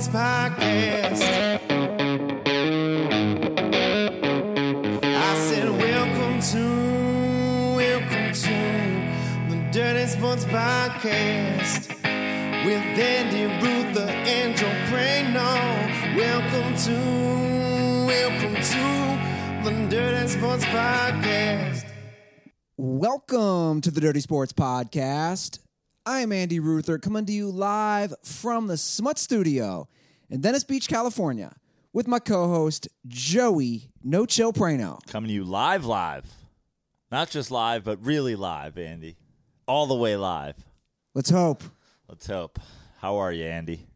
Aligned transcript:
Sports 0.00 0.16
Podcast. 0.16 1.22
I 5.04 5.34
said, 5.46 5.68
Welcome 5.68 6.40
to, 6.40 7.76
welcome 7.76 8.32
to 8.32 8.56
the 9.50 9.68
Dirty 9.70 10.06
Sports 10.06 10.44
Podcast 10.46 11.88
with 12.64 12.98
Andy 12.98 13.44
Prano. 14.88 15.50
Welcome 16.16 16.74
to, 16.76 16.96
welcome 18.06 18.54
to 18.54 19.68
the 19.68 19.86
Dirty 19.90 20.28
Sports 20.28 20.64
Podcast. 20.64 21.84
Welcome 22.78 23.82
to 23.82 23.90
the 23.90 24.00
Dirty 24.00 24.20
Sports 24.20 24.54
Podcast. 24.54 25.58
I 26.10 26.22
am 26.22 26.32
Andy 26.32 26.58
Ruther, 26.58 26.98
coming 26.98 27.24
to 27.26 27.32
you 27.32 27.52
live 27.52 28.12
from 28.24 28.66
the 28.66 28.76
Smut 28.76 29.16
Studio 29.16 29.86
in 30.28 30.42
Venice 30.42 30.64
Beach, 30.64 30.88
California, 30.88 31.54
with 31.92 32.08
my 32.08 32.18
co-host 32.18 32.88
Joey 33.06 33.92
No 34.02 34.26
Chill 34.26 34.52
Prano. 34.52 34.98
Coming 35.06 35.28
to 35.28 35.34
you 35.34 35.44
live, 35.44 35.84
live. 35.84 36.24
Not 37.12 37.30
just 37.30 37.52
live, 37.52 37.84
but 37.84 38.04
really 38.04 38.34
live, 38.34 38.76
Andy. 38.76 39.18
All 39.68 39.86
the 39.86 39.94
way 39.94 40.16
live. 40.16 40.56
Let's 41.14 41.30
hope. 41.30 41.62
Let's 42.08 42.26
hope. 42.26 42.58
How 42.98 43.18
are 43.18 43.30
you, 43.30 43.44
Andy? 43.44 43.86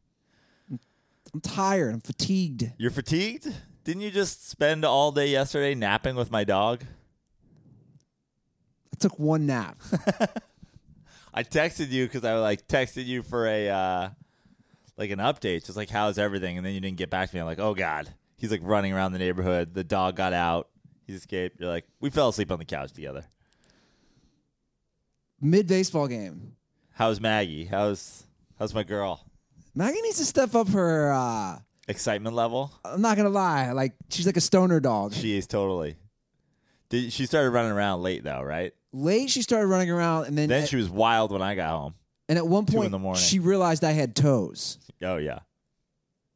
I'm 0.70 1.40
tired. 1.40 1.94
I'm 1.94 2.00
fatigued. 2.00 2.70
You're 2.78 2.92
fatigued? 2.92 3.52
Didn't 3.82 4.02
you 4.02 4.12
just 4.12 4.48
spend 4.48 4.84
all 4.84 5.10
day 5.10 5.30
yesterday 5.30 5.74
napping 5.74 6.14
with 6.14 6.30
my 6.30 6.44
dog? 6.44 6.84
I 8.92 8.96
took 9.00 9.18
one 9.18 9.46
nap. 9.46 9.78
I 11.36 11.42
texted 11.42 11.90
you 11.90 12.06
because 12.06 12.24
I 12.24 12.34
like 12.36 12.68
texted 12.68 13.06
you 13.06 13.24
for 13.24 13.46
a 13.48 13.68
uh, 13.68 14.08
like 14.96 15.10
an 15.10 15.18
update, 15.18 15.66
just 15.66 15.76
like 15.76 15.90
how's 15.90 16.16
everything, 16.16 16.56
and 16.56 16.64
then 16.64 16.74
you 16.74 16.80
didn't 16.80 16.96
get 16.96 17.10
back 17.10 17.28
to 17.28 17.34
me. 17.34 17.40
I'm 17.40 17.46
like, 17.46 17.58
oh 17.58 17.74
god, 17.74 18.08
he's 18.36 18.52
like 18.52 18.60
running 18.62 18.92
around 18.92 19.12
the 19.12 19.18
neighborhood. 19.18 19.74
The 19.74 19.82
dog 19.82 20.14
got 20.14 20.32
out. 20.32 20.68
He's 21.08 21.16
escaped. 21.16 21.60
You're 21.60 21.68
like, 21.68 21.86
we 22.00 22.10
fell 22.10 22.28
asleep 22.28 22.52
on 22.52 22.60
the 22.60 22.64
couch 22.64 22.92
together. 22.92 23.24
Mid 25.40 25.66
baseball 25.66 26.06
game. 26.06 26.52
How's 26.92 27.20
Maggie? 27.20 27.64
How's 27.64 28.22
how's 28.56 28.72
my 28.72 28.84
girl? 28.84 29.26
Maggie 29.74 30.00
needs 30.02 30.18
to 30.18 30.24
step 30.24 30.54
up 30.54 30.68
her. 30.68 31.12
Uh, 31.12 31.58
Excitement 31.88 32.36
level? 32.36 32.72
I'm 32.84 33.02
not 33.02 33.16
gonna 33.16 33.28
lie. 33.28 33.72
Like 33.72 33.94
she's 34.08 34.24
like 34.24 34.36
a 34.36 34.40
stoner 34.40 34.78
dog. 34.78 35.12
She 35.12 35.36
is 35.36 35.48
totally. 35.48 35.96
Did 36.90 37.12
she 37.12 37.26
started 37.26 37.50
running 37.50 37.72
around 37.72 38.02
late 38.02 38.22
though, 38.22 38.40
right? 38.40 38.72
Late, 38.96 39.28
she 39.28 39.42
started 39.42 39.66
running 39.66 39.90
around, 39.90 40.26
and 40.26 40.38
then, 40.38 40.48
Then 40.48 40.62
at, 40.62 40.68
she 40.68 40.76
was 40.76 40.88
wild 40.88 41.32
when 41.32 41.42
I 41.42 41.56
got 41.56 41.70
home. 41.70 41.94
and 42.28 42.38
at 42.38 42.46
one 42.46 42.64
in 42.68 42.72
point 42.72 42.90
the 42.92 42.98
morning. 42.98 43.20
she 43.20 43.40
realized 43.40 43.82
I 43.82 43.90
had 43.90 44.14
toes. 44.14 44.78
Oh 45.02 45.16
yeah. 45.16 45.40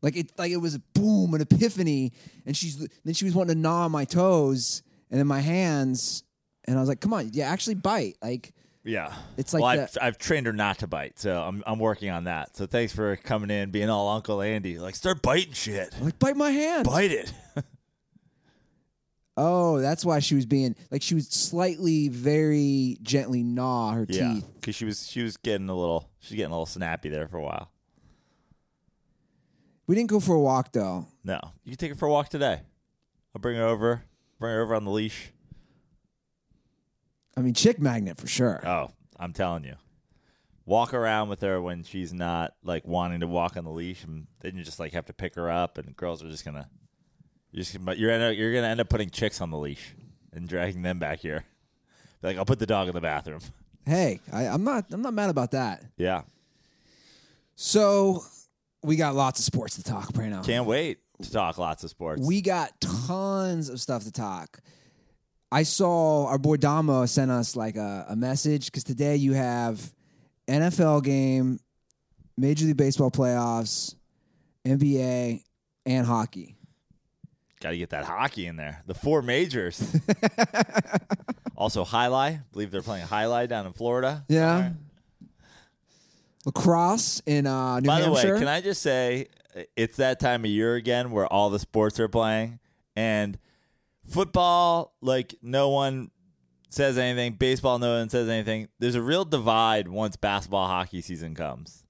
Like 0.03 0.17
it, 0.17 0.33
like 0.37 0.51
it 0.51 0.56
was 0.56 0.75
a 0.75 0.81
boom, 0.92 1.34
an 1.34 1.41
epiphany, 1.41 2.12
and 2.47 2.56
she's 2.56 2.84
then 3.05 3.14
she 3.14 3.25
was 3.25 3.34
wanting 3.34 3.55
to 3.55 3.61
gnaw 3.61 3.84
on 3.84 3.92
my 3.92 4.05
toes 4.05 4.83
and 5.11 5.19
then 5.20 5.27
my 5.29 5.41
hands, 5.41 6.25
and 6.67 6.77
I 6.77 6.81
was 6.81 6.89
like, 6.89 7.01
"Come 7.01 7.12
on, 7.14 7.31
yeah, 7.33 7.48
actually 7.51 7.75
bite." 7.77 8.17
Like, 8.20 8.53
Yeah. 8.84 9.12
It's 9.36 9.53
like 9.55 9.62
well, 9.62 9.81
I've, 9.81 9.97
I've 10.01 10.19
trained 10.19 10.47
her 10.47 10.53
not 10.53 10.79
to 10.79 10.86
bite, 10.89 11.19
so 11.19 11.41
I'm 11.41 11.62
I'm 11.67 11.79
working 11.79 12.11
on 12.11 12.25
that. 12.25 12.56
So 12.56 12.67
thanks 12.67 12.92
for 12.92 13.14
coming 13.17 13.51
in, 13.51 13.70
being 13.70 13.89
all 13.89 14.09
Uncle 14.09 14.42
Andy. 14.42 14.79
Like 14.81 14.95
start 14.97 15.23
biting 15.23 15.53
shit. 15.53 15.95
I'm 15.97 16.05
like 16.06 16.19
bite 16.19 16.36
my 16.36 16.51
hand. 16.51 16.86
Bite 16.86 17.12
it. 17.12 17.33
Oh, 19.41 19.78
that's 19.78 20.05
why 20.05 20.19
she 20.19 20.34
was 20.34 20.47
being 20.47 20.75
like 20.91 21.00
she 21.00 21.14
was 21.14 21.28
slightly, 21.28 22.08
very 22.08 22.98
gently 23.02 23.45
gnaw 23.45 23.92
her 23.92 24.05
yeah. 24.08 24.35
teeth. 24.35 24.46
Because 24.57 24.74
she 24.74 24.85
was 24.85 25.08
she 25.08 25.23
was 25.23 25.36
getting 25.36 25.68
a 25.68 25.77
little 25.77 26.11
she's 26.18 26.36
getting 26.36 26.51
a 26.51 26.55
little 26.55 26.67
snappy 26.67 27.08
there 27.08 27.29
for 27.29 27.36
a 27.36 27.42
while. 27.42 27.70
We 29.86 29.95
didn't 29.95 30.11
go 30.11 30.18
for 30.18 30.35
a 30.35 30.40
walk 30.40 30.73
though. 30.73 31.07
No, 31.23 31.40
you 31.63 31.70
can 31.70 31.79
take 31.79 31.90
her 31.90 31.96
for 31.96 32.08
a 32.08 32.11
walk 32.11 32.30
today. 32.30 32.63
I'll 33.33 33.40
bring 33.40 33.57
her 33.57 33.64
over. 33.64 34.02
Bring 34.40 34.55
her 34.55 34.63
over 34.63 34.74
on 34.74 34.85
the 34.85 34.90
leash. 34.90 35.33
I 37.36 37.40
mean, 37.40 37.55
chick 37.55 37.80
magnet 37.80 38.18
for 38.18 38.27
sure. 38.27 38.61
Oh, 38.67 38.90
I'm 39.17 39.33
telling 39.33 39.63
you. 39.63 39.77
Walk 40.67 40.92
around 40.92 41.29
with 41.29 41.42
her 41.42 41.63
when 41.63 41.84
she's 41.84 42.13
not 42.13 42.55
like 42.64 42.84
wanting 42.84 43.20
to 43.20 43.29
walk 43.29 43.57
on 43.57 43.63
the 43.63 43.70
leash, 43.70 44.02
and 44.02 44.27
then 44.40 44.57
you 44.57 44.64
just 44.64 44.80
like 44.80 44.95
have 44.95 45.07
to 45.07 45.13
pick 45.13 45.36
her 45.36 45.48
up, 45.48 45.79
and 45.79 45.96
girls 45.96 46.24
are 46.24 46.29
just 46.29 46.45
gonna, 46.45 46.68
you're 47.53 47.63
just 47.64 47.77
gonna, 47.77 47.95
you're 47.95 48.11
gonna, 48.11 48.33
you're 48.33 48.53
gonna 48.55 48.67
end 48.69 48.81
up 48.81 48.89
putting 48.89 49.11
chicks 49.11 49.41
on 49.41 49.51
the 49.51 49.59
leash 49.59 49.95
and 50.33 50.48
dragging 50.48 50.83
them 50.83 50.98
back 50.98 51.20
here. 51.20 51.45
Like, 52.23 52.36
I'll 52.36 52.45
put 52.45 52.59
the 52.59 52.67
dog 52.67 52.89
in 52.89 52.95
the 52.95 53.01
bathroom. 53.01 53.41
Hey, 53.86 54.20
I, 54.31 54.45
I'm 54.48 54.64
not, 54.64 54.85
I'm 54.91 55.01
not 55.01 55.14
mad 55.14 55.31
about 55.31 55.53
that. 55.53 55.83
Yeah, 55.97 56.20
So 57.55 58.23
we 58.83 58.97
got 58.97 59.14
lots 59.14 59.39
of 59.41 59.47
sports 59.47 59.77
to 59.77 59.83
talk 59.83 60.11
right 60.14 60.29
now. 60.29 60.42
can't 60.42 60.67
wait 60.67 60.98
to 61.23 61.33
talk 61.33 61.57
lots 61.57 61.85
of 61.85 61.89
sports. 61.89 62.20
We 62.23 62.42
got 62.42 62.79
tons 62.83 63.70
of 63.70 63.81
stuff 63.81 64.05
to 64.05 64.13
talk. 64.13 64.61
I 65.51 65.63
saw 65.63 66.27
our 66.27 66.37
boy 66.37 66.58
Damo 66.58 67.07
sent 67.07 67.31
us 67.31 67.57
like 67.57 67.77
a, 67.77 68.05
a 68.11 68.14
message 68.14 68.67
because 68.67 68.85
today 68.85 69.17
you 69.17 69.33
have 69.33 69.81
NFL 70.47 71.03
game, 71.03 71.58
Major 72.37 72.67
League 72.67 72.77
Baseball 72.77 73.11
playoffs, 73.11 73.95
NBA, 74.67 75.42
and 75.87 76.07
hockey. 76.07 76.58
Got 77.61 77.70
to 77.70 77.79
get 77.79 77.91
that 77.91 78.05
hockey 78.05 78.46
in 78.46 78.57
there. 78.57 78.83
The 78.86 78.95
four 78.95 79.23
majors. 79.23 79.96
also, 81.57 81.85
Highlight. 81.85 82.51
believe 82.52 82.70
they're 82.70 82.83
playing 82.83 83.07
Highlight 83.07 83.48
down 83.48 83.67
in 83.67 83.73
Florida. 83.73 84.24
Yeah. 84.29 84.73
Lacrosse 86.45 87.20
in 87.27 87.46
uh, 87.46 87.80
New 87.80 87.86
By 87.86 88.01
the 88.01 88.11
way, 88.11 88.23
can 88.23 88.48
I 88.48 88.61
just 88.61 88.80
say 88.80 89.29
it's 89.77 89.96
that 89.96 90.20
time 90.20 90.45
of 90.45 90.51
year 90.51 90.77
again 90.77 91.11
where 91.11 91.27
all 91.27 91.51
the 91.51 91.58
sports 91.58 91.98
are 92.01 92.08
playing 92.08 92.58
and 92.96 93.39
football, 94.08 94.95
like 95.01 95.35
no 95.42 95.69
one 95.70 96.11
says 96.70 96.98
anything. 96.98 97.35
Baseball, 97.35 97.79
no 97.79 97.98
one 97.98 98.08
says 98.08 98.29
anything. 98.29 98.69
There's 98.79 98.95
a 98.95 99.02
real 99.02 99.25
divide 99.25 99.89
once 99.89 100.17
basketball 100.17 100.67
hockey 100.67 101.01
season 101.01 101.35
comes. 101.35 101.85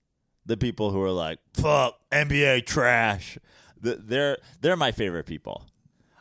The 0.46 0.56
people 0.56 0.90
who 0.90 1.02
are 1.02 1.10
like, 1.10 1.38
"Fuck 1.54 1.98
NBA 2.10 2.66
trash," 2.66 3.38
they're 3.80 4.38
they're 4.60 4.76
my 4.76 4.92
favorite 4.92 5.26
people. 5.26 5.66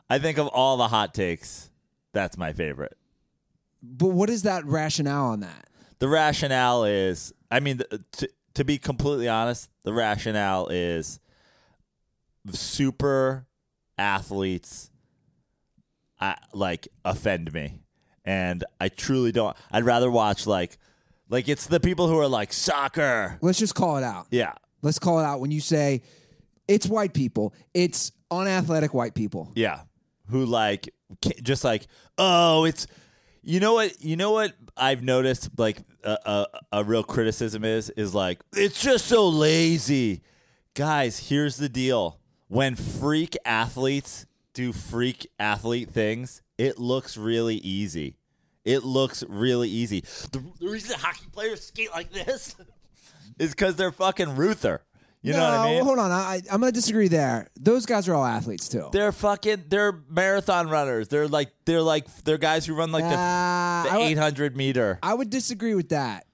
I 0.10 0.20
think 0.20 0.38
of 0.38 0.48
all 0.48 0.78
the 0.78 0.88
hot 0.88 1.14
takes, 1.14 1.70
that's 2.14 2.38
my 2.38 2.54
favorite. 2.54 2.98
but 3.84 4.10
what 4.10 4.30
is 4.30 4.44
that 4.44 4.66
rationale 4.66 5.26
on 5.26 5.42
that? 5.42 5.68
The 6.00 6.08
rationale 6.08 6.86
is, 6.86 7.34
I 7.52 7.60
mean, 7.60 7.82
to, 8.14 8.30
to 8.54 8.64
be 8.64 8.78
completely 8.78 9.28
honest, 9.28 9.70
the 9.84 9.92
rationale 9.94 10.68
is 10.68 11.20
super 12.52 13.48
athletes 13.98 14.92
I, 16.20 16.36
like 16.54 16.88
offend 17.04 17.54
me. 17.54 17.82
And 18.26 18.64
I 18.80 18.90
truly 18.90 19.32
don't. 19.32 19.56
I'd 19.72 19.86
rather 19.86 20.12
watch 20.12 20.46
like, 20.48 20.78
like 21.30 21.48
it's 21.48 21.68
the 21.68 21.80
people 21.80 22.08
who 22.08 22.20
are 22.20 22.28
like 22.28 22.52
soccer. 22.54 23.38
Let's 23.42 23.60
just 23.60 23.76
call 23.76 23.98
it 23.98 24.04
out. 24.04 24.28
Yeah. 24.32 24.54
Let's 24.82 25.00
call 25.00 25.20
it 25.20 25.24
out 25.24 25.40
when 25.40 25.52
you 25.52 25.62
say 25.62 26.02
it's 26.68 26.88
white 26.88 27.14
people. 27.14 27.54
It's 27.74 28.12
unathletic 28.32 28.94
white 28.94 29.14
people. 29.14 29.52
Yeah. 29.56 29.82
Who 30.30 30.46
like 30.46 30.90
just 31.42 31.64
like 31.64 31.88
oh 32.18 32.66
it's 32.66 32.86
you 33.42 33.62
know 33.62 33.74
what 33.74 34.02
you 34.04 34.18
know 34.18 34.32
what 34.32 34.54
I've 34.76 35.02
noticed 35.02 35.50
like 35.58 35.78
a, 36.04 36.18
a 36.26 36.46
a 36.74 36.84
real 36.84 37.04
criticism 37.04 37.64
is 37.64 37.90
is 37.92 38.14
like 38.14 38.42
it's 38.54 38.82
just 38.82 39.06
so 39.06 39.30
lazy. 39.30 40.22
Guys, 40.74 41.30
here's 41.30 41.58
the 41.58 41.70
deal. 41.70 42.20
When 42.50 42.76
freak 42.76 43.38
athletes 43.46 44.26
do 44.54 44.74
freak 44.74 45.28
athlete 45.40 45.92
things, 45.92 46.42
it 46.58 46.78
looks 46.78 47.18
really 47.18 47.56
easy. 47.56 48.18
It 48.66 48.84
looks 48.84 49.24
really 49.30 49.70
easy. 49.70 50.02
The, 50.32 50.44
the 50.60 50.68
reason 50.68 51.00
hockey 51.00 51.28
players 51.32 51.66
skate 51.66 51.92
like 51.92 52.12
this 52.12 52.56
is 53.40 53.52
because 53.52 53.76
they're 53.78 53.92
fucking 53.92 54.36
Ruther. 54.36 54.82
You 55.24 55.34
know 55.34 55.40
what 55.40 55.54
I 55.54 55.66
No, 55.70 55.74
mean? 55.76 55.84
Hold 55.84 56.00
on, 56.00 56.12
I, 56.12 56.42
I'm 56.52 56.62
going 56.62 56.72
to 56.72 56.80
disagree 56.80 57.08
there. 57.08 57.48
Those 57.60 57.86
guys 57.86 58.08
are 58.08 58.14
all 58.16 58.24
athletes 58.24 58.70
too. 58.70 58.90
They're 58.92 59.12
fucking. 59.12 59.66
They're 59.68 60.00
marathon 60.10 60.70
runners. 60.70 61.08
They're 61.10 61.28
like. 61.28 61.50
They're 61.66 61.82
like. 61.82 62.06
They're 62.24 62.38
guys 62.38 62.66
who 62.66 62.76
run 62.76 62.92
like 62.92 63.04
the, 63.04 63.10
Uh, 63.10 63.84
the 63.84 63.90
I 63.92 63.98
would- 63.98 64.04
800 64.12 64.56
meter. 64.56 65.00
I 65.04 65.14
would 65.14 65.30
disagree 65.30 65.76
with 65.76 65.90
that. 65.90 66.26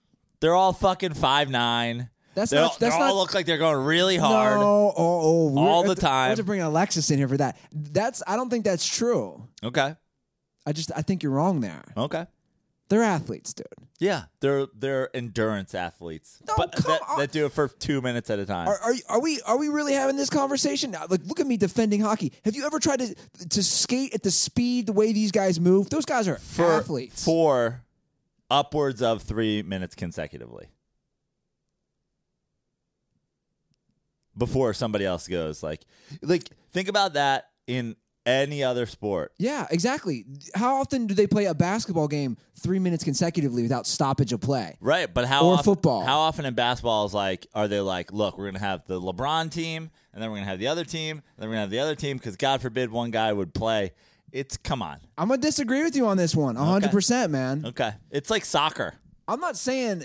They're 0.41 0.53
all 0.53 0.73
fucking 0.73 1.13
five 1.13 1.49
nine. 1.49 2.09
That's 2.35 2.51
They 2.51 2.57
not. 2.57 2.77
That's 2.79 2.93
they 2.95 2.99
not. 2.99 3.09
all 3.11 3.15
look 3.15 3.33
like 3.33 3.45
they're 3.45 3.57
going 3.57 3.83
really 3.85 4.17
hard. 4.17 4.59
No, 4.59 4.93
oh, 4.95 4.95
oh, 4.97 5.47
we're- 5.51 5.67
All 5.67 5.83
the 5.83 5.89
I 5.91 5.93
have 5.95 6.03
I 6.03 6.27
have 6.29 6.37
to 6.39 6.43
bring 6.43 6.61
Alexis 6.61 7.09
in 7.09 7.17
here 7.17 7.27
for 7.29 7.37
that. 7.37 7.57
That's. 7.71 8.21
I 8.27 8.35
don't 8.35 8.49
think 8.49 8.65
that's 8.65 8.85
true. 8.85 9.47
Okay. 9.63 9.95
I 10.65 10.71
just. 10.73 10.91
I 10.95 11.01
think 11.03 11.23
you're 11.23 11.31
wrong 11.31 11.61
there. 11.61 11.83
Okay. 11.95 12.25
They're 12.93 13.01
athletes, 13.01 13.55
dude. 13.55 13.65
Yeah, 13.97 14.25
they're 14.39 14.67
they're 14.75 15.09
endurance 15.17 15.73
athletes, 15.73 16.37
No, 16.47 16.53
but 16.55 16.73
come 16.73 16.91
that, 16.91 17.01
on. 17.09 17.17
that 17.17 17.31
do 17.31 17.47
it 17.47 17.53
for 17.53 17.67
two 17.67 18.01
minutes 18.03 18.29
at 18.29 18.37
a 18.37 18.45
time. 18.45 18.67
Are, 18.67 18.77
are 18.77 18.93
are 19.09 19.19
we 19.19 19.41
are 19.41 19.57
we 19.57 19.67
really 19.67 19.93
having 19.93 20.15
this 20.15 20.29
conversation 20.29 20.91
now? 20.91 21.07
Like, 21.09 21.21
look 21.25 21.39
at 21.39 21.47
me 21.47 21.57
defending 21.57 22.01
hockey. 22.01 22.33
Have 22.45 22.55
you 22.55 22.67
ever 22.67 22.79
tried 22.79 22.99
to 22.99 23.15
to 23.49 23.63
skate 23.63 24.13
at 24.13 24.21
the 24.21 24.29
speed 24.29 24.85
the 24.85 24.93
way 24.93 25.11
these 25.11 25.31
guys 25.31 25.59
move? 25.59 25.89
Those 25.89 26.05
guys 26.05 26.27
are 26.27 26.35
for 26.35 26.71
athletes. 26.73 27.25
for 27.25 27.81
upwards 28.51 29.01
of 29.01 29.23
three 29.23 29.63
minutes 29.63 29.95
consecutively. 29.95 30.67
before 34.37 34.73
somebody 34.73 35.05
else 35.05 35.27
goes. 35.27 35.61
Like, 35.63 35.81
like 36.21 36.43
think 36.71 36.89
about 36.89 37.13
that 37.13 37.49
in 37.67 37.95
any 38.25 38.63
other 38.63 38.85
sport. 38.85 39.33
Yeah, 39.37 39.67
exactly. 39.69 40.25
How 40.55 40.75
often 40.77 41.07
do 41.07 41.13
they 41.13 41.27
play 41.27 41.45
a 41.45 41.53
basketball 41.53 42.07
game 42.07 42.37
three 42.59 42.79
minutes 42.79 43.03
consecutively 43.03 43.61
without 43.63 43.85
stoppage 43.85 44.31
of 44.33 44.39
play? 44.41 44.77
Right, 44.79 45.13
but 45.13 45.25
how 45.25 45.45
Or 45.45 45.53
often, 45.53 45.63
football. 45.65 46.03
How 46.05 46.19
often 46.19 46.45
in 46.45 46.53
basketball 46.53 47.05
is 47.05 47.13
like 47.13 47.47
are 47.53 47.67
they 47.67 47.79
like, 47.81 48.11
look, 48.13 48.37
we're 48.37 48.45
gonna 48.45 48.59
have 48.59 48.85
the 48.87 48.99
LeBron 48.99 49.51
team, 49.51 49.91
and 50.13 50.21
then 50.23 50.29
we're 50.31 50.37
gonna 50.37 50.49
have 50.49 50.59
the 50.59 50.67
other 50.67 50.85
team, 50.85 51.17
and 51.17 51.23
then 51.37 51.49
we're 51.49 51.55
gonna 51.55 51.61
have 51.61 51.69
the 51.69 51.79
other 51.79 51.95
team 51.95 52.17
because 52.17 52.35
God 52.37 52.61
forbid 52.61 52.91
one 52.91 53.11
guy 53.11 53.33
would 53.33 53.53
play. 53.53 53.91
It's 54.31 54.57
come 54.57 54.81
on, 54.81 54.99
I'm 55.17 55.27
gonna 55.27 55.41
disagree 55.41 55.83
with 55.83 55.95
you 55.95 56.07
on 56.07 56.17
this 56.17 56.35
one, 56.35 56.55
one, 56.55 56.65
hundred 56.65 56.91
percent, 56.91 57.31
man. 57.31 57.65
okay. 57.67 57.91
It's 58.09 58.29
like 58.29 58.45
soccer. 58.45 58.93
I'm 59.27 59.39
not 59.39 59.57
saying, 59.57 60.03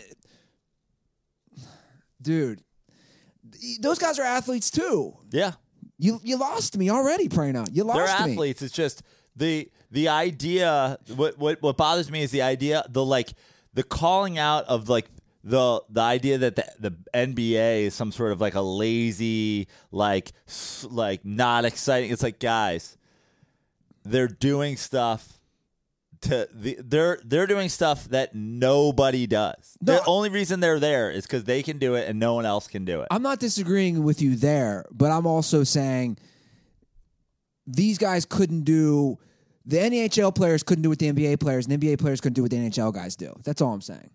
dude. 2.21 2.63
Those 3.81 3.99
guys 3.99 4.19
are 4.19 4.23
athletes 4.25 4.71
too. 4.71 5.15
Yeah, 5.31 5.53
You 5.99 6.21
you 6.23 6.39
lost 6.39 6.77
me 6.77 6.91
already, 6.91 7.29
Prano. 7.29 7.69
You 7.73 7.85
lost 7.85 7.99
they're 7.99 8.27
me. 8.27 8.33
athletes. 8.33 8.63
It's 8.63 8.75
just 8.75 9.03
the 9.37 9.71
the 9.91 10.09
idea. 10.09 10.99
What 11.15 11.39
what 11.39 11.61
what 11.61 11.77
bothers 11.77 12.11
me 12.11 12.23
is 12.23 12.31
the 12.31 12.43
idea 12.43 12.85
the 12.89 13.05
like 13.05 13.35
the 13.75 13.83
calling 13.83 14.39
out 14.39 14.65
of 14.67 14.89
like 14.89 15.07
the 15.45 15.83
the 15.89 16.01
idea 16.01 16.39
that 16.39 16.57
the 16.57 16.65
the 16.79 16.91
NBA 17.15 17.83
is 17.87 17.95
some 17.95 18.13
sort 18.13 18.33
of 18.33 18.41
like 18.41 18.55
a 18.55 18.61
lazy 18.61 19.69
like 19.91 20.33
like 20.89 21.25
not 21.25 21.65
exciting. 21.65 22.11
It's 22.11 22.23
like 22.23 22.39
guys, 22.39 22.97
they're 24.05 24.29
doing 24.29 24.77
stuff. 24.77 25.38
To 26.23 26.49
the, 26.53 26.79
they're 26.83 27.21
they're 27.25 27.47
doing 27.47 27.69
stuff 27.69 28.09
that 28.09 28.35
nobody 28.35 29.27
does. 29.27 29.77
No, 29.81 29.95
the 29.95 30.05
only 30.07 30.31
reason 30.31 30.61
they're 30.61 30.81
there 30.81 31.11
is 31.11 31.25
because 31.27 31.45
they 31.45 31.63
can 31.63 31.79
do 31.79 31.95
it 31.95 32.09
and 32.09 32.19
no 32.19 32.35
one 32.35 32.45
else 32.45 32.67
can 32.67 32.85
do 32.85 33.03
it. 33.03 33.09
I'm 33.11 33.23
not 33.23 33.39
disagreeing 33.39 34.03
with 34.03 34.21
you 34.21 34.35
there, 34.35 34.85
but 34.91 35.13
I'm 35.13 35.27
also 35.27 35.63
saying 35.63 36.19
these 37.67 37.99
guys 37.99 38.25
couldn't 38.25 38.63
do 38.63 39.19
the 39.69 39.77
NHL 39.77 40.35
players 40.35 40.63
couldn't 40.63 40.83
do 40.83 40.89
what 40.89 40.99
the 40.99 41.13
NBA 41.13 41.39
players, 41.41 41.67
and 41.67 41.81
NBA 41.81 41.99
players 41.99 42.23
couldn't 42.23 42.35
do 42.35 42.43
what 42.43 42.51
the 42.51 42.57
NHL 42.57 42.93
guys 42.93 43.17
do. 43.17 43.35
That's 43.45 43.61
all 43.61 43.75
I'm 43.75 43.83
saying. 43.83 44.11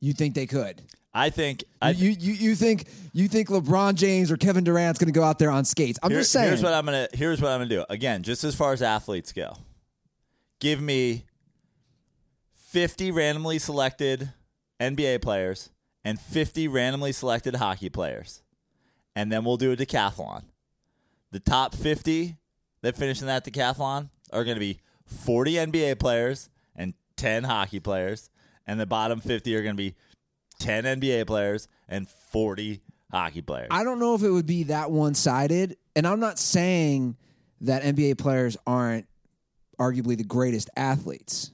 You 0.00 0.12
think 0.12 0.34
they 0.36 0.46
could? 0.46 0.82
I 1.16 1.30
think 1.30 1.64
I, 1.80 1.90
you, 1.92 2.10
you 2.10 2.34
you 2.34 2.54
think 2.54 2.88
you 3.14 3.26
think 3.26 3.48
LeBron 3.48 3.94
James 3.94 4.30
or 4.30 4.36
Kevin 4.36 4.64
Durant's 4.64 4.98
going 4.98 5.10
to 5.10 5.18
go 5.18 5.24
out 5.24 5.38
there 5.38 5.50
on 5.50 5.64
skates? 5.64 5.98
I'm 6.02 6.10
Here- 6.10 6.20
just 6.20 6.30
saying. 6.30 6.48
Here's 6.48 6.62
what 6.62 6.74
I'm 6.74 6.84
gonna. 6.84 7.08
Here's 7.14 7.40
what 7.40 7.52
I'm 7.52 7.60
gonna 7.60 7.70
do. 7.70 7.86
Again, 7.88 8.22
just 8.22 8.44
as 8.44 8.54
far 8.54 8.74
as 8.74 8.82
athletes 8.82 9.32
go, 9.32 9.56
give 10.60 10.78
me 10.78 11.24
50 12.68 13.12
randomly 13.12 13.58
selected 13.58 14.30
NBA 14.78 15.22
players 15.22 15.70
and 16.04 16.20
50 16.20 16.68
randomly 16.68 17.12
selected 17.12 17.56
hockey 17.56 17.88
players, 17.88 18.42
and 19.14 19.32
then 19.32 19.42
we'll 19.42 19.56
do 19.56 19.72
a 19.72 19.76
decathlon. 19.76 20.42
The 21.32 21.40
top 21.40 21.74
50 21.74 22.36
that 22.82 22.94
finish 22.94 23.22
in 23.22 23.26
that 23.26 23.42
decathlon 23.42 24.10
are 24.34 24.44
going 24.44 24.56
to 24.56 24.60
be 24.60 24.80
40 25.06 25.54
NBA 25.54 25.98
players 25.98 26.50
and 26.74 26.92
10 27.16 27.44
hockey 27.44 27.80
players, 27.80 28.28
and 28.66 28.78
the 28.78 28.84
bottom 28.84 29.18
50 29.18 29.56
are 29.56 29.62
going 29.62 29.74
to 29.74 29.82
be 29.82 29.94
10 30.58 30.84
NBA 30.84 31.26
players 31.26 31.68
and 31.88 32.08
40 32.08 32.80
hockey 33.10 33.42
players. 33.42 33.68
I 33.70 33.84
don't 33.84 33.98
know 33.98 34.14
if 34.14 34.22
it 34.22 34.30
would 34.30 34.46
be 34.46 34.64
that 34.64 34.90
one 34.90 35.14
sided, 35.14 35.76
and 35.94 36.06
I'm 36.06 36.20
not 36.20 36.38
saying 36.38 37.16
that 37.62 37.82
NBA 37.82 38.18
players 38.18 38.56
aren't 38.66 39.06
arguably 39.78 40.16
the 40.16 40.24
greatest 40.24 40.70
athletes. 40.76 41.50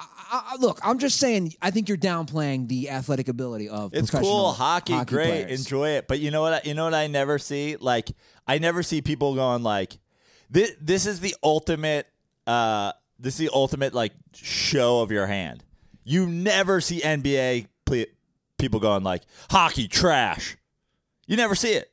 I, 0.00 0.06
I, 0.52 0.56
look, 0.58 0.80
I'm 0.82 0.98
just 0.98 1.18
saying. 1.18 1.54
I 1.62 1.70
think 1.70 1.88
you're 1.88 1.98
downplaying 1.98 2.68
the 2.68 2.90
athletic 2.90 3.28
ability 3.28 3.68
of 3.68 3.94
It's 3.94 4.10
cool, 4.10 4.52
hockey, 4.52 4.96
great, 5.04 5.44
players. 5.44 5.60
enjoy 5.60 5.90
it. 5.90 6.08
But 6.08 6.18
you 6.18 6.30
know 6.30 6.42
what? 6.42 6.54
I, 6.54 6.60
you 6.64 6.74
know 6.74 6.84
what 6.84 6.94
I 6.94 7.06
never 7.06 7.38
see? 7.38 7.76
Like 7.76 8.10
I 8.46 8.58
never 8.58 8.82
see 8.82 9.00
people 9.00 9.34
going 9.34 9.62
like, 9.62 9.96
this. 10.50 10.72
This 10.80 11.06
is 11.06 11.20
the 11.20 11.36
ultimate. 11.42 12.08
Uh, 12.46 12.92
this 13.18 13.34
is 13.34 13.38
the 13.38 13.50
ultimate 13.52 13.94
like 13.94 14.12
show 14.34 15.00
of 15.02 15.12
your 15.12 15.26
hand. 15.26 15.62
You 16.04 16.26
never 16.26 16.80
see 16.80 17.00
NBA 17.00 17.68
people 18.58 18.80
going 18.80 19.02
like 19.02 19.22
hockey 19.50 19.88
trash. 19.88 20.56
You 21.26 21.36
never 21.36 21.54
see 21.54 21.72
it. 21.72 21.90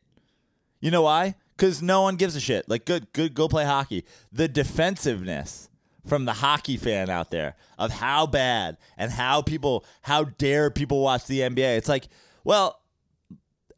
You 0.79 0.91
know 0.91 1.03
why? 1.03 1.35
Because 1.55 1.81
no 1.81 2.01
one 2.01 2.15
gives 2.15 2.35
a 2.35 2.39
shit. 2.39 2.67
Like, 2.67 2.85
good, 2.85 3.11
good, 3.13 3.33
go 3.33 3.47
play 3.47 3.65
hockey. 3.65 4.05
The 4.31 4.47
defensiveness 4.47 5.69
from 6.05 6.25
the 6.25 6.33
hockey 6.33 6.77
fan 6.77 7.09
out 7.09 7.29
there 7.29 7.55
of 7.77 7.91
how 7.91 8.25
bad 8.25 8.77
and 8.97 9.11
how 9.11 9.41
people, 9.41 9.85
how 10.01 10.23
dare 10.23 10.71
people 10.71 11.01
watch 11.01 11.25
the 11.27 11.41
NBA. 11.41 11.77
It's 11.77 11.87
like, 11.87 12.07
well, 12.43 12.81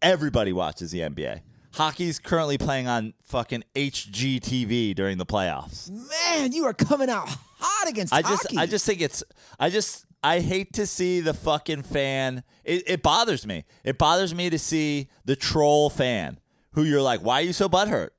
everybody 0.01 0.53
watches 0.53 0.91
the 0.91 0.99
NBA. 0.99 1.41
Hockey's 1.73 2.19
currently 2.19 2.57
playing 2.57 2.87
on 2.87 3.13
fucking 3.23 3.63
HGTV 3.75 4.95
during 4.95 5.17
the 5.17 5.25
playoffs. 5.25 5.89
Man, 5.89 6.51
you 6.51 6.65
are 6.65 6.73
coming 6.73 7.09
out 7.09 7.27
hot 7.57 7.89
against 7.89 8.13
I 8.13 8.21
just. 8.21 8.57
I 8.57 8.65
just 8.67 8.85
think 8.85 9.01
it's 9.01 9.23
I 9.59 9.69
just 9.71 10.05
I 10.23 10.39
hate 10.39 10.73
to 10.73 10.87
see 10.87 11.19
the 11.19 11.33
fucking 11.33 11.83
fan. 11.83 12.43
It, 12.63 12.83
it 12.87 13.03
bothers 13.03 13.45
me. 13.45 13.65
It 13.83 13.97
bothers 13.97 14.33
me 14.33 14.49
to 14.49 14.57
see 14.57 15.09
the 15.25 15.35
troll 15.35 15.89
fan 15.89 16.39
who 16.71 16.83
you're 16.83 17.01
like, 17.01 17.19
why 17.19 17.41
are 17.41 17.43
you 17.43 17.53
so 17.53 17.67
butthurt? 17.67 18.09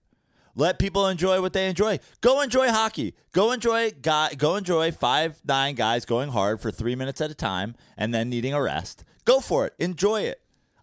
Let 0.55 0.79
people 0.79 1.09
enjoy 1.09 1.41
what 1.41 1.53
they 1.53 1.69
enjoy. 1.69 1.99
Go 2.21 2.41
enjoy 2.41 2.69
hockey. 2.69 3.15
Go 3.33 3.51
enjoy 3.51 3.91
guy. 3.91 4.35
Go 4.35 4.55
enjoy 4.55 4.93
five 4.93 5.41
nine 5.45 5.75
guys 5.75 6.05
going 6.05 6.31
hard 6.31 6.61
for 6.61 6.71
three 6.71 6.95
minutes 6.95 7.21
at 7.21 7.31
a 7.31 7.35
time 7.35 7.75
and 7.97 8.15
then 8.15 8.31
needing 8.31 8.55
a 8.55 8.63
rest. 8.63 9.05
Go 9.25 9.41
for 9.41 9.67
it. 9.67 9.75
Enjoy 9.79 10.21
it. 10.21 10.41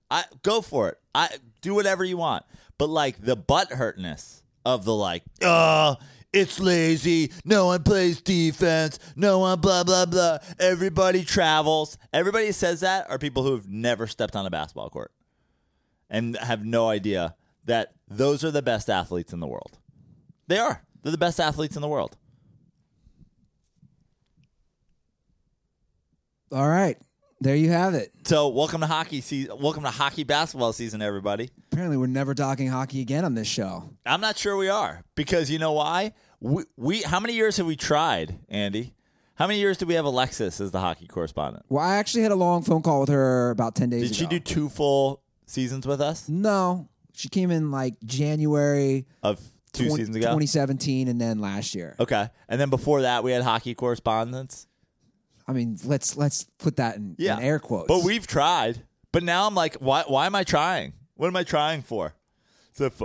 I 0.09 0.25
go 0.43 0.61
for 0.61 0.89
it. 0.89 0.97
I 1.15 1.29
do 1.61 1.73
whatever 1.73 2.03
you 2.03 2.17
want. 2.17 2.43
But 2.77 2.89
like 2.89 3.21
the 3.21 3.37
butt 3.37 3.71
hurtness 3.71 4.43
of 4.65 4.83
the 4.83 4.93
like, 4.93 5.23
oh, 5.41 5.95
it's 6.33 6.59
lazy. 6.59 7.31
No 7.43 7.67
one 7.67 7.83
plays 7.83 8.21
defense. 8.21 8.99
No 9.15 9.39
one 9.39 9.59
blah 9.59 9.83
blah 9.83 10.05
blah. 10.05 10.39
Everybody 10.59 11.23
travels. 11.23 11.97
Everybody 12.13 12.51
says 12.51 12.81
that 12.81 13.09
are 13.09 13.17
people 13.17 13.43
who 13.43 13.53
have 13.53 13.67
never 13.67 14.07
stepped 14.07 14.35
on 14.35 14.45
a 14.45 14.49
basketball 14.49 14.89
court 14.89 15.11
and 16.09 16.37
have 16.37 16.65
no 16.65 16.87
idea 16.87 17.35
that 17.65 17.93
those 18.07 18.43
are 18.43 18.51
the 18.51 18.61
best 18.61 18.89
athletes 18.89 19.33
in 19.33 19.39
the 19.39 19.47
world. 19.47 19.77
They 20.47 20.57
are. 20.57 20.83
They're 21.01 21.11
the 21.11 21.17
best 21.17 21.39
athletes 21.39 21.75
in 21.75 21.81
the 21.81 21.87
world. 21.87 22.17
All 26.51 26.67
right, 26.67 26.97
there 27.41 27.55
you 27.55 27.71
have 27.71 27.95
it. 27.95 28.13
So 28.23 28.47
welcome 28.49 28.81
to 28.81 28.87
hockey 28.87 29.19
season. 29.19 29.59
Welcome 29.59 29.83
to 29.83 29.89
hockey 29.89 30.23
basketball 30.23 30.73
season, 30.73 31.01
everybody. 31.01 31.49
Apparently, 31.71 31.97
we're 31.97 32.05
never 32.07 32.35
talking 32.35 32.67
hockey 32.67 33.01
again 33.01 33.25
on 33.25 33.33
this 33.33 33.47
show. 33.47 33.89
I'm 34.05 34.21
not 34.21 34.37
sure 34.37 34.55
we 34.55 34.69
are 34.69 35.03
because 35.15 35.49
you 35.49 35.57
know 35.59 35.71
why? 35.73 36.13
We, 36.39 36.63
we 36.77 37.01
how 37.01 37.19
many 37.19 37.33
years 37.33 37.57
have 37.57 37.65
we 37.65 37.75
tried, 37.75 38.37
Andy? 38.47 38.93
How 39.35 39.47
many 39.47 39.59
years 39.59 39.77
do 39.77 39.87
we 39.87 39.95
have 39.95 40.05
Alexis 40.05 40.61
as 40.61 40.69
the 40.69 40.79
hockey 40.79 41.07
correspondent? 41.07 41.65
Well, 41.67 41.83
I 41.83 41.95
actually 41.95 42.23
had 42.23 42.31
a 42.31 42.35
long 42.35 42.61
phone 42.61 42.83
call 42.83 43.01
with 43.01 43.09
her 43.09 43.49
about 43.49 43.75
ten 43.75 43.89
days 43.89 44.09
Did 44.09 44.15
she 44.15 44.27
do 44.27 44.39
two 44.39 44.69
full 44.69 45.23
seasons 45.47 45.87
with 45.87 45.99
us 45.99 46.29
No, 46.29 46.89
she 47.13 47.27
came 47.27 47.49
in 47.49 47.71
like 47.71 47.95
January 48.05 49.07
of 49.23 49.39
two 49.73 49.87
20 49.87 49.95
seasons 49.97 50.15
ago? 50.15 50.25
2017, 50.27 51.07
and 51.07 51.19
then 51.19 51.39
last 51.39 51.73
year. 51.73 51.95
Okay, 51.99 52.29
and 52.47 52.61
then 52.61 52.69
before 52.69 53.01
that 53.01 53.23
we 53.23 53.31
had 53.31 53.41
hockey 53.41 53.73
correspondents. 53.73 54.67
I 55.47 55.53
mean, 55.53 55.77
let's 55.83 56.15
let's 56.17 56.43
put 56.57 56.77
that 56.77 56.95
in, 56.97 57.15
Yeah, 57.17 57.37
in 57.37 57.43
air 57.43 57.59
quotes. 57.59 57.87
But 57.87 58.03
we've 58.03 58.25
tried. 58.27 58.83
But 59.11 59.23
now 59.23 59.47
I'm 59.47 59.55
like, 59.55 59.75
why? 59.75 60.03
Why 60.07 60.25
am 60.25 60.35
I 60.35 60.43
trying? 60.43 60.93
What 61.15 61.27
am 61.27 61.35
I 61.35 61.43
trying 61.43 61.81
for? 61.81 62.13
So 62.73 62.85
f- 62.85 63.01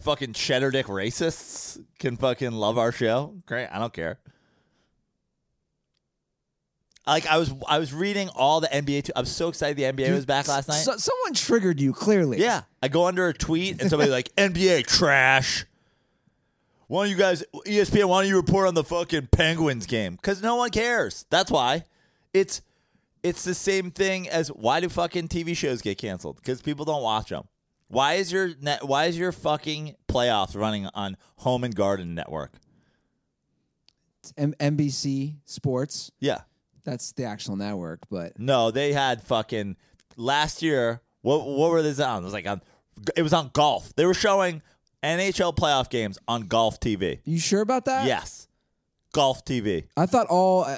fucking 0.00 0.32
cheddar 0.32 0.70
dick 0.70 0.86
racists 0.86 1.82
can 1.98 2.16
fucking 2.16 2.52
love 2.52 2.76
our 2.78 2.92
show. 2.92 3.36
Great, 3.46 3.68
I 3.68 3.78
don't 3.78 3.92
care. 3.92 4.18
Like 7.06 7.26
I 7.26 7.38
was, 7.38 7.52
I 7.66 7.78
was 7.78 7.94
reading 7.94 8.28
all 8.34 8.60
the 8.60 8.66
NBA. 8.68 9.04
T- 9.04 9.12
I 9.16 9.20
was 9.20 9.30
so 9.34 9.48
excited 9.48 9.76
the 9.78 9.84
NBA 9.84 10.12
was 10.12 10.26
back 10.26 10.46
last 10.46 10.68
night. 10.68 10.74
So, 10.82 10.96
someone 10.98 11.32
triggered 11.32 11.80
you 11.80 11.94
clearly. 11.94 12.38
Yeah, 12.38 12.62
I 12.82 12.88
go 12.88 13.06
under 13.06 13.28
a 13.28 13.32
tweet 13.32 13.80
and 13.80 13.88
somebody 13.88 14.10
like 14.10 14.28
NBA 14.36 14.86
trash. 14.86 15.64
Why 16.88 17.04
don't 17.04 17.10
you 17.10 17.16
guys 17.16 17.44
ESPN? 17.66 18.08
Why 18.08 18.22
don't 18.22 18.28
you 18.28 18.36
report 18.36 18.66
on 18.66 18.74
the 18.74 18.82
fucking 18.84 19.28
Penguins 19.30 19.86
game? 19.86 20.14
Because 20.16 20.42
no 20.42 20.56
one 20.56 20.70
cares. 20.70 21.26
That's 21.30 21.50
why. 21.50 21.84
It's 22.34 22.62
it's 23.22 23.44
the 23.44 23.54
same 23.54 23.90
thing 23.90 24.28
as 24.28 24.48
why 24.48 24.80
do 24.80 24.88
fucking 24.88 25.28
TV 25.28 25.56
shows 25.56 25.82
get 25.82 25.98
canceled? 25.98 26.36
Because 26.36 26.62
people 26.62 26.84
don't 26.84 27.02
watch 27.02 27.28
them. 27.28 27.44
Why 27.88 28.14
is 28.14 28.32
your 28.32 28.50
net, 28.60 28.86
why 28.86 29.06
is 29.06 29.18
your 29.18 29.32
fucking 29.32 29.96
playoffs 30.08 30.56
running 30.56 30.86
on 30.94 31.16
Home 31.38 31.64
and 31.64 31.74
Garden 31.74 32.14
Network? 32.14 32.52
M- 34.36 34.54
NBC 34.60 35.36
Sports. 35.44 36.10
Yeah, 36.20 36.40
That's 36.84 37.12
the 37.12 37.24
actual 37.24 37.56
network, 37.56 38.00
but 38.10 38.38
no, 38.38 38.70
they 38.70 38.92
had 38.92 39.22
fucking 39.22 39.76
last 40.16 40.62
year. 40.62 41.00
What 41.22 41.46
what 41.46 41.70
were 41.70 41.82
they 41.82 42.02
on? 42.02 42.22
It 42.22 42.24
was 42.24 42.32
like 42.32 42.46
on 42.46 42.62
it 43.16 43.22
was 43.22 43.32
on 43.32 43.50
golf. 43.52 43.94
They 43.96 44.06
were 44.06 44.14
showing 44.14 44.62
NHL 45.02 45.54
playoff 45.56 45.90
games 45.90 46.18
on 46.26 46.42
golf 46.48 46.80
TV. 46.80 47.20
you 47.24 47.38
sure 47.38 47.60
about 47.60 47.84
that? 47.84 48.06
Yes. 48.06 48.48
Golf 49.12 49.44
TV. 49.44 49.84
I 49.96 50.06
thought 50.06 50.26
all. 50.28 50.64
Uh, 50.64 50.76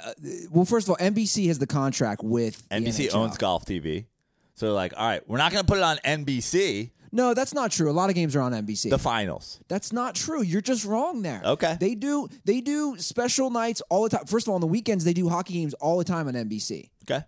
well, 0.51 0.65
first 0.65 0.87
of 0.87 0.91
all, 0.91 0.97
NBC 0.97 1.47
has 1.49 1.59
the 1.59 1.67
contract 1.67 2.23
with 2.23 2.69
the 2.69 2.77
NBC 2.77 3.09
NHL. 3.09 3.15
owns 3.15 3.39
Golf 3.39 3.65
TV. 3.65 4.07
So 4.55 4.67
they're 4.67 4.75
like, 4.75 4.93
all 4.97 5.07
right, 5.07 5.27
we're 5.29 5.39
not 5.39 5.53
going 5.53 5.65
to 5.65 5.67
put 5.67 5.79
it 5.79 5.85
on 5.85 5.97
NBC. 6.05 6.91
No, 7.13 7.35
that's 7.35 7.53
not 7.55 7.73
true. 7.73 7.91
A 7.91 7.93
lot 7.93 8.09
of 8.09 8.15
games 8.15 8.37
are 8.37 8.41
on 8.41 8.53
NBC. 8.53 8.89
The 8.89 8.99
finals. 8.99 9.59
That's 9.67 9.93
not 9.93 10.15
true. 10.15 10.43
You're 10.43 10.61
just 10.61 10.85
wrong 10.85 11.23
there. 11.23 11.43
Okay. 11.45 11.77
They 11.81 11.97
do 11.97 12.29
they 12.45 12.61
do 12.61 12.97
special 12.99 13.51
nights 13.51 13.83
all 13.91 14.05
the 14.05 14.11
time. 14.11 14.27
First 14.27 14.47
of 14.47 14.51
all, 14.51 14.55
on 14.57 14.61
the 14.61 14.69
weekends 14.69 15.05
they 15.05 15.13
do 15.13 15.29
hockey 15.29 15.55
games 15.55 15.75
all 15.75 15.99
the 15.99 16.05
time 16.05 16.29
on 16.29 16.35
NBC 16.35 16.91
Okay. 17.11 17.25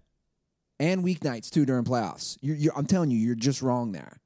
and 0.79 1.03
weeknights 1.03 1.51
too 1.51 1.67
during 1.67 1.83
playoffs. 1.85 2.39
You're, 2.41 2.55
you're, 2.55 2.73
I'm 2.79 2.87
telling 2.87 3.11
you, 3.11 3.19
you're 3.19 3.35
just 3.35 3.61
wrong 3.61 3.91
there. 3.91 4.21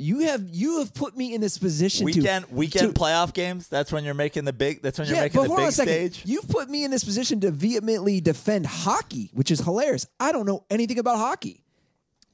You 0.00 0.20
have 0.20 0.48
you 0.48 0.78
have 0.78 0.94
put 0.94 1.16
me 1.16 1.34
in 1.34 1.40
this 1.40 1.58
position 1.58 2.04
Weekend 2.04 2.46
to 2.46 2.54
weekend 2.54 2.94
to- 2.94 3.00
playoff 3.00 3.32
games. 3.34 3.66
That's 3.66 3.90
when 3.90 4.04
you're 4.04 4.14
making 4.14 4.44
the 4.44 4.52
big. 4.52 4.80
That's 4.80 4.96
when 4.96 5.08
you're 5.08 5.16
yeah, 5.16 5.22
making 5.24 5.40
but 5.40 5.42
the 5.42 5.48
hold 5.48 5.58
on 5.60 5.64
big 5.66 5.70
a 5.70 5.82
stage. 5.82 6.22
You've 6.24 6.48
put 6.48 6.70
me 6.70 6.84
in 6.84 6.92
this 6.92 7.02
position 7.02 7.40
to 7.40 7.50
vehemently 7.50 8.20
defend 8.20 8.66
hockey, 8.66 9.30
which 9.34 9.50
is 9.50 9.58
hilarious. 9.58 10.06
I 10.20 10.30
don't 10.30 10.46
know 10.46 10.62
anything 10.70 11.00
about 11.00 11.16
hockey. 11.16 11.64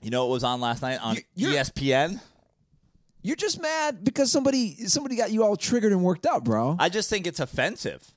You 0.02 0.10
know 0.10 0.26
what 0.26 0.32
was 0.32 0.44
on 0.44 0.60
last 0.60 0.82
night 0.82 0.98
on 1.02 1.14
You- 1.16 1.22
you're- 1.34 1.56
ESPN? 1.56 2.20
You're 3.22 3.36
just 3.36 3.58
mad 3.58 4.04
because 4.04 4.30
somebody 4.30 4.86
somebody 4.86 5.16
got 5.16 5.30
you 5.32 5.42
all 5.42 5.56
triggered 5.56 5.92
and 5.92 6.02
worked 6.04 6.26
up, 6.26 6.44
bro. 6.44 6.76
I 6.78 6.90
just 6.90 7.08
think 7.08 7.26
it's 7.26 7.40
offensive. 7.40 8.12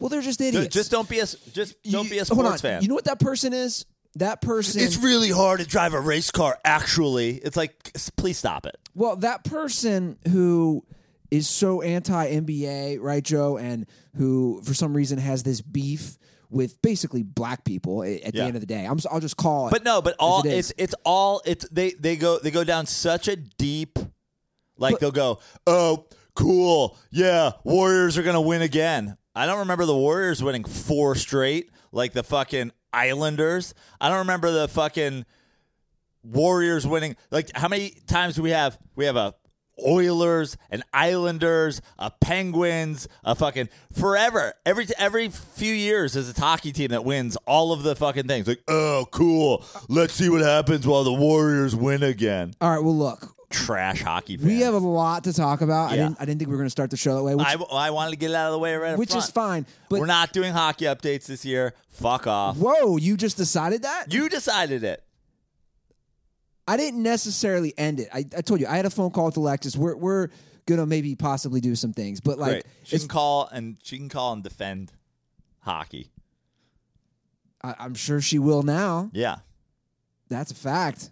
well, 0.00 0.08
they're 0.08 0.20
just 0.22 0.40
idiots. 0.40 0.74
Just 0.74 0.90
don't 0.90 1.08
be 1.08 1.20
a 1.20 1.26
just 1.26 1.80
don't 1.84 2.10
be 2.10 2.18
a 2.18 2.22
You- 2.24 2.34
hold 2.34 2.40
on. 2.40 2.46
sports 2.46 2.62
fan. 2.62 2.82
You 2.82 2.88
know 2.88 2.96
what 2.96 3.04
that 3.04 3.20
person 3.20 3.52
is? 3.52 3.84
That 4.16 4.40
person. 4.40 4.80
it's 4.80 4.96
really 4.96 5.30
hard 5.30 5.60
to 5.60 5.66
drive 5.66 5.94
a 5.94 6.00
race 6.00 6.32
car. 6.32 6.58
Actually, 6.64 7.36
it's 7.36 7.56
like, 7.56 7.92
please 8.16 8.36
stop 8.36 8.66
it. 8.66 8.76
Well, 8.98 9.16
that 9.16 9.44
person 9.44 10.18
who 10.28 10.84
is 11.30 11.48
so 11.48 11.82
anti 11.82 12.32
NBA, 12.32 12.98
right, 13.00 13.22
Joe, 13.22 13.56
and 13.56 13.86
who 14.16 14.60
for 14.64 14.74
some 14.74 14.94
reason 14.94 15.18
has 15.18 15.42
this 15.44 15.60
beef 15.60 16.18
with 16.50 16.80
basically 16.82 17.22
black 17.22 17.64
people 17.64 18.02
at 18.02 18.32
the 18.32 18.40
end 18.40 18.56
of 18.56 18.60
the 18.60 18.66
day. 18.66 18.84
I'm, 18.84 18.98
I'll 19.10 19.20
just 19.20 19.36
call 19.36 19.68
it. 19.68 19.70
But 19.70 19.84
no, 19.84 20.02
but 20.02 20.16
all 20.18 20.40
it 20.44 20.52
it's 20.52 20.72
it's 20.76 20.94
all 21.04 21.42
it's 21.44 21.68
they 21.68 21.90
they 21.92 22.16
go 22.16 22.38
they 22.38 22.50
go 22.50 22.64
down 22.64 22.86
such 22.86 23.28
a 23.28 23.36
deep 23.36 23.98
like 24.76 24.94
But- 24.94 25.00
they'll 25.00 25.10
go, 25.12 25.40
"Oh, 25.66 26.06
cool. 26.34 26.96
Yeah, 27.10 27.52
Warriors 27.64 28.18
are 28.18 28.22
going 28.22 28.34
to 28.34 28.40
win 28.40 28.62
again." 28.62 29.16
I 29.34 29.46
don't 29.46 29.60
remember 29.60 29.84
the 29.84 29.96
Warriors 29.96 30.42
winning 30.42 30.64
four 30.64 31.14
straight 31.14 31.70
like 31.92 32.12
the 32.14 32.24
fucking 32.24 32.72
Islanders. 32.92 33.74
I 34.00 34.08
don't 34.08 34.18
remember 34.18 34.50
the 34.50 34.66
fucking 34.66 35.24
Warriors 36.28 36.86
winning 36.86 37.16
like 37.30 37.50
how 37.54 37.68
many 37.68 37.90
times 38.06 38.34
do 38.36 38.42
we 38.42 38.50
have 38.50 38.78
we 38.96 39.04
have 39.06 39.16
a 39.16 39.34
Oilers 39.86 40.56
and 40.70 40.82
Islanders, 40.92 41.80
a 41.98 42.10
Penguins, 42.10 43.08
a 43.24 43.34
fucking 43.34 43.68
forever. 43.92 44.54
Every 44.66 44.86
every 44.98 45.28
few 45.28 45.72
years, 45.72 46.14
there's 46.14 46.36
a 46.36 46.40
hockey 46.40 46.72
team 46.72 46.88
that 46.88 47.04
wins 47.04 47.36
all 47.46 47.72
of 47.72 47.82
the 47.82 47.94
fucking 47.94 48.26
things. 48.26 48.48
Like, 48.48 48.62
oh, 48.68 49.06
cool. 49.10 49.64
Let's 49.88 50.14
see 50.14 50.28
what 50.28 50.40
happens 50.40 50.86
while 50.86 51.04
the 51.04 51.12
Warriors 51.12 51.76
win 51.76 52.02
again. 52.02 52.54
all 52.60 52.70
right. 52.70 52.82
Well, 52.82 52.96
look, 52.96 53.34
Trash 53.50 54.02
hockey 54.02 54.36
fans. 54.36 54.46
we 54.46 54.60
have 54.60 54.74
a 54.74 54.78
lot 54.78 55.24
to 55.24 55.32
talk 55.32 55.62
about. 55.62 55.90
I 55.92 55.96
didn't. 55.96 56.16
I 56.20 56.24
didn't 56.26 56.38
think 56.40 56.48
we 56.48 56.52
were 56.54 56.58
going 56.58 56.66
to 56.66 56.70
start 56.70 56.90
the 56.90 56.96
show 56.98 57.14
that 57.16 57.22
way, 57.22 57.34
which, 57.34 57.46
I, 57.46 57.54
I 57.54 57.90
wanted 57.90 58.10
to 58.10 58.16
get 58.16 58.30
it 58.30 58.34
out 58.36 58.48
of 58.48 58.52
the 58.52 58.58
way 58.58 58.74
right 58.76 58.98
which 58.98 59.14
is 59.14 59.30
fine. 59.30 59.64
But 59.88 60.00
We're 60.00 60.06
not 60.06 60.32
doing 60.32 60.52
hockey 60.52 60.84
updates 60.84 61.26
this 61.26 61.44
year. 61.44 61.72
Fuck 61.90 62.26
off. 62.26 62.56
whoa, 62.58 62.98
you 62.98 63.16
just 63.16 63.36
decided 63.38 63.82
that? 63.82 64.12
You 64.12 64.28
decided 64.28 64.84
it. 64.84 65.02
I 66.68 66.76
didn't 66.76 67.02
necessarily 67.02 67.72
end 67.78 68.00
it. 68.00 68.08
I, 68.12 68.18
I 68.36 68.42
told 68.42 68.60
you 68.60 68.66
I 68.66 68.76
had 68.76 68.84
a 68.84 68.90
phone 68.90 69.10
call 69.10 69.24
with 69.24 69.38
Alexis. 69.38 69.74
We're 69.74 69.96
we're 69.96 70.28
gonna 70.66 70.84
maybe 70.84 71.14
possibly 71.14 71.62
do 71.62 71.74
some 71.74 71.94
things, 71.94 72.20
but 72.20 72.38
like 72.38 72.50
Great. 72.50 72.66
She 72.84 72.98
can 72.98 73.08
call 73.08 73.48
and 73.50 73.78
she 73.82 73.96
can 73.96 74.10
call 74.10 74.34
and 74.34 74.44
defend 74.44 74.92
hockey. 75.60 76.10
I, 77.64 77.74
I'm 77.78 77.94
sure 77.94 78.20
she 78.20 78.38
will 78.38 78.62
now. 78.62 79.10
Yeah. 79.14 79.38
That's 80.28 80.50
a 80.50 80.54
fact. 80.54 81.10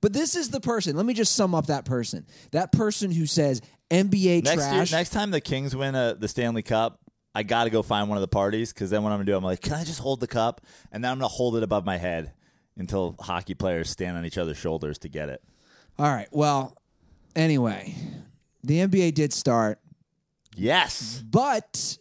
But 0.00 0.12
this 0.12 0.36
is 0.36 0.50
the 0.50 0.60
person. 0.60 0.96
Let 0.96 1.06
me 1.06 1.14
just 1.14 1.34
sum 1.34 1.56
up 1.56 1.66
that 1.66 1.84
person. 1.84 2.24
That 2.52 2.70
person 2.70 3.10
who 3.10 3.26
says 3.26 3.62
NBA 3.90 4.44
Next 4.44 4.54
trash. 4.54 4.90
year, 4.90 4.98
next 4.98 5.10
time 5.10 5.32
the 5.32 5.40
Kings 5.40 5.74
win 5.74 5.96
uh, 5.96 6.14
the 6.14 6.28
Stanley 6.28 6.62
Cup, 6.62 7.00
I 7.34 7.42
got 7.42 7.64
to 7.64 7.70
go 7.70 7.82
find 7.82 8.08
one 8.08 8.16
of 8.16 8.22
the 8.22 8.28
parties 8.28 8.72
because 8.72 8.90
then 8.90 9.02
what 9.02 9.10
I'm 9.10 9.18
gonna 9.18 9.24
do, 9.24 9.36
I'm 9.36 9.42
like, 9.42 9.60
can 9.60 9.72
I 9.72 9.82
just 9.82 9.98
hold 9.98 10.20
the 10.20 10.28
cup? 10.28 10.60
And 10.92 11.02
then 11.02 11.10
I'm 11.10 11.18
gonna 11.18 11.26
hold 11.26 11.56
it 11.56 11.64
above 11.64 11.84
my 11.84 11.96
head 11.96 12.32
until 12.76 13.16
hockey 13.20 13.54
players 13.54 13.88
stand 13.90 14.16
on 14.16 14.24
each 14.24 14.38
other's 14.38 14.56
shoulders 14.58 14.98
to 14.98 15.08
get 15.08 15.28
it. 15.28 15.42
All 15.98 16.06
right. 16.12 16.28
Well, 16.32 16.76
anyway, 17.36 17.94
the 18.62 18.78
NBA 18.78 19.14
did 19.14 19.32
start, 19.32 19.78
Yes. 20.56 21.22
but 21.28 21.98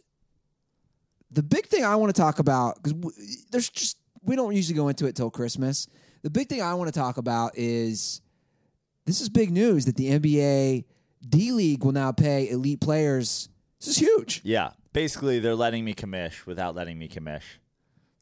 the 1.32 1.44
big 1.44 1.68
thing 1.68 1.84
I 1.84 1.96
want 1.96 2.14
to 2.16 2.20
talk 2.22 2.40
about 2.40 2.82
because 2.82 2.94
there's 3.52 3.70
just 3.70 3.98
we 4.24 4.36
don't 4.36 4.56
usually 4.56 4.76
go 4.76 4.88
into 4.88 5.06
it 5.06 5.16
till 5.16 5.30
Christmas. 5.30 5.88
The 6.22 6.30
big 6.30 6.48
thing 6.48 6.62
I 6.62 6.74
want 6.76 6.92
to 6.94 6.98
talk 6.98 7.18
about 7.18 7.52
is 7.56 8.22
this 9.06 9.20
is 9.20 9.30
big 9.30 9.52
news 9.52 9.86
that 9.86 9.96
the 9.98 10.10
NBA 10.12 10.86
D 11.28 11.52
League 11.52 11.84
will 11.84 11.92
now 11.92 12.12
pay 12.12 12.50
elite 12.50 12.80
players. 12.82 13.50
This 13.80 13.90
is 13.90 13.98
huge. 13.98 14.42
Yeah. 14.44 14.72
Basically, 14.94 15.40
they're 15.40 15.56
letting 15.56 15.84
me 15.84 15.94
commish 15.94 16.46
without 16.46 16.76
letting 16.76 16.98
me 17.00 17.10
commish. 17.10 17.42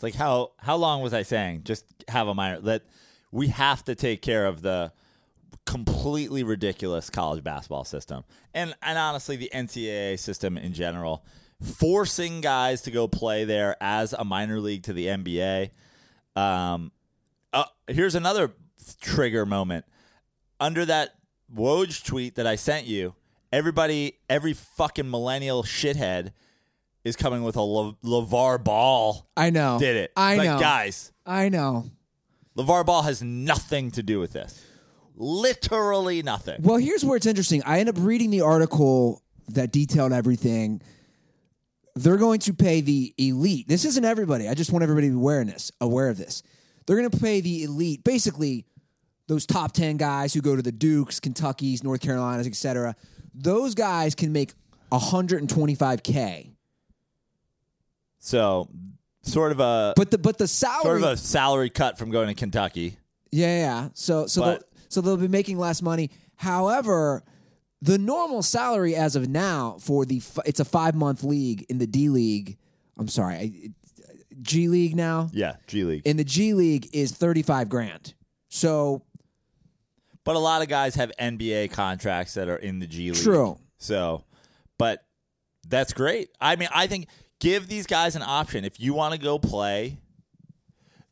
It's 0.01 0.03
like 0.03 0.15
how 0.15 0.53
how 0.57 0.77
long 0.77 1.03
was 1.03 1.13
I 1.13 1.21
saying? 1.21 1.61
Just 1.63 1.85
have 2.07 2.27
a 2.27 2.33
minor. 2.33 2.59
that 2.61 2.81
we 3.31 3.49
have 3.49 3.83
to 3.83 3.93
take 3.93 4.23
care 4.23 4.47
of 4.47 4.63
the 4.63 4.91
completely 5.67 6.43
ridiculous 6.43 7.11
college 7.11 7.43
basketball 7.43 7.83
system, 7.83 8.23
and 8.51 8.73
and 8.81 8.97
honestly, 8.97 9.35
the 9.35 9.51
NCAA 9.53 10.17
system 10.17 10.57
in 10.57 10.73
general, 10.73 11.23
forcing 11.61 12.41
guys 12.41 12.81
to 12.81 12.91
go 12.91 13.07
play 13.07 13.43
there 13.43 13.77
as 13.79 14.13
a 14.13 14.23
minor 14.23 14.59
league 14.59 14.81
to 14.83 14.93
the 14.93 15.05
NBA. 15.05 15.69
Um, 16.35 16.91
uh, 17.53 17.65
here's 17.85 18.15
another 18.15 18.53
trigger 19.01 19.45
moment 19.45 19.85
under 20.59 20.83
that 20.83 21.13
Woj 21.55 22.03
tweet 22.03 22.33
that 22.37 22.47
I 22.47 22.55
sent 22.55 22.87
you, 22.87 23.13
everybody, 23.53 24.17
every 24.27 24.53
fucking 24.53 25.11
millennial 25.11 25.61
shithead 25.61 26.31
is 27.03 27.15
coming 27.15 27.43
with 27.43 27.55
a 27.55 27.61
Le- 27.61 27.95
LeVar 28.03 28.63
Ball 28.63 29.27
I 29.35 29.49
know. 29.49 29.79
did 29.79 29.95
it. 29.95 30.11
I 30.15 30.35
Like, 30.37 30.45
know. 30.45 30.59
Guys, 30.59 31.11
I 31.25 31.49
know. 31.49 31.85
LeVar 32.57 32.85
Ball 32.85 33.01
has 33.03 33.21
nothing 33.23 33.91
to 33.91 34.03
do 34.03 34.19
with 34.19 34.33
this. 34.33 34.63
Literally 35.15 36.21
nothing. 36.23 36.61
Well, 36.61 36.77
here's 36.77 37.03
where 37.05 37.17
it's 37.17 37.25
interesting. 37.25 37.61
I 37.65 37.79
end 37.79 37.89
up 37.89 37.95
reading 37.97 38.29
the 38.31 38.41
article 38.41 39.21
that 39.49 39.71
detailed 39.71 40.13
everything. 40.13 40.81
They're 41.95 42.17
going 42.17 42.39
to 42.41 42.53
pay 42.53 42.81
the 42.81 43.13
elite. 43.17 43.67
This 43.67 43.85
isn't 43.85 44.03
everybody. 44.05 44.47
I 44.47 44.53
just 44.53 44.71
want 44.71 44.83
everybody 44.83 45.07
to 45.07 45.11
be 45.11 45.17
aware 45.17 45.41
of 45.41 45.47
this. 45.47 45.71
Aware 45.81 46.09
of 46.09 46.17
this. 46.17 46.41
They're 46.85 46.97
going 46.97 47.09
to 47.09 47.17
pay 47.17 47.41
the 47.41 47.63
elite, 47.63 48.03
basically 48.03 48.65
those 49.27 49.45
top 49.45 49.71
ten 49.73 49.97
guys 49.97 50.33
who 50.33 50.41
go 50.41 50.55
to 50.55 50.61
the 50.61 50.71
Dukes, 50.71 51.19
Kentucky's, 51.19 51.83
North 51.83 52.01
Carolinas, 52.01 52.47
etc. 52.47 52.95
Those 53.33 53.75
guys 53.75 54.15
can 54.15 54.31
make 54.31 54.53
125k. 54.91 56.51
So, 58.23 58.69
sort 59.23 59.51
of 59.51 59.59
a 59.59 59.93
But 59.97 60.11
the 60.11 60.17
but 60.19 60.37
the 60.37 60.47
salary, 60.47 60.83
sort 60.83 60.97
of 60.97 61.03
a 61.03 61.17
salary 61.17 61.69
cut 61.69 61.97
from 61.97 62.11
going 62.11 62.27
to 62.27 62.35
Kentucky. 62.35 62.97
Yeah, 63.31 63.57
yeah. 63.57 63.89
So 63.93 64.27
so 64.27 64.41
But- 64.41 64.59
they'll, 64.59 64.67
so 64.89 65.01
they'll 65.01 65.17
be 65.17 65.27
making 65.27 65.57
less 65.57 65.81
money. 65.81 66.11
However, 66.35 67.23
the 67.81 67.97
normal 67.97 68.43
salary 68.43 68.95
as 68.95 69.15
of 69.15 69.27
now 69.27 69.77
for 69.79 70.05
the 70.05 70.21
it's 70.45 70.59
a 70.59 70.65
five 70.65 70.95
month 70.95 71.23
league 71.23 71.65
in 71.69 71.77
the 71.79 71.87
D 71.87 72.09
League. 72.09 72.57
I'm 72.97 73.07
sorry, 73.07 73.35
I, 73.35 73.69
G 74.41 74.67
League 74.67 74.95
now. 74.95 75.29
Yeah, 75.33 75.55
G 75.67 75.83
League. 75.83 76.03
In 76.05 76.17
the 76.17 76.23
G 76.23 76.53
League 76.53 76.89
is 76.93 77.11
thirty 77.11 77.41
five 77.41 77.69
grand. 77.69 78.13
So 78.49 79.01
But 80.25 80.35
a 80.35 80.39
lot 80.39 80.61
of 80.61 80.67
guys 80.67 80.93
have 80.95 81.11
NBA 81.19 81.71
contracts 81.71 82.35
that 82.35 82.49
are 82.49 82.57
in 82.57 82.77
the 82.79 82.87
G 82.87 83.11
League. 83.11 83.23
True. 83.23 83.57
So, 83.79 84.25
but 84.77 85.03
that's 85.67 85.93
great. 85.93 86.29
I 86.39 86.55
mean, 86.55 86.69
I 86.71 86.85
think 86.87 87.07
give 87.41 87.67
these 87.67 87.85
guys 87.85 88.15
an 88.15 88.21
option. 88.21 88.63
If 88.63 88.79
you 88.79 88.93
want 88.93 89.13
to 89.13 89.19
go 89.19 89.37
play, 89.37 89.99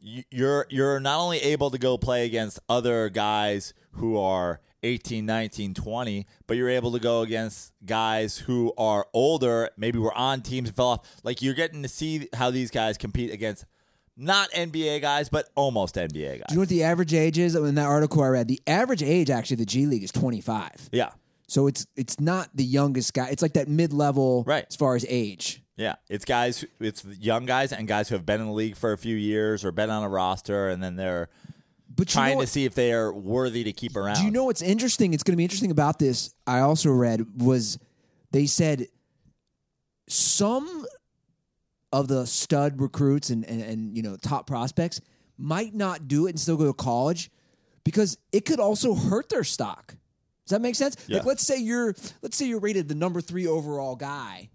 you- 0.02 0.24
you're 0.32 0.66
you're 0.70 1.00
not 1.02 1.20
only 1.20 1.40
able 1.40 1.72
to 1.72 1.78
go 1.78 1.98
play 1.98 2.26
against 2.26 2.60
other 2.70 3.10
guys 3.10 3.74
who 3.94 4.18
are 4.18 4.62
18, 4.82 5.26
19, 5.26 5.74
20, 5.74 6.26
but 6.48 6.56
you're 6.56 6.70
able 6.70 6.94
to 6.94 7.00
go 7.00 7.22
against 7.22 7.74
guys 7.86 8.38
who 8.38 8.72
are 8.78 9.08
older, 9.14 9.70
maybe 9.76 10.00
were 10.00 10.18
on 10.18 10.42
teams 10.42 10.70
and 10.70 10.76
fell 10.76 10.88
off. 10.88 11.20
Like 11.24 11.42
you're 11.42 11.54
getting 11.54 11.84
to 11.84 11.90
see 11.90 12.30
how 12.34 12.50
these 12.50 12.72
guys 12.72 12.98
compete 12.98 13.34
against 13.34 13.66
not 14.16 14.50
NBA 14.52 15.02
guys, 15.02 15.28
but 15.28 15.50
almost 15.56 15.96
NBA 15.96 16.38
guys. 16.38 16.44
do 16.48 16.54
you 16.54 16.56
know 16.56 16.62
what 16.62 16.70
the 16.70 16.84
average 16.84 17.14
age 17.14 17.38
is? 17.38 17.56
In 17.56 17.76
that 17.76 17.86
article 17.88 18.22
I 18.24 18.28
read, 18.30 18.48
the 18.48 18.62
average 18.68 19.04
age 19.04 19.30
actually 19.30 19.58
the 19.58 19.66
G 19.66 19.86
League 19.86 20.04
is 20.04 20.12
twenty 20.14 20.40
five. 20.42 20.76
yeah. 20.94 21.10
So 21.50 21.66
it's 21.68 21.88
it's 21.98 22.20
not 22.20 22.50
the 22.54 22.64
youngest 22.64 23.14
guy. 23.14 23.30
It's 23.30 23.42
like 23.42 23.54
that 23.54 23.68
mid 23.68 23.92
level 23.92 24.44
Right. 24.46 24.66
as 24.70 24.76
far 24.78 24.96
as 24.96 25.04
age. 25.10 25.59
Yeah, 25.80 25.96
it's 26.10 26.26
guys, 26.26 26.66
it's 26.82 27.06
young 27.06 27.46
guys 27.46 27.72
and 27.72 27.88
guys 27.88 28.10
who 28.10 28.16
have 28.16 28.26
been 28.26 28.42
in 28.42 28.48
the 28.48 28.54
league 28.54 28.76
for 28.76 28.92
a 28.92 28.98
few 28.98 29.16
years 29.16 29.64
or 29.64 29.72
been 29.72 29.90
on 29.90 30.04
a 30.04 30.10
roster, 30.10 30.68
and 30.68 30.84
then 30.84 30.98
they're 30.98 31.30
But 31.96 32.14
you 32.14 32.20
know 32.20 32.26
trying 32.26 32.40
to 32.42 32.48
see 32.48 32.66
if 32.66 32.76
they 32.76 32.92
are 32.92 33.14
worthy 33.14 33.64
to 33.64 33.72
keep 33.72 33.96
around. 33.96 34.18
Do 34.18 34.26
you 34.26 34.32
know 34.32 34.44
what's 34.44 34.62
interesting? 34.62 35.14
It's 35.14 35.24
going 35.24 35.32
to 35.32 35.38
be 35.38 35.46
interesting 35.46 35.72
about 35.72 35.98
this. 35.98 36.34
I 36.46 36.60
also 36.60 36.92
read 36.92 37.42
was 37.42 37.80
they 38.32 38.46
said 38.46 38.88
some 40.10 40.86
of 41.94 42.10
the 42.10 42.28
stud 42.28 42.82
recruits 42.82 43.30
and, 43.30 43.46
and, 43.46 43.62
and 43.62 43.96
you 43.96 44.04
know 44.04 44.18
top 44.18 44.48
prospects 44.48 45.00
might 45.38 45.74
not 45.74 46.10
do 46.10 46.28
it 46.28 46.32
and 46.32 46.40
still 46.42 46.58
go 46.58 46.66
to 46.66 46.74
college 46.74 47.32
because 47.86 48.18
it 48.34 48.44
could 48.44 48.60
also 48.60 48.96
hurt 48.96 49.30
their 49.30 49.46
stock. 49.46 49.96
Does 50.46 50.52
that 50.52 50.62
make 50.62 50.76
sense? 50.76 50.98
Yeah. 51.08 51.20
Like 51.20 51.26
let's 51.26 51.48
say 51.48 51.58
you're 51.58 51.96
let's 52.22 52.36
say 52.36 52.48
you're 52.48 52.60
rated 52.60 52.90
the 52.90 52.96
number 52.96 53.22
3 53.22 53.48
overall 53.48 53.96
guy 53.96 54.50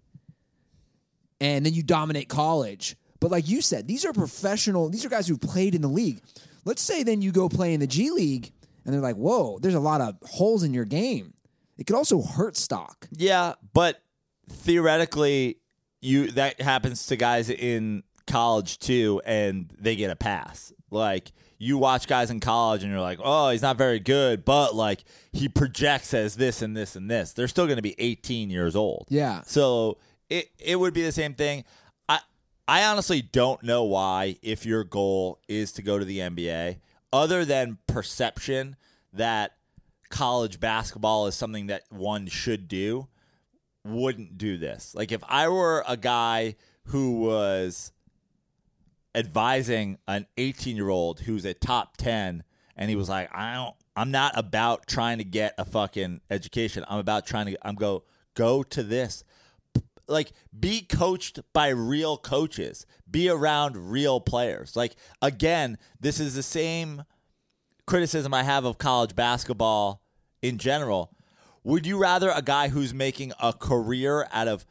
and 1.39 1.65
then 1.65 1.73
you 1.73 1.83
dominate 1.83 2.29
college. 2.29 2.95
But 3.19 3.31
like 3.31 3.47
you 3.47 3.61
said, 3.61 3.87
these 3.87 4.05
are 4.05 4.13
professional, 4.13 4.89
these 4.89 5.05
are 5.05 5.09
guys 5.09 5.27
who 5.27 5.37
played 5.37 5.75
in 5.75 5.81
the 5.81 5.87
league. 5.87 6.21
Let's 6.63 6.81
say 6.81 7.03
then 7.03 7.21
you 7.21 7.31
go 7.31 7.47
play 7.49 7.73
in 7.73 7.79
the 7.79 7.87
G 7.87 8.11
League 8.11 8.51
and 8.83 8.93
they're 8.93 9.01
like, 9.01 9.15
"Whoa, 9.15 9.59
there's 9.59 9.75
a 9.75 9.79
lot 9.79 10.01
of 10.01 10.15
holes 10.23 10.63
in 10.63 10.73
your 10.73 10.85
game." 10.85 11.33
It 11.77 11.85
could 11.87 11.95
also 11.95 12.21
hurt 12.21 12.55
stock. 12.57 13.07
Yeah, 13.11 13.53
but 13.73 14.01
theoretically, 14.49 15.57
you 16.01 16.31
that 16.31 16.61
happens 16.61 17.05
to 17.07 17.15
guys 17.15 17.49
in 17.49 18.03
college 18.27 18.79
too, 18.79 19.21
and 19.25 19.71
they 19.79 19.95
get 19.95 20.11
a 20.11 20.15
pass. 20.15 20.73
Like 20.89 21.31
you 21.57 21.77
watch 21.77 22.07
guys 22.07 22.31
in 22.31 22.39
college, 22.39 22.83
and 22.83 22.91
you're 22.91 23.01
like, 23.01 23.19
oh, 23.23 23.49
he's 23.49 23.61
not 23.61 23.77
very 23.77 23.99
good, 23.99 24.45
but 24.45 24.75
like 24.75 25.03
he 25.31 25.47
projects 25.49 26.13
as 26.13 26.35
this 26.35 26.61
and 26.61 26.75
this 26.75 26.95
and 26.95 27.09
this. 27.09 27.33
They're 27.33 27.47
still 27.47 27.65
going 27.65 27.77
to 27.77 27.81
be 27.81 27.95
18 27.97 28.49
years 28.49 28.75
old. 28.75 29.07
Yeah. 29.09 29.41
So 29.45 29.97
it 30.29 30.49
it 30.59 30.79
would 30.79 30.93
be 30.93 31.03
the 31.03 31.11
same 31.11 31.33
thing. 31.33 31.63
I 32.07 32.19
I 32.67 32.85
honestly 32.85 33.21
don't 33.21 33.63
know 33.63 33.83
why 33.83 34.37
if 34.41 34.65
your 34.65 34.83
goal 34.83 35.39
is 35.47 35.71
to 35.73 35.81
go 35.81 35.99
to 35.99 36.05
the 36.05 36.19
NBA, 36.19 36.77
other 37.13 37.45
than 37.45 37.77
perception 37.87 38.75
that 39.13 39.55
college 40.09 40.59
basketball 40.59 41.27
is 41.27 41.35
something 41.35 41.67
that 41.67 41.83
one 41.89 42.27
should 42.27 42.67
do, 42.67 43.07
wouldn't 43.83 44.37
do 44.37 44.57
this. 44.57 44.93
Like 44.95 45.11
if 45.11 45.23
I 45.27 45.49
were 45.49 45.83
a 45.87 45.97
guy 45.97 46.55
who 46.85 47.19
was 47.19 47.91
advising 49.15 49.97
an 50.07 50.27
18 50.37 50.75
year 50.75 50.89
old 50.89 51.21
who's 51.21 51.45
a 51.45 51.53
top 51.53 51.95
10 51.97 52.43
and 52.75 52.89
he 52.89 52.97
was 52.97 53.07
like 53.07 53.33
i 53.33 53.53
don't 53.53 53.73
i'm 53.95 54.11
not 54.11 54.37
about 54.37 54.85
trying 54.87 55.17
to 55.17 55.23
get 55.23 55.55
a 55.57 55.63
fucking 55.63 56.19
education 56.29 56.83
i'm 56.89 56.99
about 56.99 57.25
trying 57.25 57.45
to 57.45 57.57
i'm 57.65 57.75
go 57.75 58.03
go 58.35 58.61
to 58.61 58.83
this 58.83 59.23
like 60.07 60.31
be 60.57 60.81
coached 60.81 61.39
by 61.53 61.69
real 61.69 62.17
coaches. 62.17 62.85
Be 63.09 63.29
around 63.29 63.91
real 63.91 64.19
players. 64.19 64.75
Like 64.75 64.95
again 65.21 65.77
this 65.99 66.19
is 66.19 66.35
the 66.35 66.43
same 66.43 67.03
criticism 67.87 68.33
i 68.33 68.41
have 68.41 68.65
of 68.65 68.77
college 68.77 69.15
basketball 69.15 70.01
in 70.41 70.57
general. 70.57 71.11
Would 71.63 71.87
you 71.87 71.97
rather 71.97 72.29
a 72.29 72.41
guy 72.41 72.69
who's 72.69 72.93
making 72.93 73.33
a 73.41 73.51
career 73.51 74.27
out 74.31 74.47
of 74.47 74.65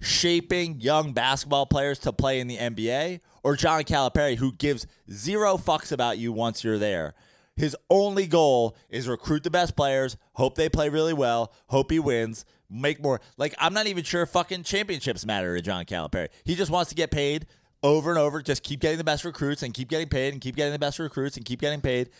shaping 0.00 0.80
young 0.80 1.12
basketball 1.12 1.66
players 1.66 1.98
to 2.00 2.12
play 2.12 2.40
in 2.40 2.46
the 2.46 2.58
NBA 2.58 3.20
or 3.42 3.56
John 3.56 3.82
Calipari 3.84 4.36
who 4.36 4.52
gives 4.52 4.86
zero 5.10 5.56
fucks 5.56 5.92
about 5.92 6.18
you 6.18 6.32
once 6.32 6.62
you're 6.62 6.78
there. 6.78 7.14
His 7.56 7.76
only 7.88 8.26
goal 8.26 8.76
is 8.90 9.08
recruit 9.08 9.44
the 9.44 9.50
best 9.50 9.76
players, 9.76 10.16
hope 10.32 10.56
they 10.56 10.68
play 10.68 10.88
really 10.88 11.12
well, 11.12 11.52
hope 11.68 11.90
he 11.90 12.00
wins, 12.00 12.44
make 12.74 13.02
more. 13.02 13.20
Like 13.36 13.54
I'm 13.58 13.72
not 13.72 13.86
even 13.86 14.04
sure 14.04 14.26
fucking 14.26 14.64
championships 14.64 15.24
matter 15.24 15.56
to 15.56 15.62
John 15.62 15.84
Calipari. 15.84 16.28
He 16.44 16.54
just 16.54 16.70
wants 16.70 16.90
to 16.90 16.94
get 16.94 17.10
paid 17.10 17.46
over 17.84 18.10
and 18.10 18.18
over, 18.18 18.42
just 18.42 18.62
keep 18.62 18.80
getting 18.80 18.98
the 18.98 19.04
best 19.04 19.24
recruits 19.24 19.62
and 19.62 19.74
keep 19.74 19.88
getting 19.88 20.08
paid 20.08 20.32
and 20.32 20.40
keep 20.40 20.56
getting 20.56 20.72
the 20.72 20.78
best 20.78 20.98
recruits 20.98 21.36
and 21.36 21.44
keep 21.44 21.60
getting 21.60 21.82
paid. 21.82 22.10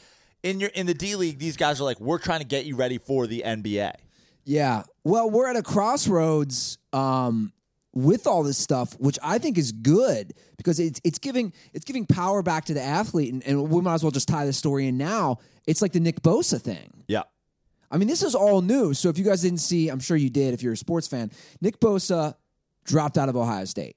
In 0.42 0.60
your 0.60 0.68
in 0.70 0.86
the 0.86 0.94
D 0.94 1.16
League, 1.16 1.38
these 1.38 1.56
guys 1.56 1.80
are 1.80 1.84
like, 1.84 1.98
we're 1.98 2.18
trying 2.18 2.40
to 2.40 2.46
get 2.46 2.66
you 2.66 2.76
ready 2.76 2.98
for 2.98 3.26
the 3.26 3.42
NBA. 3.44 3.92
Yeah. 4.44 4.82
Well, 5.04 5.30
we're 5.30 5.48
at 5.48 5.56
a 5.56 5.62
crossroads 5.62 6.76
um, 6.92 7.52
with 7.94 8.26
all 8.26 8.42
this 8.42 8.58
stuff, 8.58 8.94
which 9.00 9.18
I 9.22 9.38
think 9.38 9.56
is 9.56 9.72
good 9.72 10.34
because 10.58 10.78
it's 10.78 11.00
it's 11.02 11.18
giving 11.18 11.54
it's 11.72 11.86
giving 11.86 12.04
power 12.04 12.42
back 12.42 12.66
to 12.66 12.74
the 12.74 12.82
athlete, 12.82 13.32
and, 13.32 13.42
and 13.46 13.70
we 13.70 13.80
might 13.80 13.94
as 13.94 14.04
well 14.04 14.10
just 14.10 14.28
tie 14.28 14.44
the 14.44 14.52
story 14.52 14.86
in 14.86 14.98
now. 14.98 15.38
It's 15.66 15.80
like 15.80 15.92
the 15.92 16.00
Nick 16.00 16.20
Bosa 16.20 16.60
thing. 16.60 17.04
Yeah. 17.08 17.22
I 17.90 17.98
mean, 17.98 18.08
this 18.08 18.22
is 18.22 18.34
all 18.34 18.62
new. 18.62 18.94
So 18.94 19.08
if 19.08 19.18
you 19.18 19.24
guys 19.24 19.42
didn't 19.42 19.58
see, 19.58 19.88
I'm 19.88 20.00
sure 20.00 20.16
you 20.16 20.30
did. 20.30 20.54
If 20.54 20.62
you're 20.62 20.72
a 20.72 20.76
sports 20.76 21.06
fan, 21.06 21.30
Nick 21.60 21.80
Bosa 21.80 22.34
dropped 22.84 23.18
out 23.18 23.28
of 23.28 23.36
Ohio 23.36 23.64
State. 23.64 23.96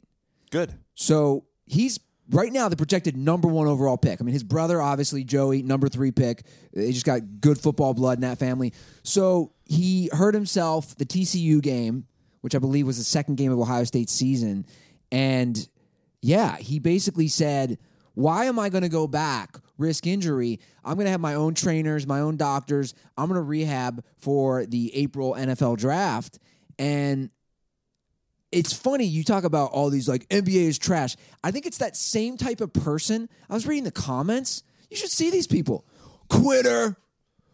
Good. 0.52 0.74
So 0.96 1.46
he's 1.66 2.00
right 2.30 2.52
now 2.52 2.70
the 2.70 2.76
projected 2.76 3.18
number 3.18 3.48
one 3.48 3.68
overall 3.68 3.98
pick. 3.98 4.22
I 4.22 4.24
mean, 4.24 4.34
his 4.34 4.44
brother, 4.44 4.82
obviously, 4.82 5.24
Joey, 5.24 5.62
number 5.62 5.90
three 5.90 6.12
pick. 6.12 6.44
They 6.74 6.92
just 6.92 7.06
got 7.06 7.42
good 7.42 7.58
football 7.58 7.94
blood 7.94 8.18
in 8.18 8.22
that 8.22 8.38
family. 8.38 8.74
So 9.04 9.54
he 9.66 10.10
hurt 10.12 10.34
himself 10.34 10.96
the 10.96 11.06
TCU 11.06 11.62
game, 11.62 12.06
which 12.42 12.56
I 12.56 12.60
believe 12.60 12.86
was 12.86 12.98
the 12.98 13.04
second 13.04 13.36
game 13.36 13.52
of 13.52 13.60
Ohio 13.60 13.84
State's 13.84 14.14
season. 14.14 14.66
And 15.12 15.68
yeah, 16.22 16.58
he 16.58 16.80
basically 16.80 17.28
said, 17.28 17.78
Why 18.14 18.46
am 18.46 18.60
I 18.60 18.70
going 18.70 18.84
to 18.84 18.90
go 18.90 19.08
back, 19.08 19.58
risk 19.78 20.08
injury? 20.08 20.60
I'm 20.84 20.96
going 20.96 21.06
to 21.06 21.12
have 21.12 21.22
my 21.22 21.36
own 21.36 21.54
trainers, 21.54 22.08
my 22.08 22.20
own 22.20 22.38
doctors. 22.38 22.94
I'm 23.18 23.28
going 23.28 23.40
to 23.40 23.44
rehab 23.44 24.04
for 24.18 24.66
the 24.66 24.96
April 24.96 25.34
NFL 25.34 25.78
draft. 25.78 26.40
And 26.80 27.30
it's 28.52 28.74
funny 28.74 29.06
you 29.06 29.24
talk 29.24 29.44
about 29.44 29.72
all 29.72 29.90
these 29.90 30.08
like 30.08 30.28
NBA 30.30 30.68
is 30.68 30.78
trash. 30.78 31.16
I 31.44 31.52
think 31.52 31.66
it's 31.66 31.80
that 31.80 31.96
same 31.96 32.38
type 32.38 32.62
of 32.62 32.74
person. 32.74 33.30
I 33.50 33.54
was 33.54 33.68
reading 33.68 33.84
the 33.84 33.92
comments. 33.92 34.64
You 34.90 34.98
should 34.98 35.10
see 35.10 35.30
these 35.30 35.48
people. 35.48 35.86
Quitter. 36.30 36.96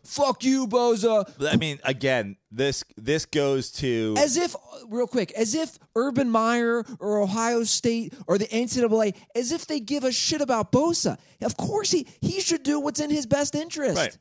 Fuck 0.03 0.43
you, 0.43 0.67
Bosa. 0.67 1.31
I 1.51 1.55
mean, 1.55 1.79
again, 1.83 2.35
this 2.55 2.83
this 2.95 3.25
goes 3.25 3.71
to 3.71 4.13
As 4.17 4.37
if, 4.37 4.55
real 4.87 5.07
quick, 5.07 5.31
as 5.31 5.55
if 5.55 5.77
Urban 5.95 6.29
Meyer 6.29 6.83
or 6.99 7.21
Ohio 7.21 7.63
State 7.63 8.13
or 8.27 8.37
the 8.37 8.45
NCAA, 8.45 9.15
as 9.35 9.51
if 9.51 9.65
they 9.65 9.79
give 9.79 10.03
a 10.03 10.11
shit 10.11 10.39
about 10.41 10.71
Bosa. 10.71 11.17
Of 11.41 11.57
course, 11.57 11.91
he 11.91 12.07
he 12.21 12.39
should 12.39 12.63
do 12.63 12.79
what's 12.79 12.99
in 12.99 13.09
his 13.09 13.25
best 13.25 13.55
interest. 13.55 13.97
Right. 13.97 14.17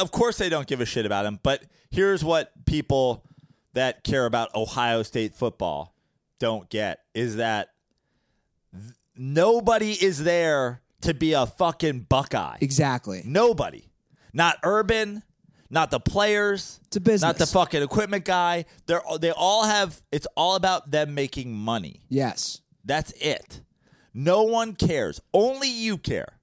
Of 0.00 0.10
course, 0.10 0.38
they 0.38 0.48
don't 0.48 0.66
give 0.66 0.80
a 0.80 0.86
shit 0.86 1.06
about 1.06 1.26
him. 1.26 1.38
But 1.42 1.64
here's 1.90 2.24
what 2.24 2.52
people 2.66 3.24
that 3.74 4.04
care 4.04 4.26
about 4.26 4.54
Ohio 4.54 5.02
State 5.02 5.34
football 5.34 5.94
don't 6.38 6.68
get 6.68 7.00
is 7.14 7.36
that 7.36 7.70
th- 8.72 8.94
nobody 9.16 9.92
is 9.92 10.24
there 10.24 10.82
to 11.02 11.14
be 11.14 11.32
a 11.34 11.46
fucking 11.46 12.06
Buckeye. 12.08 12.58
Exactly. 12.60 13.22
Nobody. 13.24 13.88
Not 14.32 14.58
Urban, 14.62 15.22
not 15.70 15.90
the 15.90 16.00
players. 16.00 16.80
It's 16.86 16.96
a 16.96 17.00
business. 17.00 17.22
Not 17.22 17.38
the 17.38 17.46
fucking 17.46 17.82
equipment 17.82 18.24
guy. 18.24 18.64
They're 18.86 19.02
they 19.20 19.30
all 19.30 19.64
have 19.64 20.00
it's 20.12 20.26
all 20.36 20.56
about 20.56 20.90
them 20.90 21.14
making 21.14 21.52
money. 21.54 22.02
Yes. 22.08 22.60
That's 22.84 23.12
it. 23.12 23.62
No 24.14 24.44
one 24.44 24.74
cares. 24.74 25.20
Only 25.34 25.68
you 25.68 25.98
care. 25.98 26.38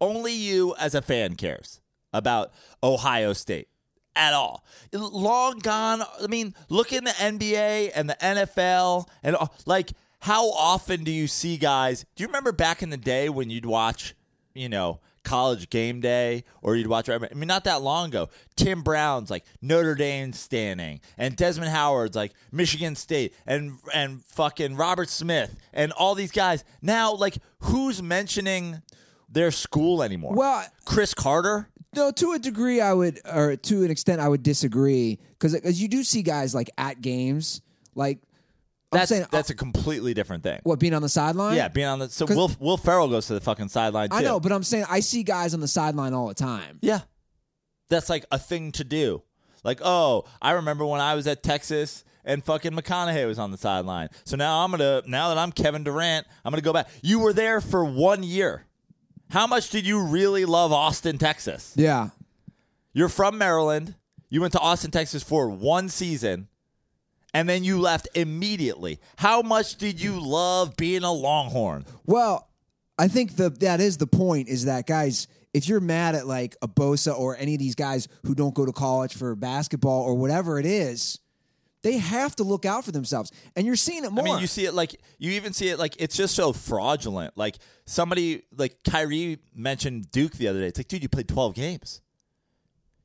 Only 0.00 0.32
you 0.32 0.74
as 0.78 0.94
a 0.94 1.02
fan 1.02 1.36
cares 1.36 1.80
about 2.12 2.52
Ohio 2.82 3.32
State 3.32 3.68
at 4.16 4.32
all. 4.32 4.64
Long 4.92 5.58
gone. 5.58 6.02
I 6.22 6.26
mean, 6.26 6.54
look 6.68 6.92
in 6.92 7.04
the 7.04 7.10
NBA 7.10 7.92
and 7.94 8.10
the 8.10 8.16
NFL 8.20 9.08
and 9.22 9.36
like 9.66 9.92
how 10.20 10.50
often 10.52 11.04
do 11.04 11.10
you 11.12 11.26
see 11.26 11.58
guys? 11.58 12.06
Do 12.16 12.22
you 12.22 12.28
remember 12.28 12.50
back 12.52 12.82
in 12.82 12.88
the 12.88 12.96
day 12.96 13.28
when 13.28 13.50
you'd 13.50 13.66
watch, 13.66 14.14
you 14.54 14.70
know, 14.70 15.00
college 15.24 15.70
game 15.70 16.00
day 16.00 16.44
or 16.62 16.76
you'd 16.76 16.86
watch 16.86 17.08
I 17.08 17.18
mean 17.18 17.48
not 17.48 17.64
that 17.64 17.82
long 17.82 18.08
ago. 18.08 18.28
Tim 18.56 18.82
Brown's 18.82 19.30
like 19.30 19.44
Notre 19.60 19.94
Dame 19.94 20.32
standing 20.32 21.00
and 21.18 21.34
Desmond 21.34 21.70
Howard's 21.70 22.14
like 22.14 22.32
Michigan 22.52 22.94
State 22.94 23.34
and 23.46 23.78
and 23.92 24.22
fucking 24.24 24.76
Robert 24.76 25.08
Smith 25.08 25.56
and 25.72 25.92
all 25.92 26.14
these 26.14 26.32
guys. 26.32 26.64
Now 26.82 27.14
like 27.14 27.38
who's 27.60 28.02
mentioning 28.02 28.82
their 29.28 29.50
school 29.50 30.02
anymore? 30.02 30.34
Well, 30.34 30.64
Cris 30.84 31.12
Carter? 31.12 31.68
No, 31.94 32.10
to 32.10 32.32
a 32.32 32.38
degree, 32.38 32.80
I 32.80 32.92
would, 32.92 33.20
or 33.32 33.56
to 33.56 33.84
an 33.84 33.90
extent, 33.90 34.20
I 34.20 34.28
would 34.28 34.42
disagree. 34.42 35.18
Because 35.30 35.54
as 35.54 35.80
you 35.80 35.88
do 35.88 36.02
see 36.02 36.22
guys 36.22 36.54
like 36.54 36.70
at 36.76 37.00
games, 37.00 37.60
like 37.94 38.18
that's 38.94 39.08
saying, 39.10 39.26
that's 39.30 39.50
oh, 39.50 39.52
a 39.52 39.56
completely 39.56 40.14
different 40.14 40.42
thing 40.42 40.60
what 40.64 40.78
being 40.78 40.94
on 40.94 41.02
the 41.02 41.08
sideline. 41.08 41.56
yeah 41.56 41.68
being 41.68 41.86
on 41.86 41.98
the 41.98 42.08
so 42.08 42.26
Will 42.26 42.50
Will 42.58 42.76
Ferrell 42.76 43.08
goes 43.08 43.26
to 43.26 43.34
the 43.34 43.40
fucking 43.40 43.68
sideline 43.68 44.10
too 44.10 44.16
I 44.16 44.22
know, 44.22 44.40
but 44.40 44.52
I'm 44.52 44.62
saying 44.62 44.84
I 44.88 45.00
see 45.00 45.22
guys 45.22 45.54
on 45.54 45.60
the 45.60 45.68
sideline 45.68 46.14
all 46.14 46.28
the 46.28 46.34
time. 46.34 46.78
Yeah. 46.80 47.00
That's 47.88 48.08
like 48.08 48.24
a 48.30 48.38
thing 48.38 48.72
to 48.72 48.84
do. 48.84 49.22
Like, 49.62 49.80
oh, 49.82 50.24
I 50.40 50.52
remember 50.52 50.84
when 50.84 51.00
I 51.00 51.14
was 51.14 51.26
at 51.26 51.42
Texas 51.42 52.04
and 52.24 52.44
fucking 52.44 52.72
McConaughey 52.72 53.26
was 53.26 53.38
on 53.38 53.50
the 53.50 53.58
sideline. 53.58 54.08
So 54.24 54.36
now 54.36 54.64
I'm 54.64 54.70
gonna 54.70 55.02
now 55.06 55.28
that 55.28 55.38
I'm 55.38 55.52
Kevin 55.52 55.84
Durant, 55.84 56.26
I'm 56.44 56.50
gonna 56.50 56.62
go 56.62 56.72
back. 56.72 56.88
You 57.02 57.18
were 57.18 57.32
there 57.32 57.60
for 57.60 57.84
one 57.84 58.22
year. 58.22 58.66
How 59.30 59.46
much 59.46 59.70
did 59.70 59.86
you 59.86 60.06
really 60.06 60.44
love 60.44 60.72
Austin, 60.72 61.18
Texas? 61.18 61.72
Yeah, 61.76 62.10
You're 62.92 63.08
from 63.08 63.38
Maryland. 63.38 63.94
You 64.28 64.40
went 64.40 64.52
to 64.52 64.60
Austin, 64.60 64.90
Texas 64.90 65.22
for 65.22 65.48
one 65.48 65.88
season, 65.88 66.48
and 67.34 67.46
then 67.48 67.64
you 67.64 67.78
left 67.80 68.08
immediately. 68.14 68.98
How 69.16 69.42
much 69.42 69.76
did 69.76 70.00
you 70.00 70.18
love 70.18 70.76
being 70.76 71.02
a 71.02 71.12
Longhorn? 71.12 71.84
Well, 72.06 72.48
I 72.98 73.08
think 73.08 73.36
the 73.36 73.50
that 73.50 73.80
is 73.80 73.98
the 73.98 74.06
point 74.06 74.48
is 74.48 74.64
that 74.64 74.86
guys, 74.86 75.26
if 75.52 75.68
you're 75.68 75.80
mad 75.80 76.14
at 76.14 76.26
like 76.26 76.56
a 76.62 76.68
Bosa 76.68 77.14
or 77.18 77.36
any 77.36 77.54
of 77.54 77.58
these 77.58 77.74
guys 77.74 78.08
who 78.24 78.34
don't 78.34 78.54
go 78.54 78.64
to 78.64 78.72
college 78.72 79.14
for 79.14 79.34
basketball 79.34 80.02
or 80.02 80.14
whatever 80.14 80.58
it 80.58 80.66
is, 80.66 81.18
They 81.84 81.98
have 81.98 82.34
to 82.36 82.44
look 82.44 82.64
out 82.64 82.82
for 82.82 82.92
themselves, 82.92 83.30
and 83.54 83.66
you're 83.66 83.76
seeing 83.76 84.04
it 84.04 84.10
more. 84.10 84.24
I 84.24 84.30
mean, 84.30 84.38
you 84.40 84.46
see 84.46 84.64
it 84.64 84.72
like 84.72 84.98
you 85.18 85.32
even 85.32 85.52
see 85.52 85.68
it 85.68 85.78
like 85.78 85.94
it's 85.98 86.16
just 86.16 86.34
so 86.34 86.54
fraudulent. 86.54 87.36
Like 87.36 87.56
somebody 87.84 88.44
like 88.56 88.78
Kyrie 88.84 89.38
mentioned 89.54 90.10
Duke 90.10 90.32
the 90.32 90.48
other 90.48 90.60
day. 90.60 90.68
It's 90.68 90.78
like, 90.78 90.88
dude, 90.88 91.02
you 91.02 91.10
played 91.10 91.28
twelve 91.28 91.54
games. 91.54 92.00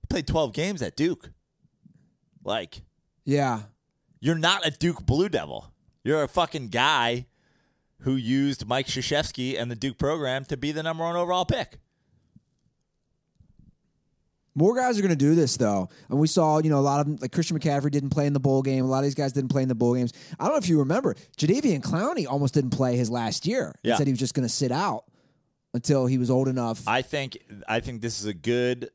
You 0.02 0.08
played 0.08 0.28
twelve 0.28 0.54
games 0.54 0.82
at 0.82 0.96
Duke. 0.96 1.30
Like 2.42 2.82
yeah, 3.26 3.63
you're 4.21 4.36
not 4.38 4.65
a 4.65 4.71
Duke 4.71 5.05
Blue 5.05 5.29
Devil. 5.29 5.71
You're 6.03 6.23
a 6.23 6.27
fucking 6.27 6.69
guy 6.69 7.25
who 8.03 8.15
used 8.15 8.65
Mike 8.67 8.88
Krzyzewski 8.88 9.60
and 9.60 9.69
the 9.69 9.75
Duke 9.75 9.97
program 9.97 10.45
to 10.45 10.58
be 10.58 10.71
the 10.71 10.84
number 10.84 11.03
one 11.03 11.15
overall 11.15 11.45
pick. 11.45 11.79
More 14.55 14.75
guys 14.75 14.97
are 14.97 15.01
going 15.01 15.10
to 15.12 15.15
do 15.15 15.36
this 15.36 15.55
though, 15.58 15.89
and 16.10 16.19
we 16.19 16.27
saw 16.27 16.60
you 16.60 16.69
know 16.69 16.79
a 16.79 16.82
lot 16.82 16.99
of 16.99 17.05
them 17.05 17.17
like 17.21 17.32
Christian 17.32 17.58
McCaffrey 17.58 17.91
didn't 17.91 18.10
play 18.10 18.25
in 18.25 18.34
the 18.34 18.39
bowl 18.39 18.62
game. 18.62 18.84
A 18.84 18.88
lot 18.88 18.97
of 18.99 19.03
these 19.05 19.15
guys 19.15 19.32
didn't 19.32 19.51
play 19.51 19.62
in 19.62 19.69
the 19.69 19.75
bowl 19.75 19.93
games. 19.95 20.12
I 20.39 20.43
don't 20.45 20.53
know 20.53 20.58
if 20.58 20.67
you 20.67 20.79
remember, 20.79 21.15
Jadeveon 21.38 21.82
Clowney 21.82 22.25
almost 22.27 22.55
didn't 22.55 22.71
play 22.71 22.97
his 22.97 23.10
last 23.10 23.45
year. 23.47 23.73
He 23.84 23.89
Yeah. 23.89 23.95
said 23.97 24.08
he 24.08 24.12
was 24.13 24.19
just 24.19 24.34
going 24.34 24.47
to 24.47 24.53
sit 24.53 24.71
out 24.71 25.05
until 25.73 26.08
he 26.08 26.17
was 26.17 26.29
old 26.29 26.47
enough. 26.49 26.86
I 26.88 27.03
think 27.03 27.38
I 27.69 27.79
think 27.79 28.01
this 28.01 28.19
is 28.19 28.25
a 28.25 28.34
good 28.34 28.89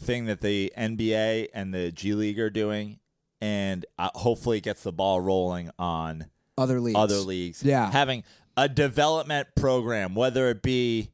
thing 0.00 0.26
that 0.26 0.40
the 0.42 0.72
NBA 0.76 1.48
and 1.54 1.72
the 1.72 1.90
G 1.92 2.14
League 2.14 2.40
are 2.40 2.50
doing, 2.50 2.98
and 3.44 3.84
uh, 3.98 4.08
hopefully 4.14 4.56
it 4.56 4.62
gets 4.64 4.82
the 4.82 4.92
ball 4.92 5.20
rolling 5.20 5.70
on 5.78 6.26
other 6.56 6.80
leagues, 6.80 6.96
other 6.98 7.16
leagues. 7.18 7.62
Yeah. 7.62 7.90
having 7.90 8.24
a 8.56 8.70
development 8.70 9.48
program, 9.54 10.14
whether 10.14 10.48
it 10.48 10.62
be 10.62 11.10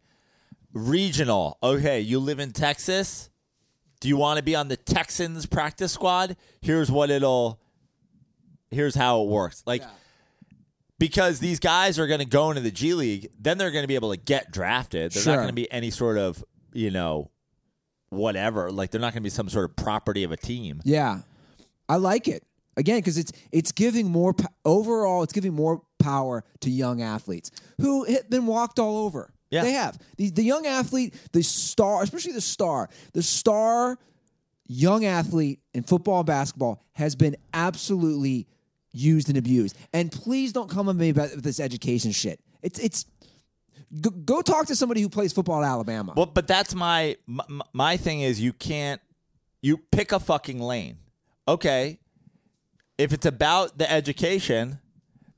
regional. 0.72 1.58
Okay, 1.60 2.00
you 2.00 2.20
live 2.20 2.38
in 2.38 2.52
Texas. 2.52 3.30
Do 4.00 4.08
you 4.08 4.16
want 4.16 4.36
to 4.36 4.44
be 4.44 4.54
on 4.54 4.68
the 4.68 4.76
Texans 4.76 5.44
practice 5.46 5.90
squad? 5.92 6.36
Here's 6.60 6.90
what 6.90 7.10
it'll. 7.10 7.60
Here's 8.70 8.94
how 8.94 9.22
it 9.22 9.28
works. 9.28 9.62
Like. 9.66 9.82
Because 10.98 11.38
these 11.38 11.58
guys 11.60 11.98
are 11.98 12.06
going 12.06 12.18
to 12.20 12.26
go 12.26 12.50
into 12.50 12.60
the 12.60 12.70
G 12.70 12.92
League, 12.92 13.30
then 13.40 13.56
they're 13.56 13.70
going 13.70 13.84
to 13.84 13.88
be 13.88 13.94
able 13.94 14.10
to 14.10 14.18
get 14.18 14.52
drafted. 14.52 15.12
They're 15.12 15.22
Sure. 15.22 15.32
not 15.32 15.38
going 15.38 15.48
to 15.48 15.54
be 15.54 15.72
any 15.72 15.90
sort 15.90 16.18
of, 16.18 16.44
you 16.74 16.90
know, 16.90 17.30
whatever. 18.10 18.70
Like 18.70 18.90
they're 18.90 19.00
not 19.00 19.14
going 19.14 19.22
to 19.22 19.26
be 19.26 19.30
some 19.30 19.48
sort 19.48 19.64
of 19.64 19.76
property 19.76 20.24
of 20.24 20.30
a 20.32 20.36
team. 20.36 20.82
Yeah, 20.84 21.20
I 21.90 21.96
like 21.96 22.28
it 22.28 22.44
again 22.76 22.98
because 22.98 23.18
it's 23.18 23.32
it's 23.50 23.72
giving 23.72 24.08
more 24.08 24.34
overall. 24.64 25.24
It's 25.24 25.32
giving 25.32 25.52
more 25.52 25.82
power 25.98 26.44
to 26.60 26.70
young 26.70 27.02
athletes 27.02 27.50
who 27.80 28.04
have 28.04 28.30
been 28.30 28.46
walked 28.46 28.78
all 28.78 28.98
over. 28.98 29.34
Yeah. 29.50 29.62
they 29.62 29.72
have 29.72 29.98
the 30.16 30.30
the 30.30 30.44
young 30.44 30.66
athlete, 30.66 31.14
the 31.32 31.42
star, 31.42 32.04
especially 32.04 32.32
the 32.32 32.40
star, 32.40 32.88
the 33.12 33.22
star 33.24 33.98
young 34.68 35.04
athlete 35.04 35.58
in 35.74 35.82
football 35.82 36.18
and 36.18 36.26
basketball 36.26 36.84
has 36.92 37.16
been 37.16 37.34
absolutely 37.52 38.46
used 38.92 39.28
and 39.28 39.36
abused. 39.36 39.76
And 39.92 40.12
please 40.12 40.52
don't 40.52 40.70
come 40.70 40.88
at 40.88 40.94
me 40.94 41.08
about 41.08 41.30
this 41.30 41.58
education 41.58 42.12
shit. 42.12 42.40
It's 42.62 42.78
it's. 42.78 43.04
Go, 44.00 44.10
go 44.10 44.40
talk 44.40 44.66
to 44.66 44.76
somebody 44.76 45.00
who 45.00 45.08
plays 45.08 45.32
football 45.32 45.64
at 45.64 45.68
Alabama. 45.68 46.12
Well, 46.16 46.26
but 46.26 46.46
that's 46.46 46.76
my, 46.76 47.16
my 47.26 47.44
my 47.72 47.96
thing 47.96 48.20
is 48.20 48.40
you 48.40 48.52
can't 48.52 49.00
you 49.62 49.78
pick 49.90 50.12
a 50.12 50.20
fucking 50.20 50.60
lane. 50.60 50.98
Okay. 51.50 51.98
If 52.96 53.12
it's 53.12 53.26
about 53.26 53.76
the 53.76 53.90
education, 53.90 54.78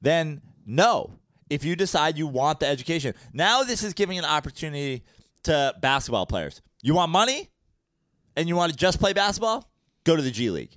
then 0.03 0.43
no. 0.67 1.19
If 1.49 1.65
you 1.65 1.75
decide 1.75 2.19
you 2.19 2.27
want 2.27 2.61
the 2.61 2.67
education. 2.67 3.15
Now 3.33 3.63
this 3.63 3.83
is 3.83 3.95
giving 3.95 4.19
an 4.19 4.27
opportunity 4.27 5.05
to 5.45 5.75
basketball 5.81 6.27
players. 6.27 6.61
You 6.83 6.95
want 6.95 7.11
money 7.11 7.51
and 8.37 8.47
you 8.47 8.57
want 8.57 8.73
to 8.73 8.79
just 8.79 9.01
play 9.01 9.15
basketball? 9.15 9.71
Go 10.05 10.15
to 10.15 10.23
the 10.23 10.31
G 10.31 10.51
League. 10.51 10.77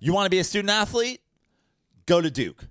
You 0.00 0.14
want 0.14 0.24
to 0.26 0.30
be 0.30 0.38
a 0.38 0.44
student 0.44 0.70
athlete? 0.70 1.20
Go 2.06 2.22
to 2.22 2.30
Duke. 2.30 2.64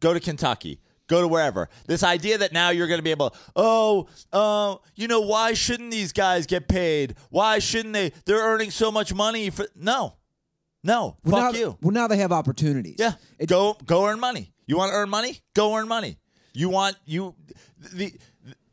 Go 0.00 0.12
to 0.12 0.20
Kentucky. 0.20 0.80
Go 1.06 1.22
to 1.22 1.28
wherever. 1.28 1.70
This 1.86 2.02
idea 2.02 2.36
that 2.38 2.52
now 2.52 2.68
you're 2.68 2.86
going 2.86 2.98
to 2.98 3.04
be 3.04 3.10
able, 3.10 3.34
oh, 3.56 4.08
uh, 4.34 4.76
you 4.94 5.08
know, 5.08 5.20
why 5.20 5.54
shouldn't 5.54 5.90
these 5.90 6.12
guys 6.12 6.46
get 6.46 6.68
paid? 6.68 7.14
Why 7.30 7.58
shouldn't 7.58 7.94
they? 7.94 8.12
They're 8.26 8.44
earning 8.44 8.70
so 8.70 8.92
much 8.92 9.14
money 9.14 9.48
for 9.48 9.66
no, 9.74 10.18
no, 10.84 11.16
well, 11.24 11.42
fuck 11.42 11.52
now, 11.54 11.58
you. 11.58 11.78
Well, 11.82 11.92
now 11.92 12.06
they 12.08 12.18
have 12.18 12.32
opportunities. 12.32 12.96
Yeah, 12.98 13.12
It- 13.38 13.48
go 13.48 13.76
go 13.84 14.06
earn 14.06 14.20
money. 14.20 14.52
You 14.66 14.76
want 14.76 14.90
to 14.92 14.96
earn 14.96 15.08
money? 15.10 15.40
Go 15.54 15.74
earn 15.74 15.88
money. 15.88 16.18
You 16.54 16.68
want 16.68 16.96
you 17.04 17.34
the. 17.94 18.12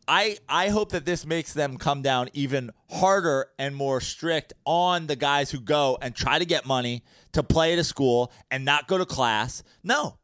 I, 0.07 0.37
I 0.47 0.69
hope 0.69 0.91
that 0.91 1.03
this 1.03 1.25
makes 1.25 1.53
them 1.53 1.77
come 1.77 2.03
down 2.03 2.29
even 2.33 2.69
harder 2.91 3.47
and 3.57 3.75
more 3.75 3.99
strict 3.99 4.53
on 4.63 5.07
the 5.07 5.15
guys 5.15 5.49
who 5.49 5.59
go 5.59 5.97
and 5.99 6.13
try 6.15 6.37
to 6.37 6.45
get 6.45 6.67
money 6.67 7.03
to 7.31 7.41
play 7.41 7.73
at 7.73 7.79
a 7.79 7.83
school 7.83 8.31
and 8.51 8.63
not 8.63 8.87
go 8.87 8.99
to 8.99 9.05
class. 9.07 9.63
No. 9.83 10.19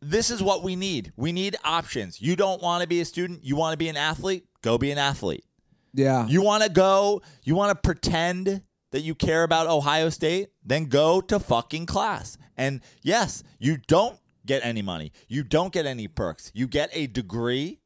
This 0.00 0.28
is 0.28 0.42
what 0.42 0.64
we 0.64 0.74
need. 0.74 1.12
We 1.16 1.30
need 1.30 1.54
options. 1.64 2.20
You 2.20 2.34
don't 2.34 2.60
want 2.60 2.82
to 2.82 2.88
be 2.88 3.00
a 3.00 3.04
student, 3.04 3.44
you 3.44 3.54
want 3.54 3.74
to 3.74 3.78
be 3.78 3.88
an 3.88 3.96
athlete? 3.96 4.44
Go 4.60 4.76
be 4.76 4.90
an 4.90 4.98
athlete. 4.98 5.44
yeah. 5.92 6.26
You 6.26 6.42
want 6.42 6.64
to 6.64 6.68
go, 6.68 7.22
you 7.44 7.54
want 7.54 7.70
to 7.70 7.76
pretend 7.88 8.60
that 8.94 9.00
you 9.00 9.12
care 9.12 9.42
about 9.42 9.66
Ohio 9.66 10.08
State? 10.08 10.50
Then 10.64 10.84
go 10.84 11.20
to 11.22 11.40
fucking 11.40 11.84
class. 11.84 12.38
And 12.56 12.80
yes, 13.02 13.42
you 13.58 13.76
don't 13.76 14.16
get 14.46 14.64
any 14.64 14.82
money. 14.82 15.10
You 15.26 15.42
don't 15.42 15.72
get 15.72 15.84
any 15.84 16.06
perks. 16.06 16.52
You 16.54 16.68
get 16.68 16.90
a 16.92 17.08
degree 17.08 17.80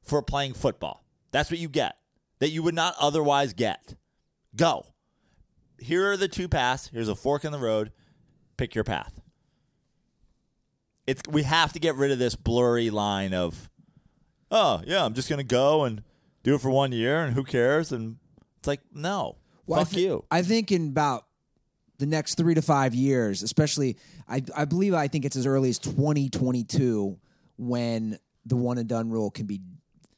for 0.00 0.22
playing 0.22 0.54
football. 0.54 1.04
That's 1.32 1.50
what 1.50 1.60
you 1.60 1.68
get 1.68 1.98
that 2.38 2.48
you 2.48 2.62
would 2.62 2.74
not 2.74 2.94
otherwise 2.98 3.52
get. 3.52 3.94
Go. 4.56 4.86
Here 5.78 6.10
are 6.10 6.16
the 6.16 6.28
two 6.28 6.48
paths. 6.48 6.88
Here's 6.90 7.10
a 7.10 7.14
fork 7.14 7.44
in 7.44 7.52
the 7.52 7.58
road. 7.58 7.92
Pick 8.56 8.74
your 8.74 8.84
path. 8.84 9.20
It's 11.06 11.20
we 11.28 11.42
have 11.42 11.74
to 11.74 11.78
get 11.78 11.96
rid 11.96 12.10
of 12.10 12.18
this 12.18 12.36
blurry 12.36 12.88
line 12.88 13.34
of 13.34 13.68
oh, 14.50 14.80
yeah, 14.86 15.04
I'm 15.04 15.12
just 15.12 15.28
going 15.28 15.40
to 15.40 15.44
go 15.44 15.84
and 15.84 16.02
do 16.42 16.54
it 16.54 16.62
for 16.62 16.70
one 16.70 16.92
year 16.92 17.22
and 17.22 17.34
who 17.34 17.44
cares? 17.44 17.92
And 17.92 18.16
it's 18.58 18.66
like, 18.66 18.80
no, 18.94 19.36
Well, 19.66 19.80
I 19.80 19.84
fuck 19.84 19.98
you. 19.98 20.24
I 20.30 20.42
think 20.42 20.72
in 20.72 20.88
about 20.88 21.26
the 21.98 22.06
next 22.06 22.34
three 22.34 22.54
to 22.54 22.62
five 22.62 22.94
years, 22.94 23.42
especially, 23.42 23.96
I, 24.28 24.42
I 24.56 24.64
believe 24.64 24.94
I 24.94 25.08
think 25.08 25.24
it's 25.24 25.36
as 25.36 25.46
early 25.46 25.70
as 25.70 25.78
2022 25.78 27.18
when 27.56 28.18
the 28.44 28.56
one 28.56 28.78
and 28.78 28.88
done 28.88 29.10
rule 29.10 29.30
can 29.30 29.46
be 29.46 29.60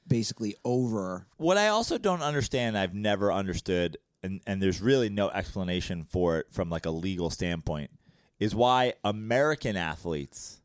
basically 0.08 0.56
over. 0.64 1.26
What 1.36 1.58
I 1.58 1.68
also 1.68 1.98
don't 1.98 2.22
understand, 2.22 2.78
I've 2.78 2.94
never 2.94 3.32
understood, 3.32 3.98
and, 4.22 4.40
and 4.46 4.62
there's 4.62 4.80
really 4.80 5.08
no 5.08 5.28
explanation 5.30 6.04
for 6.04 6.38
it 6.38 6.46
from 6.50 6.70
like 6.70 6.86
a 6.86 6.90
legal 6.90 7.30
standpoint, 7.30 7.90
is 8.38 8.54
why 8.54 8.94
American 9.04 9.76
athletes 9.76 10.60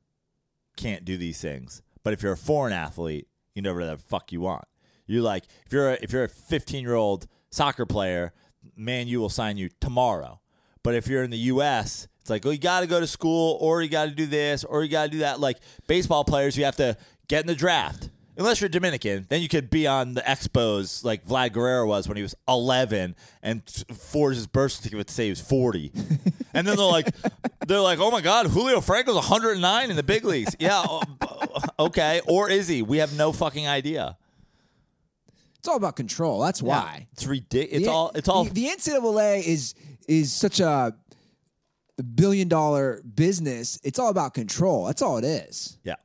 can't 0.77 1.05
do 1.05 1.17
these 1.17 1.41
things. 1.41 1.81
But 2.03 2.13
if 2.13 2.23
you're 2.23 2.33
a 2.33 2.37
foreign 2.37 2.73
athlete, 2.73 3.27
you 3.53 3.61
know 3.61 3.73
whatever 3.73 3.95
the 3.95 4.01
fuck 4.01 4.31
you 4.31 4.41
want. 4.41 4.65
You 5.05 5.21
like 5.21 5.43
if 5.65 5.73
you're 5.73 5.91
a, 5.91 5.97
if 6.01 6.11
you're 6.13 6.23
a 6.23 6.29
15 6.29 6.81
year 6.81 6.95
old 6.95 7.27
soccer 7.49 7.85
player, 7.85 8.33
man, 8.75 9.07
you 9.07 9.19
will 9.19 9.29
sign 9.29 9.57
you 9.57 9.69
tomorrow. 9.79 10.39
But 10.83 10.95
if 10.95 11.07
you're 11.07 11.23
in 11.23 11.31
the 11.31 11.37
U.S., 11.37 12.07
it's 12.21 12.29
like, 12.29 12.45
oh, 12.45 12.51
you 12.51 12.57
got 12.57 12.81
to 12.81 12.87
go 12.87 12.99
to 12.99 13.07
school, 13.07 13.57
or 13.61 13.81
you 13.81 13.89
got 13.89 14.05
to 14.05 14.11
do 14.11 14.25
this, 14.25 14.63
or 14.63 14.83
you 14.83 14.89
got 14.89 15.05
to 15.05 15.09
do 15.09 15.19
that. 15.19 15.39
Like 15.39 15.57
baseball 15.87 16.23
players, 16.23 16.57
you 16.57 16.65
have 16.65 16.77
to 16.77 16.97
get 17.27 17.41
in 17.41 17.47
the 17.47 17.55
draft. 17.55 18.09
Unless 18.37 18.61
you're 18.61 18.69
Dominican, 18.69 19.25
then 19.29 19.41
you 19.41 19.49
could 19.49 19.69
be 19.69 19.85
on 19.85 20.13
the 20.13 20.21
Expos 20.21 21.03
like 21.03 21.25
Vlad 21.25 21.51
Guerrero 21.51 21.85
was 21.85 22.07
when 22.07 22.15
he 22.15 22.23
was 22.23 22.33
11 22.47 23.15
and 23.43 23.61
forged 23.93 24.37
his 24.37 24.47
birth 24.47 24.71
certificate 24.71 25.07
to 25.07 25.13
say 25.13 25.25
he 25.25 25.29
was 25.29 25.41
40. 25.41 25.91
and 26.53 26.65
then 26.65 26.77
they're 26.77 26.85
like, 26.85 27.13
they're 27.67 27.81
like, 27.81 27.99
oh 27.99 28.09
my 28.09 28.21
God, 28.21 28.47
Julio 28.47 28.79
Franco's 28.81 29.15
109 29.15 29.89
in 29.89 29.95
the 29.95 30.03
big 30.03 30.23
leagues. 30.23 30.55
Yeah, 30.59 30.83
okay. 31.79 32.21
Or 32.25 32.49
is 32.49 32.67
he? 32.67 32.81
We 32.81 32.97
have 32.97 33.15
no 33.15 33.31
fucking 33.33 33.67
idea. 33.67 34.17
It's 35.61 35.67
all 35.67 35.75
about 35.77 35.95
control. 35.95 36.41
That's 36.41 36.59
why. 36.59 37.07
It's 37.11 37.27
ridiculous. 37.27 37.77
It's 37.77 37.85
The- 37.85 37.91
all. 37.91 38.11
It's 38.15 38.27
all. 38.27 38.45
The, 38.45 38.49
the 38.49 38.65
NCAA 38.65 39.43
is 39.45 39.75
is 40.07 40.33
such 40.33 40.59
a 40.59 40.95
billion 42.15 42.47
dollar 42.47 42.99
business. 43.03 43.79
It's 43.83 43.99
all 43.99 44.09
about 44.09 44.33
control. 44.33 44.85
That's 44.85 45.03
all 45.03 45.19
it 45.19 45.23
is. 45.23 45.77
yeah. 45.83 45.95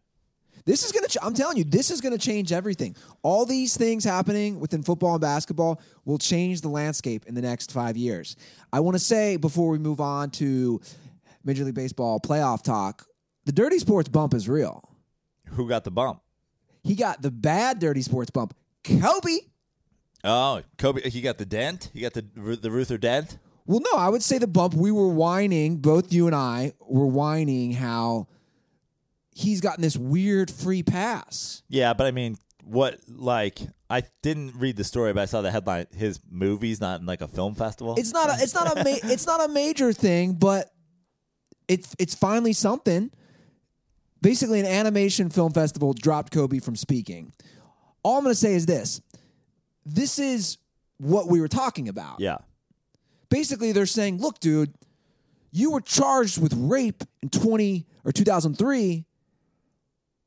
This 0.66 0.85
is 0.85 0.92
gonna. 0.92 1.07
Ch- 1.09 1.16
I'm 1.23 1.33
telling 1.33 1.57
you, 1.57 1.64
this 1.64 1.90
is 1.90 2.03
gonna 2.03 2.19
change 2.19 2.53
everything. 2.53 2.97
All 3.23 3.47
these 3.47 3.77
things 3.79 4.05
happening 4.05 4.61
within 4.61 4.83
football 4.83 5.12
and 5.12 5.21
basketball 5.23 5.81
will 6.05 6.19
change 6.19 6.61
the 6.61 6.69
landscape 6.69 7.25
in 7.27 7.35
the 7.35 7.40
next 7.40 7.73
five 7.73 7.97
years. 7.97 8.37
I 8.75 8.81
want 8.81 8.95
to 8.97 8.99
say 9.03 9.37
before 9.38 9.71
we 9.71 9.79
move 9.79 10.01
on 10.03 10.31
to 10.33 10.83
Major 11.45 11.64
League 11.64 11.75
Baseball 11.77 12.21
playoff 12.21 12.62
talk, 12.62 13.07
the 13.47 13.53
dirty 13.53 13.79
sports 13.79 14.11
bump 14.11 14.35
is 14.35 14.51
real. 14.51 14.87
Who 15.51 15.66
got 15.66 15.85
the 15.85 15.92
bump? 15.92 16.21
He 16.83 16.95
got 16.95 17.23
the 17.23 17.31
bad 17.31 17.79
dirty 17.79 18.03
sports 18.03 18.31
bump. 18.31 18.53
Kobe. 19.01 19.38
Oh, 20.25 20.62
Kobe. 20.79 21.09
He 21.09 21.20
got 21.20 21.38
the 21.38 21.46
dent. 21.46 21.90
He 21.92 22.01
got 22.01 22.14
the 22.14 22.22
the 22.22 22.70
Ruther 22.70 22.99
dent. 22.99 23.38
Well, 23.66 23.81
no, 23.81 23.99
I 23.99 24.09
would 24.09 24.22
say 24.22 24.38
the 24.38 24.46
bump. 24.46 24.75
We 24.75 24.92
were 24.92 25.09
whining, 25.09 25.79
both 25.79 26.12
you 26.12 26.27
and 26.27 26.37
I 26.37 26.72
were 26.81 27.07
whining 27.07 27.72
how 27.72 28.29
he's 29.31 29.61
gotten 29.61 29.83
this 29.83 29.96
weird 29.96 30.51
free 30.51 30.83
pass. 30.83 31.62
Yeah, 31.68 31.92
but 31.92 32.07
I 32.07 32.12
mean, 32.12 32.37
what? 32.64 32.99
Like, 33.09 33.59
I 33.90 34.05
didn't 34.22 34.55
read 34.57 34.77
the 34.77 34.85
story, 34.85 35.12
but 35.12 35.20
I 35.20 35.25
saw 35.27 35.42
the 35.42 35.51
headline. 35.51 35.87
His 35.94 36.20
movie's 36.31 36.81
not 36.81 37.01
in 37.01 37.07
like 37.07 37.20
a 37.20 37.29
film 37.29 37.55
festival. 37.55 37.96
It's 37.99 38.12
not 38.12 38.31
a, 38.31 38.42
it's 38.42 38.55
not 38.55 38.72
a 38.72 38.85
ma- 38.85 38.99
it's 39.12 39.27
not 39.27 39.44
a 39.44 39.53
major 39.53 39.92
thing, 39.92 40.35
but 40.35 40.72
it's 41.68 41.94
it's 41.99 42.14
finally 42.14 42.53
something. 42.53 43.11
Basically, 44.22 44.61
an 44.61 44.66
animation 44.66 45.29
film 45.29 45.53
festival 45.53 45.92
dropped 45.92 46.33
Kobe 46.33 46.59
from 46.59 46.75
speaking. 46.75 47.33
All 48.07 48.19
I'm 48.19 48.23
going 48.23 48.31
to 48.31 48.38
say 48.38 48.55
is 48.55 48.66
this: 48.66 49.01
this 49.85 50.21
is 50.21 50.59
what 50.99 51.27
we 51.27 51.40
were 51.40 51.49
talking 51.49 51.88
about. 51.88 52.21
Yeah. 52.21 52.38
Basically, 53.31 53.73
they're 53.73 53.85
saying, 53.85 54.19
"Look, 54.19 54.38
dude, 54.38 54.73
you 55.51 55.73
were 55.73 55.81
charged 55.81 56.40
with 56.40 56.55
rape 56.55 57.03
in 57.21 57.31
20 57.31 57.85
or 58.05 58.12
2003. 58.12 59.05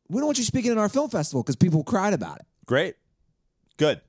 We 0.10 0.18
don't 0.18 0.26
want 0.26 0.38
you 0.38 0.44
speaking 0.44 0.74
in 0.74 0.78
our 0.78 0.90
film 0.90 1.10
festival 1.10 1.42
because 1.42 1.56
people 1.56 1.86
cried 1.86 2.12
about 2.12 2.40
it." 2.40 2.46
Great. 2.66 2.96
Good. 3.78 4.02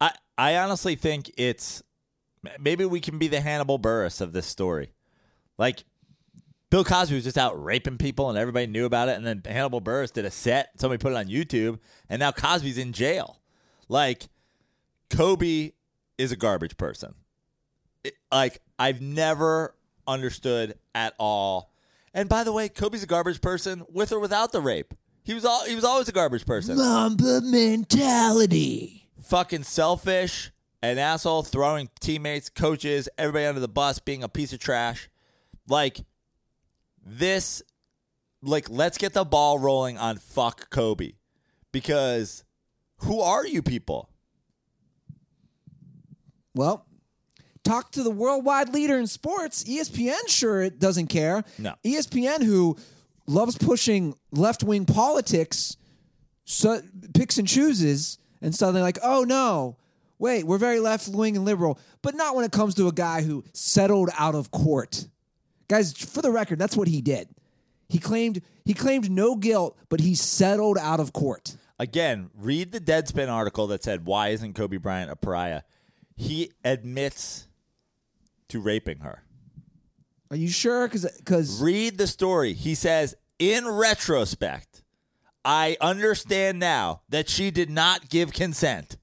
I 0.00 0.12
I 0.38 0.56
honestly 0.56 0.94
think 0.94 1.32
it's 1.36 1.82
maybe 2.60 2.84
we 2.84 3.00
can 3.00 3.18
be 3.18 3.26
the 3.26 3.40
Hannibal 3.40 3.80
Buress 3.80 4.20
of 4.20 4.32
this 4.32 4.46
story. 4.46 4.92
Like 5.58 5.82
Bill 6.76 6.84
Cosby 6.84 7.14
was 7.14 7.24
just 7.24 7.38
out 7.38 7.64
raping 7.64 7.96
people 7.96 8.28
and 8.28 8.36
everybody 8.36 8.66
knew 8.66 8.84
about 8.84 9.08
it 9.08 9.16
and 9.16 9.26
then 9.26 9.40
Hannibal 9.46 9.80
Buress 9.80 10.12
did 10.12 10.26
a 10.26 10.30
set, 10.30 10.78
somebody 10.78 10.98
put 10.98 11.10
it 11.10 11.16
on 11.16 11.24
YouTube, 11.24 11.78
and 12.10 12.20
now 12.20 12.30
Cosby's 12.30 12.76
in 12.76 12.92
jail. 12.92 13.40
Like 13.88 14.28
Kobe 15.08 15.72
is 16.18 16.32
a 16.32 16.36
garbage 16.36 16.76
person. 16.76 17.14
It- 18.04 18.18
like 18.30 18.60
I've 18.78 19.00
never 19.00 19.74
understood 20.06 20.74
at 20.94 21.14
all. 21.18 21.72
And 22.12 22.28
by 22.28 22.44
the 22.44 22.52
way, 22.52 22.68
Kobe's 22.68 23.02
a 23.02 23.06
garbage 23.06 23.40
person 23.40 23.82
with 23.90 24.12
or 24.12 24.20
without 24.20 24.52
the 24.52 24.60
rape. 24.60 24.92
He 25.24 25.32
was 25.32 25.46
all 25.46 25.64
he 25.64 25.74
was 25.74 25.84
always 25.84 26.10
a 26.10 26.12
garbage 26.12 26.44
person 26.44 26.76
Mamba 26.76 27.40
mentality. 27.40 29.08
fucking 29.22 29.62
selfish, 29.62 30.52
an 30.82 30.98
asshole, 30.98 31.42
throwing 31.42 31.88
teammates, 32.00 32.50
coaches, 32.50 33.08
everybody 33.16 33.46
under 33.46 33.62
the 33.62 33.66
bus, 33.66 33.98
being 33.98 34.22
a 34.22 34.28
piece 34.28 34.52
of 34.52 34.58
trash. 34.58 35.08
Like 35.66 36.04
this, 37.06 37.62
like 38.42 38.68
let's 38.68 38.98
get 38.98 39.12
the 39.12 39.24
ball 39.24 39.58
rolling 39.58 39.96
on 39.96 40.18
fuck 40.18 40.68
Kobe, 40.70 41.12
because 41.72 42.44
who 42.98 43.20
are 43.20 43.46
you 43.46 43.62
people? 43.62 44.10
Well, 46.54 46.86
talk 47.62 47.92
to 47.92 48.02
the 48.02 48.10
worldwide 48.10 48.70
leader 48.70 48.98
in 48.98 49.06
sports. 49.06 49.64
ESPN 49.64 50.28
sure 50.28 50.62
it 50.62 50.78
doesn't 50.78 51.06
care. 51.08 51.44
No. 51.58 51.74
ESPN, 51.84 52.42
who 52.42 52.76
loves 53.26 53.56
pushing 53.56 54.14
left 54.32 54.62
wing 54.62 54.86
politics, 54.86 55.76
so, 56.44 56.80
picks 57.14 57.38
and 57.38 57.46
chooses, 57.46 58.18
and 58.40 58.54
suddenly 58.54 58.80
like, 58.80 58.98
oh 59.02 59.24
no, 59.24 59.76
wait, 60.18 60.44
we're 60.44 60.58
very 60.58 60.80
left 60.80 61.08
wing 61.08 61.36
and 61.36 61.44
liberal, 61.44 61.78
but 62.02 62.14
not 62.14 62.34
when 62.34 62.44
it 62.44 62.52
comes 62.52 62.74
to 62.76 62.88
a 62.88 62.92
guy 62.92 63.22
who 63.22 63.44
settled 63.52 64.10
out 64.18 64.34
of 64.34 64.50
court. 64.50 65.08
Guys, 65.68 65.92
for 65.92 66.22
the 66.22 66.30
record, 66.30 66.58
that's 66.58 66.76
what 66.76 66.88
he 66.88 67.00
did. 67.00 67.28
He 67.88 67.98
claimed 67.98 68.42
he 68.64 68.74
claimed 68.74 69.10
no 69.10 69.36
guilt, 69.36 69.76
but 69.88 70.00
he 70.00 70.14
settled 70.14 70.78
out 70.78 71.00
of 71.00 71.12
court. 71.12 71.56
Again, 71.78 72.30
read 72.34 72.72
the 72.72 72.80
Deadspin 72.80 73.30
article 73.30 73.66
that 73.68 73.84
said 73.84 74.06
why 74.06 74.28
isn't 74.28 74.54
Kobe 74.54 74.78
Bryant 74.78 75.10
a 75.10 75.16
pariah? 75.16 75.62
He 76.16 76.52
admits 76.64 77.46
to 78.48 78.60
raping 78.60 79.00
her. 79.00 79.22
Are 80.30 80.36
you 80.36 80.48
sure? 80.48 80.88
Because 80.88 81.62
Read 81.62 81.98
the 81.98 82.06
story. 82.06 82.52
He 82.52 82.74
says, 82.74 83.14
in 83.38 83.68
retrospect, 83.68 84.82
I 85.44 85.76
understand 85.80 86.58
now 86.58 87.02
that 87.08 87.28
she 87.28 87.50
did 87.50 87.70
not 87.70 88.08
give 88.08 88.32
consent. 88.32 88.96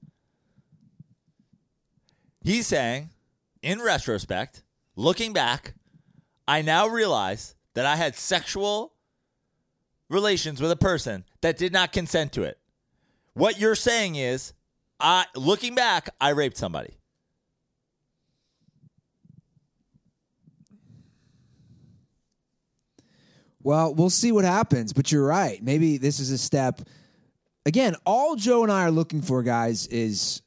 He's 2.42 2.66
saying, 2.66 3.08
in 3.62 3.80
retrospect, 3.80 4.62
looking 4.96 5.32
back, 5.32 5.74
I 6.46 6.62
now 6.62 6.86
realize 6.86 7.54
that 7.74 7.86
I 7.86 7.96
had 7.96 8.14
sexual 8.14 8.92
relations 10.08 10.60
with 10.60 10.70
a 10.70 10.76
person 10.76 11.24
that 11.40 11.56
did 11.56 11.72
not 11.72 11.92
consent 11.92 12.32
to 12.32 12.42
it. 12.42 12.58
What 13.32 13.58
you're 13.58 13.74
saying 13.74 14.16
is, 14.16 14.52
I 15.00 15.26
looking 15.34 15.74
back, 15.74 16.10
I 16.20 16.30
raped 16.30 16.56
somebody. 16.56 16.98
Well, 23.62 23.94
we'll 23.94 24.10
see 24.10 24.30
what 24.30 24.44
happens, 24.44 24.92
but 24.92 25.10
you're 25.10 25.26
right. 25.26 25.62
Maybe 25.62 25.96
this 25.96 26.20
is 26.20 26.30
a 26.30 26.36
step. 26.36 26.82
Again, 27.64 27.96
all 28.04 28.36
Joe 28.36 28.62
and 28.62 28.70
I 28.70 28.82
are 28.82 28.90
looking 28.90 29.22
for, 29.22 29.42
guys, 29.42 29.86
is 29.86 30.42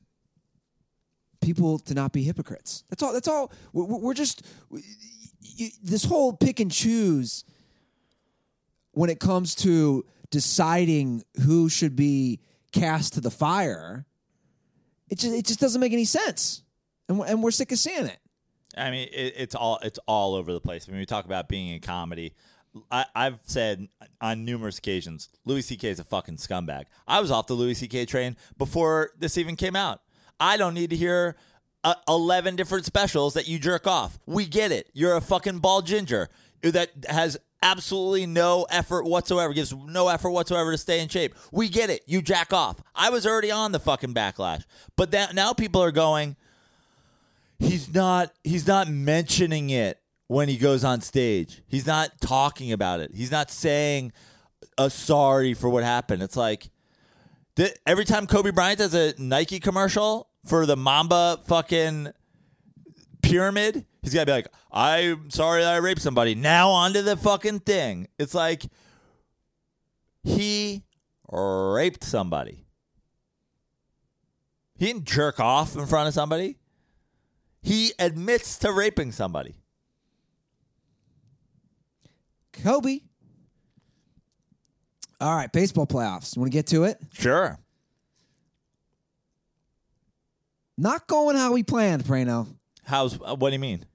people 1.42 1.80
to 1.80 1.96
not 1.96 2.14
be 2.14 2.22
hypocrites. 2.22 2.84
That's 2.90 3.02
all. 3.02 3.14
That's 3.14 3.28
all. 3.28 3.52
We're, 3.74 4.14
just 4.14 4.44
you, 5.60 5.70
this 5.84 6.04
whole 6.04 6.34
pick 6.34 6.60
and 6.60 6.72
choose 6.72 7.44
when 8.92 9.10
it 9.10 9.20
comes 9.20 9.56
to 9.56 10.06
deciding 10.32 11.24
who 11.44 11.70
should 11.70 11.96
be 11.96 12.40
cast 12.72 13.14
to 13.14 13.22
the 13.22 13.32
fire. 13.32 14.06
It 15.10 15.20
just 15.20 15.36
it 15.36 15.46
just 15.46 15.60
doesn't 15.60 15.80
make 15.80 15.94
any 15.94 16.06
sense, 16.06 16.64
and 17.08 17.20
we're, 17.20 17.26
and 17.28 17.42
we're 17.44 17.52
sick 17.52 17.72
of 17.72 17.80
seeing 17.80 18.06
it. 18.06 18.20
I 18.76 18.92
mean, 18.92 19.08
it, 19.12 19.34
it's 19.38 19.56
all 19.56 19.80
it's 19.82 20.00
all 20.08 20.36
over 20.36 20.52
the 20.52 20.60
place. 20.60 20.88
When 20.88 20.98
we 20.98 21.06
talk 21.06 21.26
about 21.26 21.48
being 21.48 21.70
in 21.70 21.80
comedy, 21.80 22.34
I, 22.92 23.06
I've 23.16 23.40
said 23.44 23.88
on 24.22 24.46
numerous 24.46 24.78
occasions, 24.78 25.30
Louis 25.46 25.62
C.K. 25.62 25.90
is 25.90 26.00
a 26.00 26.04
fucking 26.04 26.38
scumbag. 26.38 26.86
I 27.08 27.22
was 27.22 27.32
off 27.32 27.48
the 27.48 27.54
Louis 27.54 27.74
C.K. 27.74 28.06
train 28.06 28.36
before 28.58 29.12
this 29.18 29.38
even 29.38 29.56
came 29.56 29.76
out. 29.76 30.02
I 30.40 30.58
don't 30.58 30.74
need 30.74 30.90
to 30.92 30.96
hear 30.96 31.36
uh, 31.88 31.96
eleven 32.08 32.56
different 32.56 32.86
specials 32.86 33.34
that 33.36 33.48
you 33.48 33.60
jerk 33.60 33.88
off. 33.88 34.20
We 34.26 34.46
get 34.46 34.72
it. 34.72 34.90
You're 34.94 35.16
a 35.16 35.22
fucking 35.22 35.60
bald 35.60 35.86
ginger 35.86 36.30
that 36.62 36.92
has 37.08 37.38
absolutely 37.64 38.26
no 38.26 38.66
effort 38.70 39.06
whatsoever, 39.06 39.54
gives 39.54 39.74
no 39.74 40.10
effort 40.10 40.32
whatsoever 40.32 40.72
to 40.72 40.78
stay 40.78 41.00
in 41.00 41.08
shape. 41.08 41.34
We 41.52 41.70
get 41.70 41.90
it. 41.90 42.04
You 42.06 42.22
jack 42.22 42.52
off. 42.52 42.82
I 42.94 43.10
was 43.10 43.26
already 43.26 43.52
on 43.52 43.72
the 43.72 43.80
fucking 43.80 44.14
backlash, 44.14 44.66
but 44.96 45.12
that 45.12 45.34
now 45.34 45.54
people 45.54 45.82
are 45.82 45.92
going 45.92 46.36
he's 47.60 47.94
not 47.94 48.34
he's 48.44 48.68
not 48.68 48.90
mentioning 48.90 49.70
it 49.70 50.00
when 50.28 50.50
he 50.50 50.58
goes 50.58 50.84
on 50.84 51.00
stage. 51.00 51.62
He's 51.68 51.88
not 51.88 52.20
talking 52.20 52.74
about 52.74 53.00
it. 53.00 53.12
He's 53.16 53.32
not 53.32 53.50
saying 53.50 54.12
a 54.78 54.90
sorry 54.90 55.54
for 55.54 55.70
what 55.70 55.86
happened. 55.86 56.22
It's 56.22 56.36
like 56.36 56.70
th- 57.56 57.78
every 57.86 58.04
time 58.04 58.28
Kobe 58.28 58.52
Bryant 58.52 58.80
does 58.80 58.94
a 58.94 59.14
Nike 59.18 59.62
commercial 59.62 60.28
for 60.48 60.66
the 60.66 60.76
Mamba 60.76 61.40
fucking 61.46 62.10
pyramid, 63.22 63.86
he's 64.02 64.14
got 64.14 64.22
to 64.22 64.26
be 64.26 64.32
like, 64.32 64.48
"I'm 64.72 65.30
sorry 65.30 65.62
that 65.62 65.74
I 65.74 65.78
raped 65.78 66.02
somebody." 66.02 66.36
Now 66.36 66.70
onto 66.70 67.02
the 67.02 67.18
fucking 67.18 67.62
thing. 67.62 68.08
It's 68.18 68.34
like 68.34 68.64
he 70.24 70.84
raped 71.32 72.04
somebody. 72.04 72.66
He 74.78 74.86
didn't 74.86 75.06
jerk 75.06 75.40
off 75.40 75.76
in 75.76 75.86
front 75.88 76.08
of 76.08 76.14
somebody. 76.14 76.58
He 77.62 77.94
admits 78.00 78.58
to 78.60 78.72
raping 78.72 79.12
somebody. 79.12 79.56
Kobe. 82.54 83.00
All 85.20 85.36
right, 85.36 85.52
baseball 85.52 85.88
playoffs. 85.88 86.36
You 86.36 86.42
want 86.42 86.52
to 86.52 86.58
get 86.58 86.68
to 86.68 86.84
it? 86.84 87.00
Sure. 87.12 87.60
Not 90.78 91.08
going 91.08 91.36
how 91.36 91.54
we 91.54 91.64
planned, 91.64 92.04
Prano. 92.04 92.48
How's 92.86 93.20
uh, 93.22 93.36
what 93.36 93.50
do 93.50 93.54
you 93.54 93.60
mean? 93.60 93.86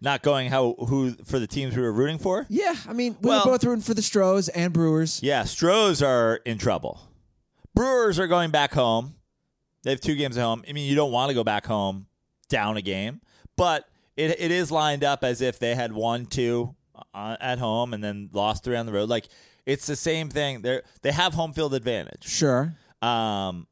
Not 0.00 0.22
going 0.22 0.50
how 0.50 0.74
who 0.78 1.12
for 1.24 1.38
the 1.38 1.46
teams 1.46 1.76
we 1.76 1.82
were 1.82 1.92
rooting 1.92 2.18
for? 2.18 2.46
Yeah, 2.48 2.74
I 2.88 2.92
mean, 2.92 3.16
we 3.20 3.28
Well- 3.28 3.44
were 3.44 3.52
both 3.52 3.64
rooting 3.64 3.82
for 3.82 3.94
the 3.94 4.02
Stros 4.02 4.48
and 4.48 4.72
Brewers. 4.72 5.20
Yeah, 5.22 5.44
Stros 5.44 6.02
are 6.02 6.36
in 6.44 6.58
trouble. 6.58 7.00
Brewers 7.74 8.18
are 8.18 8.26
going 8.26 8.50
back 8.50 8.72
home. 8.72 9.14
They 9.82 9.90
have 9.90 10.00
two 10.00 10.14
games 10.14 10.36
at 10.36 10.42
home. 10.42 10.64
I 10.68 10.72
mean, 10.72 10.88
you 10.88 10.94
don't 10.96 11.12
want 11.12 11.30
to 11.30 11.34
go 11.34 11.44
back 11.44 11.66
home 11.66 12.06
down 12.48 12.76
a 12.76 12.82
game, 12.82 13.20
but 13.56 13.88
it 14.16 14.38
it 14.40 14.50
is 14.50 14.70
lined 14.70 15.04
up 15.04 15.22
as 15.24 15.40
if 15.40 15.58
they 15.58 15.74
had 15.74 15.92
won 15.92 16.26
two 16.26 16.74
uh, 17.14 17.36
at 17.40 17.58
home 17.58 17.94
and 17.94 18.02
then 18.02 18.28
lost 18.32 18.64
three 18.64 18.76
on 18.76 18.86
the 18.86 18.92
road. 18.92 19.08
Like 19.08 19.28
it's 19.66 19.86
the 19.86 19.96
same 19.96 20.28
thing. 20.30 20.62
They 20.62 20.80
they 21.02 21.12
have 21.12 21.34
home 21.34 21.52
field 21.52 21.74
advantage. 21.74 22.24
Sure. 22.28 22.74
Um, 23.00 23.66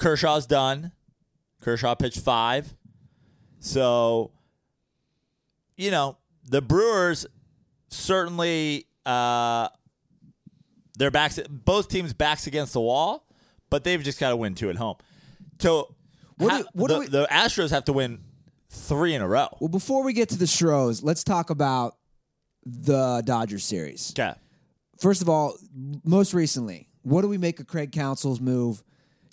Kershaw's 0.00 0.46
done. 0.46 0.92
Kershaw 1.60 1.94
pitched 1.94 2.20
five. 2.20 2.74
So, 3.60 4.32
you 5.76 5.90
know, 5.90 6.16
the 6.48 6.62
Brewers 6.62 7.26
certainly 7.88 8.86
uh, 9.04 9.68
their 10.98 11.10
backs 11.10 11.38
both 11.48 11.88
teams 11.88 12.12
backs 12.14 12.46
against 12.46 12.72
the 12.72 12.80
wall, 12.80 13.26
but 13.68 13.84
they've 13.84 14.02
just 14.02 14.18
got 14.18 14.30
to 14.30 14.36
win 14.36 14.54
two 14.54 14.70
at 14.70 14.76
home. 14.76 14.96
So 15.58 15.94
What 16.38 16.50
ha- 16.50 16.58
do- 16.58 16.64
what 16.72 16.88
do 16.88 16.94
the, 16.94 17.00
we- 17.00 17.06
the 17.08 17.28
Astros 17.30 17.70
have 17.70 17.84
to 17.84 17.92
win 17.92 18.20
three 18.70 19.14
in 19.14 19.20
a 19.20 19.28
row. 19.28 19.48
Well, 19.60 19.68
before 19.68 20.02
we 20.02 20.12
get 20.14 20.30
to 20.30 20.38
the 20.38 20.46
Stros, 20.46 21.02
let's 21.02 21.24
talk 21.24 21.50
about 21.50 21.96
the 22.64 23.22
Dodgers 23.24 23.64
series. 23.64 24.12
Okay. 24.18 24.32
First 24.98 25.20
of 25.22 25.28
all, 25.28 25.56
most 26.04 26.32
recently, 26.34 26.88
what 27.02 27.22
do 27.22 27.28
we 27.28 27.36
make 27.38 27.58
of 27.60 27.66
Craig 27.66 27.90
Counsell's 27.92 28.40
move 28.40 28.82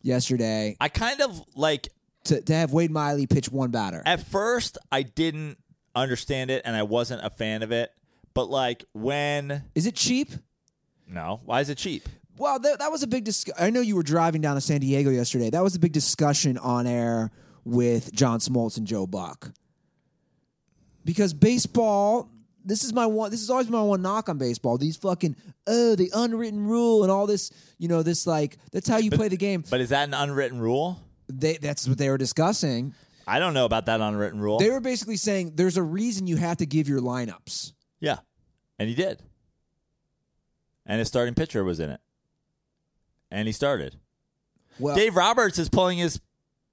yesterday 0.02 0.78
I 0.80 0.90
kind 0.90 1.22
of 1.22 1.42
like 1.56 1.90
to, 2.26 2.42
to 2.42 2.54
have 2.54 2.74
Wade 2.74 2.92
Miley 2.92 3.28
pitch 3.28 3.50
one 3.50 3.72
batter? 3.72 4.02
At 4.06 4.26
first, 4.28 4.78
I 4.92 5.04
didn't 5.04 5.58
understand 5.96 6.52
it 6.52 6.62
and 6.66 6.76
I 6.76 6.84
wasn't 6.84 7.24
a 7.26 7.30
fan 7.30 7.64
of 7.64 7.72
it. 7.72 7.92
But 8.34 8.50
like 8.50 8.86
when 8.94 9.64
Is 9.76 9.86
it 9.86 9.96
cheap? 9.96 10.30
no, 11.08 11.42
why 11.46 11.62
is 11.62 11.70
it 11.70 11.78
cheap? 11.78 12.08
Well, 12.38 12.60
that, 12.60 12.80
that 12.80 12.92
was 12.92 13.02
a 13.02 13.08
big 13.08 13.24
discussion. 13.24 13.64
I 13.64 13.72
know 13.72 13.82
you 13.82 13.96
were 13.96 14.04
driving 14.04 14.42
down 14.42 14.56
to 14.56 14.62
San 14.62 14.80
Diego 14.82 15.10
yesterday. 15.10 15.50
That 15.50 15.64
was 15.64 15.74
a 15.74 15.80
big 15.80 15.92
discussion 15.94 16.58
on 16.60 16.86
air 16.86 17.32
with 17.64 18.14
John 18.14 18.40
Smoltz 18.40 18.78
and 18.78 18.86
Joe 18.86 19.08
Buck. 19.08 19.52
Because 21.04 21.34
baseball, 21.34 22.30
this 22.68 22.84
is 22.84 22.94
my 22.94 23.06
one. 23.06 23.32
This 23.32 23.40
has 23.42 23.50
always 23.50 23.70
my 23.70 23.82
one 23.82 24.02
knock 24.02 24.30
on 24.30 24.38
baseball. 24.38 24.78
These 24.78 24.98
fucking 24.98 25.36
oh, 25.68 25.96
the 25.96 26.12
unwritten 26.14 26.66
rule 26.66 27.04
and 27.04 27.12
all 27.12 27.26
this. 27.28 27.52
You 27.78 27.88
know, 27.88 28.04
this 28.04 28.28
like 28.28 28.58
that's 28.72 28.88
how 28.88 28.98
you 28.98 29.10
play 29.12 29.28
the 29.30 29.38
game. 29.38 29.64
But 29.70 29.82
is 29.82 29.90
that 29.90 30.08
an 30.08 30.14
unwritten 30.14 30.60
rule? 30.60 31.00
They, 31.30 31.58
that's 31.58 31.88
what 31.88 31.98
they 31.98 32.10
were 32.10 32.18
discussing. 32.18 32.94
I 33.28 33.40
don't 33.40 33.54
know 33.54 33.66
about 33.66 33.88
that 33.88 34.00
unwritten 34.00 34.40
rule. 34.40 34.60
They 34.60 34.70
were 34.70 34.80
basically 34.80 35.18
saying 35.18 35.54
there's 35.56 35.76
a 35.78 35.84
reason 35.84 36.28
you 36.28 36.38
have 36.38 36.58
to 36.58 36.66
give 36.66 36.88
your 36.88 37.02
lineups. 37.02 37.74
yeah. 38.00 38.18
And 38.80 38.88
he 38.88 38.96
did. 38.96 39.22
And 40.86 41.00
his 41.00 41.08
starting 41.08 41.34
pitcher 41.34 41.64
was 41.64 41.80
in 41.80 41.90
it. 41.90 42.00
And 43.32 43.48
he 43.48 43.52
started. 43.52 43.96
Well, 44.80 44.96
Dave 44.96 45.16
Roberts 45.16 45.58
is 45.60 45.68
pulling 45.70 45.98
his 45.98 46.22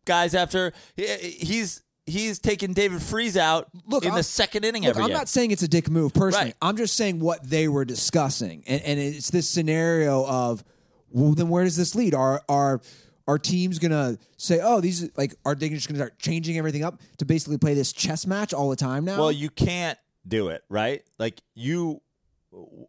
guys 0.05 0.35
after 0.35 0.73
he- 0.97 1.07
he's 1.31 1.83
he's 2.07 2.39
taking 2.39 2.73
David 2.73 3.03
Freese 3.03 3.37
out 3.37 3.69
Look, 3.87 4.05
in 4.05 4.11
I'm- 4.11 4.19
the 4.19 4.23
second 4.23 4.65
inning 4.65 4.83
Look, 4.83 4.91
every 4.91 5.03
I'm 5.03 5.09
game. 5.09 5.17
not 5.17 5.29
saying 5.29 5.51
it's 5.51 5.63
a 5.63 5.69
dick 5.69 5.89
move 5.91 6.13
personally. 6.15 6.47
Right. 6.47 6.55
I'm 6.63 6.77
just 6.77 6.97
saying 6.97 7.21
what 7.21 7.49
they 7.49 7.69
were 7.69 7.85
discussing, 7.85 8.63
and, 8.67 8.83
and 8.83 9.01
it's 9.01 9.31
this 9.31 9.49
scenario 9.49 10.27
of, 10.27 10.65
well, 11.11 11.33
then 11.35 11.49
where 11.49 11.65
does 11.65 11.77
this 11.77 11.95
lead? 11.95 12.15
Are 12.15 12.43
are 12.49 12.81
are 13.27 13.39
teams 13.39 13.79
gonna 13.79 14.19
say, 14.37 14.61
oh, 14.63 14.81
these 14.81 15.09
like 15.17 15.35
are 15.47 15.55
they 15.55 15.69
just 15.71 15.89
gonna 15.89 15.99
start 15.99 16.19
changing 16.19 16.59
everything 16.59 16.85
up 16.85 17.01
to 17.19 17.25
basically 17.25 17.57
play 17.59 17.75
this 17.75 17.93
chess 17.93 18.27
match 18.27 18.53
all 18.53 18.69
the 18.69 18.77
time 18.77 19.05
now? 19.05 19.19
Well, 19.19 19.33
you 19.33 19.49
can't 19.51 19.99
do 20.27 20.49
it, 20.49 20.63
right? 20.69 21.03
Like 21.19 21.41
you 21.55 22.01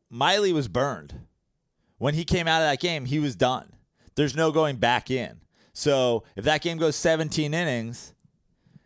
Miley 0.10 0.54
was 0.54 0.68
burned. 0.68 1.22
When 1.98 2.14
he 2.14 2.26
came 2.26 2.48
out 2.48 2.62
of 2.62 2.68
that 2.70 2.80
game, 2.82 3.06
he 3.06 3.20
was 3.20 3.36
done. 3.36 3.72
There's 4.16 4.36
no 4.36 4.52
going 4.52 4.76
back 4.78 5.10
in. 5.10 5.40
So, 5.74 6.24
if 6.36 6.46
that 6.46 6.62
game 6.62 6.78
goes 6.78 6.96
17 6.96 7.54
innings 7.54 8.14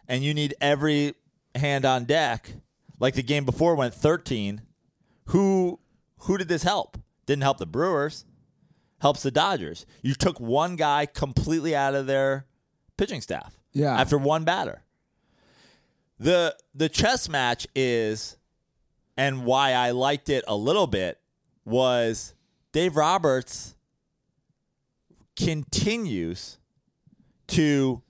and 0.09 0.23
you 0.23 0.33
need 0.33 0.55
every 0.59 1.13
hand 1.55 1.85
on 1.85 2.03
deck, 2.03 2.51
like 2.99 3.13
the 3.13 3.23
game 3.23 3.45
before 3.45 3.75
went 3.75 3.93
13, 3.93 4.63
who 5.25 5.79
who 6.23 6.37
did 6.37 6.49
this 6.49 6.63
help? 6.63 6.97
Didn't 7.25 7.43
help 7.43 7.59
the 7.59 7.65
Brewers. 7.65 8.25
Helps 8.99 9.23
the 9.23 9.31
Dodgers. 9.31 9.85
You 10.01 10.13
took 10.13 10.41
one 10.41 10.75
guy 10.75 11.05
completely 11.05 11.73
out 11.73 11.95
of 11.95 12.07
their 12.07 12.47
pitching 12.97 13.21
staff. 13.21 13.57
Yeah. 13.71 13.97
After 13.97 14.17
one 14.17 14.43
batter. 14.43 14.81
The 16.19 16.57
the 16.75 16.89
chess 16.89 17.29
match 17.29 17.65
is 17.73 18.35
and 19.15 19.45
why 19.45 19.71
I 19.71 19.91
liked 19.91 20.27
it 20.27 20.43
a 20.47 20.55
little 20.55 20.87
bit 20.87 21.19
was 21.63 22.33
Dave 22.73 22.97
Roberts 22.97 23.75
continues 25.37 26.57
to 27.47 28.01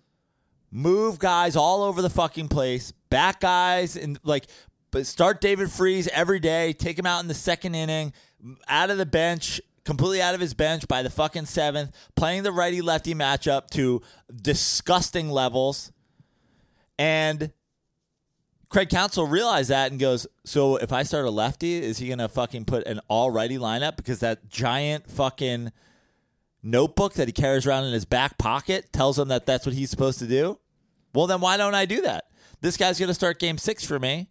move 0.71 1.19
guys 1.19 1.55
all 1.55 1.84
over 1.84 2.01
the 2.01 2.10
fucking 2.10 2.47
place, 2.47 2.91
back 3.10 3.39
guys 3.41 3.95
and 3.95 4.19
like 4.23 4.45
but 4.91 5.05
start 5.05 5.39
David 5.39 5.71
Freese 5.71 6.08
every 6.10 6.39
day, 6.39 6.73
take 6.73 6.97
him 6.97 7.05
out 7.05 7.21
in 7.21 7.27
the 7.27 7.34
second 7.34 7.75
inning, 7.75 8.13
out 8.67 8.89
of 8.89 8.97
the 8.97 9.05
bench, 9.05 9.62
completely 9.86 10.21
out 10.21 10.34
of 10.34 10.41
his 10.41 10.53
bench 10.53 10.88
by 10.88 11.03
the 11.03 11.10
fucking 11.10 11.45
seventh, 11.45 11.95
playing 12.15 12.43
the 12.43 12.51
righty 12.51 12.82
lefty 12.82 13.13
matchup 13.13 13.69
to 13.71 14.01
disgusting 14.41 15.29
levels. 15.29 15.91
And 16.97 17.51
Craig 18.69 18.89
Counsell 18.89 19.25
realized 19.25 19.69
that 19.69 19.91
and 19.91 19.99
goes, 19.99 20.27
So 20.43 20.77
if 20.77 20.91
I 20.91 21.03
start 21.03 21.25
a 21.25 21.32
lefty, 21.32 21.75
is 21.75 21.97
he 21.97 22.08
going 22.08 22.19
to 22.19 22.27
fucking 22.27 22.65
put 22.65 22.86
an 22.88 22.99
all 23.08 23.32
righty 23.32 23.58
lineup? 23.58 23.95
Because 23.95 24.19
that 24.19 24.49
giant 24.49 25.10
fucking 25.10 25.71
notebook 26.63 27.13
that 27.13 27.28
he 27.28 27.32
carries 27.32 27.65
around 27.65 27.86
in 27.86 27.93
his 27.93 28.06
back 28.06 28.38
pocket 28.38 28.91
tells 28.91 29.17
him 29.17 29.28
that 29.30 29.45
that's 29.45 29.65
what 29.65 29.76
he's 29.76 29.89
supposed 29.89 30.19
to 30.19 30.28
do? 30.28 30.60
Well, 31.13 31.28
then 31.28 31.41
why 31.41 31.58
don't 31.58 31.76
I 31.76 31.86
do 31.86 32.02
that? 32.02 32.26
This 32.62 32.78
guy's 32.78 33.00
going 33.00 33.08
to 33.08 33.13
start 33.13 33.39
game 33.39 33.58
six 33.58 33.84
for 33.86 34.00
me. 34.00 34.30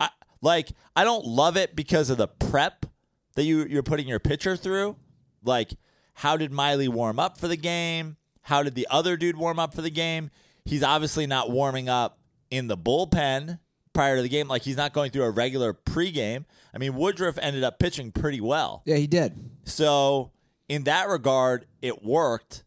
I, 0.00 0.08
like, 0.40 0.70
I 0.96 1.04
don't 1.04 1.24
love 1.24 1.56
it 1.56 1.76
because 1.76 2.10
of 2.10 2.16
the 2.16 2.28
prep 2.28 2.86
that 3.34 3.44
you, 3.44 3.64
you're 3.66 3.82
putting 3.82 4.08
your 4.08 4.18
pitcher 4.18 4.56
through. 4.56 4.96
Like, 5.44 5.72
how 6.14 6.36
did 6.36 6.50
Miley 6.50 6.88
warm 6.88 7.20
up 7.20 7.38
for 7.38 7.46
the 7.46 7.56
game? 7.56 8.16
How 8.42 8.62
did 8.62 8.74
the 8.74 8.88
other 8.90 9.16
dude 9.16 9.36
warm 9.36 9.58
up 9.58 9.74
for 9.74 9.82
the 9.82 9.90
game? 9.90 10.30
He's 10.64 10.82
obviously 10.82 11.26
not 11.26 11.50
warming 11.50 11.88
up 11.88 12.18
in 12.50 12.66
the 12.66 12.76
bullpen 12.76 13.58
prior 13.92 14.16
to 14.16 14.22
the 14.22 14.28
game. 14.28 14.48
Like, 14.48 14.62
he's 14.62 14.76
not 14.76 14.92
going 14.92 15.10
through 15.10 15.24
a 15.24 15.30
regular 15.30 15.74
pregame. 15.74 16.46
I 16.74 16.78
mean, 16.78 16.94
Woodruff 16.94 17.38
ended 17.38 17.62
up 17.62 17.78
pitching 17.78 18.10
pretty 18.10 18.40
well. 18.40 18.82
yeah, 18.86 18.96
he 18.96 19.06
did. 19.06 19.50
So, 19.64 20.32
in 20.68 20.84
that 20.84 21.08
regard, 21.08 21.66
it 21.82 22.02
worked. 22.02 22.64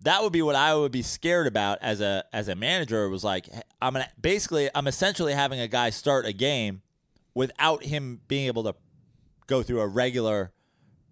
That 0.00 0.22
would 0.22 0.32
be 0.32 0.42
what 0.42 0.56
I 0.56 0.74
would 0.74 0.92
be 0.92 1.02
scared 1.02 1.46
about 1.46 1.78
as 1.80 2.00
a 2.00 2.24
as 2.32 2.48
a 2.48 2.56
manager. 2.56 3.08
Was 3.08 3.22
like 3.22 3.48
I'm 3.80 3.92
gonna 3.92 4.08
basically 4.20 4.68
I'm 4.74 4.86
essentially 4.86 5.32
having 5.32 5.60
a 5.60 5.68
guy 5.68 5.90
start 5.90 6.26
a 6.26 6.32
game 6.32 6.82
without 7.34 7.84
him 7.84 8.20
being 8.26 8.46
able 8.46 8.64
to 8.64 8.74
go 9.46 9.62
through 9.62 9.80
a 9.80 9.86
regular 9.86 10.52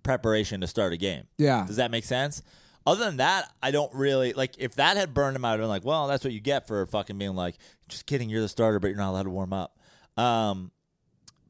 preparation 0.02 0.60
to 0.62 0.66
start 0.66 0.92
a 0.92 0.96
game. 0.96 1.24
Yeah. 1.38 1.64
Does 1.66 1.76
that 1.76 1.90
make 1.90 2.04
sense? 2.04 2.42
Other 2.86 3.04
than 3.04 3.18
that, 3.18 3.52
I 3.62 3.70
don't 3.70 3.92
really 3.94 4.32
like. 4.32 4.54
If 4.58 4.74
that 4.76 4.96
had 4.96 5.12
burned 5.14 5.36
him 5.36 5.44
out, 5.44 5.54
I'd 5.54 5.58
been 5.58 5.68
like, 5.68 5.84
well, 5.84 6.08
that's 6.08 6.24
what 6.24 6.32
you 6.32 6.40
get 6.40 6.66
for 6.66 6.86
fucking 6.86 7.18
being 7.18 7.36
like, 7.36 7.56
just 7.88 8.06
kidding, 8.06 8.30
you're 8.30 8.40
the 8.40 8.48
starter, 8.48 8.80
but 8.80 8.88
you're 8.88 8.96
not 8.96 9.10
allowed 9.10 9.24
to 9.24 9.30
warm 9.30 9.52
up. 9.52 9.78
Um, 10.16 10.70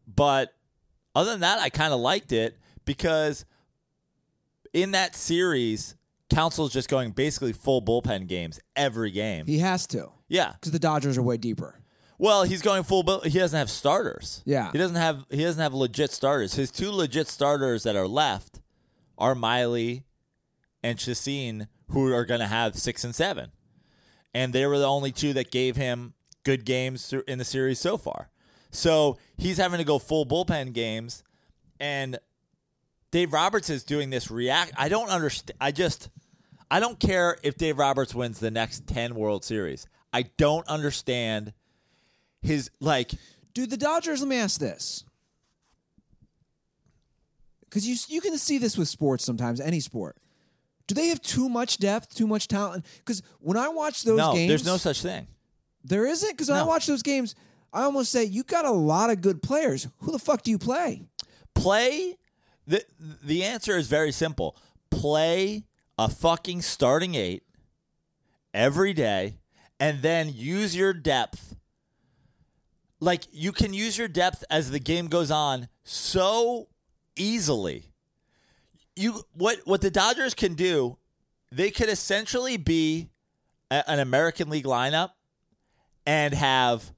but 0.07 0.53
other 1.15 1.31
than 1.31 1.41
that, 1.41 1.61
I 1.61 1.71
kind 1.71 1.93
of 1.93 2.01
liked 2.01 2.33
it 2.33 2.59
because 2.85 3.45
in 4.73 4.93
that 4.93 5.15
series, 5.17 5.97
Counsell's 6.29 6.73
just 6.73 6.89
going 6.89 7.11
basically 7.11 7.53
full 7.53 7.83
bullpen 7.83 8.27
games 8.27 8.61
every 8.77 9.11
game. 9.11 9.47
He 9.47 9.59
has 9.59 9.87
to 9.89 10.11
yeah. 10.29 10.53
because 10.53 10.73
the 10.73 10.79
Dodgers 10.79 11.19
are 11.19 11.23
way 11.23 11.37
deeper. 11.37 11.77
Well, 12.19 12.45
he's 12.45 12.63
going 12.63 12.83
full. 12.85 13.03
bull 13.03 13.21
he 13.21 13.39
doesn't 13.39 13.59
have 13.59 13.71
starters. 13.71 14.43
Yeah. 14.45 14.71
He 14.73 14.79
doesn't 14.79 14.97
have. 14.97 15.25
He 15.31 15.43
doesn't 15.43 15.61
have 15.61 15.75
legit 15.75 16.11
starters. 16.11 16.55
His 16.55 16.71
two 16.71 16.91
legit 16.91 17.29
starters 17.29 17.83
that 17.83 17.97
are 17.97 18.07
left 18.07 18.61
are 19.19 19.35
Miley 19.35 20.05
and 20.83 20.99
Chacin, 20.99 21.67
who 21.89 22.13
are 22.13 22.25
going 22.25 22.41
to 22.41 22.47
have 22.47 22.77
six 22.77 23.05
and 23.05 23.15
seven, 23.15 23.53
and 24.35 24.53
they 24.53 24.67
were 24.67 24.79
the 24.79 24.87
only 24.87 25.13
two 25.13 25.33
that 25.33 25.51
gave 25.51 25.77
him 25.77 26.15
good 26.45 26.65
games 26.65 27.13
in 27.27 27.39
the 27.39 27.45
series 27.45 27.81
so 27.81 27.97
far. 27.97 28.31
So 28.71 29.19
he's 29.37 29.57
having 29.57 29.79
to 29.79 29.85
go 29.85 29.99
full 29.99 30.27
bullpen 30.27 30.75
games, 30.75 31.23
and 31.79 32.19
Dave 33.11 33.33
Roberts 33.33 33.71
is 33.71 33.83
doing 33.85 34.11
this 34.11 34.31
react. 34.31 34.73
I 34.77 34.89
don't 34.89 35.09
understand. 35.09 35.57
I 35.61 35.73
just, 35.73 36.11
I 36.71 36.81
don't 36.81 36.99
care 37.01 37.37
if 37.43 37.57
Dave 37.57 37.79
Roberts 37.79 38.15
wins 38.15 38.39
the 38.39 38.51
next 38.51 38.87
ten 38.87 39.15
World 39.15 39.45
Series. 39.45 39.87
I 40.13 40.23
don't 40.23 40.67
understand 40.69 41.53
his 42.43 42.71
like. 42.81 43.13
Dude, 43.53 43.71
the 43.71 43.77
Dodgers. 43.77 44.21
Let 44.21 44.29
me 44.29 44.37
ask 44.37 44.61
this, 44.61 45.05
because 47.65 47.87
you 47.87 47.97
you 48.09 48.21
can 48.21 48.39
see 48.39 48.59
this 48.59 48.79
with 48.79 48.89
sports 48.89 49.25
sometimes, 49.25 49.61
any 49.61 49.81
sport. 49.81 50.17
Do 50.87 50.95
they 50.95 51.09
have 51.09 51.21
too 51.23 51.49
much 51.49 51.79
depth, 51.79 52.15
too 52.17 52.27
much 52.27 52.49
talent? 52.49 52.85
Because 52.99 53.23
when 53.39 53.57
I 53.57 53.69
watch 53.69 54.03
those 54.03 54.19
no, 54.19 54.33
games, 54.33 54.49
there's 54.49 54.67
no 54.67 54.77
such 54.77 55.03
thing. 55.03 55.27
There 55.85 56.07
isn't 56.07 56.31
because 56.31 56.49
when 56.49 56.59
I 56.59 56.65
watch 56.65 56.87
those 56.87 57.03
games, 57.03 57.35
I 57.73 57.83
almost 57.83 58.11
say 58.11 58.25
you 58.25 58.43
got 58.43 58.65
a 58.65 58.71
lot 58.71 59.11
of 59.11 59.21
good 59.21 59.43
players. 59.43 59.89
Who 59.99 60.13
the 60.13 60.19
fuck 60.19 60.43
do 60.43 60.51
you 60.51 60.59
play? 60.59 61.03
Play 61.55 62.17
the 62.67 62.85
the 63.23 63.45
answer 63.45 63.77
is 63.77 63.89
very 63.89 64.13
simple. 64.13 64.57
Play 64.91 65.65
a 65.99 66.09
fucking 66.09 66.63
starting 66.63 67.15
eight 67.15 67.45
every 68.55 68.93
day 68.93 69.39
and 69.79 70.03
then 70.03 70.33
use 70.35 70.75
your 70.77 70.93
depth. 70.93 71.57
Like 73.01 73.25
you 73.33 73.53
can 73.53 73.73
use 73.73 73.97
your 73.97 74.09
depth 74.09 74.45
as 74.51 74.71
the 74.71 74.79
game 74.79 75.09
goes 75.09 75.31
on 75.31 75.69
so 75.85 76.69
easily. 77.17 77.93
You 78.97 79.23
what 79.33 79.59
what 79.65 79.81
the 79.81 79.91
Dodgers 79.91 80.35
can 80.35 80.55
do, 80.55 80.99
they 81.51 81.71
could 81.71 81.89
essentially 81.89 82.57
be 82.57 83.11
a- 83.71 83.89
an 83.91 83.99
American 83.99 84.51
League 84.51 84.65
lineup 84.67 85.11
and 86.05 86.35
have 86.35 86.93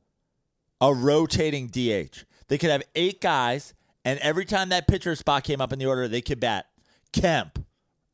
a 0.81 0.93
rotating 0.93 1.69
DH. 1.69 2.25
They 2.49 2.59
could 2.59 2.71
have 2.71 2.83
eight 2.95 3.21
guys, 3.21 3.73
and 4.05 4.19
every 4.21 4.45
time 4.45 4.69
that 4.71 4.89
pitcher 4.89 5.15
spot 5.15 5.45
came 5.45 5.61
up 5.61 5.73
in 5.73 5.79
the 5.79 5.87
order, 5.87 6.09
they 6.09 6.21
could 6.21 6.41
bat 6.41 6.67
Kemp 7.13 7.65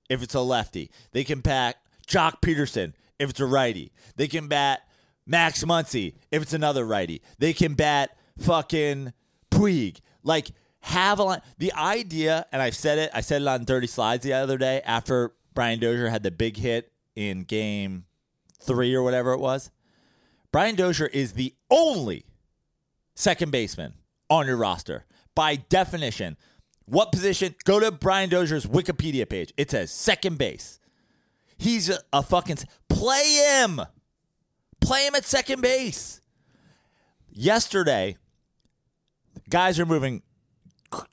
if 0.09 0.23
it's 0.23 0.35
a 0.35 0.41
lefty. 0.41 0.91
They 1.13 1.25
can 1.25 1.41
bat 1.41 1.77
Joc 2.07 2.41
Pederson 2.41 2.95
if 3.19 3.31
it's 3.31 3.41
a 3.41 3.47
righty. 3.47 3.93
They 4.17 4.29
can 4.29 4.49
bat 4.49 4.81
Max 5.27 5.65
Muncy 5.65 6.15
if 6.31 6.43
it's 6.43 6.53
another 6.55 6.85
righty. 6.85 7.23
They 7.39 7.53
can 7.53 7.75
bat 7.75 8.17
fucking 8.39 9.13
Puig. 9.51 10.01
Like 10.23 10.51
have 10.81 11.19
a 11.19 11.25
line. 11.25 11.43
The 11.59 11.73
idea, 11.75 12.47
and 12.53 12.63
I've 12.63 12.77
said 12.77 12.99
it. 12.99 13.11
I 13.13 13.21
said 13.21 13.43
it 13.43 13.49
on 13.49 13.65
Dirty 13.65 13.87
Slides 13.87 14.25
the 14.25 14.33
other 14.33 14.59
day 14.59 14.81
after 14.85 15.33
Brian 15.55 15.79
Dozier 15.79 16.09
had 16.09 16.23
the 16.23 16.31
big 16.31 16.57
hit 16.57 16.93
in 17.15 17.43
Game 17.43 18.05
Three 18.61 18.95
or 18.95 19.03
whatever 19.03 19.33
it 19.33 19.39
was. 19.39 19.71
Brian 20.51 20.75
Dozier 20.75 21.07
is 21.07 21.33
the 21.33 21.55
only 21.71 22.27
second 23.15 23.53
baseman 23.53 23.95
on 24.31 24.47
your 24.47 24.57
roster. 24.57 25.05
By 25.39 25.55
definition, 25.55 26.37
what 26.87 27.13
position? 27.13 27.55
Go 27.63 27.79
to 27.79 27.93
Brian 27.93 28.29
Dozier's 28.29 28.67
Wikipedia 28.67 29.29
page. 29.29 29.53
It 29.57 29.71
says 29.71 29.93
second 29.93 30.37
base. 30.37 30.81
He's 31.57 31.89
a, 31.89 32.01
a 32.13 32.25
fucking 32.25 32.57
play 32.89 33.45
him. 33.45 33.81
Play 34.81 35.07
him 35.07 35.15
at 35.15 35.25
second 35.25 35.63
base. 35.63 36.21
Yesterday, 37.31 38.17
guys 39.49 39.79
are 39.79 39.87
moving 39.87 40.23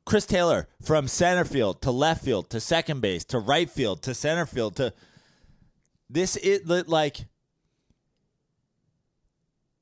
Chris 0.07 0.25
Taylor 0.25 0.69
from 0.81 1.07
center 1.07 1.45
field 1.45 1.83
to 1.83 1.91
left 1.91 2.25
field 2.25 2.49
to 2.49 2.59
second 2.59 3.01
base 3.01 3.25
to 3.25 3.37
right 3.37 3.69
field 3.69 4.01
to 4.01 4.15
center 4.15 4.47
field 4.47 4.75
to 4.77 4.91
this 6.09 6.35
is 6.37 6.67
like 6.87 7.27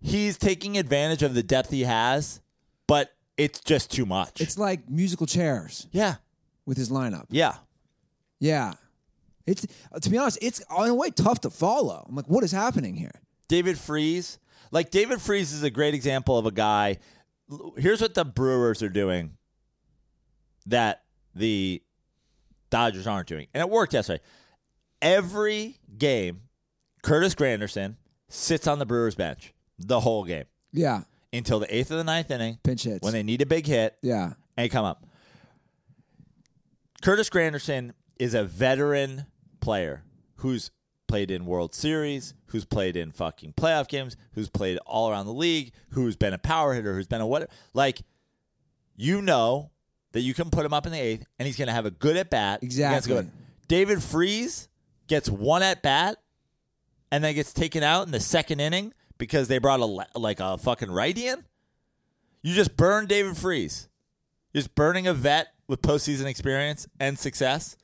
he's 0.02 0.38
taking 0.38 0.78
advantage 0.78 1.24
of 1.24 1.34
the 1.34 1.44
depth 1.44 1.70
he 1.70 1.86
has, 1.86 2.42
but 2.88 3.14
it's 3.38 3.60
just 3.62 3.92
too 3.92 4.06
much. 4.06 4.42
It's 4.42 4.58
like 4.58 4.90
musical 4.90 5.26
chairs 5.26 5.88
yeah, 5.92 6.16
with 6.66 6.78
his 6.78 6.90
lineup. 6.90 7.26
yeah. 7.30 7.56
Yeah. 8.40 8.74
It's 9.46 9.66
to 10.02 10.10
be 10.10 10.18
honest, 10.18 10.38
it's 10.42 10.60
in 10.60 10.90
a 10.90 10.94
way 10.96 11.10
tough 11.10 11.42
to 11.42 11.50
follow. 11.50 12.06
I'm 12.08 12.16
like, 12.16 12.28
what 12.28 12.44
is 12.44 12.52
happening 12.52 12.96
here? 12.96 13.22
David 13.48 13.78
Freese, 13.78 14.40
like 14.72 14.90
David 14.90 15.22
Freese 15.22 15.52
is 15.52 15.64
a 15.64 15.70
great 15.70 15.94
example 15.94 16.38
of 16.38 16.46
a 16.46 16.52
guy. 16.52 16.98
Here's 17.78 18.02
what 18.02 18.14
the 18.14 18.24
Brewers 18.26 18.82
are 18.82 18.90
doing 18.90 19.38
that 20.66 21.04
the 21.36 21.82
Dodgers 22.70 23.06
aren't 23.06 23.28
doing, 23.28 23.48
and 23.54 23.62
it 23.62 23.70
worked 23.70 23.94
yesterday. 23.94 24.24
Every 25.02 25.78
game, 25.98 26.42
Curtis 27.02 27.36
Granderson 27.36 27.96
sits 28.30 28.66
on 28.68 28.80
the 28.80 28.86
Brewers 28.86 29.16
bench 29.16 29.54
the 29.78 30.00
whole 30.00 30.24
game 30.24 30.46
Yeah. 30.72 31.04
Until 31.34 31.60
the 31.60 31.76
eighth 31.76 31.92
of 31.92 31.98
the 31.98 32.04
ninth 32.04 32.30
inning 32.32 32.60
Pinch 32.64 32.84
hits. 32.84 33.04
when 33.04 33.14
they 33.14 33.24
need 33.24 33.42
a 33.42 33.46
big 33.46 33.66
hit 33.66 33.98
yeah. 34.02 34.34
and 34.56 34.70
come 34.72 34.86
up. 34.86 35.06
Curtis 37.02 37.30
Granderson 37.30 37.92
is 38.18 38.34
a 38.34 38.44
veteran 38.44 39.26
player 39.60 40.04
who's 40.38 40.72
played 41.08 41.32
in 41.32 41.46
World 41.46 41.76
Series, 41.76 42.34
who's 42.48 42.66
played 42.66 42.96
in 42.96 43.12
fucking 43.12 43.54
playoff 43.54 43.88
games, 43.88 44.16
who's 44.34 44.50
played 44.50 44.78
all 44.86 45.10
around 45.10 45.26
the 45.26 45.34
league, 45.34 45.74
who's 45.90 46.16
been 46.16 46.34
a 46.34 46.38
power 46.38 46.74
hitter, 46.74 46.96
who's 46.96 47.08
been 47.08 47.22
a 47.22 47.28
what 47.28 47.50
like 47.74 48.02
you 48.96 49.22
know 49.22 49.72
that 50.14 50.22
you 50.22 50.34
can 50.34 50.50
put 50.50 50.66
him 50.66 50.74
up 50.74 50.86
in 50.86 50.92
the 50.92 51.00
eighth 51.00 51.26
and 51.38 51.46
he's 51.46 51.58
gonna 51.58 51.74
have 51.74 51.86
a 51.86 51.92
good 51.92 52.16
at 52.16 52.30
bat. 52.30 52.64
Exactly. 52.64 53.28
David 53.68 54.02
Freese 54.02 54.68
gets 55.08 55.30
one 55.30 55.64
at 55.64 55.82
bat 55.82 56.18
and 57.12 57.24
then 57.24 57.36
gets 57.36 57.54
taken 57.54 57.84
out 57.84 58.06
in 58.06 58.12
the 58.12 58.20
second 58.20 58.60
inning 58.60 58.94
because 59.24 59.48
they 59.48 59.58
brought 59.58 59.80
a 59.80 60.20
like 60.20 60.42
a 60.42 60.58
fucking 60.58 60.92
righty 60.92 61.28
in. 61.28 61.46
You 62.42 62.54
just 62.54 62.76
burn 62.76 63.06
David 63.06 63.38
Freese. 63.38 63.88
You're 64.52 64.64
just 64.64 64.76
burning 64.76 65.08
a 65.08 65.14
vet 65.14 65.48
with 65.66 65.82
postseason 65.82 66.26
experience 66.26 66.90
and 67.00 67.18
success. 67.18 67.78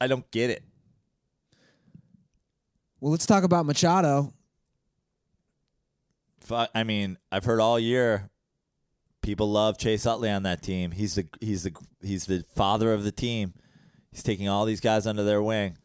I 0.00 0.06
don't 0.06 0.28
get 0.30 0.48
it. 0.48 0.64
Well, 3.00 3.12
let's 3.12 3.26
talk 3.26 3.44
about 3.44 3.66
Machado. 3.66 4.32
I 6.50 6.84
mean, 6.84 7.18
I've 7.30 7.44
heard 7.44 7.60
all 7.60 7.78
year 7.78 8.30
people 9.20 9.50
love 9.50 9.76
Chase 9.76 10.06
Utley 10.06 10.30
on 10.30 10.44
that 10.44 10.62
team. 10.62 10.90
He's 10.90 11.16
the 11.16 11.26
he's 11.38 11.64
the 11.64 11.72
he's 12.00 12.24
the 12.24 12.46
father 12.54 12.94
of 12.94 13.04
the 13.04 13.12
team. 13.12 13.52
He's 14.10 14.22
taking 14.22 14.48
all 14.48 14.64
these 14.64 14.80
guys 14.80 15.06
under 15.06 15.22
their 15.22 15.42
wing. 15.42 15.76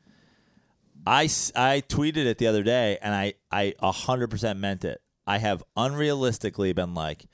I, 1.09 1.23
I 1.55 1.81
tweeted 1.87 2.27
it 2.27 2.37
the 2.37 2.45
other 2.45 2.61
day 2.61 2.99
and 3.01 3.15
I 3.15 3.33
I 3.51 3.73
100% 3.81 4.59
meant 4.59 4.85
it. 4.85 5.01
I 5.25 5.39
have 5.39 5.63
unrealistically 5.75 6.75
been 6.75 6.93
like, 6.93 7.25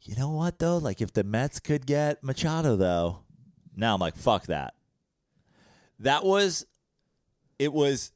you 0.00 0.16
know 0.16 0.30
what 0.30 0.58
though? 0.58 0.78
Like 0.78 1.02
if 1.02 1.12
the 1.12 1.22
Mets 1.22 1.60
could 1.60 1.84
get 1.84 2.24
Machado 2.24 2.76
though. 2.76 3.18
Now 3.76 3.92
I'm 3.92 4.00
like, 4.00 4.16
fuck 4.16 4.46
that. 4.46 4.72
That 5.98 6.24
was 6.24 6.64
it 7.58 7.74
was 7.74 8.12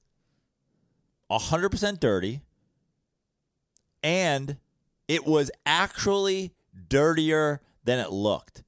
100% 1.31 2.01
dirty 2.01 2.41
and 4.03 4.57
it 5.07 5.27
was 5.27 5.51
actually 5.67 6.55
dirtier 6.89 7.61
than 7.85 7.99
it 7.99 8.11
looked. 8.11 8.63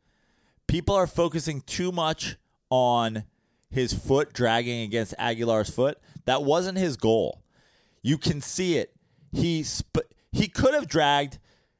People 0.66 0.95
are 0.95 1.07
focusing 1.07 1.62
too 1.62 1.91
much 1.93 2.37
on 2.68 3.25
his 3.71 3.93
foot 3.93 4.33
dragging 4.33 4.83
against 4.83 5.14
Aguilar's 5.18 5.71
foot. 5.71 5.99
That 6.27 6.43
wasn't 6.43 6.79
his 6.79 6.97
goal. 6.97 7.43
You 8.03 8.18
can 8.18 8.41
see 8.41 8.77
it. 8.77 8.95
He 9.33 9.62
sp- 9.62 10.11
he 10.33 10.49
could 10.49 10.75
have 10.75 10.89
dragged 10.89 11.39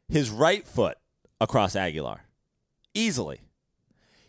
his 0.09 0.31
right 0.31 0.67
foot 0.67 0.99
across 1.41 1.77
Aguilar 1.77 2.23
easily. 2.95 3.41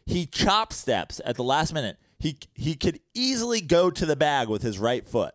He 0.06 0.26
chop 0.26 0.74
steps 0.74 1.22
at 1.26 1.36
the 1.36 1.44
last 1.44 1.74
minute. 1.74 1.98
He 2.20 2.38
he 2.54 2.76
could 2.76 3.00
easily 3.14 3.62
go 3.62 3.90
to 3.90 4.06
the 4.06 4.16
bag 4.16 4.48
with 4.48 4.62
his 4.62 4.80
right 4.80 5.06
foot. 5.06 5.34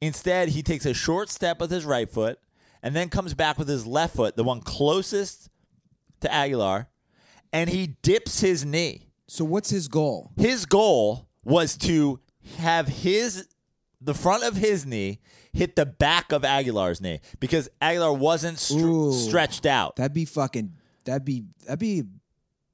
Instead, 0.00 0.50
he 0.50 0.62
takes 0.62 0.84
a 0.84 0.94
short 0.94 1.30
step 1.30 1.60
with 1.60 1.70
his 1.70 1.84
right 1.84 2.10
foot 2.10 2.38
and 2.82 2.96
then 2.96 3.08
comes 3.08 3.34
back 3.34 3.58
with 3.58 3.68
his 3.68 3.86
left 3.86 4.16
foot, 4.16 4.36
the 4.36 4.44
one 4.44 4.60
closest 4.60 5.48
to 6.20 6.32
Aguilar, 6.32 6.88
and 7.52 7.70
he 7.70 7.96
dips 8.02 8.40
his 8.40 8.64
knee. 8.64 9.08
So 9.28 9.44
what's 9.44 9.70
his 9.70 9.88
goal? 9.88 10.32
His 10.36 10.66
goal 10.66 11.28
was 11.44 11.76
to 11.78 12.20
have 12.58 12.88
his 12.88 13.46
the 14.02 14.14
front 14.14 14.42
of 14.44 14.56
his 14.56 14.84
knee 14.86 15.20
hit 15.52 15.76
the 15.76 15.86
back 15.86 16.32
of 16.32 16.44
Aguilar's 16.44 17.00
knee 17.00 17.20
because 17.40 17.68
Aguilar 17.80 18.12
wasn't 18.14 18.58
str- 18.58 18.78
Ooh. 18.78 19.12
stretched 19.12 19.66
out. 19.66 19.96
That'd 19.96 20.12
be 20.14 20.24
fucking. 20.24 20.72
That'd 21.04 21.24
be. 21.24 21.44
That'd 21.66 21.78
be 21.78 22.02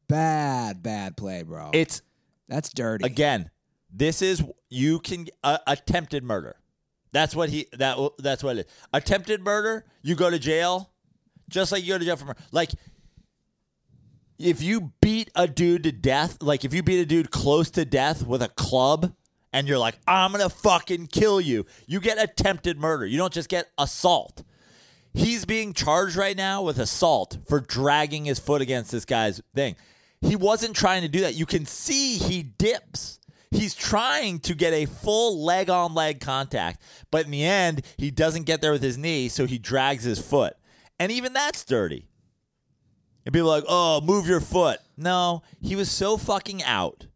bad, 0.09 0.83
bad 0.83 1.17
play, 1.17 1.43
bro. 1.43 1.71
It's 1.75 2.03
That's 2.49 2.71
dirty. 2.71 3.05
again, 3.05 3.51
this 3.93 4.23
is 4.23 4.43
you 4.69 4.99
can 5.01 5.27
uh, 5.45 5.59
attempted 5.67 6.25
murder. 6.25 6.57
That's 7.13 7.35
what 7.35 7.49
he 7.49 7.67
that 7.73 7.97
that's 8.19 8.43
what 8.43 8.57
it 8.57 8.67
is. 8.67 8.73
Attempted 8.93 9.43
murder, 9.43 9.85
you 10.03 10.15
go 10.15 10.29
to 10.31 10.39
jail, 10.39 10.91
just 11.49 11.73
like 11.73 11.83
you 11.83 11.95
go 11.95 11.99
to 11.99 12.05
jail 12.05 12.17
for 12.17 12.27
murder. 12.27 12.41
Like 12.53 12.71
if 14.39 14.63
you 14.63 14.93
beat 15.01 15.31
a 15.35 15.47
dude 15.49 15.85
to 15.85 15.93
death, 15.93 16.43
like 16.43 16.65
if 16.65 16.73
you 16.73 16.83
beat 16.83 17.01
a 17.01 17.07
dude 17.07 17.31
close 17.31 17.71
to 17.73 17.85
death 17.85 18.27
with 18.27 18.43
a 18.43 18.49
club, 18.49 19.15
and 19.53 19.69
you're 19.69 19.79
like, 19.79 19.99
I'm 20.07 20.33
gonna 20.33 20.49
fucking 20.49 21.09
kill 21.09 21.41
you, 21.41 21.67
you 21.87 22.01
get 22.01 22.23
attempted 22.23 22.79
murder. 22.79 23.07
You 23.07 23.19
don't 23.19 23.33
just 23.33 23.49
get 23.49 23.69
assault. 23.79 24.43
He's 25.15 25.45
being 25.45 25.73
charged 25.73 26.17
right 26.17 26.37
now 26.37 26.63
with 26.63 26.79
assault 26.79 27.39
for 27.49 27.61
dragging 27.61 28.27
his 28.27 28.39
foot 28.39 28.61
against 28.61 28.93
this 28.93 29.05
guy's 29.05 29.41
thing. 29.55 29.77
He 30.21 30.37
wasn't 30.37 30.77
trying 30.77 31.03
to 31.03 31.09
do 31.09 31.21
that. 31.21 31.35
You 31.35 31.47
can 31.47 31.65
see 31.65 32.19
he 32.19 32.43
dips. 32.43 33.19
He's 33.51 33.75
trying 33.75 34.41
to 34.41 34.55
get 34.55 34.75
a 34.75 34.85
full 34.85 35.43
leg 35.43 35.71
on 35.71 35.95
leg 35.95 36.21
contact, 36.21 36.83
but 37.11 37.25
in 37.25 37.31
the 37.31 37.45
end, 37.45 37.83
he 37.97 38.11
doesn't 38.11 38.45
get 38.45 38.61
there 38.61 38.73
with 38.73 38.83
his 38.83 38.99
knee, 38.99 39.29
so 39.29 39.47
he 39.47 39.59
drags 39.59 40.05
his 40.05 40.19
foot. 40.19 40.55
And 41.01 41.11
even 41.11 41.33
that's 41.33 41.65
dirty. 41.65 42.09
And 43.25 43.33
people 43.33 43.51
are 43.51 43.57
like, 43.57 43.65
oh, 43.69 44.01
move 44.03 44.27
your 44.27 44.41
foot. 44.41 44.81
No, 44.97 45.43
he 45.61 45.77
was 45.77 45.91
so 45.91 46.17
fucking 46.17 46.63
out. 46.63 47.07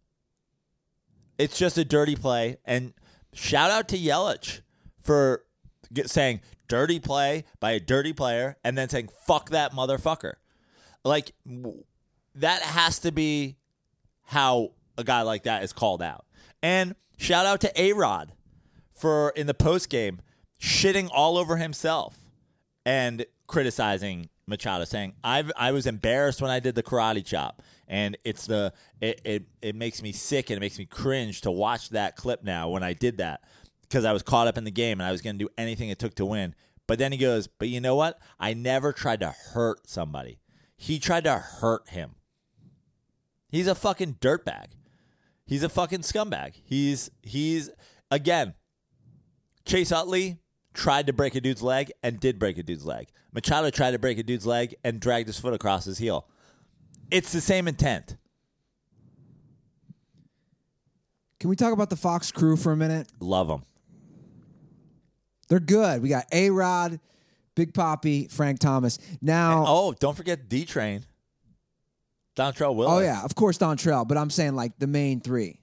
It's 1.43 1.59
just 1.59 1.77
a 1.77 1.85
dirty 1.85 2.15
play. 2.17 2.59
And 2.65 2.95
shout 3.33 3.71
out 3.71 3.89
to 3.89 3.99
Yelich 3.99 4.61
for 5.01 5.45
get, 5.93 6.09
saying 6.09 6.41
dirty 6.69 7.01
play 7.01 7.45
by 7.61 7.73
a 7.73 7.81
dirty 7.81 8.13
player 8.13 8.57
and 8.65 8.79
then 8.79 8.89
saying, 8.89 9.09
fuck 9.27 9.51
that 9.51 9.73
motherfucker. 9.73 10.35
Like, 11.05 11.33
that 12.35 12.63
has 12.63 13.01
to 13.01 13.11
be 13.11 13.57
how 14.27 14.71
a 14.97 15.05
guy 15.05 15.23
like 15.23 15.43
that 15.43 15.65
is 15.65 15.73
called 15.73 16.01
out. 16.01 16.25
And 16.63 16.95
shout 17.19 17.45
out 17.45 17.61
to 17.63 17.81
A 17.81 17.93
Rod 17.93 18.33
for 18.95 19.31
in 19.31 19.49
the 19.49 19.55
post 19.55 19.91
game 19.91 20.21
shitting 20.61 21.11
all 21.13 21.37
over 21.37 21.57
himself 21.57 22.19
and 22.87 23.27
criticizing 23.49 24.29
Machado, 24.47 24.85
saying 24.85 25.15
I 25.25 25.45
I 25.57 25.73
was 25.73 25.87
embarrassed 25.87 26.41
when 26.41 26.51
I 26.51 26.61
did 26.61 26.75
the 26.75 26.83
karate 26.83 27.25
chop, 27.25 27.63
and 27.93 28.17
it's 28.25 28.47
the 28.47 28.73
it, 29.03 29.21
it 29.23 29.43
it 29.61 29.77
makes 29.77 30.03
me 30.03 30.13
sick 30.13 30.49
and 30.49 30.57
it 30.57 30.61
makes 30.61 30.79
me 30.79 30.87
cringe 30.87 31.43
to 31.43 31.51
watch 31.51 31.91
that 31.91 32.17
clip 32.17 32.43
now 32.43 32.71
when 32.71 32.83
I 32.83 32.95
did 32.95 33.19
that 33.19 33.45
because 33.83 34.07
I 34.07 34.13
was 34.13 34.23
caught 34.23 34.49
up 34.49 34.57
in 34.57 34.65
the 34.65 34.71
game 34.71 34.99
and 34.99 35.07
I 35.07 35.13
was 35.13 35.21
going 35.21 35.39
to 35.39 35.45
do 35.45 35.51
anything 35.59 35.91
it 35.91 35.99
took 35.99 36.15
to 36.15 36.25
win. 36.25 36.55
But 36.89 36.99
then 36.99 37.13
he 37.13 37.19
goes, 37.19 37.47
but 37.47 37.69
you 37.69 37.83
know 37.83 37.95
what? 37.95 38.19
I 38.41 38.55
never 38.55 38.95
tried 38.95 39.21
to 39.21 39.29
hurt 39.29 39.89
somebody. 39.89 40.41
He 40.75 40.99
tried 40.99 41.25
to 41.25 41.35
hurt 41.35 41.91
him. 41.91 42.15
He's 43.51 43.67
a 43.67 43.75
fucking 43.75 44.17
dirtbag. 44.21 44.69
He's 45.45 45.63
a 45.63 45.69
fucking 45.69 46.01
scumbag. 46.01 46.55
He's 46.65 47.11
he's 47.23 47.69
again. 48.11 48.55
Chase 49.67 49.93
Utley 49.93 50.39
tried 50.73 51.07
to 51.09 51.13
break 51.13 51.35
a 51.35 51.43
dude's 51.43 51.63
leg 51.63 51.93
and 52.03 52.19
did 52.19 52.39
break 52.39 52.57
a 52.57 52.63
dude's 52.63 52.87
leg. 52.87 53.09
Machado 53.35 53.69
tried 53.69 53.91
to 53.91 53.99
break 53.99 54.17
a 54.17 54.23
dude's 54.23 54.47
leg 54.47 54.75
and 54.83 54.99
dragged 54.99 55.29
his 55.29 55.39
foot 55.39 55.53
across 55.53 55.85
his 55.85 55.99
heel. 55.99 56.27
It's 57.13 57.31
the 57.31 57.43
same 57.43 57.69
intent. 57.69 58.17
Can 61.39 61.51
we 61.51 61.57
talk 61.57 61.73
about 61.75 61.91
the 61.91 61.97
Fox 61.97 62.33
crew 62.33 62.57
for 62.57 62.73
a 62.73 62.77
minute? 62.77 63.07
Love 63.21 63.49
them. 63.49 63.63
They're 65.49 65.61
good. 65.61 66.01
We 66.03 66.09
got 66.09 66.25
A 66.33 66.49
Rod, 66.51 66.99
Big 67.55 67.75
Poppy, 67.75 68.29
Frank 68.29 68.61
Thomas. 68.61 68.99
Now, 69.21 69.65
oh, 69.67 69.89
Oh, 69.89 69.93
don't 69.93 70.17
forget 70.17 70.49
D 70.49 70.65
Train. 70.65 71.05
Dontrelle 72.35 72.75
Willis. 72.75 72.95
Oh 72.95 73.01
yeah, 73.01 73.23
of 73.23 73.35
course 73.35 73.59
Dontrelle, 73.59 74.09
but 74.09 74.17
I'm 74.17 74.31
saying 74.31 74.55
like 74.55 74.79
the 74.79 74.87
main 74.87 75.21
three. 75.21 75.59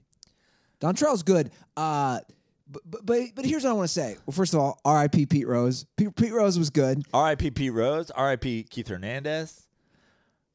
Dontrelle's 0.80 1.24
good. 1.24 1.50
Uh, 1.76 2.20
but, 2.68 2.82
but 2.88 3.04
but 3.04 3.20
but 3.34 3.44
here's 3.44 3.64
what 3.64 3.70
I 3.70 3.72
want 3.72 3.88
to 3.88 3.92
say. 3.92 4.16
Well, 4.24 4.32
first 4.32 4.54
of 4.54 4.60
all, 4.60 4.78
R.I.P. 4.84 5.26
Pete 5.26 5.48
Rose. 5.48 5.84
Pete, 5.96 6.14
Pete 6.14 6.32
Rose 6.32 6.56
was 6.56 6.70
good. 6.70 7.02
R.I.P. 7.12 7.50
Pete 7.50 7.72
Rose. 7.72 8.12
R.I.P. 8.12 8.62
Keith 8.70 8.86
Hernandez. 8.86 9.66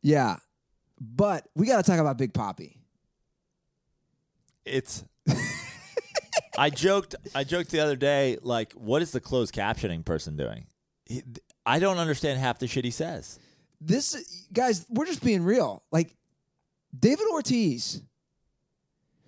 Yeah, 0.02 0.38
but 1.00 1.48
we 1.56 1.68
got 1.68 1.84
to 1.84 1.90
talk 1.92 2.00
about 2.00 2.18
Big 2.18 2.34
Poppy. 2.34 2.80
It's. 4.66 5.04
I 6.58 6.70
joked. 6.70 7.16
I 7.34 7.44
joked 7.44 7.72
the 7.72 7.82
other 7.82 7.96
day. 7.96 8.38
Like, 8.42 8.72
what 8.74 9.02
is 9.02 9.12
the 9.12 9.20
closed 9.20 9.54
captioning 9.54 10.06
person 10.06 10.38
doing? 10.38 10.68
He, 11.06 11.22
I 11.66 11.80
don't 11.80 11.98
understand 11.98 12.40
half 12.40 12.60
the 12.60 12.68
shit 12.68 12.86
he 12.86 12.92
says. 12.92 13.40
This 13.82 14.46
guys, 14.54 14.86
we're 14.90 15.06
just 15.06 15.24
being 15.24 15.44
real. 15.44 15.84
Like 15.92 16.16
David 16.98 17.26
Ortiz, 17.32 18.02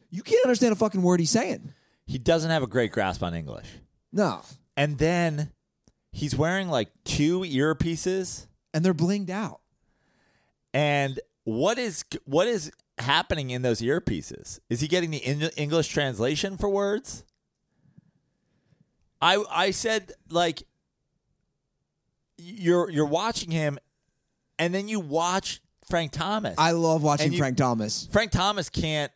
you 0.10 0.24
can't 0.24 0.44
understand 0.46 0.72
a 0.72 0.76
fucking 0.78 1.02
word 1.02 1.20
he's 1.20 1.32
saying. 1.32 1.74
He 2.06 2.18
doesn't 2.18 2.50
have 2.50 2.64
a 2.64 2.68
great 2.68 2.92
grasp 2.94 3.22
on 3.22 3.34
English. 3.36 3.68
No, 4.14 4.42
And 4.78 4.98
then 4.98 5.52
he's 6.14 6.34
wearing 6.36 6.70
like 6.70 6.88
two 7.04 7.42
earpieces. 7.42 8.48
and 8.74 8.84
they're 8.86 8.94
blinged 8.94 9.30
out. 9.30 9.60
And 10.74 11.20
what 11.48 11.78
is 11.80 12.04
what 12.26 12.46
is 12.46 12.70
happening 12.98 13.52
in 13.52 13.62
those 13.62 13.80
earpieces? 13.80 14.60
Is 14.70 14.82
he 14.82 14.88
getting 14.90 15.12
the 15.12 15.24
Eng- 15.24 15.50
English 15.56 15.88
translation 15.88 16.58
for 16.58 16.68
words? 16.68 17.24
I 19.22 19.42
I 19.50 19.72
said 19.72 20.12
like 20.30 20.64
you're 22.38 22.90
you're 22.90 23.06
watching 23.06 23.50
him, 23.52 23.80
and 24.60 24.74
then 24.76 24.90
you 24.90 25.00
watch 25.00 25.62
Frank 25.90 26.12
Thomas. 26.12 26.56
I 26.58 26.72
love 26.72 27.02
watching 27.02 27.26
And 27.28 27.34
you- 27.34 27.40
Frank 27.40 27.56
Thomas. 27.58 28.08
Frank 28.12 28.32
Thomas 28.32 28.70
can't. 28.70 29.12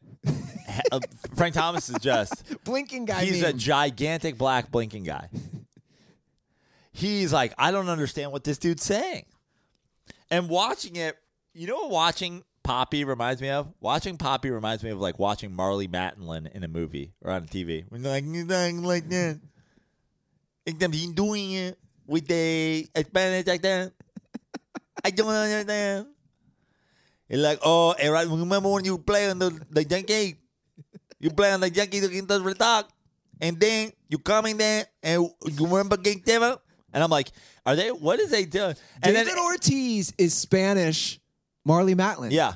uh, 0.92 1.00
Frank 1.36 1.54
Thomas 1.54 1.90
is 1.90 1.98
just 2.00 2.46
Blinking 2.64 3.06
guy. 3.06 3.26
he's 3.26 3.44
a 3.44 3.48
meme. 3.48 3.58
gigantic 3.58 4.38
black 4.38 4.72
blinking 4.72 5.04
guy. 5.04 5.28
He's 6.94 7.34
like, 7.34 7.54
I 7.58 7.72
don't 7.72 7.90
understand 7.90 8.32
what 8.32 8.44
this 8.46 8.58
dude's 8.58 8.84
saying. 8.84 9.26
And 10.30 10.48
watching 10.50 10.96
it, 10.96 11.18
you 11.54 11.68
know 11.68 11.76
what 11.76 11.90
watching 11.90 12.44
Poppy 12.64 13.04
reminds 13.04 13.42
me 13.42 13.50
of? 13.50 13.74
Watching 13.80 14.18
Poppy 14.18 14.50
reminds 14.50 14.84
me 14.84 14.92
of 14.92 15.00
like 15.00 15.20
watching 15.20 15.52
Marlee 15.52 15.90
Matlin 15.90 16.54
in 16.54 16.64
a 16.64 16.68
movie 16.68 17.14
or 17.22 17.32
on 17.32 17.48
TV. 17.48 17.86
When 17.90 18.04
like, 18.04 18.24
"You're 18.26 18.46
like 18.82 19.10
that. 19.10 19.40
Been 20.66 21.14
doing 21.14 21.52
it 21.54 21.78
with 22.06 22.28
the 22.28 22.88
Spanish 22.96 23.48
like 23.48 23.62
that. 23.62 23.92
I 25.04 25.10
don't 25.10 25.28
understand. 25.28 26.08
It's 27.30 27.42
like, 27.42 27.60
oh, 27.64 27.96
right, 27.98 28.28
remember 28.28 28.70
when 28.70 28.84
you 28.84 28.98
play 28.98 29.30
on 29.30 29.40
the, 29.40 29.58
the 29.70 29.84
Yankee? 29.86 30.36
You 31.20 31.30
play 31.30 31.54
on 31.54 31.62
the 31.62 31.70
Yankee 31.70 32.00
against 32.00 32.28
the 32.28 32.42
Red 32.42 32.58
Sox, 32.58 32.92
and 33.40 33.58
then 33.60 33.92
you 34.10 34.18
come 34.18 34.48
in 34.48 34.58
there 34.58 34.86
and 35.02 35.30
you 35.46 35.66
remember 35.66 35.96
Game 35.96 36.22
Seven? 36.26 36.56
And 36.94 37.02
I'm 37.02 37.10
like, 37.10 37.32
are 37.66 37.76
they? 37.76 37.90
What 37.90 38.20
is 38.20 38.32
they 38.32 38.44
doing? 38.44 38.76
And 39.02 39.16
David 39.16 39.28
then, 39.28 39.40
Ortiz 39.40 40.14
is 40.18 40.34
Spanish. 40.34 41.21
Marlee 41.68 41.96
Matlin. 41.96 42.32
yeah, 42.32 42.54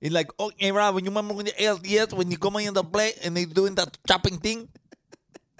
it's 0.00 0.14
like, 0.14 0.30
oh, 0.38 0.50
hey, 0.56 0.72
Rob, 0.72 0.94
when 0.94 1.04
you 1.04 1.10
remember 1.10 1.34
when 1.34 1.46
the 1.46 1.52
LCS 1.52 2.12
when 2.12 2.30
you 2.30 2.38
come 2.38 2.56
in 2.56 2.74
the 2.74 2.84
play 2.84 3.12
and 3.24 3.36
they 3.36 3.44
doing 3.44 3.74
that 3.76 3.96
chopping 4.06 4.38
thing? 4.38 4.68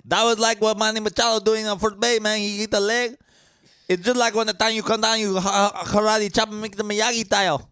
That 0.05 0.23
was 0.23 0.39
like 0.39 0.61
what 0.61 0.79
Manny 0.79 1.01
Machado 1.01 1.45
doing 1.45 1.67
on 1.67 1.79
first 1.81 1.99
base, 1.99 2.21
man. 2.21 2.39
He 2.39 2.59
hit 2.59 2.71
the 2.71 2.79
leg. 2.79 3.17
It's 3.89 4.05
just 4.05 4.17
like 4.17 4.35
when 4.35 4.47
the 4.47 4.53
time 4.53 4.75
you 4.75 4.83
come 4.83 5.01
down, 5.01 5.19
you 5.19 5.35
karate 5.35 6.33
chop 6.33 6.49
and 6.51 6.61
make 6.61 6.77
the 6.77 6.85
Miyagi 6.85 7.25
style. 7.25 7.69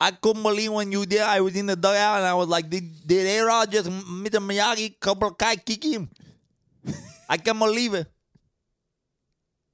I 0.00 0.10
couldn't 0.10 0.42
believe 0.42 0.72
when 0.72 0.92
you 0.92 1.06
did. 1.06 1.22
I 1.22 1.40
was 1.40 1.56
in 1.56 1.66
the 1.66 1.76
dugout 1.76 2.18
and 2.18 2.26
I 2.26 2.34
was 2.34 2.48
like, 2.48 2.68
did, 2.68 3.06
did 3.06 3.26
A-Rod 3.40 3.70
just 3.72 3.84
the 3.86 4.38
Miyagi 4.38 5.00
Cobra 5.00 5.30
Kai 5.32 5.56
kick 5.56 5.84
him? 5.84 6.10
I 7.28 7.36
can't 7.36 7.58
believe 7.58 7.94
it. 7.94 8.06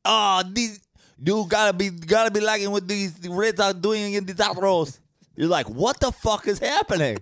Oh, 0.04 0.42
these 0.50 0.80
dude 1.22 1.48
gotta 1.48 1.72
be 1.72 1.90
gotta 1.90 2.30
be 2.30 2.40
liking 2.40 2.70
what 2.70 2.86
these 2.86 3.14
Reds 3.28 3.60
are 3.60 3.72
doing 3.72 4.14
in 4.14 4.24
the 4.24 4.34
Astros. 4.34 4.98
You're 5.36 5.48
like, 5.48 5.68
what 5.68 6.00
the 6.00 6.12
fuck 6.12 6.46
is 6.46 6.58
happening? 6.58 7.18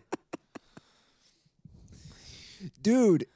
dude, 2.82 3.26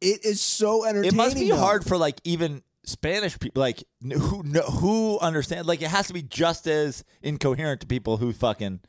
it 0.00 0.24
is 0.24 0.40
so 0.40 0.84
entertaining. 0.84 1.14
It 1.14 1.16
must 1.16 1.36
be 1.36 1.50
though. 1.50 1.56
hard 1.56 1.84
for 1.84 1.96
like 1.96 2.20
even 2.24 2.62
Spanish 2.84 3.38
people, 3.38 3.60
like 3.60 3.84
who 4.02 4.42
who 4.42 5.18
understand. 5.20 5.66
Like 5.66 5.82
it 5.82 5.88
has 5.88 6.08
to 6.08 6.14
be 6.14 6.22
just 6.22 6.66
as 6.66 7.04
incoherent 7.22 7.82
to 7.82 7.86
people 7.86 8.16
who 8.16 8.32
fucking 8.32 8.80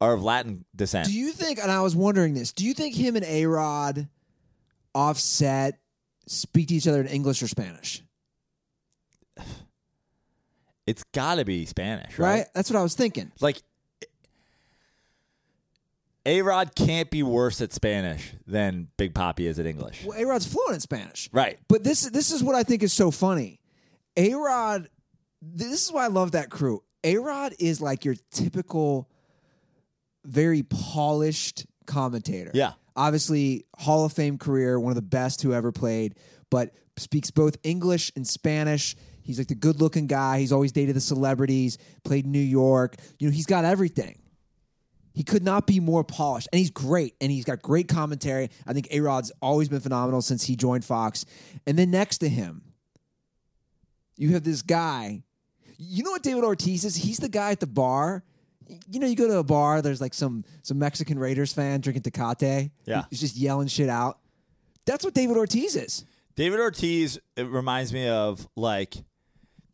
are 0.00 0.12
of 0.12 0.22
Latin 0.22 0.64
descent. 0.74 1.08
Do 1.08 1.14
you 1.14 1.32
think? 1.32 1.58
And 1.58 1.70
I 1.70 1.80
was 1.80 1.96
wondering 1.96 2.34
this. 2.34 2.52
Do 2.52 2.64
you 2.64 2.74
think 2.74 2.94
him 2.94 3.16
and 3.16 3.24
A 3.24 3.46
Rod, 3.46 4.08
Offset, 4.94 5.80
speak 6.26 6.68
to 6.68 6.74
each 6.74 6.86
other 6.86 7.00
in 7.00 7.06
English 7.06 7.42
or 7.42 7.48
Spanish? 7.48 8.02
It's 10.86 11.04
got 11.12 11.36
to 11.36 11.44
be 11.44 11.66
Spanish, 11.66 12.18
right? 12.18 12.38
Right. 12.38 12.46
That's 12.54 12.70
what 12.70 12.78
I 12.78 12.82
was 12.82 12.94
thinking. 12.94 13.32
Like 13.40 13.62
A 16.26 16.42
Rod 16.42 16.74
can't 16.74 17.10
be 17.10 17.22
worse 17.22 17.60
at 17.60 17.72
Spanish 17.72 18.32
than 18.46 18.88
Big 18.96 19.14
Poppy 19.14 19.46
is 19.46 19.58
at 19.58 19.66
English. 19.66 20.04
Well, 20.04 20.18
A 20.18 20.24
Rod's 20.24 20.46
fluent 20.46 20.74
in 20.74 20.80
Spanish. 20.80 21.28
Right. 21.32 21.58
But 21.68 21.84
this 21.84 22.02
this 22.10 22.30
is 22.32 22.42
what 22.42 22.54
I 22.54 22.62
think 22.62 22.82
is 22.82 22.92
so 22.92 23.10
funny. 23.10 23.60
A 24.16 24.34
Rod, 24.34 24.88
this 25.42 25.86
is 25.86 25.92
why 25.92 26.04
I 26.04 26.08
love 26.08 26.32
that 26.32 26.50
crew. 26.50 26.82
A 27.02 27.18
Rod 27.18 27.54
is 27.58 27.80
like 27.80 28.04
your 28.04 28.14
typical, 28.30 29.08
very 30.24 30.62
polished 30.62 31.66
commentator. 31.86 32.50
Yeah. 32.54 32.72
Obviously, 32.96 33.66
Hall 33.76 34.04
of 34.04 34.12
Fame 34.12 34.38
career, 34.38 34.78
one 34.78 34.92
of 34.92 34.96
the 34.96 35.02
best 35.02 35.42
who 35.42 35.52
ever 35.52 35.72
played, 35.72 36.14
but 36.48 36.72
speaks 36.96 37.30
both 37.30 37.56
English 37.64 38.12
and 38.14 38.26
Spanish. 38.26 38.94
He's 39.24 39.38
like 39.38 39.48
the 39.48 39.54
good 39.54 39.80
looking 39.80 40.06
guy. 40.06 40.38
He's 40.38 40.52
always 40.52 40.70
dated 40.70 40.94
the 40.94 41.00
celebrities, 41.00 41.78
played 42.04 42.26
in 42.26 42.32
New 42.32 42.38
York. 42.38 42.96
You 43.18 43.28
know, 43.28 43.32
he's 43.32 43.46
got 43.46 43.64
everything. 43.64 44.18
He 45.14 45.22
could 45.22 45.42
not 45.42 45.66
be 45.66 45.80
more 45.80 46.04
polished, 46.04 46.48
and 46.52 46.58
he's 46.58 46.70
great, 46.70 47.14
and 47.20 47.30
he's 47.32 47.44
got 47.44 47.62
great 47.62 47.88
commentary. 47.88 48.50
I 48.66 48.72
think 48.72 48.88
A 48.90 49.00
Rod's 49.00 49.32
always 49.40 49.68
been 49.68 49.80
phenomenal 49.80 50.20
since 50.22 50.44
he 50.44 50.56
joined 50.56 50.84
Fox. 50.84 51.24
And 51.66 51.78
then 51.78 51.90
next 51.90 52.18
to 52.18 52.28
him, 52.28 52.62
you 54.16 54.30
have 54.34 54.44
this 54.44 54.60
guy. 54.62 55.22
You 55.78 56.02
know 56.02 56.10
what 56.10 56.22
David 56.22 56.44
Ortiz 56.44 56.84
is? 56.84 56.96
He's 56.96 57.18
the 57.18 57.28
guy 57.28 57.52
at 57.52 57.60
the 57.60 57.66
bar. 57.66 58.24
You 58.90 58.98
know, 59.00 59.06
you 59.06 59.16
go 59.16 59.28
to 59.28 59.38
a 59.38 59.44
bar, 59.44 59.82
there's 59.82 60.00
like 60.00 60.14
some 60.14 60.44
some 60.62 60.78
Mexican 60.78 61.18
Raiders 61.18 61.52
fan 61.52 61.80
drinking 61.80 62.02
Tecate. 62.02 62.70
Yeah. 62.84 63.04
he's 63.10 63.20
just 63.20 63.36
yelling 63.36 63.68
shit 63.68 63.88
out. 63.88 64.18
That's 64.84 65.04
what 65.04 65.14
David 65.14 65.36
Ortiz 65.36 65.76
is. 65.76 66.04
David 66.36 66.60
Ortiz 66.60 67.18
it 67.36 67.46
reminds 67.46 67.92
me 67.92 68.08
of 68.08 68.48
like 68.56 68.94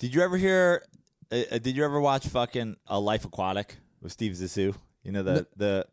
did 0.00 0.14
you 0.14 0.22
ever 0.22 0.36
hear 0.36 0.82
uh, 1.30 1.42
uh, 1.52 1.58
did 1.58 1.76
you 1.76 1.84
ever 1.84 2.00
watch 2.00 2.26
fucking 2.26 2.76
A 2.88 2.98
Life 2.98 3.24
Aquatic 3.24 3.76
with 4.00 4.10
Steve 4.10 4.32
Zissou? 4.32 4.74
You 5.04 5.12
know 5.12 5.22
the 5.22 5.46
the 5.56 5.86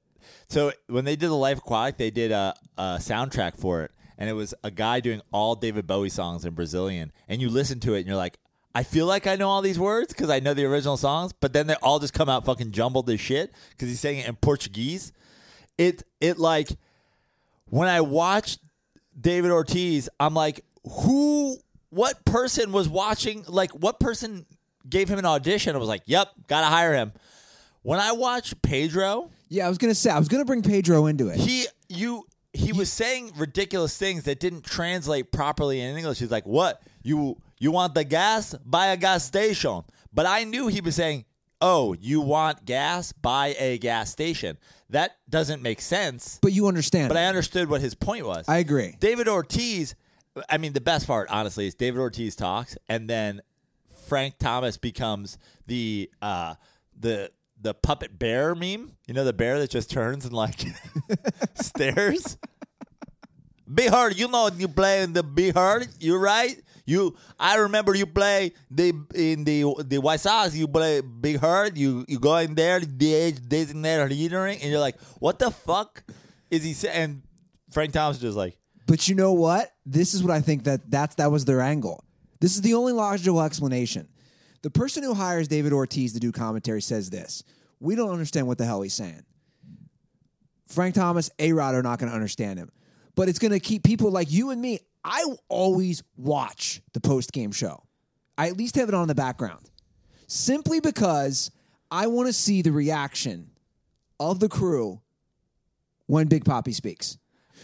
so 0.47 0.72
when 0.88 1.05
they 1.05 1.16
did 1.16 1.30
The 1.30 1.36
Life 1.36 1.60
Aquatic, 1.60 1.97
they 1.97 2.10
did 2.10 2.32
a, 2.32 2.55
a 2.78 2.97
soundtrack 2.99 3.58
for 3.58 3.84
it 3.84 3.91
and 4.18 4.30
it 4.30 4.34
was 4.34 4.53
a 4.64 4.72
guy 4.72 4.99
doing 4.99 5.22
all 5.32 5.55
David 5.55 5.86
Bowie 5.86 6.10
songs 6.10 6.45
in 6.45 6.53
Brazilian 6.53 7.12
and 7.28 7.41
you 7.41 7.49
listen 7.49 7.80
to 7.82 7.93
it 7.93 7.99
and 7.99 8.08
you're 8.08 8.18
like 8.18 8.39
I 8.74 8.84
feel 8.84 9.08
like 9.08 9.28
I 9.28 9.36
know 9.36 9.49
all 9.49 9.62
these 9.62 9.80
words 9.80 10.14
because 10.14 10.30
I 10.30 10.39
know 10.39 10.53
the 10.53 10.66
original 10.66 10.97
songs, 10.97 11.34
but 11.34 11.51
then 11.51 11.68
they 11.68 11.74
all 11.82 11.99
just 11.99 12.14
come 12.14 12.30
out 12.30 12.45
fucking 12.45 12.72
jumbled 12.72 13.10
as 13.10 13.20
shit 13.20 13.51
because 13.72 13.89
he's 13.89 13.99
saying 13.99 14.20
it 14.20 14.28
in 14.28 14.36
Portuguese. 14.36 15.12
It 15.78 16.03
it 16.22 16.38
like 16.38 16.70
when 17.70 17.88
I 17.89 18.01
watched 18.01 18.60
David 19.20 19.51
Ortiz, 19.51 20.10
I'm 20.20 20.34
like, 20.34 20.64
who, 20.84 21.58
what 21.90 22.24
person 22.26 22.72
was 22.72 22.88
watching? 22.90 23.44
Like, 23.48 23.72
what 23.72 24.00
person 24.00 24.46
gave 24.90 25.10
him 25.10 25.20
an 25.20 25.26
audition 25.26 25.72
and 25.72 25.80
was 25.80 25.90
like, 25.90 26.04
yep, 26.06 26.30
gotta 26.48 26.68
hire 26.68 26.94
him. 26.94 27.14
When 27.84 28.00
I 28.00 28.12
watched 28.14 28.62
Pedro, 28.62 29.30
Yeah, 29.50 29.66
I 29.66 29.70
was 29.70 29.78
gonna 29.78 29.96
say 29.96 30.10
I 30.10 30.20
was 30.20 30.28
gonna 30.28 30.46
bring 30.46 30.62
Pedro 30.64 31.06
into 31.06 31.30
it. 31.30 31.38
he, 31.38 31.66
you, 31.90 32.26
he 32.54 32.74
was 32.74 32.92
saying 32.92 33.32
ridiculous 33.38 33.98
things 33.98 34.24
that 34.24 34.40
didn't 34.40 34.64
translate 34.64 35.32
properly 35.32 35.80
in 35.82 35.96
English. 35.96 36.20
He's 36.20 36.32
like, 36.32 36.46
what? 36.46 36.82
You, 37.04 37.38
you 37.60 37.72
want 37.72 37.94
the 37.96 38.04
gas? 38.04 38.56
Buy 38.66 38.88
a 38.88 38.98
gas 38.98 39.24
station. 39.24 39.84
But 40.14 40.26
I 40.26 40.44
knew 40.44 40.68
he 40.68 40.82
was 40.82 40.96
saying, 40.96 41.26
oh, 41.62 41.94
you 42.00 42.20
want 42.22 42.66
gas? 42.66 43.12
Buy 43.14 43.56
a 43.60 43.78
gas 43.78 44.12
station. 44.12 44.58
That 44.90 45.16
doesn't 45.30 45.62
make 45.62 45.82
sense. 45.82 46.40
but 46.42 46.52
you 46.54 46.68
understand. 46.68 47.10
But. 47.10 47.18
I 47.18 47.26
understood 47.26 47.70
what 47.70 47.82
his 47.82 47.94
point 47.96 48.26
was. 48.26 48.46
I 48.48 48.58
agree. 48.58 48.96
David 49.00 49.28
Ortiz, 49.28 49.96
I 50.50 50.58
mean, 50.58 50.74
the 50.74 50.82
best 50.82 51.08
part, 51.08 51.30
honestly, 51.30 51.68
is 51.68 51.76
David 51.76 52.00
Ortiz 52.00 52.36
talks, 52.36 52.78
and 52.88 53.10
then 53.10 53.42
Frank 54.08 54.36
Thomas 54.40 54.78
becomes 54.78 55.38
the 55.66 56.10
uh, 56.22 56.56
the 56.98 57.32
the 57.60 57.74
puppet 57.74 58.18
bear 58.18 58.56
meme. 58.56 58.94
You 59.08 59.14
know, 59.14 59.24
the 59.24 59.34
bear 59.34 59.60
that 59.60 59.70
just 59.70 59.90
turns 59.90 60.26
and 60.26 60.34
like 60.34 60.66
stares. 61.56 62.38
Big 63.72 63.90
Hurt, 63.90 64.18
you 64.18 64.30
know 64.30 64.50
you 64.56 64.70
play 64.70 65.04
in 65.04 65.12
the 65.12 65.24
Big 65.24 65.54
Hurt, 65.54 65.88
you 66.00 66.18
right? 66.18 66.56
You, 66.86 67.18
I 67.38 67.58
remember 67.58 67.94
you 67.96 68.06
play 68.06 68.54
the 68.72 68.94
in 69.14 69.44
the 69.44 69.66
the 69.86 69.98
White 69.98 70.22
Sox. 70.22 70.56
You 70.56 70.70
play 70.70 71.02
Big 71.02 71.40
Hurt. 71.40 71.76
You 71.76 72.06
you 72.08 72.18
go 72.18 72.38
in 72.38 72.56
there, 72.56 72.80
the 72.80 73.34
designated 73.34 74.10
leadering, 74.10 74.62
and 74.62 74.72
you're 74.72 74.80
like, 74.80 74.98
what 75.20 75.38
the 75.38 75.52
fuck 75.52 76.04
is 76.50 76.64
he 76.64 76.72
saying? 76.72 76.96
And 76.96 77.22
Frank 77.72 77.92
Thomas 77.92 78.18
is 78.18 78.22
just 78.22 78.38
like, 78.38 78.58
But 78.88 79.08
you 79.08 79.16
know 79.16 79.34
what? 79.34 79.74
This 79.86 80.14
is 80.14 80.24
what 80.24 80.32
I 80.32 80.42
think 80.42 80.64
that 80.64 80.90
that's 80.90 81.16
that 81.16 81.32
was 81.32 81.46
their 81.46 81.62
angle. 81.62 82.04
This 82.40 82.56
is 82.56 82.62
the 82.62 82.74
only 82.74 82.94
logical 82.94 83.42
explanation. 83.42 84.08
The 84.64 84.70
person 84.70 85.04
who 85.04 85.14
hires 85.14 85.48
David 85.48 85.74
Ortiz 85.74 86.14
to 86.14 86.20
do 86.20 86.32
commentary 86.32 86.82
says 86.82 87.10
this: 87.10 87.44
We 87.80 87.96
don't 87.96 88.12
understand 88.12 88.48
what 88.48 88.58
the 88.58 88.66
hell 88.66 88.82
he's 88.82 88.94
saying. 88.94 89.24
Frank 90.68 90.96
Thomas, 90.96 91.30
A 91.40 91.54
Rod 91.54 91.76
are 91.76 91.84
not 91.84 92.00
going 92.00 92.10
to 92.10 92.16
understand 92.16 92.60
him, 92.60 92.72
but 93.16 93.30
it's 93.30 93.40
going 93.40 93.52
to 93.52 93.60
keep 93.60 93.84
people 93.84 94.10
like 94.10 94.32
you 94.32 94.50
and 94.50 94.62
me. 94.62 94.80
I 95.04 95.24
always 95.48 96.04
watch 96.18 96.82
the 96.94 97.00
post 97.00 97.32
game 97.32 97.52
show. 97.52 97.84
I 98.38 98.48
at 98.48 98.58
least 98.58 98.76
have 98.76 98.90
it 98.90 98.96
on 98.96 99.08
the 99.08 99.16
background, 99.16 99.70
simply 100.28 100.80
because 100.80 101.52
I 101.92 102.08
want 102.08 102.28
to 102.28 102.34
see 102.34 102.62
the 102.62 102.72
reaction 102.72 103.52
of 104.20 104.40
the 104.40 104.50
crew 104.50 105.02
when 106.06 106.28
Big 106.28 106.46
Poppy 106.46 106.74
speaks. 106.74 107.18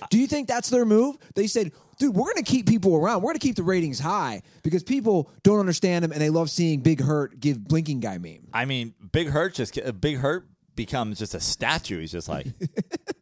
Do 0.10 0.18
you 0.20 0.28
think 0.28 0.48
that's 0.48 0.70
their 0.70 0.86
move? 0.86 1.18
They 1.36 1.48
said, 1.48 1.72
dude, 2.00 2.16
we're 2.16 2.34
going 2.34 2.44
to 2.44 2.52
keep 2.52 2.68
people 2.68 2.96
around. 2.96 3.22
We're 3.22 3.30
going 3.30 3.40
to 3.40 3.48
keep 3.48 3.56
the 3.56 3.64
ratings 3.64 4.00
high 4.00 4.42
because 4.64 4.84
people 4.84 5.30
don't 5.44 5.60
understand 5.60 6.04
them 6.04 6.12
and 6.12 6.22
they 6.22 6.30
love 6.30 6.50
seeing 6.50 6.82
Big 6.82 7.02
Hurt 7.02 7.40
give 7.40 7.64
blinking 7.64 8.00
guy 8.00 8.18
meme. 8.18 8.48
I 8.54 8.66
mean, 8.66 8.94
Big 9.12 9.30
Hurt 9.30 9.54
just 9.54 9.78
uh, 9.80 9.92
Big 9.92 10.18
Hurt 10.18 10.48
becomes 10.76 11.20
just 11.20 11.36
a 11.36 11.40
statue. 11.40 12.00
He's 12.00 12.12
just 12.12 12.28
like 12.28 12.48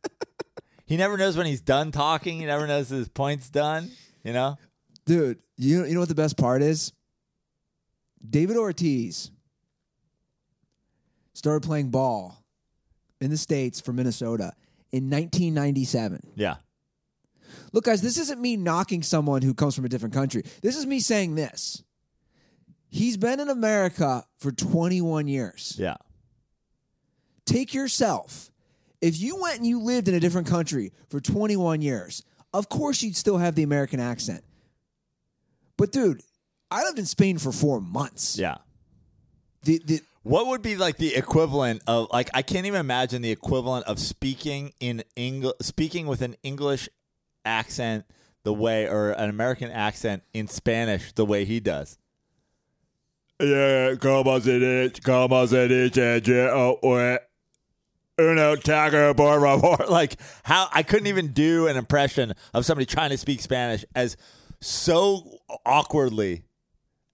he 0.86 0.98
never 0.98 1.18
knows 1.18 1.38
when 1.38 1.46
he's 1.46 1.62
done 1.62 1.92
talking. 1.92 2.40
He 2.40 2.46
never 2.46 2.68
knows 2.68 2.90
his 2.90 3.10
point's 3.10 3.50
done. 3.50 3.92
You 4.24 4.34
know, 4.34 4.58
Dude, 5.06 5.40
you 5.58 5.86
you 5.86 5.94
know 5.94 6.00
what 6.00 6.10
the 6.10 6.16
best 6.16 6.38
part 6.38 6.62
is? 6.62 6.94
David 8.28 8.56
Ortiz 8.56 9.32
started 11.34 11.64
playing 11.66 11.90
ball 11.90 12.38
in 13.20 13.32
the 13.32 13.38
States 13.38 13.82
for 13.82 13.94
Minnesota 13.94 14.54
in 14.92 15.10
1997. 15.10 16.32
yeah. 16.36 16.56
Look, 17.72 17.86
guys, 17.86 18.02
this 18.02 18.18
isn't 18.18 18.42
me 18.42 18.58
knocking 18.58 19.04
someone 19.04 19.42
who 19.42 19.54
comes 19.54 19.76
from 19.76 19.86
a 19.86 19.90
different 19.90 20.14
country. 20.14 20.44
This 20.62 20.76
is 20.76 20.86
me 20.86 21.00
saying 21.00 21.36
this. 21.36 21.84
He's 22.90 23.18
been 23.18 23.40
in 23.40 23.50
America 23.50 24.26
for 24.38 24.52
21 24.52 25.28
years. 25.28 25.76
Yeah. 25.78 25.96
Take 27.46 27.74
yourself. 27.74 28.52
If 29.02 29.20
you 29.20 29.42
went 29.42 29.58
and 29.58 29.66
you 29.66 29.82
lived 29.82 30.08
in 30.08 30.14
a 30.14 30.20
different 30.20 30.48
country 30.48 30.92
for 31.10 31.20
21 31.20 31.82
years, 31.82 32.24
of 32.54 32.70
course 32.70 33.02
you'd 33.02 33.16
still 33.16 33.38
have 33.38 33.56
the 33.56 33.64
American 33.64 34.00
accent. 34.00 34.44
But 35.78 35.92
dude, 35.92 36.22
I 36.70 36.84
lived 36.84 37.00
in 37.00 37.06
Spain 37.06 37.38
for 37.38 37.52
4 37.52 37.82
months. 37.82 38.38
Yeah. 38.38 38.58
The, 39.64 39.82
the, 39.86 40.02
What 40.24 40.48
would 40.48 40.62
be 40.62 40.76
like 40.76 40.98
the 40.98 41.16
equivalent 41.16 41.82
of 41.88 42.08
like 42.12 42.30
I 42.34 42.42
can't 42.42 42.66
even 42.66 42.80
imagine 42.80 43.22
the 43.22 43.32
equivalent 43.32 43.86
of 43.88 44.00
speaking 44.00 44.74
in 44.80 45.04
English 45.16 45.54
speaking 45.62 46.08
with 46.08 46.22
an 46.22 46.36
English 46.44 46.90
accent 47.46 48.06
the 48.44 48.54
way 48.54 48.88
or 48.88 49.12
an 49.12 49.30
American 49.30 49.70
accent 49.72 50.24
in 50.34 50.48
Spanish 50.48 51.12
the 51.14 51.26
way 51.26 51.46
he 51.46 51.60
does. 51.60 51.98
Yeah, 53.40 53.96
como 53.96 54.40
se 54.40 54.60
dice, 54.60 55.00
como 55.04 55.46
se 55.48 55.68
dice, 55.68 56.22
yo, 56.28 56.78
uno 58.20 58.56
taco 58.56 59.14
por 59.14 59.42
favor. 59.42 59.86
Like 59.90 60.18
how 60.44 60.68
I 60.72 60.84
couldn't 60.84 61.08
even 61.08 61.30
do 61.30 61.68
an 61.68 61.78
impression 61.78 62.34
of 62.54 62.66
somebody 62.66 62.86
trying 62.86 63.10
to 63.10 63.18
speak 63.18 63.42
Spanish 63.42 63.84
as 63.96 64.18
so 64.60 65.40
awkwardly 65.66 66.44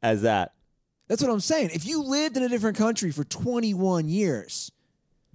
as 0.02 0.24
that. 0.24 0.54
that's 1.08 1.22
what 1.22 1.32
I'm 1.32 1.40
saying. 1.40 1.70
If 1.74 1.86
you 1.86 2.04
lived 2.04 2.38
in 2.38 2.44
a 2.44 2.50
different 2.50 2.78
country 2.78 3.12
for 3.12 3.24
21 3.24 4.10
years, 4.10 4.72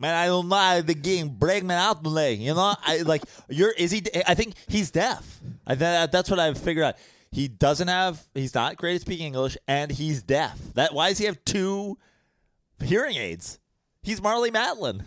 Man, 0.03 0.17
I 0.17 0.27
don't 0.27 0.49
know 0.49 0.83
the 0.83 0.95
game. 0.95 1.29
Break 1.29 1.63
me 1.63 1.77
out, 1.77 2.03
delay. 2.03 2.35
You 2.35 2.55
know, 2.55 2.75
I 2.83 3.03
like 3.03 3.23
you're. 3.49 3.71
Is 3.71 3.93
he? 3.93 4.03
I 4.27 4.35
think 4.35 4.55
he's 4.67 4.91
deaf. 4.91 5.39
I 5.65 5.77
that, 5.77 6.11
that's 6.11 6.29
what 6.29 6.41
I've 6.41 6.59
figured 6.59 6.85
out. 6.85 6.97
He 7.31 7.47
doesn't 7.47 7.87
have. 7.87 8.21
He's 8.35 8.53
not 8.53 8.77
great 8.77 8.97
at 8.97 9.03
speaking 9.03 9.29
English, 9.29 9.57
and 9.69 9.93
he's 9.93 10.25
deaf. 10.25 10.59
That 10.75 10.93
why 10.93 11.11
does 11.11 11.19
he 11.19 11.27
have 11.27 11.45
two 11.45 11.99
hearing 12.83 13.17
aids? 13.17 13.61
He's 14.03 14.21
Marlee 14.21 14.51
Matlin. 14.51 15.05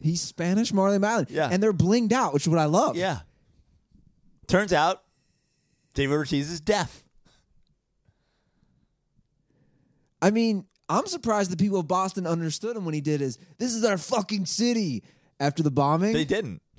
he's 0.00 0.20
Spanish 0.20 0.70
Marlee 0.70 1.00
Matlin. 1.00 1.28
Yeah. 1.30 1.48
And 1.50 1.62
they're 1.62 1.72
blinged 1.72 2.12
out, 2.12 2.34
which 2.34 2.42
is 2.42 2.50
what 2.50 2.58
I 2.58 2.66
love. 2.66 2.94
Yeah. 2.94 3.20
Turns 4.48 4.74
out, 4.74 5.02
David 5.94 6.12
Ortiz 6.12 6.50
is 6.50 6.60
deaf. 6.60 7.04
I 10.20 10.30
mean, 10.30 10.66
I'm 10.88 11.06
surprised 11.06 11.50
the 11.50 11.56
people 11.56 11.80
of 11.80 11.88
Boston 11.88 12.26
understood 12.26 12.76
him 12.76 12.84
when 12.84 12.94
he 12.94 13.00
did 13.00 13.20
his 13.20 13.38
"This 13.58 13.74
is 13.74 13.84
our 13.84 13.98
fucking 13.98 14.46
city" 14.46 15.02
after 15.40 15.62
the 15.62 15.70
bombing. 15.70 16.12
They 16.12 16.24
didn't. 16.24 16.62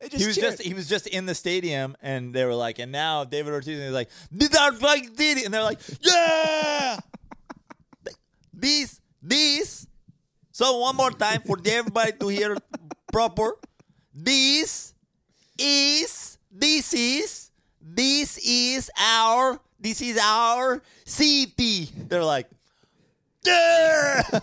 They 0.00 0.08
just 0.10 0.20
He 0.22 0.26
was 0.28 0.36
cheered. 0.36 0.50
just 0.52 0.62
he 0.62 0.74
was 0.74 0.88
just 0.88 1.06
in 1.08 1.26
the 1.26 1.34
stadium, 1.34 1.96
and 2.00 2.32
they 2.32 2.44
were 2.44 2.54
like, 2.54 2.78
and 2.78 2.92
now 2.92 3.24
David 3.24 3.52
Ortiz 3.52 3.78
is 3.78 3.92
like, 3.92 4.08
"This 4.30 4.54
our 4.54 4.72
fucking 4.72 5.16
city," 5.16 5.44
and 5.44 5.52
they're 5.52 5.62
like, 5.62 5.80
"Yeah." 6.00 6.98
This, 8.52 9.00
this. 9.22 9.86
So 10.50 10.78
one 10.78 10.96
more 10.96 11.12
time 11.12 11.42
for 11.42 11.58
everybody 11.64 12.12
to 12.18 12.26
hear 12.28 12.56
proper. 13.12 13.54
This 14.12 14.94
is, 15.56 16.38
this 16.50 16.92
is, 16.92 17.50
this 17.80 18.36
is 18.38 18.90
our, 18.98 19.60
this 19.78 20.00
is 20.02 20.18
our 20.22 20.82
city. 21.04 21.90
They're 21.96 22.24
like, 22.24 22.48
yeah. 23.44 24.22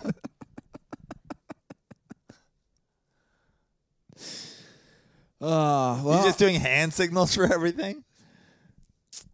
Uh, 5.38 6.00
well, 6.02 6.16
He's 6.16 6.24
just 6.24 6.38
doing 6.38 6.58
hand 6.58 6.94
signals 6.94 7.34
for 7.34 7.44
everything. 7.52 8.04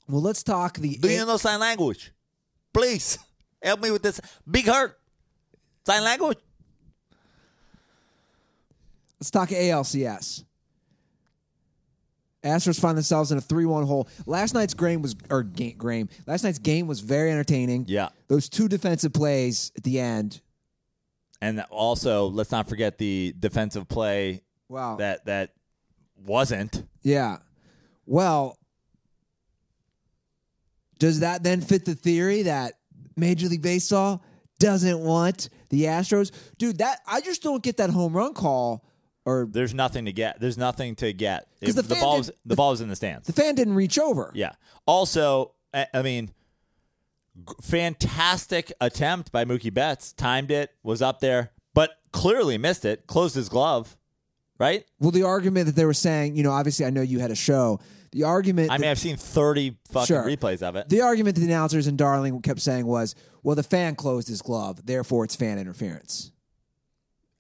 well, 0.09 0.21
let's 0.21 0.43
talk 0.43 0.77
the. 0.77 0.97
Do 0.97 1.09
you 1.09 1.25
know 1.25 1.37
sign 1.37 1.61
language? 1.61 2.13
Please 2.75 3.19
help 3.63 3.81
me 3.81 3.93
with 3.93 4.03
this 4.03 4.21
big 4.51 4.67
hurt. 4.67 4.99
Sign 5.87 6.03
language. 6.03 6.39
Let's 9.21 9.31
talk 9.31 9.51
ALCS. 9.51 10.45
Astros 12.45 12.81
find 12.81 12.97
themselves 12.97 13.31
in 13.31 13.39
a 13.39 13.41
three-one 13.41 13.87
hole. 13.87 14.09
Last 14.27 14.53
night's 14.55 14.75
game 14.75 15.01
was 15.01 15.15
or 15.31 15.43
game, 15.45 15.79
game. 15.79 16.09
Last 16.27 16.43
night's 16.43 16.59
game 16.59 16.87
was 16.87 17.01
very 17.01 17.31
entertaining. 17.31 17.85
Yeah. 17.89 18.09
Those 18.29 18.49
two 18.49 18.69
defensive 18.69 19.13
plays 19.13 19.71
at 19.77 19.85
the 19.85 20.01
end. 20.01 20.41
And 21.41 21.61
also, 21.71 22.27
let's 22.27 22.51
not 22.51 22.69
forget 22.69 22.99
the 22.99 23.35
defensive 23.39 23.89
play 23.89 24.43
Wow. 24.69 24.97
that 24.97 25.27
that 25.27 25.51
wasn't. 26.17 26.85
Yeah. 27.03 27.39
Well, 28.07 28.59
does 30.99 31.21
that 31.21 31.43
then 31.43 31.61
fit 31.61 31.85
the 31.85 31.95
theory 31.95 32.43
that 32.43 32.75
Major 33.17 33.49
League 33.49 33.63
Baseball 33.63 34.23
doesn't 34.59 34.99
want 35.01 35.49
the 35.71 35.85
Astros? 35.85 36.31
Dude, 36.59 36.79
that 36.79 37.01
I 37.07 37.21
just 37.21 37.43
don't 37.43 37.63
get 37.63 37.77
that 37.79 37.91
home 37.91 38.13
run 38.17 38.35
call 38.35 38.85
or 39.25 39.47
There's 39.51 39.73
nothing 39.75 40.05
to 40.07 40.13
get. 40.13 40.41
There's 40.41 40.59
nothing 40.59 40.95
to 40.97 41.13
get. 41.13 41.47
'Cause 41.61 41.71
If 41.71 41.77
the 41.77 41.95
the 41.95 42.01
ball 42.01 42.19
was 42.19 42.31
the 42.45 42.57
ball 42.57 42.71
was 42.71 42.81
in 42.81 42.89
the 42.89 42.97
stands. 42.97 43.27
the 43.27 43.33
fan 43.33 43.55
didn't 43.55 43.75
reach 43.75 43.99
over. 43.99 44.31
Yeah. 44.35 44.53
Also, 44.87 45.53
I, 45.73 45.87
I 45.95 46.03
mean, 46.03 46.31
g- 47.37 47.55
fantastic 47.63 48.73
attempt 48.81 49.31
by 49.33 49.45
Mookie 49.45 49.73
Betts. 49.73 50.13
Timed 50.13 50.51
it, 50.51 50.71
was 50.83 51.03
up 51.03 51.21
there, 51.21 51.53
but 51.75 51.91
clearly 52.13 52.59
missed 52.59 52.85
it. 52.85 53.07
Closed 53.07 53.35
his 53.35 53.49
glove. 53.49 53.97
Right. 54.59 54.85
Well, 55.01 55.11
the 55.11 55.23
argument 55.25 55.67
that 55.67 55.75
they 55.77 55.85
were 55.85 55.95
saying, 55.95 56.37
you 56.37 56.43
know, 56.43 56.53
obviously 56.53 56.85
I 56.87 56.91
know 56.91 57.03
you 57.03 57.19
had 57.19 57.31
a 57.33 57.35
show. 57.37 57.81
The 58.13 58.25
argument 58.25 58.71
I 58.71 58.79
mean, 58.79 58.91
I've 58.91 58.99
seen 58.99 59.17
30 59.17 59.79
fucking 59.91 60.07
Sure. 60.07 60.23
replays 60.25 60.63
of 60.63 60.77
it. 60.77 60.89
the 60.89 61.01
argument 61.01 61.35
that 61.37 61.41
the 61.41 61.47
announcers 61.47 61.87
and 61.87 61.97
Darling 61.97 62.41
kept 62.43 62.61
saying 62.61 62.87
was, 62.87 63.15
well, 63.43 63.57
the 63.57 63.63
fan 63.63 63.95
closed 63.97 64.29
his 64.29 64.43
glove, 64.43 64.85
therefore 64.87 65.25
it's 65.25 65.35
fan 65.35 65.59
interference. 65.59 66.31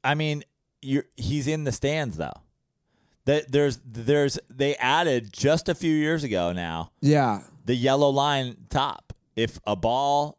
I 0.02 0.14
mean, 0.14 0.42
you're, 0.82 1.04
he's 1.16 1.46
in 1.46 1.64
the 1.64 1.72
stands 1.72 2.16
though. 2.16 2.32
That 3.24 3.52
there's 3.52 3.78
there's 3.86 4.38
they 4.50 4.74
added 4.76 5.32
just 5.32 5.68
a 5.68 5.74
few 5.74 5.94
years 5.94 6.24
ago 6.24 6.52
now 6.52 6.90
Yeah. 7.00 7.42
the 7.64 7.74
yellow 7.76 8.10
line 8.10 8.56
top. 8.68 9.12
If 9.36 9.58
a 9.66 9.76
ball 9.76 10.38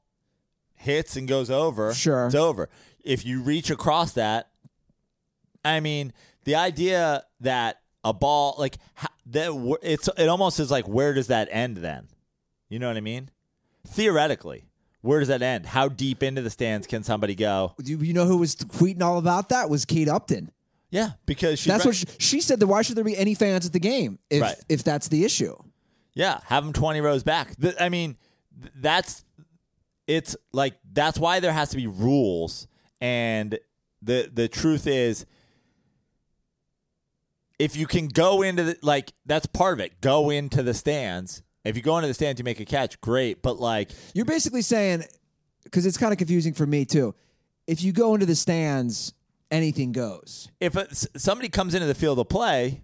hits 0.76 1.16
and 1.16 1.28
goes 1.28 1.50
over, 1.50 1.94
Sure. 1.94 2.26
it's 2.28 2.36
over. 2.36 2.70
If 3.04 3.26
you 3.26 3.41
reach 3.41 3.70
across 3.70 4.12
that, 4.14 4.50
I 5.64 5.80
mean, 5.80 6.12
the 6.44 6.56
idea 6.56 7.24
that 7.39 7.80
a 8.04 8.12
ball 8.14 8.56
like 8.60 8.78
that 9.28 9.78
it's 9.82 10.10
it 10.18 10.28
almost 10.28 10.60
is 10.60 10.70
like 10.70 10.86
where 10.88 11.14
does 11.14 11.28
that 11.28 11.48
end 11.52 11.78
then? 11.78 12.08
You 12.70 12.80
know 12.80 12.89
what 12.89 12.98
I 12.98 13.02
mean? 13.02 13.30
Theoretically, 13.88 14.66
where 15.04 15.20
does 15.20 15.28
that 15.28 15.41
end? 15.41 15.66
How 15.68 15.88
deep 15.89 16.24
into 16.24 16.41
the 16.41 16.49
stands 16.49 16.88
can 16.88 17.04
somebody 17.04 17.36
go? 17.36 17.76
You, 17.84 17.99
you 17.99 18.14
know 18.14 18.26
who 18.26 18.38
was 18.38 18.56
tweeting 18.56 19.01
all 19.01 19.18
about 19.20 19.49
that 19.49 19.70
was 19.70 19.86
Kate 19.86 20.08
Upton. 20.10 20.49
Yeah, 20.89 21.12
because 21.26 21.60
she's 21.60 21.68
That's 21.72 21.86
right. 21.86 21.89
what 21.89 21.95
she, 21.95 22.06
she 22.20 22.41
said. 22.41 22.60
That 22.60 22.68
why 22.68 22.82
should 22.84 22.95
there 22.95 23.04
be 23.04 23.18
any 23.18 23.36
fans 23.36 23.66
at 23.66 23.74
the 23.74 23.80
game 23.80 24.18
if 24.30 24.41
Right. 24.41 24.56
if 24.70 24.84
that's 24.84 25.08
the 25.10 25.26
issue? 25.26 25.56
Yeah, 26.14 26.39
have 26.45 26.64
them 26.64 26.72
20 26.74 27.01
rows 27.01 27.24
back. 27.24 27.56
Th- 27.60 27.76
I 27.80 27.89
mean, 27.89 28.16
that's 28.76 29.24
it's 30.08 30.36
like 30.51 30.76
that's 30.93 31.18
why 31.20 31.39
there 31.39 31.51
has 31.54 31.70
to 31.72 31.78
be 31.78 31.88
rules 31.88 32.68
and 33.01 33.58
the 34.01 34.30
the 34.34 34.47
truth 34.47 34.86
is 34.88 35.26
if 37.60 37.76
you 37.76 37.88
can 37.88 38.08
go 38.08 38.41
into 38.41 38.64
the 38.64 38.78
like 38.82 39.14
that's 39.26 39.45
part 39.45 39.74
of 39.74 39.80
it. 39.80 40.01
Go 40.01 40.30
into 40.30 40.64
the 40.64 40.74
stands. 40.74 41.43
If 41.66 41.76
you 41.78 41.82
go 41.82 41.97
into 41.97 42.07
the 42.07 42.14
stands 42.14 42.39
you 42.39 42.43
make 42.43 42.59
a 42.59 42.66
catch, 42.66 42.99
great, 43.01 43.41
but 43.41 43.59
like 43.59 43.89
You're 44.14 44.26
basically 44.26 44.61
saying 44.61 45.03
because 45.64 45.86
it's 45.86 45.97
kind 45.97 46.11
of 46.11 46.18
confusing 46.18 46.53
for 46.53 46.66
me 46.66 46.86
too. 46.86 47.16
If 47.68 47.82
you 47.84 47.93
go 47.93 48.14
into 48.14 48.26
the 48.26 48.36
stands, 48.36 49.14
anything 49.49 49.91
goes. 49.93 50.49
if 50.59 50.76
somebody 51.16 51.47
comes 51.49 51.74
into 51.74 51.88
the 51.88 51.95
field 51.95 52.20
of 52.20 52.28
play, 52.28 52.82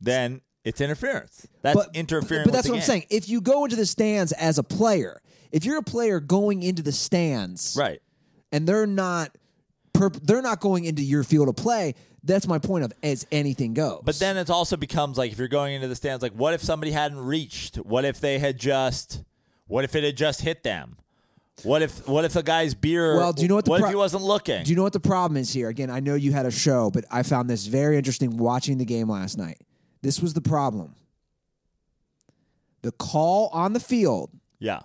then 0.00 0.40
it's 0.64 0.80
interference. 0.80 1.46
That's 1.62 1.76
but 1.76 1.94
interfering. 1.94 2.44
But 2.44 2.52
that's 2.52 2.68
what 2.68 2.76
I'm 2.76 2.82
saying. 2.82 3.06
If 3.10 3.28
you 3.28 3.40
go 3.40 3.64
into 3.64 3.76
the 3.76 3.86
stands 3.86 4.32
as 4.32 4.58
a 4.58 4.62
player, 4.62 5.20
if 5.50 5.64
you're 5.64 5.78
a 5.78 5.82
player 5.82 6.20
going 6.20 6.62
into 6.62 6.82
the 6.82 6.92
stands, 6.92 7.76
Right. 7.78 8.00
and 8.52 8.66
they're 8.66 8.86
not, 8.86 9.36
perp- 9.92 10.24
they're 10.24 10.40
not 10.42 10.60
going 10.60 10.84
into 10.84 11.02
your 11.02 11.24
field 11.24 11.48
of 11.48 11.56
play. 11.56 11.94
That's 12.24 12.46
my 12.46 12.58
point 12.58 12.84
of 12.84 12.92
as 13.02 13.26
anything 13.32 13.74
goes. 13.74 14.02
But 14.04 14.18
then 14.18 14.36
it 14.36 14.48
also 14.48 14.76
becomes 14.76 15.18
like 15.18 15.32
if 15.32 15.38
you're 15.38 15.48
going 15.48 15.74
into 15.74 15.88
the 15.88 15.96
stands, 15.96 16.22
like 16.22 16.32
what 16.32 16.54
if 16.54 16.62
somebody 16.62 16.92
hadn't 16.92 17.18
reached? 17.18 17.76
What 17.76 18.04
if 18.04 18.20
they 18.20 18.38
had 18.38 18.58
just? 18.58 19.24
What 19.66 19.84
if 19.84 19.94
it 19.96 20.04
had 20.04 20.16
just 20.16 20.40
hit 20.42 20.62
them? 20.62 20.96
What 21.64 21.82
if 21.82 22.06
what 22.08 22.24
if 22.24 22.32
the 22.32 22.42
guy's 22.42 22.74
beer? 22.74 23.16
Well, 23.16 23.32
do 23.32 23.42
you 23.42 23.48
know 23.48 23.56
what 23.56 23.64
the 23.64 23.70
what 23.72 23.80
pro- 23.80 23.88
if 23.88 23.92
he 23.92 23.96
wasn't 23.96 24.22
looking? 24.22 24.62
Do 24.64 24.70
you 24.70 24.76
know 24.76 24.82
what 24.82 24.92
the 24.92 25.00
problem 25.00 25.36
is 25.36 25.52
here? 25.52 25.68
Again, 25.68 25.90
I 25.90 26.00
know 26.00 26.14
you 26.14 26.32
had 26.32 26.46
a 26.46 26.50
show, 26.50 26.90
but 26.90 27.04
I 27.10 27.22
found 27.22 27.50
this 27.50 27.66
very 27.66 27.96
interesting 27.96 28.36
watching 28.36 28.78
the 28.78 28.84
game 28.84 29.08
last 29.08 29.36
night. 29.36 29.58
This 30.02 30.20
was 30.20 30.34
the 30.34 30.40
problem. 30.40 30.94
The 32.82 32.92
call 32.92 33.48
on 33.52 33.72
the 33.74 33.80
field. 33.80 34.30
yeah, 34.58 34.80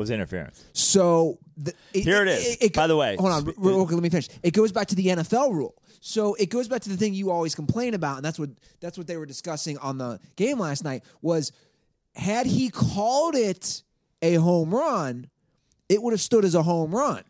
was 0.00 0.10
interference. 0.10 0.64
So 0.72 1.38
the, 1.58 1.74
Here 1.92 2.22
it 2.22 2.28
is. 2.28 2.70
By 2.70 2.86
the 2.86 2.96
way, 2.96 3.16
hold 3.16 3.30
on. 3.30 3.42
sp- 3.44 3.54
real- 3.58 3.76
real 3.76 3.84
quick, 3.86 3.94
let 3.96 4.02
me 4.02 4.08
finish. 4.08 4.28
It 4.42 4.52
goes 4.52 4.72
back 4.72 4.86
to 4.88 4.94
the 4.94 5.06
NFL 5.08 5.52
rule. 5.52 5.74
So 6.00 6.34
it 6.36 6.48
goes 6.48 6.68
back 6.68 6.80
to 6.82 6.88
the 6.88 6.96
thing 6.96 7.12
you 7.12 7.30
always 7.30 7.54
complain 7.54 7.92
about, 7.92 8.16
and 8.16 8.24
that's 8.24 8.38
what 8.38 8.48
that's 8.80 8.96
what 8.96 9.06
they 9.06 9.18
were 9.18 9.26
discussing 9.26 9.76
on 9.78 9.98
the 9.98 10.18
game 10.36 10.58
last 10.58 10.82
night. 10.82 11.04
Was 11.20 11.52
had 12.14 12.46
he 12.46 12.70
called 12.70 13.34
it 13.34 13.82
a 14.22 14.34
home 14.36 14.74
run, 14.74 15.28
it 15.90 16.02
would 16.02 16.14
have 16.14 16.20
stood 16.22 16.46
as 16.46 16.54
a 16.54 16.62
home 16.62 16.94
run. 16.94 17.22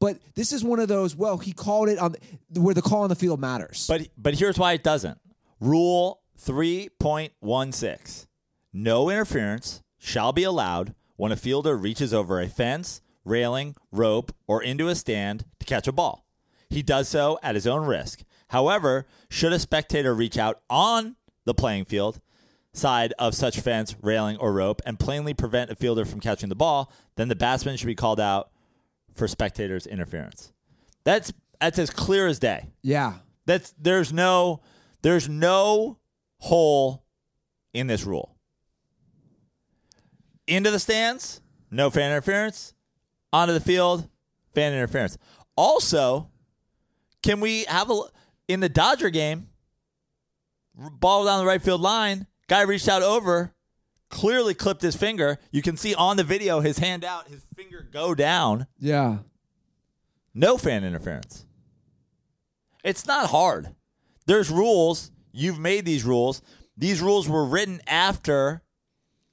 But 0.00 0.18
this 0.34 0.52
is 0.52 0.64
one 0.64 0.80
of 0.80 0.88
those. 0.88 1.14
Well, 1.14 1.36
he 1.36 1.52
called 1.52 1.90
it 1.90 1.98
on 1.98 2.14
the, 2.48 2.62
where 2.62 2.74
the 2.74 2.80
call 2.80 3.02
on 3.02 3.10
the 3.10 3.16
field 3.16 3.38
matters. 3.38 3.86
But 3.86 4.08
but 4.16 4.34
here's 4.34 4.58
why 4.58 4.72
it 4.72 4.82
doesn't. 4.82 5.18
Rule 5.60 6.22
three 6.38 6.88
point 6.98 7.34
one 7.40 7.72
six: 7.72 8.26
No 8.72 9.10
interference 9.10 9.82
shall 9.98 10.32
be 10.32 10.44
allowed 10.44 10.94
when 11.18 11.32
a 11.32 11.36
fielder 11.36 11.76
reaches 11.76 12.14
over 12.14 12.40
a 12.40 12.48
fence, 12.48 13.02
railing, 13.24 13.76
rope, 13.92 14.34
or 14.46 14.62
into 14.62 14.88
a 14.88 14.94
stand 14.94 15.44
to 15.60 15.66
catch 15.66 15.86
a 15.86 15.92
ball. 15.92 16.24
He 16.70 16.82
does 16.82 17.08
so 17.08 17.38
at 17.42 17.54
his 17.54 17.66
own 17.66 17.84
risk. 17.86 18.22
However, 18.48 19.06
should 19.28 19.52
a 19.52 19.58
spectator 19.58 20.14
reach 20.14 20.38
out 20.38 20.62
on 20.70 21.16
the 21.44 21.52
playing 21.54 21.84
field 21.84 22.20
side 22.72 23.12
of 23.18 23.34
such 23.34 23.60
fence, 23.60 23.96
railing, 24.00 24.36
or 24.36 24.52
rope 24.52 24.80
and 24.86 24.98
plainly 24.98 25.34
prevent 25.34 25.70
a 25.70 25.76
fielder 25.76 26.04
from 26.04 26.20
catching 26.20 26.48
the 26.48 26.54
ball, 26.54 26.90
then 27.16 27.28
the 27.28 27.36
batsman 27.36 27.76
should 27.76 27.86
be 27.86 27.94
called 27.94 28.20
out 28.20 28.50
for 29.12 29.26
spectators' 29.26 29.86
interference. 29.86 30.52
That's 31.04 31.32
that's 31.60 31.78
as 31.78 31.90
clear 31.90 32.28
as 32.28 32.38
day. 32.38 32.68
yeah, 32.82 33.14
That's 33.44 33.74
there's 33.78 34.12
no 34.12 34.60
there's 35.02 35.28
no 35.28 35.98
hole 36.38 37.02
in 37.74 37.88
this 37.88 38.04
rule. 38.04 38.36
Into 40.48 40.70
the 40.70 40.78
stands, 40.80 41.42
no 41.70 41.90
fan 41.90 42.10
interference. 42.10 42.72
Onto 43.32 43.52
the 43.52 43.60
field, 43.60 44.08
fan 44.54 44.72
interference. 44.72 45.18
Also, 45.56 46.30
can 47.22 47.40
we 47.40 47.64
have 47.64 47.90
a 47.90 48.00
in 48.48 48.60
the 48.60 48.70
Dodger 48.70 49.10
game? 49.10 49.48
Ball 50.74 51.26
down 51.26 51.40
the 51.40 51.46
right 51.46 51.60
field 51.60 51.82
line. 51.82 52.26
Guy 52.48 52.62
reached 52.62 52.88
out 52.88 53.02
over, 53.02 53.52
clearly 54.08 54.54
clipped 54.54 54.80
his 54.80 54.96
finger. 54.96 55.38
You 55.50 55.60
can 55.60 55.76
see 55.76 55.94
on 55.94 56.16
the 56.16 56.24
video 56.24 56.60
his 56.60 56.78
hand 56.78 57.04
out, 57.04 57.28
his 57.28 57.44
finger 57.54 57.86
go 57.92 58.14
down. 58.14 58.66
yeah. 58.78 59.18
No 60.34 60.56
fan 60.56 60.84
interference. 60.84 61.44
It's 62.84 63.06
not 63.06 63.28
hard. 63.30 63.74
There's 64.26 64.50
rules. 64.50 65.10
You've 65.32 65.58
made 65.58 65.84
these 65.84 66.04
rules. 66.04 66.42
These 66.76 67.00
rules 67.02 67.28
were 67.28 67.44
written 67.44 67.80
after 67.88 68.62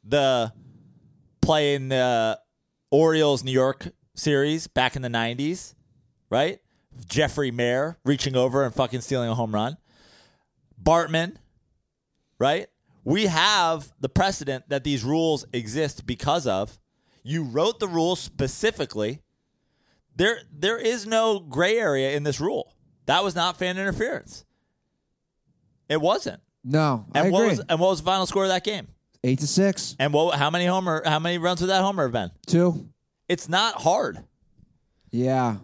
the 0.04 0.52
play 1.46 1.76
in 1.76 1.90
the 1.90 2.40
Orioles 2.92 3.44
New 3.44 3.52
York 3.52 3.90
series 4.16 4.68
back 4.68 4.96
in 4.96 5.02
the 5.02 5.10
90s, 5.10 5.76
right? 6.30 6.60
Jeffrey 7.08 7.52
Maier 7.52 7.98
reaching 8.06 8.36
over 8.36 8.64
and 8.64 8.74
fucking 8.74 9.02
stealing 9.02 9.30
a 9.30 9.36
home 9.36 9.54
run. 9.54 9.78
Bartman, 10.82 11.36
right? 12.40 12.68
We 13.04 13.28
have 13.28 13.92
the 14.00 14.10
precedent 14.10 14.70
that 14.70 14.84
these 14.84 15.04
rules 15.04 15.46
exist 15.54 16.06
because 16.06 16.48
of. 16.48 16.80
You 17.24 17.44
wrote 17.44 17.80
the 17.80 17.88
rules 17.88 18.20
specifically 18.20 19.22
there 20.16 20.40
there 20.52 20.78
is 20.78 21.06
no 21.06 21.40
gray 21.40 21.78
area 21.78 22.16
in 22.16 22.24
this 22.24 22.40
rule. 22.40 22.74
That 23.06 23.24
was 23.24 23.36
not 23.36 23.58
fan 23.58 23.78
interference. 23.78 24.46
It 25.90 26.02
wasn't. 26.02 26.42
No, 26.64 27.06
I 27.14 27.30
what 27.30 27.42
agree. 27.42 27.50
was 27.50 27.60
and 27.68 27.80
what 27.80 27.90
was 27.90 28.00
the 28.00 28.06
final 28.06 28.26
score 28.26 28.44
of 28.44 28.50
that 28.50 28.64
game? 28.64 28.88
Eight 29.28 29.40
to 29.40 29.48
six, 29.48 29.96
And 29.98 30.14
what 30.14 30.38
how 30.38 30.52
many 30.52 30.68
homer 30.68 31.02
how 31.04 31.18
many 31.18 31.40
runs 31.40 31.60
would 31.60 31.72
that 31.72 31.82
homer 31.82 32.04
have 32.04 32.12
been? 32.12 32.30
two. 32.46 32.90
It's 33.28 33.50
not 33.50 33.82
hard. 33.82 34.24
Yeah, 35.10 35.58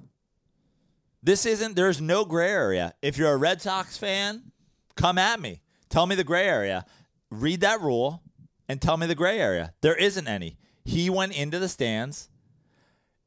This 1.22 1.46
isn't 1.46 1.76
there's 1.76 2.02
no 2.02 2.26
gray 2.26 2.50
area. 2.50 2.96
If 3.04 3.18
you're 3.20 3.32
a 3.32 3.38
Red 3.38 3.62
Sox 3.62 3.98
fan, 4.00 4.52
come 4.96 5.20
at 5.20 5.40
me. 5.40 5.62
Tell 5.90 6.08
me 6.08 6.16
the 6.16 6.24
gray 6.24 6.48
area. 6.48 6.86
Read 7.30 7.62
that 7.62 7.82
rule 7.82 8.24
and 8.68 8.82
tell 8.82 8.98
me 8.98 9.06
the 9.06 9.14
gray 9.14 9.40
area. 9.40 9.74
There 9.82 9.96
isn't 9.96 10.28
any. 10.28 10.58
He 10.84 11.12
went 11.12 11.38
into 11.38 11.60
the 11.60 11.70
stands. 11.70 12.30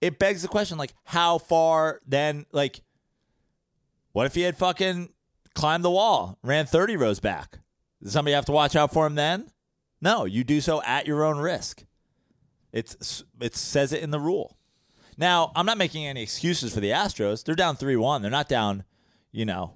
It 0.01 0.19
begs 0.19 0.43
the 0.43 0.49
question 0.49 0.79
like 0.79 0.95
how 1.05 1.39
far 1.39 2.01
then 2.07 2.47
like 2.51 2.81
what 4.13 4.27
if 4.27 4.35
he 4.35 4.43
had 4.43 4.57
fucking 4.57 5.11
climbed 5.55 5.85
the 5.85 5.91
wall, 5.91 6.39
ran 6.43 6.67
30 6.67 6.97
rows 6.97 7.21
back? 7.21 7.61
Does 8.03 8.13
somebody 8.13 8.35
have 8.35 8.47
to 8.47 8.53
watch 8.53 8.75
out 8.75 8.93
for 8.93 9.07
him 9.07 9.15
then? 9.15 9.49
No, 10.05 10.27
you 10.27 10.45
do 10.45 10.61
so 10.61 10.83
at 10.83 11.07
your 11.07 11.25
own 11.25 11.39
risk. 11.39 11.85
It's 12.73 13.25
it 13.41 13.57
says 13.57 13.93
it 13.93 14.03
in 14.03 14.11
the 14.11 14.21
rule. 14.21 14.57
Now, 15.17 15.51
I'm 15.57 15.65
not 15.65 15.79
making 15.79 16.07
any 16.07 16.23
excuses 16.23 16.75
for 16.75 16.81
the 16.81 16.91
Astros. 16.91 17.43
They're 17.45 17.55
down 17.55 17.77
3-1. 17.77 18.21
They're 18.21 18.31
not 18.31 18.49
down, 18.49 18.85
you 19.33 19.45
know. 19.47 19.75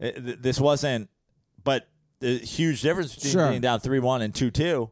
Eh, 0.00 0.08
it- 0.14 0.42
this 0.42 0.60
wasn't 0.60 1.08
but 1.62 1.88
the 2.20 2.36
huge 2.38 2.82
difference 2.82 3.14
between 3.14 3.32
Sure. 3.32 3.48
being 3.48 3.60
down 3.62 3.80
3-1 3.80 4.20
and 4.22 4.34
2-2. 4.34 4.90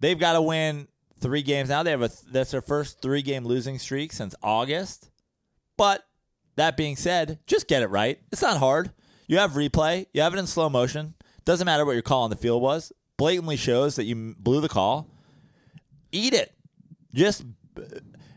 They've 0.00 0.18
got 0.18 0.32
to 0.32 0.42
win 0.42 0.88
3 1.20 1.42
games 1.42 1.68
now. 1.68 1.82
They 1.84 1.92
have 1.92 2.02
a 2.02 2.10
that's 2.30 2.50
their 2.50 2.60
first 2.62 3.00
3-game 3.00 3.44
losing 3.46 3.78
streak 3.78 4.12
since 4.12 4.34
August. 4.42 5.10
But 5.76 6.04
that 6.56 6.76
being 6.76 6.96
said, 6.96 7.38
just 7.46 7.68
get 7.68 7.82
it 7.82 7.88
right. 7.88 8.18
It's 8.32 8.42
not 8.42 8.58
hard. 8.58 8.90
You 9.28 9.38
have 9.38 9.52
replay. 9.52 10.06
You 10.12 10.22
have 10.22 10.34
it 10.34 10.38
in 10.38 10.46
slow 10.46 10.68
motion. 10.68 11.14
Doesn't 11.44 11.66
matter 11.66 11.84
what 11.84 11.92
your 11.92 12.02
call 12.02 12.22
on 12.22 12.30
the 12.30 12.36
field 12.36 12.62
was. 12.62 12.92
Blatantly 13.16 13.56
shows 13.56 13.96
that 13.96 14.04
you 14.04 14.34
blew 14.38 14.60
the 14.60 14.68
call. 14.68 15.08
Eat 16.10 16.32
it. 16.32 16.52
Just 17.12 17.44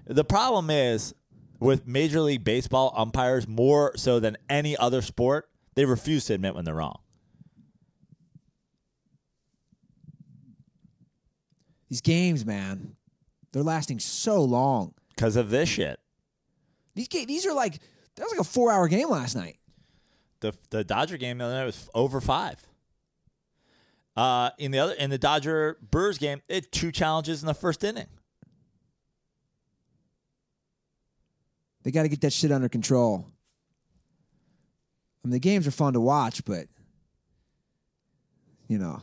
the 0.06 0.24
problem 0.24 0.70
is 0.70 1.14
with 1.60 1.88
Major 1.88 2.22
League 2.22 2.44
Baseball 2.44 2.94
umpires 2.96 3.48
more 3.48 3.94
so 3.96 4.20
than 4.20 4.38
any 4.50 4.78
other 4.78 5.02
sport, 5.02 5.50
they 5.76 5.86
refuse 5.86 6.26
to 6.26 6.34
admit 6.34 6.54
when 6.54 6.66
they're 6.66 6.76
wrong. 6.76 7.00
these 11.90 12.02
games, 12.02 12.46
man, 12.46 12.96
they're 13.52 13.64
lasting 13.64 14.00
so 14.00 14.44
long. 14.44 14.94
Because 15.16 15.36
of 15.36 15.50
this 15.50 15.70
shit. 15.70 16.00
These 16.96 17.08
ga- 17.08 17.26
these 17.26 17.46
are 17.46 17.54
like 17.54 17.80
that 18.16 18.24
was 18.24 18.32
like 18.32 18.42
a 18.42 18.44
four 18.44 18.72
hour 18.72 18.88
game 18.88 19.10
last 19.10 19.36
night. 19.36 19.58
The 20.42 20.54
the 20.70 20.84
Dodger 20.84 21.18
game 21.18 21.38
the 21.38 21.46
other 21.46 21.54
night 21.54 21.66
was 21.66 21.90
over 21.94 22.20
five. 22.22 22.67
Uh, 24.18 24.50
in 24.58 24.72
the 24.72 24.80
other 24.80 24.94
in 24.94 25.12
the 25.12 25.18
Dodger 25.20 25.78
Brewers 25.92 26.18
game, 26.18 26.42
it 26.50 26.54
had 26.56 26.72
two 26.72 26.92
challenges 26.92 27.44
in 27.44 27.48
the 27.48 27.54
first 27.54 27.84
inning. 27.84 28.08
They 31.84 31.92
got 31.92 32.02
to 32.02 32.10
get 32.10 32.22
that 32.22 32.34
shit 32.34 32.52
under 32.52 32.68
control. 32.68 33.28
I 35.24 35.28
mean, 35.28 35.34
the 35.34 35.40
games 35.40 35.68
are 35.68 35.72
fun 35.72 35.94
to 35.94 36.02
watch, 36.02 36.44
but 36.46 36.66
you 38.68 38.80
know, 38.80 39.02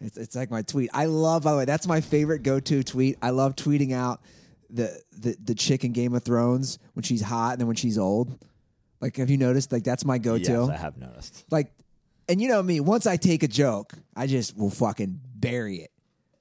it's 0.00 0.16
it's 0.16 0.36
like 0.36 0.52
my 0.52 0.62
tweet. 0.62 0.90
I 0.94 1.06
love, 1.06 1.42
by 1.42 1.50
the 1.50 1.58
way, 1.58 1.64
that's 1.64 1.88
my 1.88 2.00
favorite 2.00 2.44
go 2.44 2.60
to 2.60 2.84
tweet. 2.84 3.18
I 3.20 3.30
love 3.30 3.56
tweeting 3.56 3.92
out 3.92 4.20
the 4.70 4.96
the 5.10 5.36
the 5.42 5.56
chick 5.56 5.82
in 5.82 5.90
Game 5.90 6.14
of 6.14 6.22
Thrones 6.22 6.78
when 6.92 7.02
she's 7.02 7.22
hot 7.22 7.54
and 7.54 7.60
then 7.60 7.66
when 7.66 7.76
she's 7.76 7.98
old. 7.98 8.38
Like, 9.00 9.16
have 9.16 9.28
you 9.28 9.38
noticed? 9.38 9.72
Like, 9.72 9.84
that's 9.84 10.04
my 10.04 10.18
go-to. 10.18 10.52
Yes, 10.52 10.68
I 10.68 10.76
have 10.76 10.96
noticed. 10.98 11.44
Like, 11.50 11.72
and 12.28 12.40
you 12.40 12.48
know 12.48 12.62
me, 12.62 12.80
once 12.80 13.06
I 13.06 13.16
take 13.16 13.42
a 13.42 13.48
joke, 13.48 13.92
I 14.16 14.26
just 14.26 14.56
will 14.56 14.70
fucking 14.70 15.20
bury 15.36 15.76
it. 15.78 15.90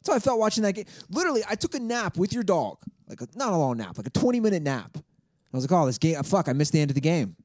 So 0.03 0.13
I 0.13 0.19
felt 0.19 0.39
watching 0.39 0.63
that 0.63 0.73
game. 0.73 0.85
Literally, 1.09 1.43
I 1.49 1.55
took 1.55 1.75
a 1.75 1.79
nap 1.79 2.17
with 2.17 2.31
your 2.33 2.43
dog, 2.43 2.77
like 3.09 3.21
a, 3.21 3.27
not 3.35 3.51
a 3.53 3.57
long 3.57 3.77
nap, 3.77 3.97
like 3.97 4.07
a 4.07 4.11
twenty 4.11 4.39
minute 4.39 4.63
nap. 4.63 4.91
I 4.95 5.55
was 5.57 5.63
like, 5.69 5.71
oh, 5.81 5.85
this 5.85 5.97
game, 5.97 6.21
fuck, 6.23 6.47
I 6.49 6.53
missed 6.53 6.71
the 6.73 6.81
end 6.81 6.91
of 6.91 6.95
the 6.95 7.01
game. 7.01 7.35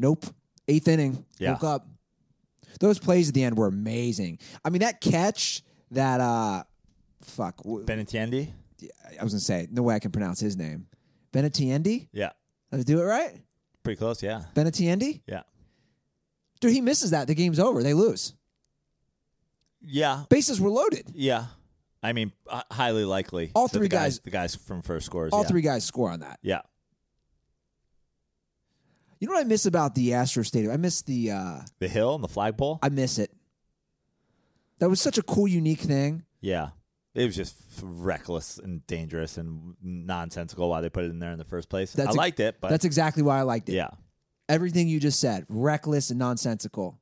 Nope, 0.00 0.26
eighth 0.68 0.88
inning, 0.88 1.24
Yeah. 1.38 1.52
woke 1.52 1.64
up. 1.64 1.88
Those 2.80 2.98
plays 2.98 3.28
at 3.28 3.34
the 3.34 3.42
end 3.42 3.56
were 3.58 3.66
amazing. 3.66 4.38
I 4.64 4.70
mean, 4.70 4.80
that 4.80 5.00
catch, 5.00 5.62
that 5.90 6.20
uh, 6.20 6.62
fuck, 7.22 7.56
Benintiendi? 7.64 8.52
I 9.20 9.24
was 9.24 9.32
gonna 9.32 9.40
say 9.40 9.66
no 9.70 9.82
way 9.82 9.96
I 9.96 9.98
can 9.98 10.12
pronounce 10.12 10.38
his 10.40 10.56
name. 10.56 10.86
Benatiendi, 11.32 12.08
Yeah. 12.12 12.30
did 12.70 12.80
I 12.80 12.82
do 12.84 13.00
it 13.00 13.04
right? 13.04 13.42
Pretty 13.82 13.98
close, 13.98 14.22
yeah. 14.22 14.42
Benatiendi, 14.54 15.20
Yeah. 15.26 15.42
Dude, 16.60 16.72
he 16.72 16.80
misses 16.80 17.10
that. 17.10 17.26
The 17.26 17.34
game's 17.34 17.58
over. 17.58 17.82
They 17.82 17.94
lose. 17.94 18.34
Yeah. 19.82 20.24
Bases 20.28 20.60
were 20.60 20.70
loaded. 20.70 21.10
Yeah. 21.14 21.46
I 22.02 22.12
mean, 22.12 22.32
h- 22.52 22.62
highly 22.70 23.04
likely. 23.04 23.50
All 23.54 23.68
that 23.68 23.76
three 23.76 23.86
the 23.88 23.96
guys- 23.96 24.20
The 24.20 24.30
guys 24.30 24.54
from 24.54 24.82
first 24.82 25.06
scores. 25.06 25.32
All 25.32 25.42
yeah. 25.42 25.48
three 25.48 25.62
guys 25.62 25.84
score 25.84 26.10
on 26.10 26.20
that. 26.20 26.38
Yeah. 26.42 26.60
You 29.20 29.26
know 29.26 29.34
what 29.34 29.40
I 29.40 29.48
miss 29.48 29.66
about 29.66 29.94
the 29.94 30.14
Astro 30.14 30.42
Stadium? 30.44 30.72
I 30.72 30.76
miss 30.76 31.02
the 31.02 31.32
uh 31.32 31.60
The 31.80 31.88
hill 31.88 32.14
and 32.14 32.22
the 32.22 32.28
flagpole? 32.28 32.78
I 32.82 32.88
miss 32.88 33.18
it. 33.18 33.32
That 34.78 34.88
was 34.88 35.00
such 35.00 35.18
a 35.18 35.22
cool, 35.22 35.48
unique 35.48 35.80
thing. 35.80 36.24
yeah. 36.40 36.70
It 37.14 37.24
was 37.26 37.34
just 37.34 37.56
reckless 37.82 38.58
and 38.58 38.86
dangerous 38.86 39.38
and 39.38 39.74
nonsensical 39.82 40.68
why 40.68 40.82
they 40.82 40.88
put 40.88 41.02
it 41.04 41.10
in 41.10 41.18
there 41.18 41.32
in 41.32 41.38
the 41.38 41.44
first 41.44 41.68
place. 41.68 41.92
That's 41.92 42.10
I 42.10 42.12
liked 42.12 42.38
it, 42.38 42.58
but 42.60 42.68
That's 42.68 42.84
exactly 42.84 43.24
why 43.24 43.38
I 43.40 43.42
liked 43.42 43.68
it. 43.68 43.72
yeah. 43.72 43.88
Everything 44.48 44.88
you 44.88 44.98
just 44.98 45.20
said, 45.20 45.44
reckless 45.48 46.10
and 46.10 46.18
nonsensical. 46.18 46.98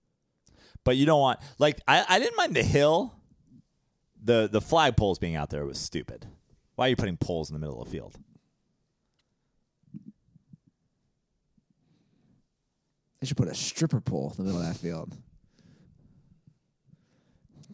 But 0.85 0.97
you 0.97 1.07
don't 1.07 1.21
want 1.21 1.41
like 1.59 1.81
I, 1.87 2.05
I 2.09 2.19
didn't 2.19 2.37
mind 2.37 2.55
the 2.55 2.63
hill. 2.63 3.15
The 4.23 4.49
the 4.51 4.61
flagpoles 4.61 5.21
being 5.21 5.37
out 5.37 5.51
there 5.51 5.65
was 5.65 5.79
stupid. 5.79 6.27
Why 6.75 6.87
are 6.87 6.89
you 6.91 6.97
putting 6.97 7.17
poles 7.17 7.51
in 7.51 7.55
the 7.55 7.61
middle 7.61 7.81
of 7.81 7.89
the 7.89 7.93
field? 7.93 8.17
They 13.21 13.27
should 13.27 13.37
put 13.37 13.49
a 13.49 13.55
stripper 13.55 14.01
pole 14.01 14.35
in 14.39 14.45
the 14.45 14.53
middle 14.53 14.61
of 14.61 14.73
that 14.73 14.79
field. 14.79 15.17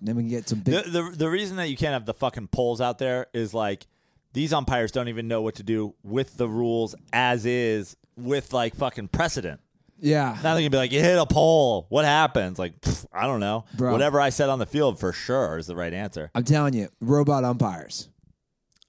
Then 0.00 0.16
we 0.16 0.22
can 0.22 0.30
get 0.30 0.48
some 0.48 0.60
big. 0.60 0.84
The, 0.84 0.90
the 0.90 1.10
the 1.16 1.30
reason 1.30 1.56
that 1.56 1.68
you 1.68 1.76
can't 1.76 1.92
have 1.92 2.06
the 2.06 2.14
fucking 2.14 2.48
poles 2.48 2.80
out 2.80 2.98
there 2.98 3.26
is 3.32 3.54
like 3.54 3.86
these 4.32 4.52
umpires 4.52 4.90
don't 4.90 5.08
even 5.08 5.28
know 5.28 5.42
what 5.42 5.56
to 5.56 5.62
do 5.62 5.94
with 6.02 6.36
the 6.36 6.48
rules 6.48 6.94
as 7.12 7.44
is 7.46 7.96
with 8.16 8.52
like 8.52 8.74
fucking 8.74 9.08
precedent. 9.08 9.60
yeah, 9.98 10.32
Now 10.42 10.54
they're 10.54 10.62
gonna 10.62 10.70
be 10.70 10.76
like, 10.76 10.92
you 10.92 11.00
hit 11.00 11.18
a 11.18 11.26
pole. 11.26 11.86
What 11.88 12.04
happens? 12.04 12.58
Like, 12.58 12.80
pff, 12.80 13.06
I 13.12 13.26
don't 13.26 13.40
know. 13.40 13.64
Bro. 13.76 13.92
Whatever 13.92 14.20
I 14.20 14.30
said 14.30 14.48
on 14.48 14.58
the 14.58 14.66
field 14.66 14.98
for 15.00 15.12
sure 15.12 15.58
is 15.58 15.66
the 15.66 15.76
right 15.76 15.92
answer. 15.92 16.30
I'm 16.34 16.44
telling 16.44 16.74
you, 16.74 16.88
robot 17.00 17.44
umpires, 17.44 18.08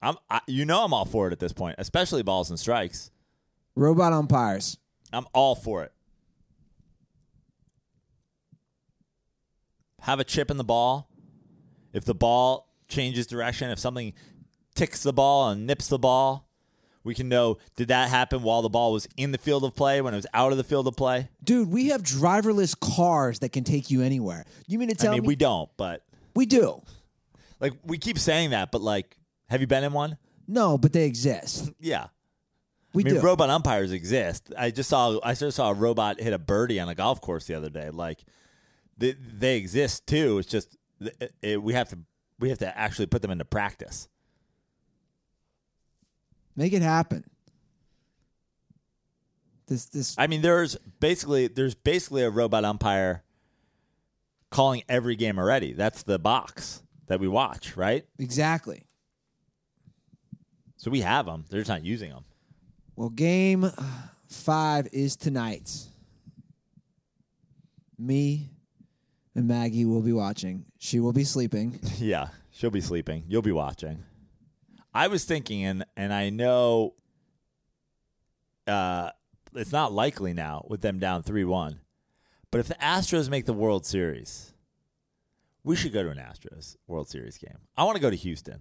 I'm, 0.02 0.16
I, 0.28 0.40
you 0.46 0.64
know, 0.64 0.84
I'm 0.84 0.92
all 0.92 1.04
for 1.06 1.28
it 1.28 1.32
at 1.32 1.38
this 1.40 1.52
point, 1.52 1.76
especially 1.78 2.22
balls 2.22 2.50
and 2.50 2.58
strikes. 2.58 3.10
robot 3.76 4.12
umpires. 4.12 4.76
I'm 5.12 5.26
all 5.32 5.54
for 5.54 5.84
it. 5.84 5.92
Have 10.00 10.20
a 10.20 10.24
chip 10.24 10.50
in 10.50 10.56
the 10.56 10.64
ball. 10.64 11.08
If 11.92 12.04
the 12.04 12.14
ball 12.14 12.68
changes 12.88 13.26
direction, 13.26 13.70
if 13.70 13.78
something 13.78 14.12
ticks 14.74 15.02
the 15.02 15.12
ball 15.12 15.48
and 15.50 15.66
nips 15.66 15.88
the 15.88 15.98
ball, 15.98 16.48
we 17.04 17.14
can 17.14 17.28
know 17.28 17.58
did 17.76 17.88
that 17.88 18.08
happen 18.08 18.42
while 18.42 18.62
the 18.62 18.68
ball 18.68 18.92
was 18.92 19.06
in 19.16 19.30
the 19.30 19.38
field 19.38 19.62
of 19.64 19.74
play, 19.76 20.00
when 20.00 20.14
it 20.14 20.16
was 20.16 20.26
out 20.34 20.50
of 20.52 20.58
the 20.58 20.64
field 20.64 20.88
of 20.88 20.96
play? 20.96 21.28
Dude, 21.44 21.70
we 21.70 21.88
have 21.88 22.02
driverless 22.02 22.78
cars 22.78 23.38
that 23.40 23.50
can 23.50 23.62
take 23.62 23.90
you 23.90 24.02
anywhere. 24.02 24.44
You 24.66 24.78
mean 24.78 24.88
to 24.88 24.94
tell 24.94 25.12
I 25.12 25.14
mean, 25.16 25.22
me 25.22 25.28
we 25.28 25.36
don't, 25.36 25.68
but 25.76 26.02
we 26.34 26.46
do? 26.46 26.82
like 27.60 27.72
we 27.84 27.98
keep 27.98 28.18
saying 28.18 28.50
that, 28.50 28.72
but 28.72 28.80
like, 28.80 29.16
have 29.48 29.60
you 29.60 29.66
been 29.66 29.84
in 29.84 29.92
one? 29.92 30.16
No, 30.48 30.76
but 30.76 30.92
they 30.92 31.04
exist. 31.04 31.70
Yeah. 31.80 32.06
We 32.92 33.02
I 33.02 33.06
mean, 33.06 33.14
do. 33.14 33.20
robot 33.22 33.50
umpires 33.50 33.90
exist. 33.90 34.52
I 34.56 34.70
just 34.70 34.88
saw 34.88 35.18
I 35.24 35.34
just 35.34 35.56
saw 35.56 35.70
a 35.70 35.74
robot 35.74 36.20
hit 36.20 36.32
a 36.32 36.38
birdie 36.38 36.78
on 36.78 36.88
a 36.88 36.94
golf 36.94 37.20
course 37.20 37.44
the 37.46 37.54
other 37.54 37.68
day. 37.68 37.90
Like 37.90 38.24
they, 38.96 39.12
they 39.12 39.56
exist 39.56 40.06
too. 40.06 40.38
It's 40.38 40.48
just 40.48 40.76
it, 41.00 41.34
it- 41.42 41.62
we 41.62 41.72
have 41.72 41.88
to 41.88 41.98
we 42.38 42.50
have 42.50 42.58
to 42.58 42.78
actually 42.78 43.06
put 43.06 43.20
them 43.20 43.32
into 43.32 43.44
practice. 43.44 44.08
Make 46.56 46.72
it 46.72 46.82
happen. 46.82 47.24
This 49.66 49.86
this 49.86 50.14
I 50.18 50.26
mean, 50.26 50.42
there's 50.42 50.76
basically 51.00 51.48
there's 51.48 51.74
basically 51.74 52.22
a 52.22 52.30
robot 52.30 52.64
umpire 52.64 53.22
calling 54.50 54.82
every 54.88 55.16
game 55.16 55.38
already. 55.38 55.72
That's 55.72 56.02
the 56.02 56.18
box 56.18 56.82
that 57.06 57.18
we 57.20 57.28
watch, 57.28 57.76
right? 57.76 58.04
exactly. 58.18 58.84
So 60.76 60.90
we 60.90 61.00
have 61.00 61.24
them. 61.24 61.46
They're 61.48 61.60
just 61.60 61.70
not 61.70 61.82
using 61.84 62.10
them. 62.10 62.24
Well, 62.94 63.08
game 63.08 63.64
uh, 63.64 63.72
five 64.28 64.86
is 64.92 65.16
tonight. 65.16 65.70
Me 67.98 68.50
and 69.34 69.48
Maggie 69.48 69.86
will 69.86 70.02
be 70.02 70.12
watching. 70.12 70.66
She 70.78 71.00
will 71.00 71.12
be 71.14 71.24
sleeping. 71.24 71.80
Yeah, 71.98 72.28
she'll 72.50 72.70
be 72.70 72.82
sleeping. 72.82 73.24
You'll 73.28 73.40
be 73.40 73.52
watching. 73.52 74.04
I 74.94 75.08
was 75.08 75.24
thinking, 75.24 75.64
and 75.64 75.84
and 75.96 76.12
I 76.12 76.30
know, 76.30 76.94
uh, 78.66 79.10
it's 79.54 79.72
not 79.72 79.92
likely 79.92 80.32
now 80.32 80.64
with 80.68 80.80
them 80.80 80.98
down 80.98 81.22
three 81.22 81.44
one, 81.44 81.80
but 82.50 82.60
if 82.60 82.68
the 82.68 82.74
Astros 82.74 83.28
make 83.28 83.46
the 83.46 83.52
World 83.52 83.84
Series, 83.84 84.54
we 85.64 85.74
should 85.74 85.92
go 85.92 86.02
to 86.02 86.10
an 86.10 86.18
Astros 86.18 86.76
World 86.86 87.08
Series 87.08 87.38
game. 87.38 87.58
I 87.76 87.84
want 87.84 87.96
to 87.96 88.02
go 88.02 88.10
to 88.10 88.16
Houston. 88.16 88.60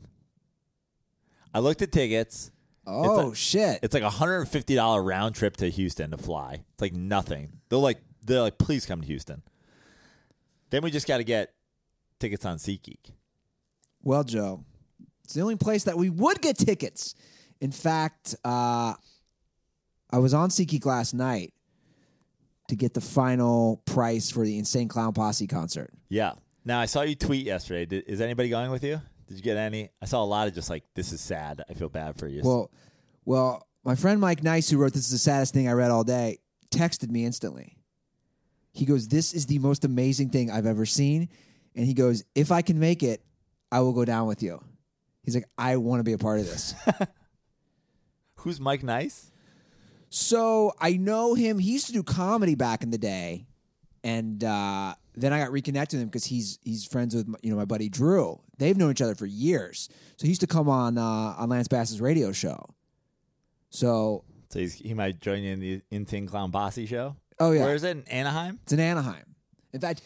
I 1.54 1.60
looked 1.60 1.82
at 1.84 1.92
tickets. 1.92 2.52
Oh 2.88 3.32
a- 3.32 3.36
shit! 3.36 3.80
It's 3.84 3.94
like 3.94 4.04
a 4.04 4.10
hundred 4.10 4.40
and 4.40 4.50
fifty 4.50 4.76
dollar 4.76 5.04
round 5.04 5.36
trip 5.36 5.56
to 5.58 5.70
Houston 5.70 6.12
to 6.12 6.18
fly. 6.18 6.64
It's 6.74 6.82
like 6.82 6.94
nothing. 6.94 7.60
They're 7.70 7.78
like 7.80 8.02
they're 8.26 8.42
like, 8.42 8.58
please 8.58 8.86
come 8.86 9.02
to 9.02 9.08
Houston. 9.08 9.44
Then 10.72 10.82
we 10.82 10.90
just 10.90 11.08
got 11.08 11.18
to 11.18 11.24
get 11.24 11.54
tickets 12.20 12.46
on 12.46 12.58
SeatGeek. 12.58 13.12
Well, 14.02 14.24
Joe, 14.24 14.66
it's 15.34 15.38
the 15.38 15.42
only 15.42 15.56
place 15.56 15.86
that 15.86 15.98
we 15.98 16.12
would 16.12 16.44
get 16.44 16.60
tickets. 16.60 17.16
In 17.60 17.72
fact, 17.72 18.36
uh, 18.46 18.94
I 20.12 20.20
was 20.20 20.36
on 20.36 20.50
SeatGeek 20.50 20.86
last 20.86 21.16
night 21.16 21.56
to 22.68 22.76
get 22.76 22.94
the 22.94 23.02
final 23.02 23.82
price 23.86 24.30
for 24.30 24.46
the 24.46 24.60
Insane 24.60 24.88
Clown 24.88 25.12
Posse 25.12 25.48
concert. 25.48 25.90
Yeah. 26.08 26.34
Now 26.66 26.80
I 26.80 26.86
saw 26.86 27.02
you 27.02 27.16
tweet 27.16 27.48
yesterday. 27.48 27.88
Did, 27.88 28.04
is 28.06 28.22
anybody 28.22 28.50
going 28.50 28.70
with 28.70 28.84
you? 28.84 29.02
Did 29.28 29.38
you 29.38 29.42
get 29.42 29.58
any? 29.58 29.90
I 30.00 30.06
saw 30.06 30.24
a 30.24 30.26
lot 30.26 30.48
of 30.48 30.54
just 30.54 30.70
like, 30.70 30.84
this 30.94 31.12
is 31.12 31.20
sad. 31.20 31.64
I 31.68 31.74
feel 31.74 31.90
bad 31.90 32.20
for 32.20 32.28
you. 32.28 32.44
Well, 32.44 32.70
well, 33.26 33.68
my 33.84 33.96
friend 33.96 34.22
Mike 34.22 34.44
Nice, 34.44 34.70
who 34.70 34.78
wrote 34.78 34.94
"This 34.94 35.06
is 35.06 35.12
the 35.12 35.18
saddest 35.18 35.56
thing 35.56 35.68
I 35.68 35.72
read 35.72 35.90
all 35.90 36.04
day," 36.04 36.38
texted 36.70 37.10
me 37.10 37.26
instantly. 37.26 37.80
He 38.72 38.86
goes, 38.86 39.08
"This 39.08 39.34
is 39.34 39.48
the 39.48 39.58
most 39.58 39.84
amazing 39.84 40.30
thing 40.30 40.52
I've 40.52 40.68
ever 40.68 40.86
seen," 40.86 41.30
and 41.76 41.88
he 41.88 41.96
goes, 41.96 42.24
"If 42.36 42.52
I 42.52 42.62
can 42.62 42.80
make 42.80 43.02
it, 43.02 43.26
I 43.72 43.80
will 43.80 43.94
go 43.94 44.06
down 44.06 44.28
with 44.28 44.44
you." 44.44 44.62
He's 45.24 45.36
like, 45.36 45.48
"I 45.58 45.78
want 45.78 46.00
to 46.00 46.04
be 46.04 46.14
a 46.14 46.18
part 46.18 46.40
of 46.40 46.46
this." 46.46 46.74
Who's 48.38 48.60
Mike 48.60 48.84
Nice? 48.84 49.30
so 50.10 50.74
I 50.80 50.98
know 50.98 51.34
him. 51.34 51.58
He 51.58 51.72
used 51.72 51.88
to 51.88 51.94
do 51.94 52.04
comedy 52.04 52.56
back 52.56 52.84
in 52.84 52.92
the 52.92 52.98
day, 52.98 53.48
and 54.04 54.44
uh, 54.44 54.94
then 55.16 55.34
I 55.34 55.40
got 55.40 55.52
reconnected 55.52 55.98
with 55.98 56.04
him 56.04 56.10
because 56.10 56.26
he's 56.26 56.60
he's 56.62 56.86
friends 56.86 57.16
with 57.16 57.28
my, 57.28 57.38
you 57.42 57.50
know 57.52 57.58
my 57.58 57.66
buddy 57.66 57.90
Drew. 57.90 58.40
They've 58.58 58.78
known 58.78 58.92
each 58.92 59.02
other 59.02 59.16
for 59.16 59.26
years. 59.26 59.90
So 60.18 60.24
he 60.26 60.30
used 60.30 60.42
to 60.42 60.48
come 60.48 60.70
on 60.70 60.98
uh, 60.98 61.02
on 61.02 61.50
Lance 61.50 61.68
Bass's 61.68 62.00
radio 62.02 62.32
show. 62.32 62.64
So 63.70 64.24
So 64.50 64.60
he's, 64.60 64.76
he 64.76 64.94
might 64.94 65.20
join 65.20 65.42
you 65.42 65.54
in 65.54 65.60
the 65.60 65.82
Insane 65.90 66.28
Clown 66.28 66.52
Posse 66.52 66.86
show. 66.86 67.16
oh 67.40 67.52
yeah, 67.52 67.64
Where 67.64 67.76
is 67.76 67.84
it? 67.84 67.98
In 67.98 68.04
Anaheim? 68.08 68.60
It's 68.64 68.74
in 68.74 68.80
Anaheim. 68.80 69.36
In 69.74 69.80
fact, 69.82 70.02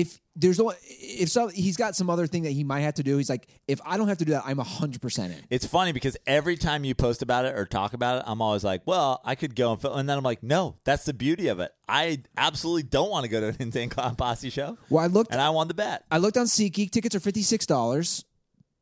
if 0.00 0.20
there's 0.36 0.58
no, 0.58 0.72
if 0.82 1.28
so 1.28 1.48
he's 1.48 1.76
got 1.76 1.96
some 1.96 2.08
other 2.08 2.26
thing 2.28 2.44
that 2.44 2.52
he 2.52 2.62
might 2.62 2.80
have 2.82 2.94
to 2.94 3.02
do. 3.02 3.16
He's 3.16 3.28
like, 3.28 3.48
if 3.66 3.80
I 3.84 3.96
don't 3.96 4.06
have 4.06 4.18
to 4.18 4.24
do 4.24 4.32
that, 4.32 4.44
I'm 4.46 4.58
hundred 4.58 5.02
percent 5.02 5.32
in. 5.32 5.40
It's 5.50 5.66
funny 5.66 5.92
because 5.92 6.16
every 6.26 6.56
time 6.56 6.84
you 6.84 6.94
post 6.94 7.22
about 7.22 7.44
it 7.44 7.58
or 7.58 7.66
talk 7.66 7.92
about 7.92 8.18
it, 8.18 8.24
I'm 8.26 8.40
always 8.40 8.62
like, 8.62 8.82
well, 8.86 9.20
I 9.24 9.34
could 9.34 9.56
go 9.56 9.72
and 9.72 9.80
film. 9.80 9.98
And 9.98 10.08
then 10.08 10.16
I'm 10.16 10.22
like, 10.22 10.42
no, 10.44 10.76
that's 10.84 11.04
the 11.04 11.12
beauty 11.14 11.48
of 11.48 11.58
it. 11.58 11.72
I 11.88 12.22
absolutely 12.36 12.84
don't 12.84 13.10
want 13.10 13.24
to 13.24 13.28
go 13.28 13.40
to 13.40 13.48
an 13.48 13.56
Insane 13.58 13.88
Clown 13.88 14.14
Posse 14.14 14.50
show. 14.50 14.78
Well, 14.88 15.02
I 15.02 15.08
looked, 15.08 15.32
And 15.32 15.40
I 15.40 15.50
won 15.50 15.66
the 15.66 15.74
bet. 15.74 16.04
I 16.10 16.18
looked 16.18 16.36
on 16.36 16.46
SeatGeek. 16.46 16.92
Tickets 16.92 17.16
are 17.16 17.20
fifty 17.20 17.42
six 17.42 17.66
dollars, 17.66 18.24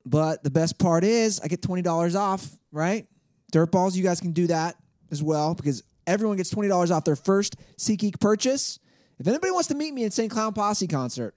but 0.04 0.44
the 0.44 0.50
best 0.50 0.78
part 0.78 1.04
is 1.04 1.40
I 1.40 1.48
get 1.48 1.62
twenty 1.62 1.82
dollars 1.82 2.14
off. 2.14 2.46
Right, 2.72 3.06
Dirtballs, 3.52 3.96
you 3.96 4.02
guys 4.02 4.20
can 4.20 4.32
do 4.32 4.48
that 4.48 4.76
as 5.10 5.22
well 5.22 5.54
because 5.54 5.82
everyone 6.06 6.36
gets 6.36 6.50
twenty 6.50 6.68
dollars 6.68 6.90
off 6.90 7.04
their 7.04 7.16
first 7.16 7.56
SeatGeek 7.78 8.20
purchase. 8.20 8.78
If 9.18 9.26
anybody 9.26 9.50
wants 9.50 9.68
to 9.68 9.74
meet 9.74 9.94
me 9.94 10.02
at 10.02 10.06
Insane 10.06 10.28
Clown 10.28 10.52
Posse 10.52 10.86
concert, 10.86 11.34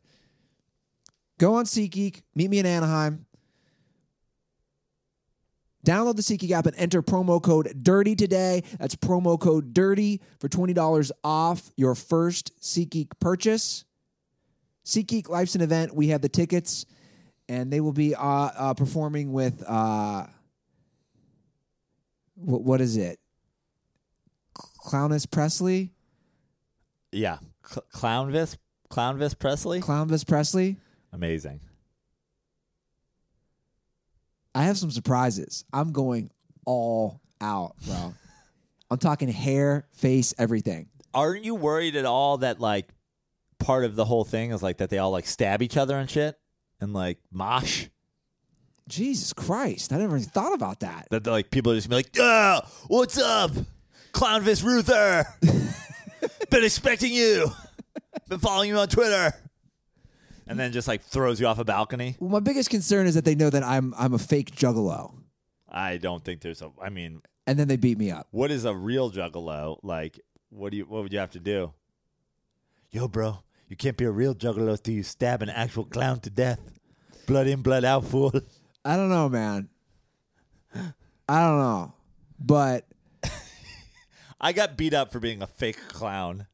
go 1.38 1.56
on 1.56 1.66
SeatGeek. 1.66 2.22
Meet 2.36 2.50
me 2.50 2.60
in 2.60 2.66
Anaheim. 2.66 3.26
Download 5.86 6.16
the 6.16 6.22
SeatGeek 6.22 6.52
app 6.52 6.66
and 6.66 6.76
enter 6.76 7.02
promo 7.02 7.42
code 7.42 7.72
DIRTY 7.82 8.16
today. 8.16 8.64
That's 8.80 8.96
promo 8.96 9.40
code 9.40 9.74
DIRTY 9.74 10.22
for 10.40 10.50
$20 10.50 11.12
off 11.24 11.72
your 11.78 11.96
first 11.96 12.52
SeatGeek 12.62 13.12
purchase. 13.22 13.86
SeatGeek 14.86 15.30
Life's 15.30 15.56
an 15.56 15.62
event. 15.62 15.96
We 15.96 16.10
have 16.10 16.22
the 16.22 16.30
tickets, 16.30 16.86
and 17.48 17.72
they 17.72 17.80
will 17.80 17.94
be 17.94 18.14
uh, 18.14 18.22
uh, 18.22 18.74
performing 18.74 19.32
with, 19.32 19.64
uh, 19.66 20.26
what, 22.36 22.62
what 22.64 22.82
is 22.82 22.98
it? 22.98 23.20
Clowness 24.86 25.30
Presley? 25.30 25.92
Yeah, 27.12 27.38
Cl- 27.70 27.86
Clownvis, 27.94 28.58
Clownvis 28.90 29.38
Presley, 29.38 29.82
Clownvis 29.82 30.28
Presley? 30.28 30.78
amazing. 31.14 31.60
I 34.56 34.64
have 34.64 34.78
some 34.78 34.92
surprises. 34.92 35.64
I'm 35.72 35.92
going 35.92 36.32
all 36.66 37.22
out, 37.40 37.76
bro. 37.86 38.14
I'm 38.92 38.98
talking 38.98 39.30
hair, 39.30 39.88
face, 39.92 40.34
everything. 40.40 40.88
Aren't 41.14 41.44
you 41.46 41.56
worried 41.56 41.96
at 41.96 42.06
all 42.06 42.40
that 42.40 42.60
like 42.60 42.90
part 43.60 43.86
of 43.86 43.96
the 43.96 44.06
whole 44.06 44.24
thing 44.24 44.52
is 44.52 44.64
like 44.64 44.78
that 44.78 44.90
they 44.90 44.98
all 44.98 45.12
like 45.12 45.28
stab 45.28 45.62
each 45.62 45.78
other 45.78 45.98
and 45.98 46.10
shit 46.10 46.38
and 46.82 46.94
like 46.94 47.20
mosh? 47.32 47.88
Jesus 48.88 49.34
Christ. 49.34 49.94
I 49.94 49.98
never 49.98 50.18
even 50.18 50.30
thought 50.30 50.54
about 50.54 50.80
that. 50.80 51.08
That 51.12 51.28
like 51.28 51.52
people 51.52 51.72
are 51.72 51.76
just 51.76 51.88
gonna 51.90 52.02
be 52.02 52.08
like, 52.08 52.16
"Yeah, 52.16 52.62
what's 52.88 53.20
up, 53.20 53.52
Clownvis 54.14 54.64
Ruther? 54.64 55.26
Been 56.50 56.64
expecting 56.64 57.14
you. 57.14 57.52
Been 58.30 58.40
following 58.40 58.70
you 58.70 58.78
on 58.78 58.88
Twitter." 58.88 59.34
And 60.48 60.60
then 60.60 60.72
just 60.72 60.88
like 60.88 61.04
throws 61.04 61.40
you 61.40 61.46
off 61.46 61.60
a 61.60 61.64
balcony. 61.64 62.16
Well, 62.20 62.32
my 62.32 62.40
biggest 62.40 62.70
concern 62.72 63.06
is 63.06 63.14
that 63.16 63.24
they 63.26 63.36
know 63.36 63.50
that 63.52 63.64
I'm 63.64 63.94
I'm 63.98 64.14
a 64.14 64.20
fake 64.20 64.56
juggalo. 64.56 65.14
I 65.70 65.98
don't 65.98 66.24
think 66.24 66.42
there's 66.42 66.62
a. 66.64 66.72
I 66.82 66.90
mean, 66.90 67.22
And 67.46 67.60
then 67.60 67.68
they 67.68 67.78
beat 67.78 67.98
me 68.00 68.10
up. 68.10 68.28
what 68.32 68.50
is 68.50 68.66
a 68.66 68.74
real 68.74 69.12
juggalo? 69.12 69.78
Like, 69.84 70.20
what 70.50 70.72
do 70.72 70.78
you? 70.78 70.86
What 70.86 71.04
would 71.04 71.14
you 71.14 71.20
have 71.20 71.32
to 71.32 71.40
do? 71.40 71.74
Yo, 72.92 73.08
bro, 73.08 73.44
you 73.68 73.76
can't 73.76 73.96
be 73.98 74.06
a 74.06 74.12
real 74.12 74.34
juggalo 74.34 74.82
till 74.82 74.96
you 74.96 75.04
stab 75.04 75.44
an 75.44 75.50
actual 75.50 75.86
clown 75.86 76.20
to 76.22 76.32
death. 76.32 76.60
Blood 77.28 77.46
in, 77.46 77.62
blood 77.62 77.86
out, 77.86 78.06
fool. 78.06 78.34
I 78.84 78.96
don't 78.96 79.10
know, 79.10 79.30
man. 79.30 79.70
I 80.74 81.40
don't 81.42 81.60
know. 81.60 81.94
But 82.40 82.86
I 84.40 84.54
got 84.54 84.78
beat 84.78 84.94
up 84.94 85.12
for 85.12 85.20
being 85.20 85.42
a 85.42 85.48
fake 85.48 85.88
clown 85.90 86.48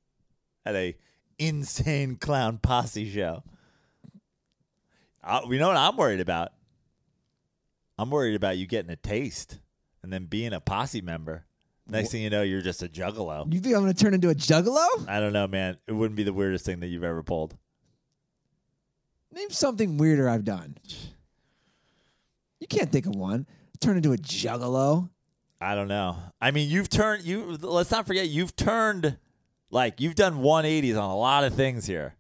at 0.66 0.76
a 0.76 0.96
insane 1.38 2.16
clown 2.16 2.58
posse 2.58 3.10
show. 3.10 3.44
Uh, 5.24 5.42
you 5.50 5.60
know 5.60 5.68
what 5.68 5.78
I'm 5.78 5.98
worried 5.98 6.20
about? 6.20 6.52
I'm 7.98 8.10
worried 8.10 8.36
about 8.36 8.58
you 8.58 8.68
getting 8.68 8.92
a 8.92 8.96
taste 8.96 9.60
and 10.04 10.12
then 10.12 10.26
being 10.26 10.54
a 10.54 10.60
posse 10.60 11.02
member. 11.02 11.46
Next 11.88 12.12
thing 12.12 12.24
you 12.24 12.32
know, 12.32 12.42
you're 12.42 12.62
just 12.62 12.82
a 12.82 12.88
juggalo. 12.88 13.52
you 13.54 13.60
think 13.60 13.76
I'm 13.76 13.84
going 13.84 13.94
to 13.94 14.04
turn 14.04 14.16
into 14.16 14.30
a 14.30 14.36
juggalo? 14.36 15.08
I 15.08 15.20
don't 15.20 15.34
know, 15.34 15.48
man. 15.48 15.78
It 15.88 15.92
wouldn't 15.92 16.16
be 16.16 16.24
the 16.24 16.34
weirdest 16.34 16.66
thing 16.66 16.80
that 16.80 16.88
you've 16.88 17.04
ever 17.04 17.22
pulled. 17.22 17.56
Name 19.32 19.52
something 19.52 19.98
weirder 19.98 20.28
I've 20.28 20.46
done. 20.46 20.78
You 22.60 22.68
can't 22.68 22.92
think 22.92 23.06
of 23.06 23.16
one. 23.16 23.46
Turn 23.80 23.98
into 23.98 24.14
a 24.14 24.18
juggalo. 24.18 25.10
I 25.62 25.74
don't 25.76 25.88
know. 25.88 26.18
I 26.42 26.52
mean, 26.52 26.70
you've 26.70 26.90
turned 26.90 27.24
you. 27.24 27.58
Let's 27.62 27.92
not 27.92 28.06
forget, 28.08 28.28
you've 28.28 28.56
turned 28.56 29.18
like 29.72 30.00
you've 30.02 30.16
done 30.16 30.36
180s 30.42 30.92
on 31.02 31.10
a 31.10 31.16
lot 31.18 31.44
of 31.44 31.54
things 31.54 31.86
here 31.86 32.16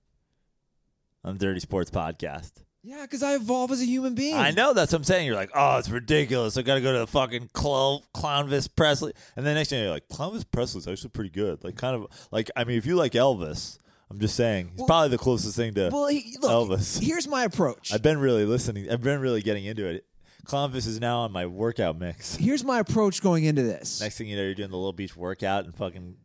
on 1.23 1.37
Dirty 1.37 1.59
Sports 1.59 1.91
Podcast. 1.91 2.51
Yeah, 2.83 3.01
because 3.01 3.23
I 3.23 3.33
evolve 3.33 3.71
as 3.71 3.81
a 3.81 3.85
human 3.85 4.13
being. 4.13 4.35
I 4.35 4.51
know 4.51 4.73
that's 4.73 4.91
what 4.93 4.99
I'm 4.99 5.03
saying. 5.05 5.25
You're 5.25 5.35
like, 5.35 5.49
oh, 5.55 5.77
it's 5.77 5.89
ridiculous. 5.89 6.55
I 6.55 6.61
got 6.61 6.75
to 6.75 6.81
go 6.81 6.93
to 6.93 6.99
the 6.99 7.07
fucking 7.07 7.49
Clo- 7.51 8.03
Clownvis 8.15 8.69
Presley, 8.75 9.11
and 9.35 9.43
then 9.45 9.55
next 9.55 9.69
thing 9.69 9.81
you're 9.81 9.89
like, 9.91 10.07
Clownvis 10.07 10.45
Presley's 10.51 10.87
actually 10.87 11.09
pretty 11.09 11.31
good. 11.31 11.63
Like, 11.63 11.77
kind 11.77 11.95
of 11.95 12.07
like, 12.31 12.51
I 12.55 12.63
mean, 12.63 12.77
if 12.77 12.85
you 12.85 12.95
like 12.95 13.13
Elvis, 13.13 13.79
I'm 14.11 14.19
just 14.19 14.35
saying 14.35 14.69
he's 14.69 14.77
Well- 14.79 14.87
probably 14.87 15.09
the 15.09 15.17
closest 15.17 15.55
thing 15.55 15.73
to 15.73 15.89
Well, 15.91 16.07
he, 16.07 16.37
look, 16.39 16.51
Elvis. 16.51 17.01
here's 17.03 17.27
my 17.27 17.43
approach. 17.43 17.91
I've 17.91 18.03
been 18.03 18.19
really 18.19 18.45
listening. 18.45 18.89
I've 18.91 19.01
been 19.01 19.19
really 19.19 19.41
getting 19.41 19.65
into 19.65 19.87
it. 19.87 20.05
Clownvis 20.45 20.87
is 20.87 20.99
now 20.99 21.19
on 21.19 21.31
my 21.31 21.45
workout 21.45 21.97
mix. 21.97 22.35
Here's 22.35 22.63
my 22.63 22.79
approach 22.79 23.21
going 23.21 23.43
into 23.43 23.63
this. 23.63 23.99
Next 24.01 24.17
thing 24.17 24.27
you 24.27 24.35
know, 24.37 24.43
you're 24.43 24.53
doing 24.55 24.69
the 24.69 24.77
little 24.77 24.93
beach 24.93 25.15
workout 25.15 25.65
and 25.65 25.73
fucking 25.75 26.15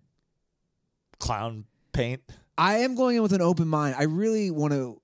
clown 1.18 1.64
paint. 1.92 2.22
I 2.58 2.78
am 2.78 2.94
going 2.94 3.16
in 3.16 3.22
with 3.22 3.32
an 3.32 3.40
open 3.42 3.68
mind. 3.68 3.96
I 3.98 4.04
really 4.04 4.50
want 4.50 4.72
to. 4.72 5.00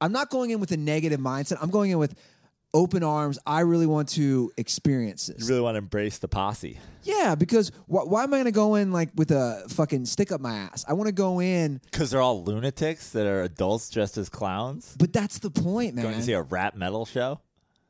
I'm 0.00 0.12
not 0.12 0.30
going 0.30 0.50
in 0.50 0.60
with 0.60 0.70
a 0.70 0.76
negative 0.76 1.18
mindset. 1.18 1.58
I'm 1.60 1.70
going 1.70 1.90
in 1.90 1.98
with 1.98 2.14
open 2.72 3.02
arms. 3.02 3.38
I 3.46 3.60
really 3.60 3.86
want 3.86 4.10
to 4.10 4.52
experience 4.56 5.28
You 5.28 5.34
this. 5.34 5.48
really 5.48 5.60
want 5.62 5.74
to 5.74 5.78
embrace 5.78 6.18
the 6.18 6.28
posse. 6.28 6.78
yeah, 7.02 7.34
because 7.34 7.70
wh- 7.86 8.06
why 8.06 8.22
am 8.22 8.32
I 8.32 8.36
going 8.36 8.44
to 8.44 8.52
go 8.52 8.76
in 8.76 8.92
like 8.92 9.08
with 9.16 9.30
a 9.32 9.64
fucking 9.70 10.04
stick 10.04 10.30
up 10.30 10.40
my 10.40 10.54
ass? 10.54 10.84
I 10.86 10.92
want 10.92 11.08
to 11.08 11.12
go 11.14 11.40
in, 11.40 11.80
Because 11.90 12.10
they're 12.10 12.20
all 12.20 12.44
lunatics 12.44 13.10
that 13.10 13.26
are 13.26 13.42
adults 13.42 13.90
dressed 13.90 14.18
as 14.18 14.28
clowns. 14.28 14.94
but 14.98 15.12
that's 15.12 15.38
the 15.40 15.50
point, 15.50 15.94
man. 15.96 16.04
Going 16.04 16.16
to 16.18 16.22
see 16.22 16.34
a 16.34 16.42
rap 16.42 16.76
metal 16.76 17.04
show. 17.06 17.40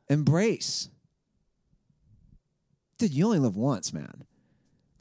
Embrace. 0.09 0.88
Dude, 2.98 3.12
you 3.12 3.26
only 3.26 3.38
live 3.38 3.56
once, 3.56 3.92
man. 3.92 4.24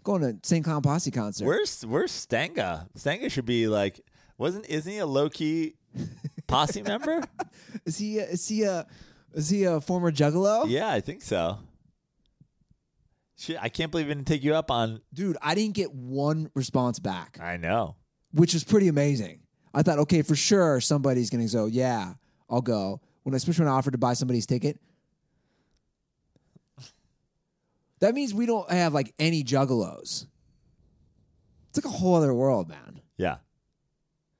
Going 0.03 0.21
to 0.21 0.37
St. 0.47 0.63
Clown 0.63 0.81
Posse 0.81 1.11
concert. 1.11 1.45
Where's 1.45 1.85
Where's 1.85 2.11
Stanga? 2.11 2.87
Stanga 2.97 3.29
should 3.31 3.45
be 3.45 3.67
like, 3.67 3.99
wasn't 4.37 4.67
isn't 4.69 4.91
he 4.91 4.99
a 4.99 5.05
low 5.05 5.29
key 5.29 5.75
posse 6.47 6.81
member? 6.83 7.23
Is 7.85 7.97
he? 7.97 8.19
A, 8.19 8.25
is 8.25 8.47
he 8.47 8.63
a? 8.63 8.85
Is 9.33 9.49
he 9.49 9.63
a 9.63 9.79
former 9.81 10.11
Juggalo? 10.11 10.65
Yeah, 10.69 10.89
I 10.89 10.99
think 11.01 11.21
so. 11.21 11.57
Shit, 13.37 13.57
I 13.61 13.69
can't 13.69 13.91
believe 13.91 14.07
it 14.09 14.15
didn't 14.15 14.27
take 14.27 14.43
you 14.43 14.55
up 14.55 14.71
on. 14.71 15.01
Dude, 15.13 15.37
I 15.41 15.53
didn't 15.55 15.75
get 15.75 15.93
one 15.93 16.49
response 16.55 16.99
back. 16.99 17.37
I 17.41 17.57
know. 17.57 17.95
which 18.31 18.55
is 18.55 18.63
pretty 18.63 18.87
amazing. 18.87 19.41
I 19.73 19.83
thought, 19.83 19.99
okay, 19.99 20.21
for 20.23 20.35
sure 20.35 20.81
somebody's 20.81 21.29
going 21.29 21.45
to 21.47 21.53
go, 21.53 21.65
yeah, 21.67 22.13
I'll 22.49 22.61
go. 22.61 22.99
When 23.23 23.33
I 23.35 23.37
especially 23.37 23.65
when 23.65 23.73
I 23.73 23.77
offered 23.77 23.91
to 23.91 23.97
buy 23.99 24.13
somebody's 24.13 24.45
ticket, 24.47 24.79
that 27.99 28.13
means 28.13 28.33
we 28.33 28.45
don't 28.45 28.69
have 28.71 28.93
like 28.93 29.13
any 29.19 29.43
juggalos. 29.43 30.25
It's 31.69 31.83
like 31.83 31.85
a 31.85 31.97
whole 31.97 32.15
other 32.15 32.33
world, 32.33 32.69
man. 32.69 33.01
Yeah. 33.17 33.37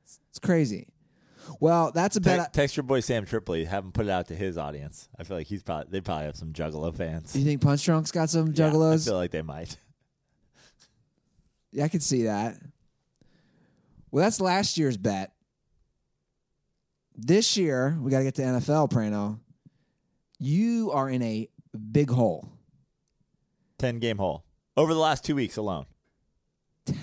It's 0.04 0.40
crazy. 0.40 0.88
Well, 1.60 1.92
that's 1.94 2.16
a 2.16 2.20
Te- 2.20 2.26
bet. 2.26 2.40
Uh, 2.40 2.46
text 2.52 2.76
your 2.78 2.84
boy 2.84 3.00
Sam 3.00 3.26
Tripoli. 3.26 3.66
Have 3.66 3.84
him 3.86 3.92
put 3.92 4.06
it 4.06 4.10
out 4.12 4.28
to 4.28 4.36
his 4.36 4.58
audience. 4.58 5.08
I 5.18 5.24
feel 5.24 5.38
like 5.38 5.48
he's 5.48 5.64
probably 5.64 5.88
they 5.90 6.02
probably 6.02 6.26
have 6.26 6.36
some 6.36 6.52
Juggalo 6.54 6.94
fans. 6.96 7.34
Do 7.34 7.40
you 7.40 7.46
think 7.46 7.62
Punch 7.62 7.84
Drunk's 7.84 8.12
got 8.12 8.30
some 8.30 8.48
Yeah, 8.48 8.70
juggalos? 8.70 9.08
I 9.08 9.10
feel 9.12 9.16
like 9.16 9.32
they 9.32 9.42
might. 9.42 9.78
Yeah, 11.72 11.86
I 11.86 11.88
could 11.88 12.04
see 12.04 12.24
that. 12.24 12.58
Well, 14.12 14.24
that's 14.24 14.40
last 14.42 14.78
year's 14.78 14.98
bet. 14.98 15.32
This 17.16 17.58
year, 17.58 17.98
we 18.02 18.12
got 18.12 18.20
to 18.20 18.24
get 18.26 18.36
to 18.36 18.42
NFL, 18.44 18.92
Prano. 18.92 19.40
You 20.40 20.92
are 20.92 21.10
in 21.10 21.22
a 21.24 21.50
big 21.92 22.10
hole. 22.10 22.48
Ten 23.80 24.00
game 24.00 24.18
hole 24.18 24.44
over 24.76 24.94
the 24.94 25.00
last 25.00 25.24
two 25.24 25.36
weeks 25.36 25.58
alone. 25.58 25.86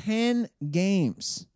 10 0.07 0.49
games. 0.71 1.47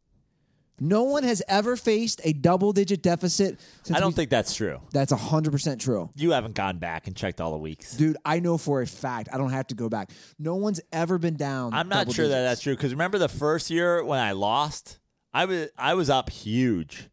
No 0.81 1.03
one 1.03 1.25
has 1.25 1.43
ever 1.49 1.75
faced 1.77 2.21
a 2.23 2.33
double 2.33 2.73
digit 2.73 3.03
deficit. 3.03 3.59
I 3.93 3.99
don't 3.99 4.09
we- 4.11 4.15
think 4.15 4.31
that's 4.31 4.55
true. 4.55 4.81
that's 4.93 5.13
100% 5.13 5.81
true. 5.81 6.11
You 6.15 6.31
haven't 6.33 6.55
gone 6.55 6.79
back 6.79 7.09
and 7.09 7.17
checked 7.17 7.41
all 7.41 7.51
the 7.51 7.59
weeks. 7.59 7.97
Dude, 7.97 8.17
I 8.25 8.39
know 8.39 8.59
for 8.59 8.81
a 8.81 8.87
fact. 8.87 9.29
I 9.33 9.39
don't 9.39 9.51
have 9.51 9.67
to 9.69 9.75
go 9.75 9.89
back. 9.89 10.11
No 10.39 10.55
one's 10.55 10.81
ever 10.93 11.19
been 11.19 11.37
down. 11.37 11.73
I'm 11.75 11.89
not 11.89 12.13
sure 12.13 12.29
that 12.29 12.43
that's 12.43 12.61
true 12.61 12.77
because 12.77 12.93
remember 12.93 13.19
the 13.19 13.29
first 13.29 13.71
year 13.71 14.05
when 14.05 14.21
I 14.21 14.33
lost, 14.33 15.01
I 15.35 15.47
was 15.47 15.69
I 15.77 15.95
was 15.95 16.11
up 16.11 16.31
huge. 16.31 17.09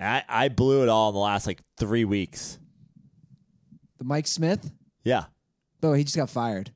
I 0.00 0.22
I 0.28 0.48
blew 0.48 0.82
it 0.84 0.88
all 0.88 1.10
in 1.10 1.14
the 1.14 1.20
last 1.20 1.46
like 1.46 1.60
three 1.76 2.04
weeks. 2.06 2.58
The 3.98 4.04
Mike 4.04 4.26
Smith? 4.26 4.70
Yeah, 5.04 5.24
Oh, 5.82 5.92
he 5.92 6.04
just 6.04 6.16
got 6.16 6.30
fired. 6.30 6.72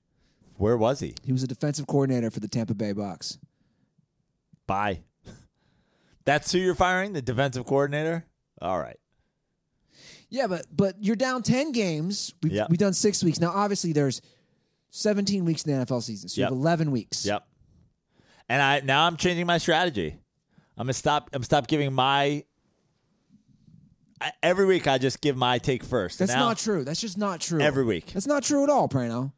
where 0.57 0.77
was 0.77 1.01
he? 1.01 1.15
He 1.25 1.33
was 1.33 1.43
a 1.43 1.47
defensive 1.49 1.87
coordinator 1.87 2.31
for 2.31 2.39
the 2.41 2.49
Tampa 2.49 2.75
Bay 2.75 2.93
Bucks. 2.93 3.39
Bye. 4.67 5.01
That's 6.25 6.53
who 6.53 6.59
you're 6.59 6.75
firing, 6.75 7.13
the 7.13 7.23
defensive 7.23 7.67
coordinator. 7.67 8.27
All 8.61 8.79
right. 8.79 8.99
Yeah, 10.29 10.47
but 10.47 10.67
but 10.71 10.95
you're 11.01 11.17
down 11.17 11.43
10 11.43 11.73
games. 11.73 12.33
We've, 12.43 12.53
Yeah. 12.53 12.67
we've 12.69 12.79
done 12.79 12.93
six 12.93 13.25
weeks. 13.25 13.41
Now, 13.41 13.51
obviously, 13.51 13.93
there's 13.93 14.21
17 14.91 15.45
weeks 15.45 15.65
in 15.65 15.73
the 15.77 15.85
NFL 15.85 16.03
season. 16.03 16.29
So 16.29 16.41
you 16.41 16.43
Yep. 16.45 16.51
have 16.51 16.59
11 16.59 16.91
weeks. 16.93 17.25
Yep. 17.27 17.47
And 18.49 18.63
I 18.63 18.81
now 18.81 19.07
I'm 19.07 19.17
changing 19.17 19.47
my 19.47 19.59
strategy. 19.59 20.17
I'm 20.77 20.85
gonna 20.87 20.93
stop. 20.93 21.31
I'm 21.33 21.43
stop 21.43 21.67
giving 21.67 21.93
my. 21.93 22.45
I, 24.21 24.33
every 24.43 24.67
week 24.67 24.87
I 24.87 24.99
just 24.99 25.21
give 25.21 25.37
my 25.37 25.59
take 25.59 25.83
first. 25.83 26.19
That's 26.19 26.33
Now- 26.33 26.49
not 26.49 26.59
true. 26.59 26.85
That's 26.85 27.01
just 27.01 27.17
not 27.17 27.41
true. 27.41 27.61
Every 27.61 27.85
week. 27.85 28.13
That's 28.13 28.27
not 28.27 28.43
true 28.43 28.63
at 28.63 28.71
all, 28.71 28.89
Prano. 28.89 29.33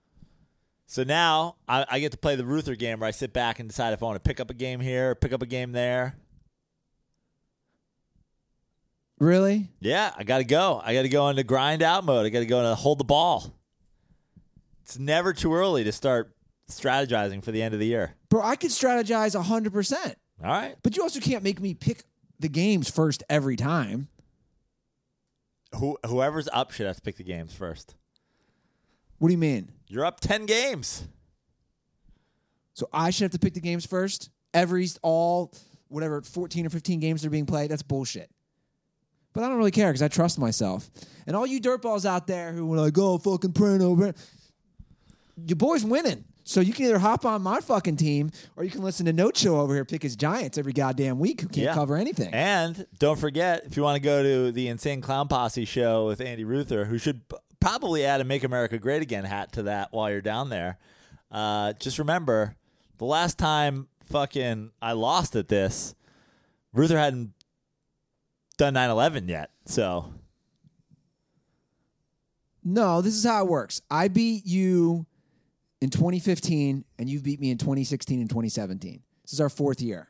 So 0.86 1.04
now 1.04 1.56
I, 1.68 1.86
I 1.88 2.00
get 2.00 2.12
to 2.12 2.18
play 2.18 2.36
the 2.36 2.44
Ruther 2.44 2.74
game 2.74 3.00
where 3.00 3.08
I 3.08 3.12
sit 3.12 3.32
back 3.32 3.60
and 3.60 3.68
decide 3.68 3.92
if 3.92 4.02
I 4.02 4.06
want 4.06 4.16
to 4.22 4.28
pick 4.28 4.40
up 4.40 4.50
a 4.50 4.54
game 4.54 4.80
here, 4.80 5.14
pick 5.14 5.32
up 5.32 5.40
a 5.40 5.46
game 5.46 5.72
there. 5.72 6.16
Really? 9.18 9.68
Yeah, 9.80 10.12
I 10.16 10.24
got 10.24 10.38
to 10.38 10.44
go. 10.44 10.80
I 10.84 10.94
got 10.94 11.02
to 11.02 11.08
go 11.08 11.28
into 11.28 11.44
grind 11.44 11.82
out 11.82 12.04
mode. 12.04 12.26
I 12.26 12.28
got 12.28 12.40
to 12.40 12.46
go 12.46 12.58
into 12.58 12.74
hold 12.74 12.98
the 12.98 13.04
ball. 13.04 13.54
it's 14.82 14.98
never 14.98 15.32
too 15.32 15.54
early 15.54 15.84
to 15.84 15.92
start 15.92 16.34
strategizing 16.68 17.42
for 17.42 17.52
the 17.52 17.62
end 17.62 17.72
of 17.72 17.80
the 17.80 17.86
year. 17.86 18.14
Bro, 18.28 18.42
I 18.42 18.56
could 18.56 18.70
strategize 18.70 19.40
100%. 19.40 20.14
All 20.44 20.50
right. 20.50 20.74
But 20.82 20.96
you 20.96 21.02
also 21.02 21.20
can't 21.20 21.44
make 21.44 21.60
me 21.60 21.72
pick 21.74 22.02
the 22.40 22.48
games 22.48 22.90
first 22.90 23.22
every 23.30 23.54
time. 23.56 24.08
Who, 25.76 25.98
whoever's 26.06 26.48
up 26.52 26.70
should 26.70 26.86
have 26.86 26.96
to 26.96 27.02
pick 27.02 27.16
the 27.16 27.24
games 27.24 27.54
first. 27.54 27.94
What 29.18 29.28
do 29.28 29.32
you 29.32 29.38
mean? 29.38 29.70
You're 29.88 30.04
up 30.04 30.20
10 30.20 30.46
games. 30.46 31.06
So 32.74 32.88
I 32.92 33.10
should 33.10 33.24
have 33.24 33.30
to 33.32 33.38
pick 33.38 33.54
the 33.54 33.60
games 33.60 33.86
first? 33.86 34.30
Every, 34.54 34.88
all, 35.02 35.52
whatever, 35.88 36.20
14 36.22 36.66
or 36.66 36.70
15 36.70 37.00
games 37.00 37.22
that 37.22 37.28
are 37.28 37.30
being 37.30 37.46
played? 37.46 37.70
That's 37.70 37.82
bullshit. 37.82 38.30
But 39.32 39.44
I 39.44 39.48
don't 39.48 39.56
really 39.56 39.70
care 39.70 39.90
because 39.90 40.02
I 40.02 40.08
trust 40.08 40.38
myself. 40.38 40.90
And 41.26 41.34
all 41.34 41.46
you 41.46 41.60
dirtballs 41.60 42.04
out 42.04 42.26
there 42.26 42.52
who 42.52 42.66
were 42.66 42.78
like, 42.78 42.96
oh, 42.98 43.18
fucking 43.18 43.52
print 43.52 43.82
over," 43.82 44.12
your 45.46 45.56
boy's 45.56 45.84
winning. 45.84 46.24
So 46.44 46.60
you 46.60 46.72
can 46.72 46.86
either 46.86 46.98
hop 46.98 47.24
on 47.24 47.42
my 47.42 47.60
fucking 47.60 47.96
team 47.96 48.30
or 48.56 48.64
you 48.64 48.70
can 48.70 48.82
listen 48.82 49.06
to 49.06 49.12
Note 49.12 49.36
Show 49.36 49.60
over 49.60 49.74
here 49.74 49.84
pick 49.84 50.02
his 50.02 50.16
Giants 50.16 50.58
every 50.58 50.72
goddamn 50.72 51.18
week 51.18 51.40
who 51.40 51.48
can't 51.48 51.64
Yeah. 51.66 51.74
cover 51.74 51.96
anything. 51.96 52.32
And 52.34 52.86
don't 52.98 53.18
forget, 53.18 53.62
if 53.66 53.76
you 53.76 53.82
want 53.82 53.96
to 53.96 54.00
go 54.00 54.22
to 54.22 54.50
the 54.52 54.68
Insane 54.68 55.00
Clown 55.00 55.28
Posse 55.28 55.64
show 55.64 56.06
with 56.06 56.20
Andy 56.20 56.44
Ruther, 56.44 56.86
who 56.86 56.98
should 56.98 57.28
p- 57.28 57.36
probably 57.60 58.04
add 58.04 58.20
a 58.20 58.24
Make 58.24 58.42
America 58.42 58.78
Great 58.78 59.02
Again 59.02 59.24
hat 59.24 59.52
to 59.52 59.62
that 59.64 59.92
while 59.92 60.10
you're 60.10 60.20
down 60.20 60.48
there, 60.48 60.78
uh, 61.30 61.74
just 61.74 61.98
remember 61.98 62.56
the 62.98 63.04
last 63.04 63.38
time 63.38 63.86
fucking 64.06 64.72
I 64.82 64.92
lost 64.92 65.36
at 65.36 65.46
this, 65.48 65.94
Ruther 66.72 66.98
hadn't 66.98 67.32
done 68.58 68.74
9 68.74 68.90
11 68.90 69.28
yet. 69.28 69.50
So, 69.66 70.12
No, 72.64 73.00
this 73.02 73.14
is 73.14 73.24
how 73.24 73.44
it 73.44 73.48
works. 73.50 73.80
I 73.90 74.08
beat 74.08 74.46
you 74.46 75.06
in 75.82 75.90
2015, 75.90 76.84
and 77.00 77.08
you 77.08 77.20
beat 77.20 77.40
me 77.40 77.50
in 77.50 77.58
2016 77.58 78.20
and 78.20 78.30
2017. 78.30 79.02
This 79.24 79.32
is 79.32 79.40
our 79.40 79.48
fourth 79.48 79.82
year. 79.82 80.08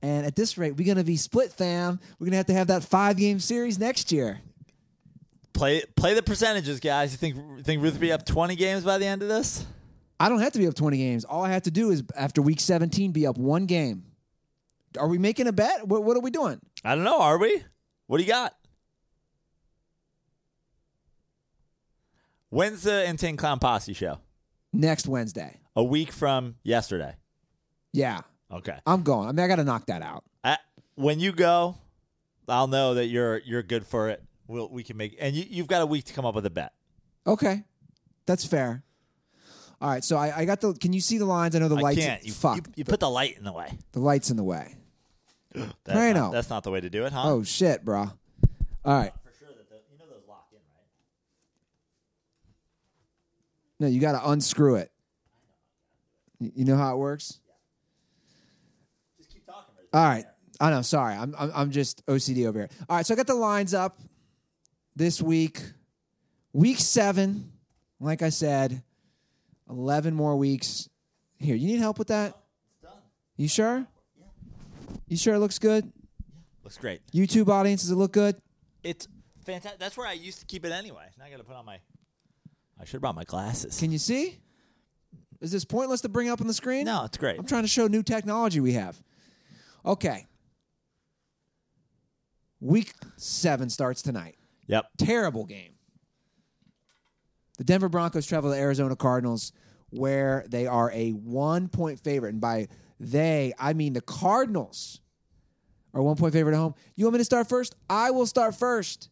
And 0.00 0.24
at 0.24 0.34
this 0.34 0.56
rate, 0.56 0.76
we're 0.76 0.86
going 0.86 0.96
to 0.96 1.04
be 1.04 1.18
split, 1.18 1.52
fam. 1.52 2.00
We're 2.18 2.24
going 2.24 2.32
to 2.32 2.36
have 2.38 2.46
to 2.46 2.54
have 2.54 2.66
that 2.68 2.84
five 2.84 3.18
game 3.18 3.38
series 3.38 3.78
next 3.78 4.10
year. 4.10 4.40
play 5.52 5.82
play 5.94 6.14
the 6.14 6.22
percentages, 6.22 6.80
guys. 6.80 7.12
You 7.12 7.18
think 7.18 7.64
think 7.64 7.82
Ruther 7.82 7.98
be 7.98 8.12
up 8.12 8.24
20 8.24 8.56
games 8.56 8.82
by 8.82 8.96
the 8.96 9.04
end 9.04 9.22
of 9.22 9.28
this? 9.28 9.66
I 10.18 10.30
don't 10.30 10.40
have 10.40 10.54
to 10.54 10.58
be 10.58 10.66
up 10.66 10.74
20 10.74 10.96
games. 10.96 11.24
All 11.24 11.44
I 11.44 11.50
have 11.50 11.62
to 11.64 11.70
do 11.70 11.90
is, 11.90 12.02
after 12.16 12.40
week 12.40 12.58
17, 12.58 13.12
be 13.12 13.26
up 13.26 13.36
one 13.36 13.66
game. 13.66 14.04
Are 14.98 15.06
we 15.06 15.18
making 15.18 15.48
a 15.48 15.52
bet? 15.52 15.86
What, 15.86 16.02
what 16.02 16.16
are 16.16 16.20
we 16.20 16.30
doing? 16.30 16.60
I 16.82 16.94
don't 16.94 17.04
know. 17.04 17.20
Are 17.20 17.38
we? 17.38 17.62
What 18.06 18.16
do 18.16 18.22
you 18.24 18.28
got? 18.28 18.54
When's 22.48 22.82
the 22.84 23.04
Insane 23.04 23.36
Clown 23.36 23.58
Posse 23.58 23.92
show? 23.92 24.18
Next 24.72 25.06
Wednesday. 25.08 25.58
A 25.76 25.82
week 25.82 26.12
from 26.12 26.56
yesterday. 26.62 27.14
Yeah, 27.92 28.20
Okay. 28.52 28.78
I'm 28.86 29.02
going. 29.02 29.28
I 29.28 29.32
mean, 29.32 29.44
I 29.44 29.48
got 29.48 29.56
to 29.56 29.64
knock 29.64 29.86
that 29.86 30.02
out. 30.02 30.24
Uh, 30.44 30.56
when 30.94 31.20
you 31.20 31.32
go, 31.32 31.76
I'll 32.48 32.66
know 32.66 32.94
that 32.94 33.06
you're 33.06 33.38
you're 33.38 33.62
good 33.62 33.86
for 33.86 34.08
it. 34.08 34.22
We'll 34.46 34.68
we 34.70 34.82
can 34.82 34.96
make 34.96 35.16
and 35.20 35.34
you, 35.36 35.44
you've 35.48 35.66
got 35.66 35.82
a 35.82 35.86
week 35.86 36.04
to 36.06 36.14
come 36.14 36.24
up 36.24 36.34
with 36.34 36.46
a 36.46 36.50
bet. 36.50 36.72
Okay, 37.26 37.62
that's 38.26 38.44
fair. 38.46 38.82
All 39.80 39.90
right, 39.90 40.02
so 40.02 40.16
I, 40.16 40.38
I 40.38 40.44
got 40.46 40.60
the. 40.60 40.72
Can 40.74 40.92
you 40.92 41.00
see 41.00 41.18
the 41.18 41.24
lines? 41.26 41.54
I 41.54 41.58
know 41.58 41.68
the 41.68 41.76
I 41.76 41.80
lights. 41.80 41.98
can't. 42.00 42.24
You, 42.24 42.32
fuck, 42.32 42.56
you, 42.56 42.62
you 42.76 42.84
put 42.84 43.00
the 43.00 43.10
light 43.10 43.36
in 43.36 43.44
the 43.44 43.52
way. 43.52 43.76
the 43.92 44.00
lights 44.00 44.30
in 44.30 44.36
the 44.36 44.44
way. 44.44 44.74
That's 45.54 45.72
Prano. 45.86 46.14
not, 46.14 46.32
that's 46.32 46.50
not 46.50 46.62
the 46.62 46.70
way 46.70 46.80
to 46.80 46.90
do 46.90 47.04
it, 47.06 47.12
huh? 47.12 47.22
Oh 47.32 47.42
shit, 47.42 47.84
bro. 47.84 48.00
All 48.00 48.10
right, 48.84 49.12
for 49.24 49.32
sure. 49.38 49.48
That 49.48 49.68
the, 49.68 49.76
you 49.92 49.98
know 49.98 50.04
those 50.10 50.26
lock 50.28 50.48
in, 50.52 50.58
right? 50.58 50.84
No, 53.80 53.86
you 53.86 54.00
got 54.00 54.12
to 54.12 54.30
unscrew 54.30 54.76
it. 54.76 54.90
You 56.40 56.64
know 56.64 56.76
how 56.76 56.94
it 56.94 56.98
works. 56.98 57.40
Just 59.18 59.30
keep 59.30 59.44
talking. 59.44 59.74
All 59.92 60.04
right. 60.04 60.24
I 60.60 60.70
know. 60.70 60.82
Sorry, 60.82 61.14
I'm, 61.14 61.34
I'm 61.38 61.52
I'm 61.54 61.70
just 61.70 62.04
OCD 62.06 62.46
over 62.46 62.60
here. 62.60 62.68
All 62.88 62.96
right, 62.96 63.06
so 63.06 63.14
I 63.14 63.16
got 63.16 63.26
the 63.28 63.34
lines 63.34 63.74
up 63.74 64.00
this 64.96 65.22
week. 65.22 65.60
Week 66.52 66.78
seven, 66.78 67.52
like 68.00 68.22
I 68.22 68.30
said, 68.30 68.82
eleven 69.70 70.14
more 70.14 70.36
weeks. 70.36 70.88
Here, 71.38 71.54
you 71.54 71.68
need 71.68 71.78
help 71.78 71.98
with 71.98 72.08
that? 72.08 72.36
You 73.36 73.46
sure? 73.46 73.86
You 75.06 75.16
sure 75.16 75.34
it 75.34 75.38
looks 75.38 75.60
good? 75.60 75.92
Looks 76.64 76.76
great. 76.76 77.00
YouTube 77.14 77.48
audience, 77.48 77.82
does 77.82 77.92
it 77.92 77.96
look 77.96 78.12
good? 78.12 78.34
It's 78.82 79.06
fantastic. 79.44 79.78
That's 79.78 79.96
where 79.96 80.08
I 80.08 80.14
used 80.14 80.40
to 80.40 80.46
keep 80.46 80.64
it 80.64 80.72
anyway. 80.72 81.06
Now 81.18 81.26
I 81.26 81.30
got 81.30 81.36
to 81.36 81.44
put 81.44 81.54
on 81.54 81.64
my. 81.64 81.78
I 82.80 82.84
should 82.84 82.94
have 82.94 83.00
brought 83.00 83.14
my 83.14 83.24
glasses. 83.24 83.78
Can 83.78 83.90
you 83.90 83.98
see? 83.98 84.38
Is 85.40 85.52
this 85.52 85.64
pointless 85.64 86.00
to 86.02 86.08
bring 86.08 86.28
up 86.28 86.40
on 86.40 86.46
the 86.46 86.54
screen? 86.54 86.84
no, 86.84 87.04
it's 87.04 87.16
great. 87.16 87.38
I'm 87.38 87.46
trying 87.46 87.62
to 87.62 87.68
show 87.68 87.86
new 87.86 88.02
technology 88.02 88.60
we 88.60 88.72
have. 88.72 89.00
Okay. 89.84 90.26
Week 92.60 92.92
seven 93.16 93.70
starts 93.70 94.02
tonight. 94.02 94.36
Yep. 94.66 94.86
Terrible 94.98 95.44
game. 95.44 95.74
The 97.58 97.64
Denver 97.64 97.88
Broncos 97.88 98.26
travel 98.26 98.50
to 98.50 98.56
the 98.56 98.60
Arizona 98.60 98.96
Cardinals, 98.96 99.52
where 99.90 100.44
they 100.48 100.66
are 100.66 100.90
a 100.92 101.10
one 101.10 101.68
point 101.68 102.00
favorite. 102.00 102.30
And 102.30 102.40
by 102.40 102.68
they, 103.00 103.52
I 103.58 103.72
mean 103.72 103.92
the 103.92 104.00
Cardinals 104.00 105.00
are 105.94 106.02
one 106.02 106.16
point 106.16 106.32
favorite 106.32 106.54
at 106.54 106.58
home. 106.58 106.74
You 106.96 107.04
want 107.04 107.14
me 107.14 107.18
to 107.18 107.24
start 107.24 107.48
first? 107.48 107.74
I 107.88 108.10
will 108.10 108.26
start 108.26 108.54
first. 108.56 109.08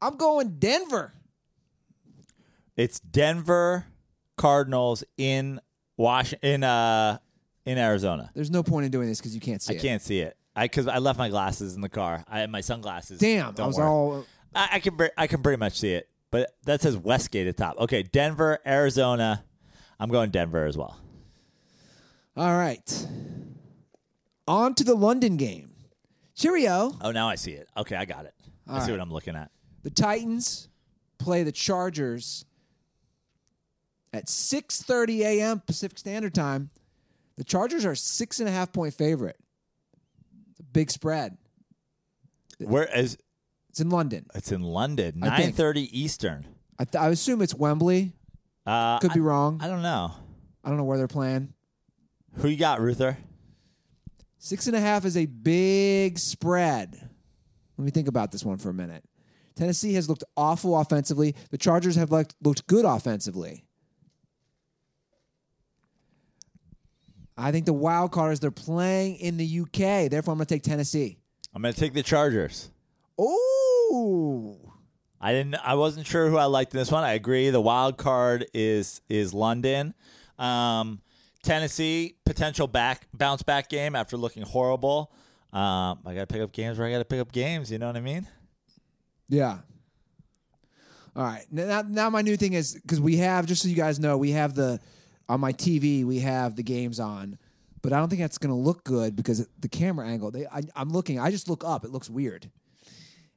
I'm 0.00 0.16
going 0.16 0.58
Denver. 0.58 1.14
It's 2.78 3.00
Denver 3.00 3.84
Cardinals 4.36 5.02
in 5.16 5.60
Washington 5.96 6.48
in 6.48 6.64
uh 6.64 7.18
in 7.66 7.76
Arizona. 7.76 8.30
There's 8.34 8.52
no 8.52 8.62
point 8.62 8.86
in 8.86 8.92
doing 8.92 9.08
this 9.08 9.18
because 9.18 9.34
you 9.34 9.40
can't 9.40 9.60
see 9.60 9.74
it. 9.74 9.76
I 9.76 9.78
it. 9.78 9.82
can't 9.82 10.00
see 10.00 10.20
it. 10.20 10.36
I 10.54 10.64
because 10.66 10.86
I 10.86 10.98
left 10.98 11.18
my 11.18 11.28
glasses 11.28 11.74
in 11.74 11.80
the 11.80 11.88
car. 11.88 12.24
I 12.28 12.38
had 12.38 12.50
my 12.50 12.60
sunglasses. 12.60 13.18
Damn, 13.18 13.52
Don't 13.54 13.64
I 13.64 13.66
was 13.66 13.76
worry. 13.76 13.86
all. 13.88 14.26
I, 14.54 14.68
I 14.74 14.78
can 14.78 14.96
I 15.18 15.26
can 15.26 15.42
pretty 15.42 15.58
much 15.58 15.76
see 15.80 15.92
it, 15.92 16.08
but 16.30 16.50
that 16.66 16.80
says 16.80 16.96
Westgate 16.96 17.48
at 17.48 17.56
the 17.56 17.62
top. 17.64 17.78
Okay, 17.78 18.04
Denver, 18.04 18.60
Arizona. 18.64 19.44
I'm 19.98 20.08
going 20.08 20.30
Denver 20.30 20.64
as 20.64 20.76
well. 20.78 21.00
All 22.36 22.56
right. 22.56 23.06
On 24.46 24.72
to 24.76 24.84
the 24.84 24.94
London 24.94 25.36
game. 25.36 25.72
Cheerio. 26.36 26.96
Oh, 27.00 27.10
now 27.10 27.28
I 27.28 27.34
see 27.34 27.50
it. 27.50 27.66
Okay, 27.76 27.96
I 27.96 28.04
got 28.04 28.24
it. 28.24 28.34
I 28.68 28.74
All 28.74 28.80
see 28.80 28.92
right. 28.92 28.92
what 28.92 29.00
I'm 29.00 29.12
looking 29.12 29.34
at. 29.34 29.50
The 29.82 29.90
Titans 29.90 30.68
play 31.18 31.42
the 31.42 31.50
Chargers 31.50 32.44
at 34.12 34.26
6:30 34.26 35.20
a.m. 35.20 35.60
Pacific 35.60 35.98
Standard 35.98 36.34
Time. 36.34 36.70
The 37.36 37.44
Chargers 37.44 37.84
are 37.84 37.94
six 37.94 38.40
and 38.40 38.48
a 38.48 38.52
half 38.52 38.72
point 38.72 38.94
favorite. 38.94 39.36
It's 40.50 40.60
a 40.60 40.64
big 40.64 40.90
spread. 40.90 41.36
Where 42.58 42.84
is 42.96 43.16
It's 43.70 43.80
in 43.80 43.90
London. 43.90 44.26
it's 44.34 44.50
in 44.50 44.62
London, 44.62 45.22
I 45.22 45.36
think. 45.36 45.54
9:30 45.56 45.88
Eastern. 45.92 46.46
I, 46.78 46.84
th- 46.84 47.00
I 47.00 47.08
assume 47.08 47.42
it's 47.42 47.54
Wembley. 47.54 48.12
Uh, 48.66 48.98
Could 48.98 49.12
be 49.14 49.20
wrong. 49.20 49.58
I, 49.60 49.66
I 49.66 49.68
don't 49.68 49.82
know. 49.82 50.12
I 50.64 50.68
don't 50.68 50.78
know 50.78 50.84
where 50.84 50.98
they're 50.98 51.08
playing. 51.08 51.52
Who 52.38 52.48
you 52.48 52.56
got, 52.56 52.80
Ruther? 52.80 53.16
Six 54.38 54.66
and 54.66 54.76
a 54.76 54.80
half 54.80 55.04
is 55.04 55.16
a 55.16 55.26
big 55.26 56.18
spread. 56.18 57.08
Let 57.76 57.84
me 57.84 57.90
think 57.90 58.08
about 58.08 58.30
this 58.32 58.44
one 58.44 58.58
for 58.58 58.70
a 58.70 58.74
minute. 58.74 59.04
Tennessee 59.56 59.94
has 59.94 60.08
looked 60.08 60.22
awful 60.36 60.78
offensively. 60.78 61.34
The 61.50 61.58
Chargers 61.58 61.96
have 61.96 62.10
looked, 62.12 62.34
looked 62.42 62.66
good 62.68 62.84
offensively. 62.84 63.64
I 67.38 67.52
think 67.52 67.66
the 67.66 67.72
wild 67.72 68.10
card 68.12 68.32
is 68.32 68.40
they're 68.40 68.50
playing 68.50 69.16
in 69.16 69.36
the 69.36 69.60
UK. 69.60 70.10
Therefore, 70.10 70.32
I'm 70.32 70.38
going 70.38 70.46
to 70.46 70.54
take 70.54 70.62
Tennessee. 70.62 71.18
I'm 71.54 71.62
going 71.62 71.72
to 71.72 71.80
take 71.80 71.94
the 71.94 72.02
Chargers. 72.02 72.70
Ooh. 73.20 74.56
I 75.20 75.32
didn't. 75.32 75.56
I 75.56 75.74
wasn't 75.74 76.06
sure 76.06 76.28
who 76.28 76.36
I 76.36 76.44
liked 76.44 76.74
in 76.74 76.78
this 76.78 76.90
one. 76.92 77.04
I 77.04 77.14
agree. 77.14 77.50
The 77.50 77.60
wild 77.60 77.96
card 77.96 78.46
is 78.54 79.00
is 79.08 79.34
London, 79.34 79.94
um, 80.38 81.00
Tennessee 81.42 82.16
potential 82.24 82.68
back 82.68 83.08
bounce 83.12 83.42
back 83.42 83.68
game 83.68 83.96
after 83.96 84.16
looking 84.16 84.44
horrible. 84.44 85.12
Um, 85.52 85.98
I 86.06 86.14
got 86.14 86.20
to 86.20 86.26
pick 86.26 86.40
up 86.40 86.52
games 86.52 86.78
where 86.78 86.86
I 86.86 86.92
got 86.92 86.98
to 86.98 87.04
pick 87.04 87.20
up 87.20 87.32
games. 87.32 87.72
You 87.72 87.78
know 87.78 87.88
what 87.88 87.96
I 87.96 88.00
mean? 88.00 88.28
Yeah. 89.28 89.58
All 91.16 91.24
right. 91.24 91.44
Now, 91.50 91.82
now 91.82 92.10
my 92.10 92.22
new 92.22 92.36
thing 92.36 92.52
is 92.52 92.74
because 92.74 93.00
we 93.00 93.16
have, 93.16 93.46
just 93.46 93.62
so 93.62 93.68
you 93.68 93.74
guys 93.74 93.98
know, 93.98 94.16
we 94.16 94.32
have 94.32 94.54
the, 94.54 94.78
on 95.28 95.40
my 95.40 95.52
TV, 95.52 96.04
we 96.04 96.20
have 96.20 96.56
the 96.56 96.62
games 96.62 96.98
on, 96.98 97.38
but 97.82 97.92
I 97.92 97.98
don't 97.98 98.08
think 98.08 98.20
that's 98.20 98.38
going 98.38 98.50
to 98.50 98.60
look 98.60 98.84
good 98.84 99.14
because 99.16 99.46
the 99.58 99.68
camera 99.68 100.06
angle, 100.06 100.30
they, 100.30 100.46
I, 100.46 100.62
I'm 100.74 100.90
looking, 100.90 101.18
I 101.20 101.30
just 101.30 101.48
look 101.48 101.64
up. 101.64 101.84
It 101.84 101.90
looks 101.90 102.08
weird. 102.08 102.50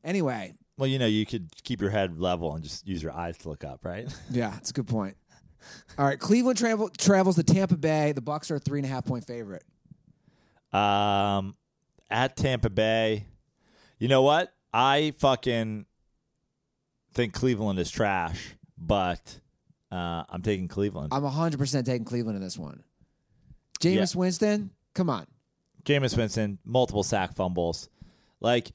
Anyway, 0.03 0.53
Well, 0.77 0.87
you 0.87 0.97
know, 0.97 1.05
you 1.05 1.25
could 1.25 1.49
keep 1.63 1.81
your 1.81 1.91
head 1.91 2.19
level 2.19 2.55
and 2.55 2.63
just 2.63 2.87
use 2.87 3.03
your 3.03 3.11
eyes 3.11 3.37
to 3.39 3.49
look 3.49 3.63
up, 3.63 3.85
right? 3.85 4.11
yeah, 4.31 4.55
it's 4.57 4.71
a 4.71 4.73
good 4.73 4.87
point. 4.87 5.15
All 5.97 6.05
right. 6.05 6.19
Cleveland 6.19 6.57
travel, 6.57 6.89
travels 6.89 7.35
to 7.35 7.43
Tampa 7.43 7.77
Bay. 7.77 8.13
The 8.13 8.21
Bucks 8.21 8.49
are 8.49 8.55
a 8.55 8.59
three 8.59 8.79
and 8.79 8.85
a 8.85 8.89
half 8.89 9.05
point 9.05 9.27
favorite. 9.27 9.63
Um, 10.73 11.55
at 12.09 12.35
Tampa 12.35 12.69
Bay, 12.69 13.25
you 13.99 14.07
know 14.07 14.23
what? 14.23 14.51
I 14.73 15.13
fucking 15.19 15.85
think 17.13 17.33
Cleveland 17.33 17.77
is 17.77 17.91
trash, 17.91 18.55
but 18.77 19.40
Uh, 19.91 20.23
I'm 20.29 20.41
taking 20.41 20.67
Cleveland. 20.67 21.13
I'm 21.13 21.23
100% 21.23 21.85
taking 21.85 22.05
Cleveland 22.05 22.37
in 22.37 22.41
this 22.43 22.57
one. 22.57 22.83
Jameis 23.81 24.15
Winston, 24.15 24.69
come 24.93 25.09
on. 25.09 25.25
Jameis 25.83 26.15
Winston, 26.15 26.59
multiple 26.63 27.03
sack 27.03 27.33
fumbles. 27.33 27.89
Like 28.39 28.71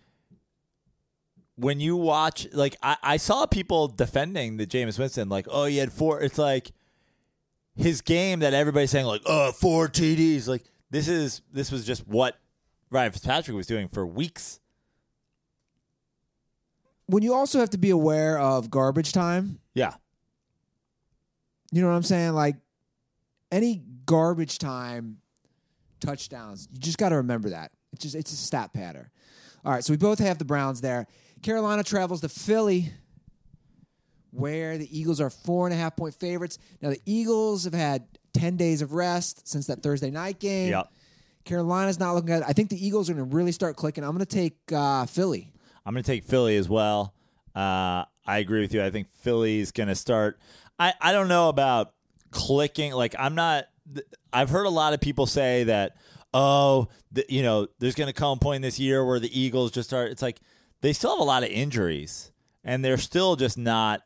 when 1.57 1.81
you 1.81 1.97
watch, 1.97 2.47
like 2.53 2.77
I, 2.83 2.97
I 3.03 3.17
saw 3.17 3.47
people 3.47 3.89
defending 3.89 4.57
the 4.57 4.67
Jameis 4.67 4.99
Winston, 4.99 5.29
like, 5.29 5.47
oh, 5.51 5.65
he 5.65 5.79
had 5.79 5.93
four. 5.93 6.21
It's 6.21 6.39
like 6.39 6.71
his 7.77 8.01
game 8.03 8.41
that 8.41 8.53
everybody's 8.55 8.91
saying, 8.91 9.07
like, 9.07 9.23
oh, 9.27 9.53
four 9.53 9.89
TDs. 9.89 10.49
Like 10.49 10.65
this 10.91 11.09
is 11.09 11.43
this 11.53 11.71
was 11.71 11.87
just 11.87 12.07
what 12.07 12.37
Ryan 12.91 13.13
Fitzpatrick 13.13 13.57
was 13.57 13.67
doing 13.67 13.89
for 13.89 14.07
weeks. 14.07 14.61
When 17.07 17.23
you 17.23 17.35
also 17.35 17.61
have 17.61 17.71
to 17.71 17.79
be 17.79 17.91
aware 17.91 18.39
of 18.39 18.69
garbage 18.71 19.13
time, 19.13 19.61
Yeah, 19.75 19.95
you 21.77 21.83
know 21.83 21.89
what 21.89 21.97
I'm 21.97 22.03
saying? 22.03 22.33
Like 22.33 22.57
any 23.53 23.83
garbage 24.07 24.59
time 24.59 25.19
touchdowns, 26.01 26.69
you 26.73 26.79
just 26.79 26.97
got 26.97 27.11
to 27.11 27.17
remember 27.17 27.51
that. 27.51 27.71
It's 27.93 28.03
just 28.03 28.15
it's 28.15 28.33
a 28.33 28.37
stat 28.37 28.73
pattern. 28.73 29.11
All 29.63 29.73
right, 29.73 29.85
so 29.85 29.93
we 29.93 29.99
both 29.99 30.19
have 30.21 30.39
the 30.39 30.47
Browns 30.47 30.81
there. 30.81 31.07
Carolina 31.43 31.85
travels 31.85 32.23
to 32.23 32.31
Philly, 32.31 32.93
where 34.31 34.79
the 34.79 34.99
Eagles 34.99 35.21
are 35.21 35.29
four 35.29 35.67
and 35.67 35.75
a 35.75 35.77
half 35.77 35.97
point 35.97 36.15
favorites. 36.15 36.59
Now 36.81 36.89
the 36.89 37.01
Eagles 37.05 37.65
have 37.65 37.75
had 37.75 38.07
ten 38.33 38.57
days 38.57 38.81
of 38.81 38.95
rest 38.95 39.47
since 39.47 39.67
that 39.67 39.83
Thursday 39.83 40.11
night 40.11 40.39
game. 40.39 40.71
Yep. 40.71 40.91
Carolina's 41.45 41.99
not 42.01 42.15
looking 42.15 42.29
good. 42.29 42.43
I 42.43 42.55
think 42.55 42.71
the 42.71 42.87
Eagles 42.87 43.11
are 43.11 43.15
going 43.15 43.29
to 43.29 43.37
really 43.37 43.53
start 43.53 43.77
clicking. 43.77 44.03
I'm 44.03 44.13
going 44.13 44.25
to 44.25 44.27
take 44.27 44.57
uh, 44.73 45.05
Philly. 45.05 45.53
I'm 45.85 45.93
going 45.93 46.03
to 46.03 46.11
take 46.11 46.25
Philly 46.25 46.57
as 46.57 46.69
well. 46.71 47.13
Uh, 47.55 48.05
I 48.27 48.39
agree 48.39 48.61
with 48.61 48.75
you. 48.75 48.83
I 48.83 48.91
think 48.91 49.09
Philly's 49.21 49.73
going 49.73 49.89
to 49.89 49.95
start. 49.95 50.39
I, 50.79 50.95
I 51.01 51.13
don't 51.13 51.29
know 51.29 51.49
about 51.49 51.93
clicking. 52.31 52.93
Like, 52.93 53.15
I'm 53.19 53.35
not. 53.35 53.67
I've 54.33 54.51
heard 54.51 54.67
a 54.67 54.71
lot 54.71 54.93
of 54.93 55.01
people 55.01 55.27
say 55.27 55.65
that, 55.65 55.97
oh, 56.35 56.89
the, 57.13 57.25
you 57.29 57.43
know, 57.43 57.69
there's 57.79 57.95
going 57.95 58.09
to 58.09 58.13
come 58.13 58.37
a 58.37 58.41
point 58.41 58.63
this 58.63 58.79
year 58.79 59.05
where 59.05 59.21
the 59.21 59.39
Eagles 59.39 59.71
just 59.71 59.89
start. 59.89 60.11
It's 60.11 60.23
like 60.23 60.41
they 60.81 60.93
still 60.93 61.11
have 61.11 61.21
a 61.21 61.25
lot 61.25 61.43
of 61.43 61.49
injuries, 61.51 62.31
and 62.65 62.85
they're 62.85 62.99
still 62.99 63.37
just 63.37 63.57
not. 63.57 64.03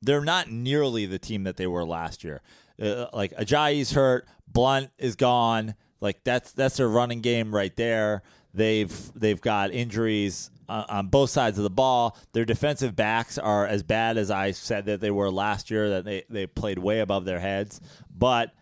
They're 0.00 0.24
not 0.24 0.50
nearly 0.50 1.06
the 1.06 1.18
team 1.18 1.44
that 1.44 1.56
they 1.56 1.66
were 1.66 1.84
last 1.84 2.22
year. 2.22 2.42
Uh, 2.80 3.06
like 3.12 3.32
Ajayi's 3.32 3.92
hurt, 3.92 4.28
Blount 4.46 4.90
is 4.98 5.16
gone. 5.16 5.74
Like 6.00 6.22
that's 6.22 6.52
that's 6.52 6.76
their 6.76 6.88
running 6.88 7.20
game 7.20 7.54
right 7.54 7.74
there. 7.74 8.22
They've 8.54 9.12
they've 9.14 9.40
got 9.40 9.72
injuries 9.72 10.50
uh, 10.68 10.84
on 10.88 11.08
both 11.08 11.30
sides 11.30 11.58
of 11.58 11.64
the 11.64 11.70
ball. 11.70 12.16
Their 12.32 12.44
defensive 12.44 12.94
backs 12.94 13.38
are 13.38 13.66
as 13.66 13.82
bad 13.82 14.18
as 14.18 14.30
I 14.30 14.50
said 14.50 14.86
that 14.86 15.00
they 15.00 15.10
were 15.10 15.30
last 15.30 15.70
year. 15.70 15.88
That 15.90 16.04
they 16.04 16.24
they 16.28 16.46
played 16.46 16.78
way 16.78 17.00
above 17.00 17.24
their 17.24 17.40
heads. 17.40 17.80
But 18.14 18.52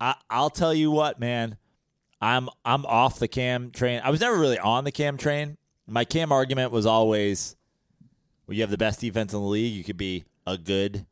I, 0.00 0.14
I'll 0.30 0.50
tell 0.50 0.74
you 0.74 0.90
what, 0.90 1.20
man, 1.20 1.56
I'm 2.20 2.48
I'm 2.64 2.86
off 2.86 3.18
the 3.18 3.28
Cam 3.28 3.70
train. 3.70 4.00
I 4.02 4.10
was 4.10 4.20
never 4.20 4.38
really 4.38 4.58
on 4.58 4.84
the 4.84 4.92
Cam 4.92 5.16
train. 5.16 5.58
My 5.86 6.04
Cam 6.04 6.32
argument 6.32 6.70
was 6.72 6.86
always, 6.86 7.56
well, 8.46 8.54
you 8.54 8.62
have 8.62 8.70
the 8.70 8.78
best 8.78 9.00
defense 9.00 9.32
in 9.32 9.40
the 9.40 9.46
league. 9.46 9.74
You 9.74 9.84
could 9.84 9.96
be 9.96 10.24
a 10.46 10.56
good 10.56 11.06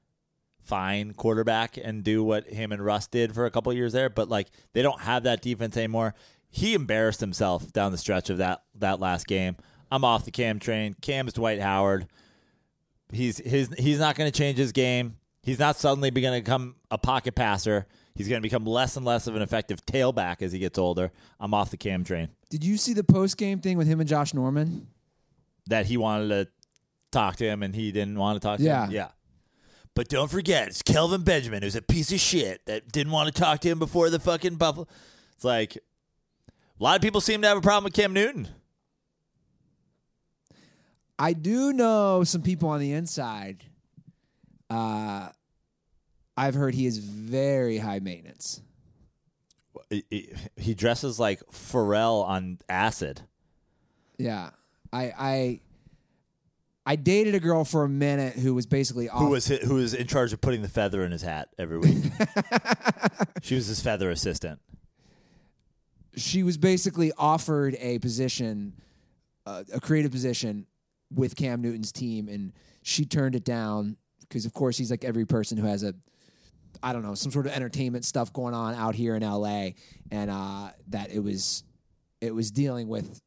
fine 0.62 1.12
quarterback 1.14 1.76
and 1.82 2.04
do 2.04 2.22
what 2.22 2.46
him 2.46 2.70
and 2.70 2.84
Russ 2.84 3.08
did 3.08 3.34
for 3.34 3.44
a 3.44 3.50
couple 3.50 3.72
years 3.72 3.92
there, 3.92 4.08
but 4.08 4.28
like 4.28 4.48
they 4.72 4.82
don't 4.82 5.00
have 5.00 5.24
that 5.24 5.42
defense 5.42 5.76
anymore. 5.76 6.14
He 6.48 6.74
embarrassed 6.74 7.20
himself 7.20 7.72
down 7.72 7.92
the 7.92 7.98
stretch 7.98 8.30
of 8.30 8.38
that 8.38 8.62
that 8.76 9.00
last 9.00 9.26
game. 9.26 9.56
I'm 9.90 10.04
off 10.04 10.24
the 10.24 10.30
Cam 10.30 10.58
train. 10.58 10.94
Cam's 11.00 11.32
Dwight 11.32 11.60
Howard. 11.60 12.06
He's 13.12 13.38
his 13.38 13.68
he's 13.78 13.98
not 13.98 14.14
going 14.16 14.30
to 14.30 14.36
change 14.36 14.56
his 14.58 14.72
game. 14.72 15.16
He's 15.42 15.58
not 15.58 15.76
suddenly 15.76 16.10
going 16.10 16.34
to 16.34 16.40
become 16.44 16.76
a 16.90 16.98
pocket 16.98 17.34
passer. 17.34 17.86
He's 18.14 18.28
going 18.28 18.40
to 18.40 18.42
become 18.42 18.64
less 18.66 18.96
and 18.96 19.06
less 19.06 19.26
of 19.26 19.34
an 19.36 19.42
effective 19.42 19.84
tailback 19.86 20.42
as 20.42 20.52
he 20.52 20.58
gets 20.58 20.78
older. 20.78 21.10
I'm 21.40 21.54
off 21.54 21.70
the 21.70 21.76
Cam 21.76 22.04
train. 22.04 22.28
Did 22.50 22.62
you 22.64 22.76
see 22.76 22.92
the 22.92 23.04
post 23.04 23.36
game 23.36 23.60
thing 23.60 23.78
with 23.78 23.86
him 23.86 24.00
and 24.00 24.08
Josh 24.08 24.34
Norman? 24.34 24.88
That 25.66 25.86
he 25.86 25.96
wanted 25.96 26.28
to 26.28 26.48
talk 27.10 27.36
to 27.36 27.44
him 27.44 27.62
and 27.62 27.74
he 27.74 27.90
didn't 27.90 28.16
want 28.18 28.40
to 28.40 28.46
talk 28.46 28.58
to 28.58 28.64
Yeah. 28.64 28.84
him. 28.86 28.90
Yeah. 28.92 29.08
But 29.96 30.08
don't 30.08 30.30
forget, 30.30 30.68
it's 30.68 30.82
Kelvin 30.82 31.22
Benjamin, 31.22 31.62
who's 31.62 31.74
a 31.76 31.82
piece 31.82 32.12
of 32.12 32.20
shit 32.20 32.64
that 32.66 32.92
didn't 32.92 33.12
want 33.12 33.34
to 33.34 33.40
talk 33.40 33.60
to 33.60 33.68
him 33.68 33.78
before 33.78 34.08
the 34.10 34.20
fucking 34.20 34.56
Buffalo. 34.56 34.86
It's 35.34 35.44
like 35.44 35.76
a 35.76 36.82
lot 36.82 36.96
of 36.96 37.02
people 37.02 37.20
seem 37.20 37.42
to 37.42 37.48
have 37.48 37.58
a 37.58 37.60
problem 37.62 37.84
with 37.84 37.94
Cam 37.94 38.12
Newton. 38.12 38.48
I 41.20 41.34
do 41.34 41.72
know 41.74 42.24
some 42.24 42.40
people 42.42 42.70
on 42.70 42.80
the 42.80 42.92
inside. 42.92 43.62
Uh, 44.70 45.28
I've 46.36 46.54
heard 46.54 46.74
he 46.74 46.86
is 46.86 46.96
very 46.98 47.76
high 47.78 47.98
maintenance. 47.98 48.62
He- 49.90 50.04
He 50.10 50.28
he 50.56 50.74
dresses 50.74 51.18
like 51.20 51.40
Pharrell 51.52 52.24
on 52.24 52.58
acid. 52.68 53.20
Yeah, 54.18 54.50
I 54.92 55.12
I 55.18 55.60
I 56.86 56.96
dated 56.96 57.34
a 57.34 57.40
girl 57.40 57.64
for 57.64 57.84
a 57.84 57.88
minute 57.88 58.34
who 58.34 58.54
was 58.54 58.64
basically 58.66 59.08
off. 59.10 59.18
Who 59.18 59.28
was 59.30 59.46
hi- 59.48 59.60
who 59.62 59.74
was 59.74 59.92
in 59.92 60.06
charge 60.06 60.32
of 60.32 60.40
putting 60.40 60.62
the 60.62 60.68
feather 60.68 61.04
in 61.04 61.12
his 61.12 61.22
hat 61.22 61.48
every 61.58 61.78
week? 61.78 62.04
she 63.42 63.56
was 63.56 63.66
his 63.66 63.80
feather 63.82 64.10
assistant. 64.10 64.60
she 66.16 66.42
was 66.42 66.56
basically 66.56 67.12
offered 67.18 67.76
a 67.80 67.98
position, 67.98 68.72
uh, 69.46 69.64
a 69.72 69.80
creative 69.80 70.10
position 70.12 70.66
with 71.14 71.36
Cam 71.36 71.60
Newton's 71.62 71.92
team, 71.92 72.28
and 72.28 72.52
she 72.82 73.04
turned 73.04 73.34
it 73.34 73.44
down 73.44 73.96
because, 74.20 74.44
of 74.46 74.52
course, 74.54 74.78
he's 74.78 74.90
like 74.90 75.04
every 75.04 75.24
person 75.26 75.58
who 75.58 75.66
has 75.66 75.82
a, 75.82 75.94
I 76.82 76.92
don't 76.92 77.02
know, 77.02 77.14
some 77.14 77.32
sort 77.32 77.46
of 77.46 77.52
entertainment 77.52 78.04
stuff 78.04 78.32
going 78.32 78.54
on 78.54 78.74
out 78.74 78.94
here 78.94 79.16
in 79.16 79.22
L.A. 79.22 79.74
and 80.10 80.30
uh, 80.30 80.70
that 80.88 81.10
it 81.10 81.18
was, 81.18 81.64
it 82.20 82.34
was 82.34 82.50
dealing 82.50 82.86
with 82.88 83.20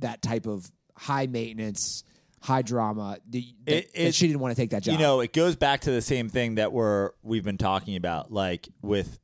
that 0.00 0.20
type 0.22 0.46
of 0.46 0.70
high 0.96 1.26
maintenance, 1.26 2.04
high 2.42 2.62
drama. 2.62 3.18
The, 3.28 3.46
that, 3.64 3.74
It- 3.76 3.90
it- 3.94 4.14
she 4.14 4.26
didn't 4.26 4.40
want 4.40 4.54
to 4.54 4.60
take 4.60 4.70
that 4.70 4.82
job. 4.82 4.92
You 4.92 4.98
know, 5.00 5.20
it 5.20 5.32
goes 5.32 5.56
back 5.56 5.80
to 5.82 5.90
the 5.90 6.02
same 6.02 6.28
thing 6.28 6.56
that 6.56 6.72
we're 6.72 7.10
we've 7.22 7.44
been 7.44 7.58
talking 7.58 7.96
about. 7.96 8.30
Like 8.30 8.68
with, 8.82 9.18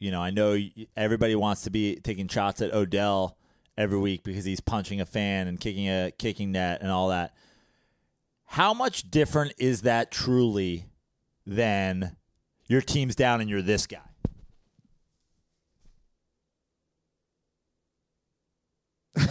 you 0.00 0.10
know, 0.10 0.20
I 0.20 0.30
know 0.30 0.58
everybody 0.96 1.34
wants 1.36 1.62
to 1.62 1.70
be 1.70 1.96
taking 1.96 2.26
shots 2.28 2.60
at 2.62 2.74
Odell 2.74 3.38
every 3.78 3.98
week 3.98 4.22
because 4.24 4.44
he's 4.44 4.60
punching 4.60 5.00
a 5.00 5.06
fan 5.06 5.46
and 5.48 5.58
kicking 5.58 5.88
a 5.88 6.10
kicking 6.18 6.52
net 6.52 6.80
and 6.82 6.90
all 6.90 7.08
that. 7.08 7.34
How 8.54 8.72
much 8.72 9.10
different 9.10 9.52
is 9.58 9.82
that 9.82 10.12
truly 10.12 10.84
than 11.44 12.14
your 12.68 12.80
team's 12.80 13.16
down 13.16 13.40
and 13.40 13.50
you're 13.50 13.62
this 13.62 13.88
guy? 13.88 13.98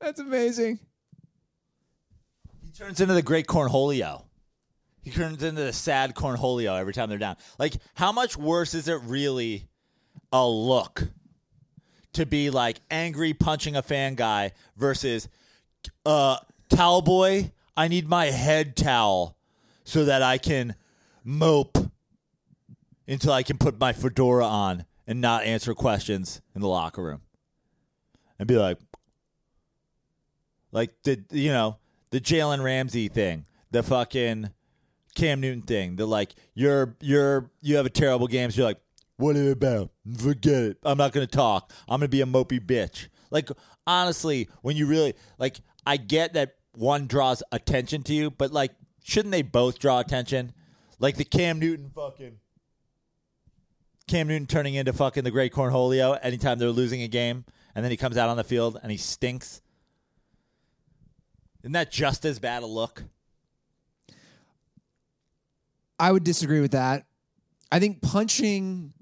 that's 0.00 0.18
amazing. 0.18 0.80
He 2.64 2.72
turns 2.72 3.00
into 3.00 3.14
the 3.14 3.22
great 3.22 3.46
Cornholio. 3.46 4.24
He 5.04 5.12
turns 5.12 5.40
into 5.44 5.62
the 5.62 5.72
sad 5.72 6.16
Cornholio 6.16 6.76
every 6.80 6.94
time 6.94 7.08
they're 7.08 7.18
down. 7.18 7.36
Like, 7.60 7.76
how 7.94 8.10
much 8.10 8.36
worse 8.36 8.74
is 8.74 8.88
it 8.88 9.00
really 9.04 9.68
a 10.32 10.44
look 10.44 11.10
to 12.16 12.26
be 12.26 12.50
like 12.50 12.80
angry 12.90 13.32
punching 13.32 13.76
a 13.76 13.82
fan 13.82 14.14
guy 14.14 14.52
versus 14.76 15.28
uh 16.04 16.36
towel 16.68 17.02
boy, 17.02 17.52
I 17.76 17.88
need 17.88 18.08
my 18.08 18.26
head 18.26 18.76
towel 18.76 19.36
so 19.84 20.04
that 20.04 20.22
I 20.22 20.38
can 20.38 20.74
mope 21.24 21.78
until 23.06 23.32
I 23.32 23.42
can 23.42 23.58
put 23.58 23.78
my 23.78 23.92
fedora 23.92 24.46
on 24.46 24.84
and 25.06 25.20
not 25.20 25.44
answer 25.44 25.74
questions 25.74 26.40
in 26.54 26.60
the 26.60 26.68
locker 26.68 27.02
room. 27.02 27.20
And 28.38 28.48
be 28.48 28.56
like, 28.56 28.78
like 30.72 30.90
the 31.04 31.22
you 31.30 31.50
know 31.50 31.78
the 32.10 32.20
Jalen 32.20 32.62
Ramsey 32.62 33.08
thing, 33.08 33.46
the 33.70 33.82
fucking 33.82 34.50
Cam 35.14 35.40
Newton 35.40 35.62
thing. 35.62 35.96
The 35.96 36.06
like 36.06 36.34
you're 36.54 36.96
you're 37.00 37.50
you 37.62 37.76
have 37.76 37.86
a 37.86 37.90
terrible 37.90 38.26
game. 38.26 38.50
So 38.50 38.58
you're 38.58 38.68
like, 38.68 38.80
what 39.16 39.36
are 39.36 39.50
about? 39.50 39.90
Forget 40.18 40.62
it. 40.62 40.78
I'm 40.82 40.98
not 40.98 41.12
gonna 41.12 41.26
talk. 41.26 41.72
I'm 41.88 42.00
gonna 42.00 42.08
be 42.08 42.20
a 42.20 42.26
mopey 42.26 42.60
bitch. 42.60 43.08
Like 43.30 43.50
honestly, 43.86 44.48
when 44.62 44.76
you 44.76 44.86
really 44.86 45.14
like, 45.38 45.60
I 45.86 45.96
get 45.96 46.34
that 46.34 46.56
one 46.74 47.06
draws 47.06 47.42
attention 47.52 48.02
to 48.04 48.14
you, 48.14 48.30
but 48.30 48.52
like, 48.52 48.72
shouldn't 49.02 49.32
they 49.32 49.42
both 49.42 49.78
draw 49.78 50.00
attention? 50.00 50.52
Like 50.98 51.16
the 51.16 51.24
Cam 51.24 51.58
Newton 51.58 51.90
fucking. 51.94 52.38
Cam 54.06 54.28
Newton 54.28 54.46
turning 54.46 54.74
into 54.74 54.92
fucking 54.92 55.24
the 55.24 55.30
great 55.30 55.52
Cornholio 55.52 56.18
anytime 56.22 56.58
they're 56.58 56.68
losing 56.68 57.02
a 57.02 57.08
game, 57.08 57.44
and 57.74 57.84
then 57.84 57.90
he 57.90 57.96
comes 57.96 58.16
out 58.16 58.28
on 58.28 58.36
the 58.36 58.44
field 58.44 58.78
and 58.82 58.92
he 58.92 58.98
stinks. 58.98 59.60
Isn't 61.62 61.72
that 61.72 61.90
just 61.90 62.24
as 62.24 62.38
bad 62.38 62.62
a 62.62 62.66
look? 62.66 63.02
I 65.98 66.12
would 66.12 66.22
disagree 66.22 66.60
with 66.60 66.72
that. 66.72 67.06
I 67.72 67.80
think 67.80 68.00
punching 68.02 68.92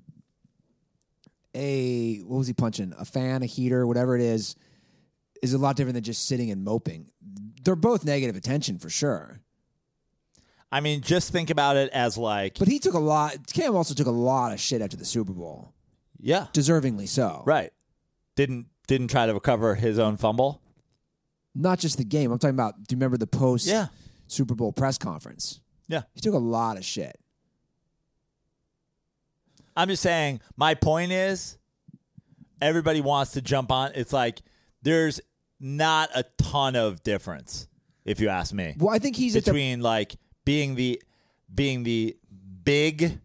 a 1.54 2.18
what 2.20 2.38
was 2.38 2.46
he 2.46 2.52
punching? 2.52 2.94
A 2.98 3.04
fan, 3.04 3.42
a 3.42 3.46
heater, 3.46 3.86
whatever 3.86 4.14
it 4.16 4.20
is. 4.22 4.56
is 5.42 5.52
a 5.52 5.58
lot 5.58 5.76
different 5.76 5.94
than 5.94 6.04
just 6.04 6.26
sitting 6.26 6.50
and 6.50 6.64
moping. 6.64 7.10
They're 7.62 7.76
both 7.76 8.04
negative 8.04 8.36
attention 8.36 8.78
for 8.78 8.90
sure. 8.90 9.40
I 10.72 10.80
mean, 10.80 11.02
just 11.02 11.30
think 11.30 11.50
about 11.50 11.76
it 11.76 11.90
as 11.92 12.18
like, 12.18 12.58
But 12.58 12.66
he 12.68 12.78
took 12.78 12.94
a 12.94 12.98
lot. 12.98 13.36
Cam 13.52 13.76
also 13.76 13.94
took 13.94 14.06
a 14.08 14.10
lot 14.10 14.52
of 14.52 14.60
shit 14.60 14.82
after 14.82 14.96
the 14.96 15.04
Super 15.04 15.32
Bowl, 15.32 15.72
yeah, 16.20 16.46
deservingly 16.52 17.06
so. 17.08 17.42
right. 17.46 17.72
Didn't 18.36 18.66
didn't 18.88 19.08
try 19.08 19.26
to 19.26 19.32
recover 19.34 19.76
his 19.76 19.98
own 19.98 20.16
fumble. 20.16 20.60
Not 21.54 21.78
just 21.78 21.96
the 21.98 22.04
game. 22.04 22.32
I'm 22.32 22.38
talking 22.40 22.56
about. 22.56 22.74
Do 22.76 22.92
you 22.94 22.96
remember 22.96 23.16
the 23.16 23.28
post 23.28 23.66
Yeah. 23.68 23.86
Super 24.26 24.54
Bowl 24.56 24.72
press 24.72 24.98
conference? 24.98 25.60
Yeah. 25.86 26.02
He 26.14 26.20
took 26.20 26.34
a 26.34 26.38
lot 26.38 26.76
of 26.76 26.84
shit. 26.84 27.16
I'm 29.76 29.88
just 29.88 30.02
saying, 30.02 30.40
my 30.56 30.74
point 30.74 31.12
is 31.12 31.58
everybody 32.60 33.00
wants 33.00 33.32
to 33.32 33.42
jump 33.42 33.72
on. 33.72 33.92
It's 33.94 34.12
like 34.12 34.42
there's 34.82 35.20
not 35.60 36.10
a 36.14 36.24
ton 36.38 36.76
of 36.76 37.02
difference, 37.02 37.68
if 38.04 38.20
you 38.20 38.28
ask 38.28 38.52
me, 38.52 38.74
Well, 38.78 38.94
I 38.94 38.98
think 38.98 39.16
he's 39.16 39.34
at 39.36 39.44
the 39.44 39.50
between 39.50 39.80
like 39.80 40.16
being 40.44 40.74
the 40.74 41.02
being 41.52 41.84
the 41.84 42.16
big, 42.64 43.20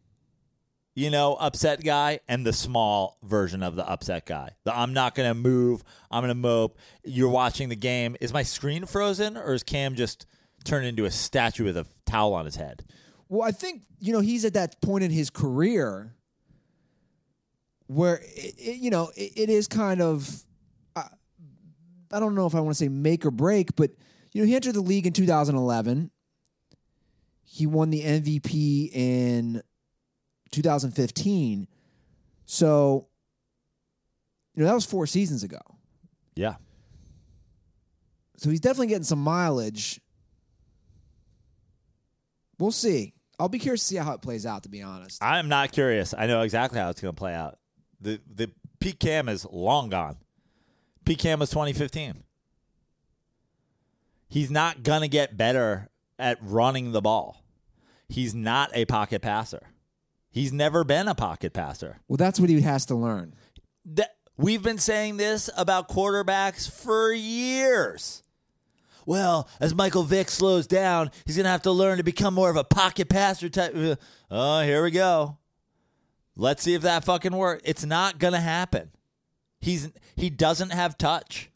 you 0.96 1.10
know, 1.10 1.36
upset 1.36 1.84
guy 1.84 2.20
and 2.28 2.46
the 2.46 2.54
small 2.54 3.18
version 3.24 3.64
of 3.64 3.76
the 3.76 3.88
upset 3.88 4.26
guy. 4.26 4.52
The 4.64 4.78
I'm 4.78 4.94
not 4.94 5.16
gonna 5.16 5.34
move, 5.34 5.84
I'm 6.12 6.24
gonna 6.24 6.36
mope. 6.36 6.78
You're 7.04 7.30
watching 7.30 7.70
the 7.70 7.76
game. 7.76 8.16
Is 8.22 8.34
my 8.34 8.44
screen 8.44 8.86
frozen 8.86 9.38
or 9.38 9.54
is 9.54 9.64
Cam 9.64 9.96
just 9.96 10.26
turned 10.64 10.86
into 10.86 11.06
a 11.06 11.12
statue 11.12 11.66
with 11.66 11.78
a 11.78 11.86
towel 12.06 12.34
on 12.34 12.46
his 12.46 12.56
head? 12.56 12.86
Well, 13.28 13.48
I 13.48 13.52
think 13.52 13.84
you 14.00 14.14
know 14.14 14.22
he's 14.22 14.46
at 14.46 14.54
that 14.54 14.82
point 14.82 15.04
in 15.04 15.12
his 15.12 15.30
career 15.30 16.16
where 17.90 18.18
it, 18.18 18.54
it, 18.58 18.78
you 18.78 18.92
know 18.92 19.12
it, 19.16 19.34
it 19.36 19.50
is 19.50 19.68
kind 19.68 20.00
of 20.00 20.44
uh, 20.96 21.04
I 22.12 22.20
don't 22.20 22.36
know 22.36 22.46
if 22.46 22.54
I 22.54 22.60
want 22.60 22.76
to 22.76 22.84
say 22.84 22.88
make 22.88 23.26
or 23.26 23.32
break, 23.32 23.76
but 23.76 23.92
you 24.32 24.42
know 24.42 24.48
he 24.48 24.56
entered 24.56 24.76
the 24.76 24.82
league 24.82 25.08
in 25.08 25.14
2011. 25.14 26.12
He 27.44 27.66
won 27.66 27.90
the 27.90 28.04
MVP 28.04 28.92
in 28.94 29.64
2015. 30.52 31.68
So 32.46 33.08
you 34.54 34.62
know 34.62 34.70
that 34.70 34.76
was 34.76 34.86
4 34.86 35.08
seasons 35.08 35.44
ago. 35.44 35.60
Yeah. 36.36 36.56
So 38.38 38.52
he's 38.52 38.60
definitely 38.60 38.88
getting 38.88 39.04
some 39.04 39.24
mileage. 39.24 40.00
We'll 42.60 42.72
see. 42.72 43.16
I'll 43.40 43.50
be 43.50 43.58
curious 43.58 43.82
to 43.82 43.88
see 43.88 43.96
how 43.96 44.14
it 44.14 44.22
plays 44.22 44.46
out 44.46 44.64
to 44.64 44.70
be 44.70 44.84
honest. 44.84 45.24
I'm 45.24 45.50
not 45.50 45.72
curious. 45.72 46.14
I 46.16 46.28
know 46.28 46.42
exactly 46.42 46.80
how 46.80 46.90
it's 46.90 47.02
going 47.02 47.16
to 47.16 47.18
play 47.20 47.34
out. 47.34 47.59
The 48.02 48.22
the 48.34 48.52
peak 48.80 49.00
cam 49.00 49.28
is 49.30 49.46
long 49.52 49.90
gone. 49.90 50.18
Peak 51.06 51.20
cam 51.20 51.40
was 51.40 51.50
2015. 51.50 52.24
He's 54.28 54.52
not 54.52 54.84
going 54.84 55.02
to 55.02 55.08
get 55.08 55.38
better 55.38 55.90
at 56.20 56.38
running 56.42 56.92
the 56.92 57.02
ball. 57.02 57.44
He's 58.08 58.36
not 58.36 58.70
a 58.74 58.86
pocket 58.86 59.22
passer. 59.22 59.62
He's 60.32 60.54
never 60.54 60.84
been 60.84 61.08
a 61.08 61.16
pocket 61.16 61.54
passer. 61.54 61.98
Well, 62.08 62.18
that's 62.18 62.40
what 62.40 62.50
he 62.50 62.62
has 62.62 62.86
to 62.88 62.96
learn. 62.96 63.34
That, 63.86 64.16
we've 64.38 64.62
been 64.62 64.78
saying 64.78 65.18
this 65.18 65.50
about 65.58 65.90
quarterbacks 65.90 66.70
for 66.70 67.12
years. 67.12 68.22
Well, 69.06 69.50
as 69.60 69.74
Michael 69.74 70.04
Vick 70.04 70.30
slows 70.30 70.68
down, 70.68 71.10
he's 71.26 71.36
going 71.36 71.46
to 71.46 71.50
have 71.50 71.64
to 71.64 71.72
learn 71.72 71.98
to 71.98 72.04
become 72.04 72.36
more 72.36 72.52
of 72.52 72.56
a 72.56 72.64
pocket 72.64 73.10
passer 73.10 73.50
type. 73.50 73.76
Uh, 73.76 73.96
Oh, 74.30 74.62
here 74.62 74.84
we 74.84 74.92
go. 74.92 75.40
Let's 76.40 76.64
see 76.64 76.74
if 76.74 76.82
that 76.84 77.04
fucking 77.04 77.36
works. 77.36 77.62
It's 77.66 77.86
not 77.86 78.18
going 78.18 78.34
to 78.34 78.40
happen. 78.40 78.92
He's 79.60 79.90
he 80.16 80.30
doesn't 80.30 80.72
have 80.72 80.98
touch. 80.98 81.52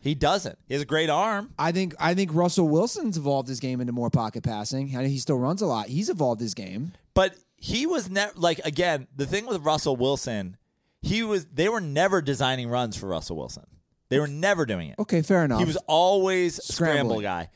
He 0.00 0.14
doesn't. 0.14 0.58
He 0.66 0.74
has 0.74 0.82
a 0.82 0.86
great 0.86 1.10
arm. 1.10 1.52
I 1.58 1.72
think 1.72 1.94
I 2.00 2.14
think 2.14 2.32
Russell 2.32 2.68
Wilson's 2.68 3.18
evolved 3.18 3.48
his 3.48 3.60
game 3.60 3.80
into 3.82 3.92
more 3.92 4.08
pocket 4.08 4.44
passing. 4.44 4.96
I 4.96 5.02
know 5.02 5.08
he 5.08 5.18
still 5.18 5.38
runs 5.38 5.60
a 5.60 5.66
lot. 5.66 5.88
He's 5.88 6.08
evolved 6.08 6.40
his 6.40 6.54
game. 6.54 6.92
But 7.12 7.34
he 7.56 7.84
was 7.86 8.08
never 8.08 8.32
like 8.34 8.60
again, 8.64 9.08
the 9.14 9.26
thing 9.26 9.44
with 9.44 9.60
Russell 9.62 9.96
Wilson, 9.96 10.56
he 11.02 11.22
was 11.22 11.44
they 11.46 11.68
were 11.68 11.80
never 11.80 12.22
designing 12.22 12.70
runs 12.70 12.96
for 12.96 13.08
Russell 13.08 13.36
Wilson. 13.36 13.66
They 14.08 14.18
were 14.18 14.26
never 14.26 14.64
doing 14.64 14.88
it. 14.88 14.98
Okay, 14.98 15.20
fair 15.20 15.44
enough. 15.44 15.58
He 15.58 15.66
was 15.66 15.76
always 15.86 16.64
scramble 16.64 17.20
guy. 17.20 17.50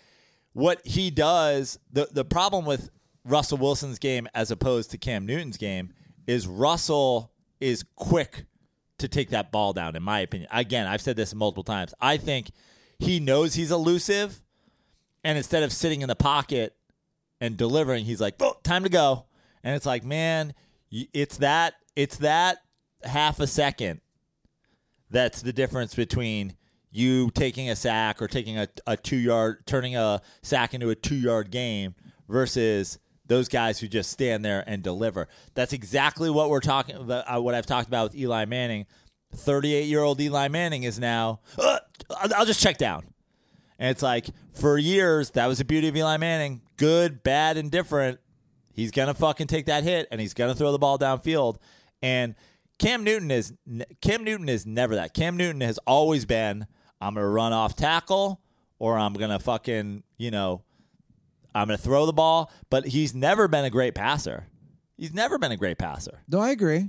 What 0.52 0.86
he 0.86 1.10
does, 1.10 1.78
the 1.90 2.08
the 2.12 2.26
problem 2.26 2.66
with 2.66 2.90
Russell 3.24 3.56
Wilson's 3.56 3.98
game 3.98 4.28
as 4.34 4.50
opposed 4.50 4.90
to 4.90 4.98
Cam 4.98 5.24
Newton's 5.24 5.56
game 5.56 5.94
is 6.26 6.46
Russell 6.46 7.32
is 7.60 7.84
quick 7.96 8.44
to 8.98 9.08
take 9.08 9.30
that 9.30 9.50
ball 9.50 9.72
down 9.72 9.96
in 9.96 10.02
my 10.02 10.20
opinion. 10.20 10.48
Again, 10.52 10.86
I've 10.86 11.00
said 11.00 11.16
this 11.16 11.34
multiple 11.34 11.64
times. 11.64 11.94
I 12.00 12.16
think 12.16 12.50
he 12.98 13.20
knows 13.20 13.54
he's 13.54 13.70
elusive 13.70 14.42
and 15.24 15.36
instead 15.36 15.62
of 15.62 15.72
sitting 15.72 16.02
in 16.02 16.08
the 16.08 16.16
pocket 16.16 16.76
and 17.40 17.56
delivering, 17.56 18.04
he's 18.04 18.20
like, 18.20 18.34
"Oh, 18.40 18.56
time 18.62 18.84
to 18.84 18.88
go." 18.88 19.26
And 19.64 19.74
it's 19.76 19.86
like, 19.86 20.04
"Man, 20.04 20.54
it's 20.90 21.38
that 21.38 21.74
it's 21.96 22.16
that 22.18 22.58
half 23.04 23.40
a 23.40 23.46
second 23.46 24.00
that's 25.10 25.42
the 25.42 25.52
difference 25.52 25.94
between 25.94 26.56
you 26.90 27.30
taking 27.30 27.70
a 27.70 27.76
sack 27.76 28.20
or 28.20 28.28
taking 28.28 28.58
a, 28.58 28.68
a 28.86 28.96
two 28.96 29.16
yard, 29.16 29.66
turning 29.66 29.96
a 29.96 30.20
sack 30.42 30.74
into 30.74 30.90
a 30.90 30.94
two 30.94 31.16
yard 31.16 31.50
game 31.50 31.94
versus 32.28 32.98
those 33.32 33.48
guys 33.48 33.80
who 33.80 33.88
just 33.88 34.10
stand 34.10 34.44
there 34.44 34.62
and 34.66 34.82
deliver. 34.82 35.26
That's 35.54 35.72
exactly 35.72 36.28
what 36.30 36.50
we're 36.50 36.60
talking 36.60 36.96
about, 36.96 37.24
uh, 37.26 37.40
what 37.40 37.54
I've 37.54 37.66
talked 37.66 37.88
about 37.88 38.10
with 38.10 38.20
Eli 38.20 38.44
Manning. 38.44 38.86
38 39.34 39.86
year 39.86 40.02
old 40.02 40.20
Eli 40.20 40.48
Manning 40.48 40.82
is 40.82 40.98
now, 40.98 41.40
"Uh, 41.58 41.78
I'll 42.36 42.44
just 42.44 42.60
check 42.60 42.76
down. 42.76 43.04
And 43.78 43.90
it's 43.90 44.02
like, 44.02 44.26
for 44.52 44.76
years, 44.76 45.30
that 45.30 45.46
was 45.46 45.58
the 45.58 45.64
beauty 45.64 45.88
of 45.88 45.96
Eli 45.96 46.18
Manning. 46.18 46.60
Good, 46.76 47.22
bad, 47.22 47.56
and 47.56 47.70
different. 47.70 48.20
He's 48.72 48.90
going 48.90 49.08
to 49.08 49.14
fucking 49.14 49.46
take 49.46 49.66
that 49.66 49.82
hit 49.82 50.08
and 50.10 50.20
he's 50.20 50.34
going 50.34 50.52
to 50.52 50.56
throw 50.56 50.70
the 50.70 50.78
ball 50.78 50.98
downfield. 50.98 51.56
And 52.02 52.34
Cam 52.78 53.04
Newton 53.04 53.30
is 53.30 53.54
Cam 54.00 54.24
Newton 54.24 54.48
is 54.48 54.66
never 54.66 54.94
that. 54.96 55.14
Cam 55.14 55.36
Newton 55.36 55.60
has 55.60 55.78
always 55.86 56.24
been 56.24 56.66
I'm 57.00 57.14
going 57.14 57.24
to 57.24 57.28
run 57.28 57.52
off 57.52 57.76
tackle 57.76 58.40
or 58.78 58.98
I'm 58.98 59.14
going 59.14 59.30
to 59.30 59.38
fucking, 59.38 60.02
you 60.18 60.30
know, 60.30 60.62
I'm 61.54 61.68
going 61.68 61.76
to 61.76 61.82
throw 61.82 62.06
the 62.06 62.12
ball, 62.12 62.50
but 62.70 62.86
he's 62.86 63.14
never 63.14 63.48
been 63.48 63.64
a 63.64 63.70
great 63.70 63.94
passer. 63.94 64.46
He's 64.96 65.12
never 65.12 65.38
been 65.38 65.52
a 65.52 65.56
great 65.56 65.78
passer. 65.78 66.22
No, 66.28 66.40
I 66.40 66.50
agree. 66.50 66.88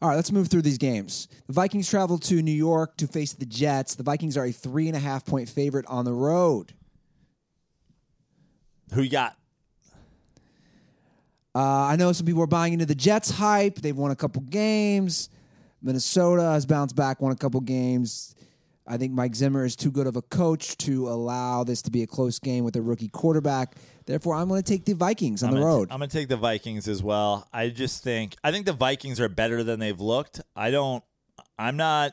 All 0.00 0.08
right, 0.08 0.14
let's 0.14 0.30
move 0.30 0.48
through 0.48 0.62
these 0.62 0.78
games. 0.78 1.26
The 1.48 1.52
Vikings 1.52 1.88
travel 1.90 2.18
to 2.18 2.40
New 2.40 2.52
York 2.52 2.96
to 2.98 3.08
face 3.08 3.32
the 3.32 3.46
Jets. 3.46 3.96
The 3.96 4.04
Vikings 4.04 4.36
are 4.36 4.44
a 4.44 4.52
three 4.52 4.86
and 4.86 4.96
a 4.96 5.00
half 5.00 5.24
point 5.24 5.48
favorite 5.48 5.86
on 5.88 6.04
the 6.04 6.12
road. 6.12 6.72
Who 8.94 9.02
you 9.02 9.10
got? 9.10 9.36
Uh, 11.54 11.60
I 11.60 11.96
know 11.96 12.12
some 12.12 12.26
people 12.26 12.42
are 12.42 12.46
buying 12.46 12.72
into 12.72 12.86
the 12.86 12.94
Jets 12.94 13.30
hype. 13.30 13.76
They've 13.76 13.96
won 13.96 14.12
a 14.12 14.16
couple 14.16 14.42
games. 14.42 15.30
Minnesota 15.82 16.42
has 16.42 16.66
bounced 16.66 16.94
back, 16.94 17.20
won 17.20 17.32
a 17.32 17.36
couple 17.36 17.60
games. 17.60 18.36
I 18.88 18.96
think 18.96 19.12
Mike 19.12 19.34
Zimmer 19.36 19.64
is 19.64 19.76
too 19.76 19.90
good 19.90 20.06
of 20.06 20.16
a 20.16 20.22
coach 20.22 20.76
to 20.78 21.08
allow 21.08 21.62
this 21.62 21.82
to 21.82 21.90
be 21.90 22.02
a 22.02 22.06
close 22.06 22.38
game 22.38 22.64
with 22.64 22.74
a 22.76 22.80
rookie 22.82 23.08
quarterback. 23.08 23.76
Therefore, 24.06 24.34
I'm 24.34 24.48
going 24.48 24.62
to 24.62 24.68
take 24.72 24.84
the 24.86 24.94
Vikings 24.94 25.42
on 25.42 25.50
I'm 25.50 25.54
the 25.56 25.60
gonna- 25.60 25.74
road. 25.74 25.88
I'm 25.90 25.98
going 25.98 26.08
to 26.10 26.16
take 26.16 26.28
the 26.28 26.36
Vikings 26.38 26.88
as 26.88 27.02
well. 27.02 27.46
I 27.52 27.68
just 27.68 28.02
think 28.02 28.36
I 28.42 28.50
think 28.50 28.64
the 28.66 28.72
Vikings 28.72 29.20
are 29.20 29.28
better 29.28 29.62
than 29.62 29.78
they've 29.78 30.00
looked. 30.00 30.40
I 30.56 30.70
don't. 30.70 31.04
I'm 31.58 31.76
not. 31.76 32.12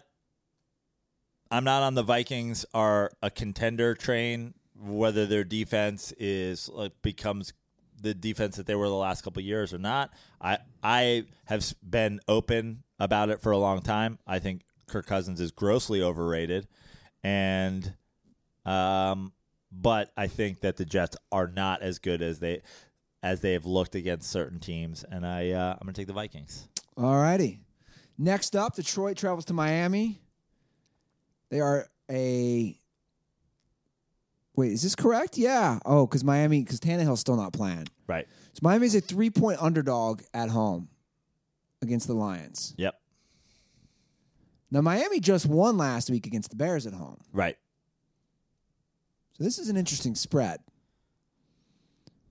I'm 1.51 1.63
not 1.63 1.83
on 1.83 1.93
the 1.93 2.03
Vikings 2.03 2.65
are 2.73 3.11
a 3.21 3.29
contender 3.29 3.95
train. 3.95 4.53
Whether 4.77 5.25
their 5.25 5.45
defense 5.45 6.11
is 6.17 6.67
like 6.67 6.91
becomes 7.01 7.53
the 8.01 8.13
defense 8.13 8.57
that 8.57 8.65
they 8.67 8.75
were 8.75 8.89
the 8.89 8.93
last 8.93 9.21
couple 9.23 9.39
of 9.39 9.45
years 9.45 9.73
or 9.73 9.77
not, 9.77 10.11
I 10.41 10.57
I 10.83 11.23
have 11.45 11.65
been 11.87 12.19
open 12.27 12.83
about 12.99 13.29
it 13.29 13.39
for 13.41 13.53
a 13.53 13.57
long 13.57 13.81
time. 13.81 14.19
I 14.27 14.39
think 14.39 14.64
Kirk 14.87 15.05
Cousins 15.05 15.41
is 15.41 15.51
grossly 15.51 16.01
overrated, 16.01 16.67
and 17.23 17.93
um, 18.65 19.33
but 19.71 20.11
I 20.15 20.27
think 20.27 20.61
that 20.61 20.77
the 20.77 20.85
Jets 20.85 21.17
are 21.31 21.47
not 21.47 21.81
as 21.81 21.99
good 21.99 22.21
as 22.21 22.39
they 22.39 22.61
as 23.23 23.41
they 23.41 23.53
have 23.53 23.65
looked 23.65 23.95
against 23.95 24.29
certain 24.29 24.59
teams, 24.59 25.03
and 25.03 25.25
I 25.25 25.51
uh, 25.51 25.73
I'm 25.73 25.85
gonna 25.85 25.93
take 25.93 26.07
the 26.07 26.13
Vikings. 26.13 26.67
All 26.97 27.15
righty. 27.15 27.59
Next 28.17 28.55
up, 28.55 28.75
Detroit 28.75 29.17
travels 29.17 29.45
to 29.45 29.53
Miami. 29.53 30.21
They 31.49 31.59
are 31.59 31.87
a. 32.09 32.79
Wait, 34.55 34.71
is 34.71 34.83
this 34.83 34.95
correct? 34.95 35.37
Yeah. 35.37 35.79
Oh, 35.85 36.07
because 36.07 36.23
Miami, 36.23 36.61
because 36.63 36.79
Tannehill's 36.79 37.19
still 37.19 37.35
not 37.35 37.51
playing. 37.51 37.87
Right. 38.07 38.25
So 38.53 38.59
Miami's 38.61 38.95
a 38.95 39.01
three 39.01 39.29
point 39.29 39.61
underdog 39.61 40.21
at 40.33 40.49
home 40.49 40.87
against 41.81 42.07
the 42.07 42.13
Lions. 42.13 42.73
Yep. 42.77 42.95
Now, 44.75 44.81
Miami 44.81 45.21
just 45.21 45.45
won 45.45 45.77
last 45.77 46.09
week 46.09 46.27
against 46.27 46.49
the 46.49 46.57
Bears 46.57 46.85
at 46.85 46.91
home. 46.91 47.21
Right. 47.31 47.55
So 49.37 49.45
this 49.45 49.57
is 49.57 49.69
an 49.69 49.77
interesting 49.77 50.15
spread. 50.15 50.59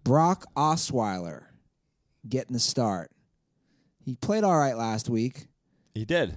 Brock 0.05 0.45
Osweiler 0.55 1.45
getting 2.29 2.53
the 2.53 2.61
start. 2.61 3.11
He 4.05 4.17
played 4.17 4.45
all 4.45 4.59
right 4.59 4.77
last 4.77 5.09
week. 5.09 5.47
He 5.95 6.05
did. 6.05 6.37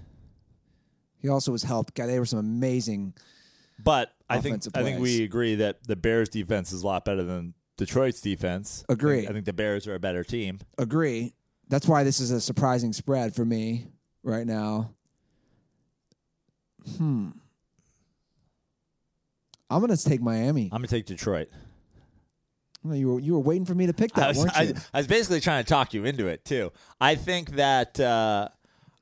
He 1.17 1.27
also 1.27 1.51
was 1.51 1.63
helped. 1.63 1.93
God, 1.93 2.07
they 2.07 2.19
were 2.19 2.25
some 2.25 2.39
amazing. 2.39 3.13
But 3.77 4.13
I 4.29 4.39
think 4.39 4.53
Offensive 4.53 4.77
I 4.77 4.84
think 4.84 5.01
we 5.01 5.25
agree 5.25 5.55
that 5.55 5.84
the 5.85 5.97
Bears 5.97 6.29
defense 6.29 6.71
is 6.71 6.84
a 6.84 6.88
lot 6.88 7.03
better 7.03 7.23
than 7.23 7.53
Detroit's 7.75 8.21
defense. 8.21 8.85
I 8.88 8.93
think- 8.93 8.99
Agree. 9.01 9.27
I 9.27 9.34
think 9.34 9.43
the 9.43 9.51
Bears 9.51 9.85
are 9.88 9.95
a 9.95 9.99
better 9.99 10.23
team. 10.23 10.59
Agree. 10.77 11.34
That's 11.67 11.85
why 11.85 12.05
this 12.05 12.21
is 12.21 12.31
a 12.31 12.39
surprising 12.39 12.93
spread 12.93 13.35
for 13.35 13.43
me 13.43 13.88
right 14.23 14.47
now. 14.47 14.93
Hmm. 16.97 17.29
I'm 19.69 19.81
gonna 19.81 19.97
take 19.97 20.21
Miami. 20.21 20.65
I'm 20.71 20.79
gonna 20.79 20.87
take 20.87 21.05
Detroit. 21.05 21.49
Well, 22.83 22.95
You 22.95 23.13
were 23.13 23.19
you 23.19 23.33
were 23.33 23.39
waiting 23.39 23.65
for 23.65 23.75
me 23.75 23.87
to 23.87 23.93
pick 23.93 24.13
that, 24.13 24.25
I 24.25 24.27
was, 24.29 24.37
weren't 24.37 24.57
I, 24.57 24.61
you? 24.63 24.75
I 24.93 24.97
was 24.99 25.07
basically 25.07 25.41
trying 25.41 25.63
to 25.63 25.69
talk 25.69 25.93
you 25.93 26.05
into 26.05 26.27
it 26.27 26.45
too. 26.45 26.71
I 27.01 27.15
think 27.15 27.51
that 27.57 27.99
uh, 27.99 28.47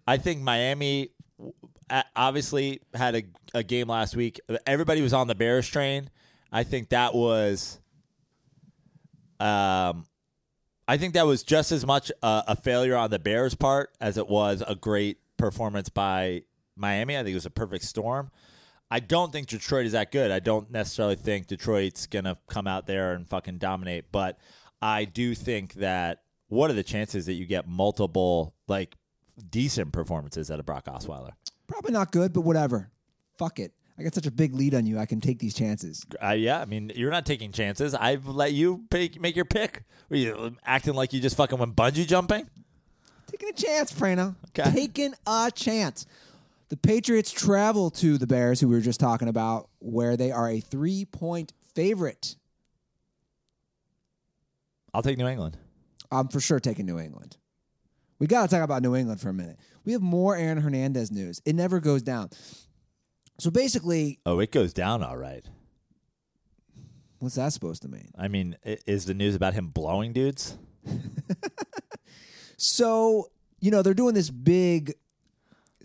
I 0.07 0.17
think 0.17 0.41
Miami 0.41 1.09
obviously 2.15 2.81
had 2.93 3.15
a, 3.15 3.23
a 3.53 3.63
game 3.63 3.87
last 3.87 4.15
week. 4.15 4.39
Everybody 4.65 5.01
was 5.01 5.13
on 5.13 5.27
the 5.27 5.35
Bears 5.35 5.67
train. 5.67 6.09
I 6.51 6.63
think 6.63 6.89
that 6.89 7.13
was, 7.13 7.79
um, 9.39 10.05
I 10.87 10.97
think 10.97 11.13
that 11.13 11.25
was 11.27 11.43
just 11.43 11.71
as 11.71 11.85
much 11.85 12.11
a, 12.23 12.43
a 12.47 12.55
failure 12.55 12.95
on 12.95 13.11
the 13.11 13.19
Bears' 13.19 13.53
part 13.55 13.91
as 14.01 14.17
it 14.17 14.27
was 14.27 14.63
a 14.67 14.73
great 14.73 15.17
performance 15.37 15.89
by 15.89 16.43
Miami. 16.75 17.15
I 17.17 17.19
think 17.19 17.31
it 17.31 17.35
was 17.35 17.45
a 17.45 17.51
perfect 17.51 17.85
storm. 17.85 18.31
I 18.91 18.99
don't 18.99 19.31
think 19.31 19.47
Detroit 19.47 19.85
is 19.85 19.93
that 19.93 20.11
good. 20.11 20.31
I 20.31 20.39
don't 20.39 20.69
necessarily 20.71 21.15
think 21.15 21.47
Detroit's 21.47 22.05
gonna 22.07 22.37
come 22.47 22.67
out 22.67 22.85
there 22.85 23.13
and 23.13 23.27
fucking 23.27 23.57
dominate, 23.57 24.11
but 24.11 24.37
I 24.81 25.05
do 25.05 25.33
think 25.33 25.73
that 25.75 26.21
what 26.47 26.69
are 26.69 26.75
the 26.75 26.83
chances 26.83 27.25
that 27.25 27.33
you 27.33 27.45
get 27.45 27.67
multiple 27.67 28.53
like 28.67 28.95
decent 29.49 29.91
performances 29.91 30.51
out 30.51 30.59
of 30.59 30.65
Brock 30.65 30.85
Osweiler? 30.85 31.31
Probably 31.67 31.91
not 31.91 32.11
good, 32.11 32.31
but 32.31 32.41
whatever. 32.41 32.91
Fuck 33.37 33.59
it. 33.59 33.73
I 33.97 34.03
got 34.03 34.13
such 34.13 34.27
a 34.27 34.31
big 34.31 34.53
lead 34.53 34.75
on 34.75 34.85
you. 34.85 34.99
I 34.99 35.05
can 35.05 35.21
take 35.21 35.39
these 35.39 35.53
chances. 35.53 36.05
Uh, 36.23 36.31
yeah, 36.31 36.59
I 36.61 36.65
mean 36.65 36.91
you're 36.95 37.11
not 37.11 37.25
taking 37.25 37.51
chances. 37.51 37.95
I've 37.95 38.27
let 38.27 38.53
you 38.53 38.83
pick, 38.91 39.19
make 39.19 39.35
your 39.35 39.45
pick. 39.45 39.83
Were 40.09 40.17
you 40.17 40.57
acting 40.63 40.93
like 40.93 41.11
you 41.13 41.19
just 41.19 41.37
fucking 41.37 41.57
went 41.57 41.75
bungee 41.75 42.05
jumping? 42.05 42.47
Taking 43.27 43.49
a 43.49 43.53
chance, 43.53 43.91
Prano. 43.91 44.35
Okay. 44.49 44.69
Taking 44.71 45.13
a 45.25 45.51
chance. 45.53 46.05
The 46.69 46.77
Patriots 46.77 47.31
travel 47.31 47.91
to 47.91 48.17
the 48.17 48.25
Bears, 48.27 48.59
who 48.59 48.67
we 48.67 48.75
were 48.75 48.81
just 48.81 48.99
talking 48.99 49.27
about, 49.27 49.69
where 49.79 50.17
they 50.17 50.31
are 50.31 50.49
a 50.49 50.59
three 50.59 51.05
point 51.05 51.53
favorite. 51.75 52.35
I'll 54.93 55.03
take 55.03 55.17
New 55.17 55.27
England. 55.27 55.57
I'm 56.11 56.27
for 56.29 56.39
sure 56.39 56.59
taking 56.59 56.85
New 56.85 56.97
England. 56.99 57.37
We 58.17 58.27
got 58.27 58.49
to 58.49 58.55
talk 58.55 58.63
about 58.63 58.81
New 58.81 58.95
England 58.95 59.19
for 59.19 59.29
a 59.29 59.33
minute. 59.33 59.59
We 59.83 59.91
have 59.91 60.01
more 60.01 60.35
Aaron 60.37 60.59
Hernandez 60.59 61.11
news. 61.11 61.41
It 61.45 61.53
never 61.53 61.79
goes 61.81 62.01
down. 62.01 62.29
So 63.39 63.51
basically, 63.51 64.19
Oh, 64.25 64.39
it 64.39 64.51
goes 64.51 64.71
down 64.73 65.03
all 65.03 65.17
right. 65.17 65.45
what's 67.19 67.35
that 67.35 67.51
supposed 67.51 67.81
to 67.81 67.89
mean? 67.89 68.09
I 68.17 68.29
mean, 68.29 68.55
is 68.63 69.05
the 69.05 69.13
news 69.13 69.35
about 69.35 69.53
him 69.53 69.67
blowing 69.67 70.13
dudes? 70.13 70.57
So, 72.57 73.29
you 73.59 73.69
know, 73.69 73.81
they're 73.81 73.93
doing 73.93 74.13
this 74.13 74.29
big 74.29 74.93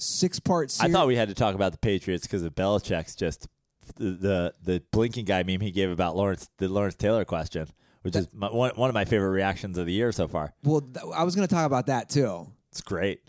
six 0.01 0.41
part 0.41 0.77
I 0.81 0.91
thought 0.91 1.07
we 1.07 1.17
had 1.17 1.29
to 1.29 1.35
talk 1.35 1.55
about 1.55 1.73
the 1.73 1.79
Patriots 1.79 2.27
because 2.27 2.43
of 2.43 2.55
Belichick's 2.55 3.15
just 3.15 3.49
the, 3.97 4.05
the 4.05 4.55
the 4.63 4.83
blinking 4.91 5.25
guy 5.25 5.43
meme 5.43 5.61
he 5.61 5.71
gave 5.71 5.91
about 5.91 6.17
Lawrence 6.17 6.49
the 6.59 6.69
Lawrence 6.69 6.95
Taylor 6.95 7.25
question, 7.25 7.67
which 8.03 8.17
is 8.17 8.29
my, 8.33 8.49
one 8.49 8.73
one 8.75 8.91
of 8.91 8.95
my 8.95 9.05
favorite 9.05 9.31
reactions 9.31 9.79
of 9.79 9.87
the 9.87 9.93
year 9.93 10.13
so 10.13 10.29
far. 10.29 10.55
well, 10.63 10.81
th- 10.81 11.05
I 11.15 11.25
was 11.25 11.35
going 11.35 11.47
to 11.47 11.55
talk 11.55 11.67
about 11.67 11.87
that 11.87 12.09
too. 12.09 12.47
It's 12.71 12.81
great. 12.81 13.21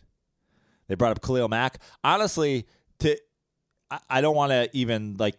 They 0.88 0.96
brought 0.96 1.12
up 1.12 1.22
Khalil 1.22 1.48
Mack. 1.48 1.80
Honestly, 2.04 2.68
to 3.00 3.18
I, 3.90 4.00
I 4.10 4.22
don't 4.22 4.36
want 4.36 4.52
to 4.52 4.70
even 4.74 5.18
like 5.18 5.36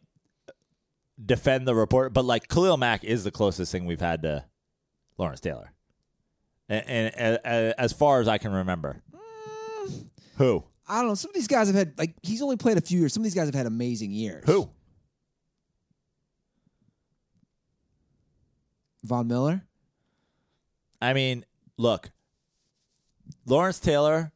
defend 1.25 1.67
the 1.67 1.75
report, 1.75 2.13
but 2.13 2.25
like 2.25 2.49
Khalil 2.49 2.77
Mack 2.77 3.05
is 3.05 3.25
the 3.25 3.31
closest 3.31 3.71
thing 3.73 3.87
we've 3.87 4.01
had 4.01 4.23
to 4.23 4.45
Lawrence 5.19 5.41
Taylor, 5.41 5.73
and, 6.69 7.15
and, 7.15 7.41
and 7.45 7.75
as 7.79 7.93
far 7.93 8.21
as 8.21 8.29
I 8.29 8.39
can 8.39 8.53
remember, 8.53 9.03
mm. 9.15 10.07
who 10.37 10.65
I 10.89 11.01
don't 11.01 11.09
know. 11.09 11.15
Some 11.15 11.31
of 11.31 11.35
these 11.35 11.47
guys 11.47 11.69
have 11.69 11.77
had, 11.77 11.99
like, 11.99 12.15
he's 12.23 12.43
only 12.43 12.57
played 12.57 12.77
a 12.77 12.81
few 12.81 13.01
years. 13.01 13.13
Some 13.15 13.23
of 13.23 13.25
these 13.25 13.35
guys 13.35 13.47
have 13.47 13.55
had 13.55 13.67
amazing 13.67 14.11
years. 14.11 14.45
who 14.47 14.71
Von 19.05 19.27
Miller? 19.27 19.65
I 21.01 21.13
mean, 21.13 21.45
look, 21.77 22.11
Lawrence 23.47 23.81
Taylor 23.81 24.33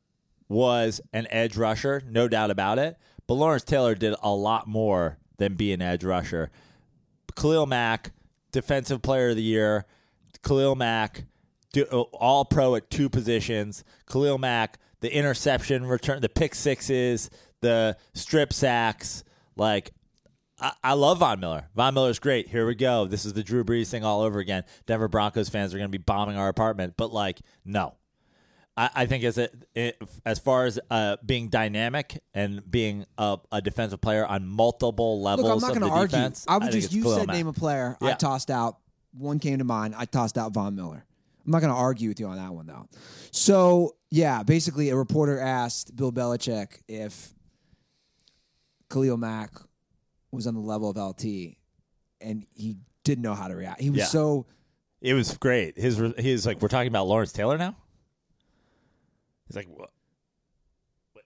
was 0.48 1.01
an 1.12 1.27
edge 1.31 1.56
rusher, 1.56 2.02
no 2.09 2.28
doubt 2.28 2.51
about 2.51 2.78
it. 2.78 2.97
But 3.27 3.35
Lawrence 3.35 3.64
Taylor 3.64 3.94
did 3.94 4.14
a 4.23 4.31
lot 4.31 4.66
more 4.66 5.18
than 5.39 5.55
be 5.55 5.73
an 5.73 5.82
edge 5.82 6.05
rusher. 6.05 6.51
Khalil 7.36 7.66
Mack, 7.66 8.12
defensive 8.52 9.02
player 9.02 9.31
of 9.31 9.36
the 9.36 9.43
year. 9.43 9.85
Khalil 10.43 10.74
Mack, 10.74 11.24
do, 11.73 11.86
uh, 11.93 12.01
all 12.01 12.44
pro 12.44 12.74
at 12.77 12.90
two 12.90 13.09
positions. 13.09 13.85
Khalil 14.10 14.39
Mack, 14.39 14.78
the 15.07 15.15
interception 15.15 15.87
return, 15.87 16.20
the 16.20 16.28
pick 16.28 16.53
sixes, 16.53 17.31
the 17.61 17.97
strip 18.12 18.53
sacks. 18.53 19.23
Like, 19.55 19.93
I, 20.61 20.73
I 20.83 20.93
love 20.95 21.19
Von 21.19 21.39
Miller. 21.39 21.69
Von 21.77 21.95
Miller's 21.95 22.19
great. 22.19 22.49
Here 22.49 22.66
we 22.66 22.74
go. 22.74 23.07
This 23.07 23.24
is 23.24 23.35
the 23.35 23.45
Drew 23.45 23.62
Brees 23.62 23.89
thing 23.89 24.03
all 24.03 24.23
over 24.23 24.41
again. 24.41 24.65
Denver 24.87 25.07
Broncos 25.07 25.49
fans 25.49 25.73
are 25.73 25.78
going 25.78 25.89
to 25.89 25.97
be 25.97 26.03
bombing 26.03 26.37
our 26.37 26.49
apartment, 26.49 26.95
but 26.97 27.12
like, 27.12 27.39
no. 27.65 27.95
I, 28.77 28.91
I 28.97 29.07
think 29.07 29.23
as 29.23 29.39
a, 29.39 29.49
it, 29.77 29.97
as 30.24 30.41
far 30.41 30.65
as 30.65 30.81
uh, 30.91 31.19
being 31.24 31.51
dynamic 31.51 32.20
and 32.35 32.69
being 32.69 33.07
a, 33.16 33.39
a 33.53 33.62
defensive 33.62 34.01
player 34.01 34.27
on 34.27 34.45
multiple 34.45 35.23
levels 35.23 35.47
Look, 35.47 35.55
I'm 35.55 35.61
not 35.61 35.81
going 35.81 35.89
to 35.89 35.97
argue. 35.97 36.16
defense, 36.16 36.45
I 36.49 36.59
would 36.59 36.73
think 36.73 36.83
just, 36.83 36.93
you 36.93 37.05
said 37.15 37.28
name 37.28 37.47
a 37.47 37.53
player. 37.53 37.97
I 38.01 38.15
tossed 38.15 38.51
out, 38.51 38.78
one 39.12 39.39
came 39.39 39.59
to 39.59 39.65
mind. 39.65 39.95
I 39.97 40.05
tossed 40.05 40.37
out 40.37 40.53
Von 40.53 40.74
Miller. 40.74 41.05
I'm 41.45 41.53
not 41.53 41.61
going 41.61 41.73
to 41.73 41.78
argue 41.78 42.09
with 42.09 42.19
you 42.19 42.27
on 42.27 42.39
that 42.39 42.53
one, 42.53 42.66
though. 42.66 42.89
So, 43.31 43.95
yeah, 44.11 44.43
basically, 44.43 44.91
a 44.91 44.97
reporter 44.97 45.39
asked 45.41 45.95
Bill 45.97 46.12
Belichick 46.12 46.81
if 46.89 47.33
Khalil 48.91 49.16
Mack 49.16 49.53
was 50.31 50.47
on 50.47 50.55
the 50.55 50.61
level 50.61 50.91
of 50.91 50.97
LT, 50.97 51.57
and 52.20 52.47
he 52.55 52.77
didn't 53.05 53.23
know 53.23 53.35
how 53.35 53.49
to 53.49 53.57
react. 53.57 53.81
He 53.81 53.91
was 53.91 53.99
Yeah. 54.01 54.05
so. 54.07 54.47
It 55.01 55.15
was 55.15 55.37
great. 55.37 55.77
His 55.78 56.01
he's 56.19 56.47
like, 56.47 56.61
we're 56.62 56.69
talking 56.69 56.89
about 56.89 57.07
Lawrence 57.07 57.33
Taylor 57.33 57.59
now. 57.59 57.77
He's 59.47 59.57
like, 59.57 59.69
what? 59.69 59.91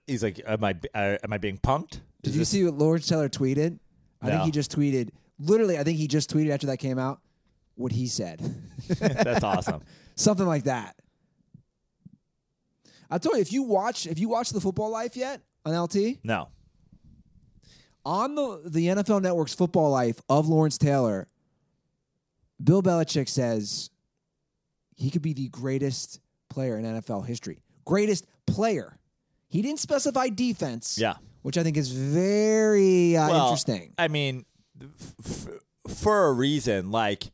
He's 0.05 0.23
like, 0.23 0.41
am 0.45 0.63
I 0.63 0.75
uh, 0.93 1.17
am 1.23 1.33
I 1.33 1.37
being 1.37 1.57
punked? 1.57 1.99
Did 2.21 2.29
Is 2.29 2.33
you 2.35 2.39
this- 2.39 2.49
see 2.49 2.63
what 2.65 2.75
Lawrence 2.75 3.07
Taylor 3.07 3.29
tweeted? 3.29 3.79
I 4.21 4.27
think 4.27 4.39
No. 4.39 4.45
he 4.45 4.51
just 4.51 4.75
tweeted. 4.75 5.09
Literally, 5.39 5.77
I 5.79 5.83
think 5.83 5.97
he 5.97 6.07
just 6.07 6.29
tweeted 6.31 6.51
after 6.51 6.67
that 6.67 6.77
came 6.77 6.99
out 6.99 7.21
what 7.75 7.91
he 7.91 8.07
said. 8.07 8.39
That's 8.99 9.43
awesome. 9.43 9.81
something 10.15 10.45
like 10.45 10.65
that. 10.65 10.95
I 13.11 13.17
told 13.17 13.35
you 13.35 13.41
if 13.41 13.51
you 13.51 13.63
watch 13.63 14.07
if 14.07 14.17
you 14.17 14.29
watch 14.29 14.49
the 14.51 14.61
Football 14.61 14.89
Life 14.89 15.15
yet 15.17 15.41
on 15.65 15.77
LT 15.77 16.23
No, 16.23 16.47
on 18.05 18.35
the 18.35 18.61
the 18.65 18.87
NFL 18.87 19.21
Network's 19.21 19.53
Football 19.53 19.91
Life 19.91 20.19
of 20.29 20.47
Lawrence 20.47 20.77
Taylor, 20.77 21.27
Bill 22.63 22.81
Belichick 22.81 23.27
says 23.29 23.89
he 24.95 25.09
could 25.11 25.21
be 25.21 25.33
the 25.33 25.49
greatest 25.49 26.19
player 26.49 26.77
in 26.77 26.85
NFL 26.85 27.25
history. 27.27 27.59
Greatest 27.85 28.25
player. 28.47 28.97
He 29.49 29.61
didn't 29.61 29.79
specify 29.79 30.29
defense. 30.29 30.97
Yeah. 30.97 31.15
which 31.41 31.57
I 31.57 31.63
think 31.63 31.75
is 31.75 31.91
very 31.91 33.17
uh, 33.17 33.27
Well, 33.29 33.43
interesting. 33.47 33.93
I 33.97 34.07
mean, 34.07 34.45
f- 34.81 35.15
f- 35.25 35.95
for 35.97 36.27
a 36.27 36.31
reason, 36.33 36.91
like 36.91 37.31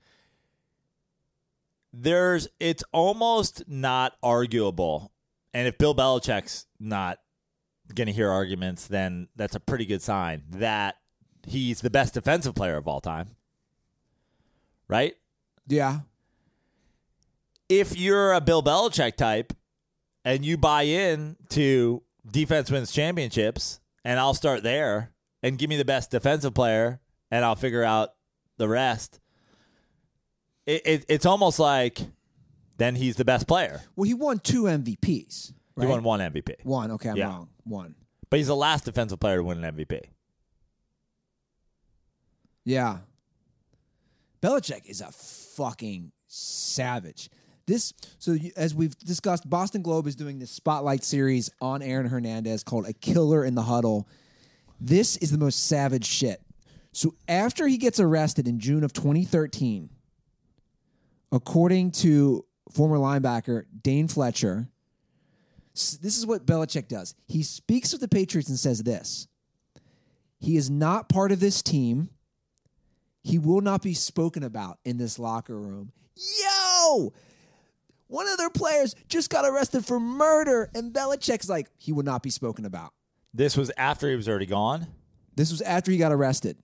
there's, 1.94 2.48
it's 2.60 2.84
almost 2.92 3.64
not 3.68 4.14
arguable. 4.22 5.12
And 5.54 5.68
if 5.68 5.78
Bill 5.78 5.96
Belichick's 5.96 6.66
not 6.80 7.20
going 7.94 8.08
to 8.08 8.14
hear 8.14 8.30
arguments, 8.30 8.88
then 8.88 9.28
that's 9.36 9.56
a 9.56 9.60
pretty 9.60 9.86
good 9.86 10.02
sign 10.02 10.44
that 10.52 10.96
he's 11.46 11.82
the 11.82 11.90
best 11.90 12.14
defensive 12.14 12.56
player 12.56 12.78
of 12.78 12.88
all 12.88 13.02
time. 13.02 13.32
Right? 14.88 15.16
Yeah, 15.68 16.00
if 17.70 17.98
you're 17.98 18.34
a 18.34 18.42
Bill 18.42 18.64
Belichick 18.64 19.16
type 19.16 19.54
and 20.24 20.46
you 20.46 20.58
buy 20.58 20.84
in 20.84 21.36
to 21.50 22.04
defense 22.30 22.72
wins 22.72 22.92
championships, 22.92 23.80
and 24.04 24.20
I'll 24.20 24.34
start 24.34 24.64
there 24.64 25.12
and 25.44 25.58
give 25.58 25.70
me 25.70 25.78
the 25.78 25.86
best 25.86 26.12
defensive 26.12 26.54
player, 26.54 27.00
and 27.30 27.44
I'll 27.44 27.56
figure 27.56 27.84
out 27.84 28.14
the 28.58 28.68
rest. 28.68 29.20
It, 30.66 30.82
it, 30.86 31.06
it's 31.08 31.26
almost 31.26 31.60
like 31.60 32.00
then 32.78 32.96
he's 32.96 33.16
the 33.16 33.26
best 33.26 33.48
player. 33.48 33.82
well, 33.96 34.06
he 34.06 34.14
won 34.14 34.40
two 34.40 34.64
MVPs. 34.64 35.54
Right? 35.76 35.86
He 35.86 35.92
won 35.92 36.04
one 36.04 36.20
MVP, 36.22 36.56
One. 36.64 36.92
Okay, 36.92 37.10
I'm 37.10 37.18
Yeah. 37.18 37.28
wrong. 37.28 37.50
One. 37.64 37.96
but 38.30 38.38
he's 38.38 38.48
the 38.48 38.56
last 38.56 38.86
defensive 38.86 39.20
player 39.20 39.38
to 39.38 39.44
win 39.44 39.64
an 39.64 39.76
MVP. 39.76 40.02
Yeah. 42.66 43.00
Belichick 44.42 44.86
is 44.86 45.02
a 45.02 45.12
fucking 45.12 46.12
savage. 46.28 47.30
This 47.66 47.94
so 48.18 48.32
you, 48.32 48.52
as 48.56 48.74
we've 48.74 48.98
discussed, 49.00 49.50
Boston 49.50 49.82
Globe 49.82 50.08
is 50.08 50.16
doing 50.16 50.40
this 50.40 50.52
spotlight 50.52 51.04
series 51.04 51.50
on 51.62 51.82
Aaron 51.82 52.08
Hernandez 52.08 52.64
called 52.64 52.86
"A 52.88 52.94
Killer 52.94 53.44
in 53.44 53.56
the 53.56 53.64
Huddle." 53.64 54.08
This 54.80 55.18
is 55.18 55.32
the 55.32 55.38
most 55.38 55.68
savage 55.68 56.06
shit. 56.06 56.42
So 56.94 57.14
after 57.28 57.68
he 57.68 57.78
gets 57.78 58.00
arrested 58.00 58.48
in 58.48 58.60
June 58.60 58.84
of 58.84 58.94
2013, 58.94 59.90
according 61.32 61.92
to 61.92 62.46
former 62.72 62.98
linebacker 62.98 63.66
Dane 63.82 64.08
Fletcher, 64.08 64.68
this 65.74 66.18
is 66.18 66.26
what 66.26 66.46
Belichick 66.46 66.88
does. 66.88 67.16
He 67.28 67.44
speaks 67.44 67.92
with 67.92 68.02
the 68.02 68.08
Patriots 68.08 68.50
and 68.50 68.58
says 68.58 68.84
this. 68.84 69.28
He 70.40 70.58
is 70.58 70.70
not 70.70 71.10
part 71.10 71.32
of 71.32 71.40
this 71.40 71.62
team. 71.62 72.10
He 73.24 73.38
will 73.40 73.62
not 73.62 73.82
be 73.82 73.94
spoken 73.94 74.44
about 74.44 74.80
in 74.86 74.98
this 74.98 75.20
locker 75.20 75.58
room. 75.60 75.92
Yo! 76.16 77.14
One 78.08 78.28
of 78.28 78.38
their 78.38 78.50
players 78.50 78.96
just 79.10 79.30
got 79.30 79.46
arrested 79.46 79.86
for 79.86 80.00
murder, 80.00 80.70
and 80.74 80.94
Belichick's 80.94 81.50
like, 81.50 81.70
he 81.78 81.92
will 81.92 82.04
not 82.04 82.24
be 82.24 82.30
spoken 82.30 82.66
about. 82.66 82.94
This 83.34 83.58
was 83.58 83.70
after 83.78 84.10
he 84.10 84.16
was 84.16 84.30
already 84.30 84.46
gone, 84.46 84.88
This 85.36 85.52
was 85.52 85.62
after 85.62 85.92
he 85.92 85.98
got 85.98 86.12
arrested. 86.12 86.58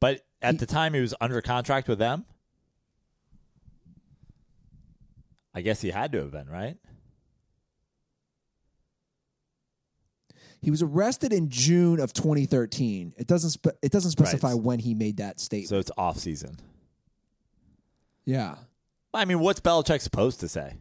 but 0.00 0.26
at 0.42 0.58
the 0.58 0.66
time 0.66 0.92
he 0.94 1.00
was 1.00 1.14
under 1.20 1.40
contract 1.40 1.88
with 1.88 1.98
them. 1.98 2.24
I 5.56 5.62
guess 5.62 5.80
he 5.80 5.88
had 5.90 6.12
to 6.12 6.18
have 6.18 6.30
been, 6.30 6.48
right? 6.48 6.76
He 10.60 10.70
was 10.70 10.82
arrested 10.82 11.32
in 11.32 11.48
June 11.48 12.00
of 12.00 12.12
2013. 12.12 13.14
It 13.16 13.26
doesn't 13.26 13.50
spe- 13.50 13.78
it 13.82 13.92
doesn't 13.92 14.10
specify 14.10 14.52
Right. 14.52 14.60
when 14.62 14.78
he 14.78 14.94
made 14.94 15.18
that 15.18 15.40
statement. 15.40 15.68
So 15.68 15.78
it's 15.78 15.90
off 15.96 16.18
season. 16.18 16.56
yeah. 18.24 18.56
I 19.14 19.24
mean, 19.24 19.40
what's 19.40 19.60
Belichick 19.60 20.02
supposed 20.02 20.40
to 20.40 20.48
say? 20.48 20.74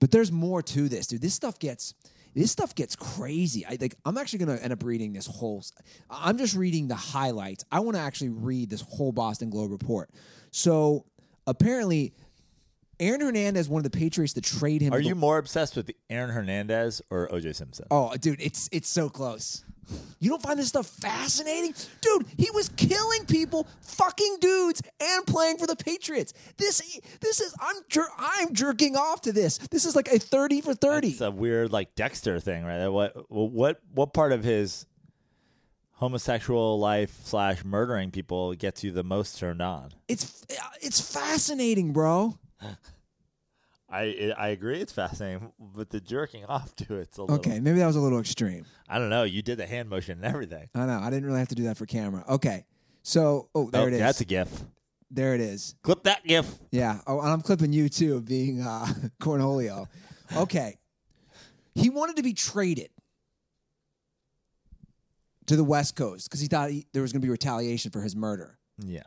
But 0.00 0.10
there's 0.10 0.30
more 0.30 0.60
to 0.62 0.86
this, 0.90 1.06
dude. 1.06 1.22
This 1.22 1.32
stuff 1.34 1.58
gets 1.58 1.94
this 2.34 2.52
stuff 2.52 2.74
gets 2.74 2.94
crazy. 2.94 3.64
I 3.64 3.78
like 3.80 3.94
I'm 4.04 4.18
actually 4.18 4.40
going 4.40 4.58
to 4.58 4.62
end 4.62 4.72
up 4.74 4.82
reading 4.82 5.14
this 5.14 5.26
whole 5.26 5.60
s- 5.60 5.72
I'm 6.10 6.36
just 6.36 6.54
reading 6.54 6.88
the 6.88 6.94
highlights. 6.94 7.64
I 7.72 7.80
want 7.80 7.96
to 7.96 8.02
actually 8.02 8.28
read 8.30 8.68
this 8.68 8.82
whole 8.82 9.12
Boston 9.12 9.48
Globe 9.48 9.70
report. 9.70 10.10
So, 10.50 11.06
apparently 11.46 12.12
Aaron 12.98 13.20
Hernandez 13.20 13.68
wanted 13.68 13.90
the 13.92 13.98
Patriots 13.98 14.32
to 14.34 14.40
trade 14.40 14.80
him 14.82 14.92
Are 14.92 14.98
the- 14.98 15.04
you 15.08 15.14
more 15.14 15.38
obsessed 15.38 15.76
with 15.76 15.90
Aaron 16.08 16.30
Hernandez 16.30 17.02
or 17.10 17.28
OJ 17.28 17.54
Simpson? 17.54 17.86
Oh, 17.90 18.14
dude, 18.16 18.40
it's 18.40 18.68
it's 18.72 18.88
so 18.88 19.08
close. 19.08 19.64
You 20.18 20.30
don't 20.30 20.42
find 20.42 20.58
this 20.58 20.66
stuff 20.68 20.86
fascinating? 20.88 21.72
Dude, 22.00 22.26
he 22.36 22.50
was 22.50 22.68
killing 22.70 23.24
people, 23.26 23.68
fucking 23.82 24.38
dudes, 24.40 24.82
and 25.00 25.24
playing 25.26 25.58
for 25.58 25.66
the 25.68 25.76
Patriots. 25.76 26.32
This 26.56 26.98
this 27.20 27.40
is 27.40 27.54
I'm 27.60 27.76
jer- 27.88 28.08
I'm 28.18 28.52
jerking 28.52 28.96
off 28.96 29.20
to 29.22 29.32
this. 29.32 29.58
This 29.58 29.84
is 29.84 29.94
like 29.94 30.08
a 30.08 30.18
30 30.18 30.60
for 30.62 30.74
30. 30.74 31.08
It's 31.10 31.20
a 31.20 31.30
weird 31.30 31.72
like 31.72 31.94
Dexter 31.94 32.40
thing, 32.40 32.64
right? 32.64 32.88
What 32.88 33.30
what 33.30 33.80
what 33.94 34.12
part 34.12 34.32
of 34.32 34.42
his 34.42 34.86
homosexual 35.92 36.78
life 36.78 37.20
slash 37.24 37.64
murdering 37.64 38.10
people 38.10 38.54
gets 38.54 38.82
you 38.82 38.90
the 38.90 39.04
most 39.04 39.38
turned 39.38 39.62
on? 39.62 39.92
It's 40.08 40.44
it's 40.80 41.00
fascinating, 41.00 41.92
bro. 41.92 42.36
I 43.88 44.32
I 44.36 44.48
agree, 44.48 44.80
it's 44.80 44.92
fascinating, 44.92 45.52
but 45.58 45.90
the 45.90 46.00
jerking 46.00 46.44
off 46.48 46.74
to 46.76 46.96
it's 46.96 47.18
a 47.18 47.22
little. 47.22 47.36
Okay, 47.36 47.60
maybe 47.60 47.78
that 47.78 47.86
was 47.86 47.96
a 47.96 48.00
little 48.00 48.20
extreme. 48.20 48.66
I 48.88 48.98
don't 48.98 49.10
know. 49.10 49.24
You 49.24 49.42
did 49.42 49.58
the 49.58 49.66
hand 49.66 49.88
motion 49.88 50.18
and 50.18 50.24
everything. 50.24 50.68
I 50.74 50.86
know. 50.86 50.98
I 50.98 51.10
didn't 51.10 51.26
really 51.26 51.38
have 51.38 51.48
to 51.48 51.54
do 51.54 51.64
that 51.64 51.76
for 51.76 51.86
camera. 51.86 52.24
Okay. 52.28 52.64
So, 53.02 53.48
oh, 53.54 53.70
there 53.70 53.82
oh, 53.82 53.86
it 53.86 53.92
is. 53.92 54.00
That's 54.00 54.20
a 54.20 54.24
gif. 54.24 54.48
there 55.12 55.36
it 55.36 55.40
is. 55.40 55.76
Clip 55.82 56.02
that 56.02 56.24
gif. 56.24 56.52
Yeah. 56.72 56.98
Oh, 57.06 57.20
and 57.20 57.28
I'm 57.28 57.40
clipping 57.40 57.72
you 57.72 57.88
too, 57.88 58.20
being 58.20 58.62
uh, 58.62 58.86
Cornholio. 59.20 59.86
Okay. 60.36 60.76
He 61.76 61.88
wanted 61.88 62.16
to 62.16 62.24
be 62.24 62.32
traded 62.32 62.88
to 65.46 65.56
the 65.56 65.64
West 65.64 65.94
Coast 65.94 66.28
because 66.28 66.40
he 66.40 66.48
thought 66.48 66.70
he, 66.70 66.86
there 66.92 67.02
was 67.02 67.12
going 67.12 67.20
to 67.20 67.26
be 67.26 67.30
retaliation 67.30 67.90
for 67.90 68.00
his 68.00 68.16
murder. 68.16 68.58
Yeah, 68.78 69.02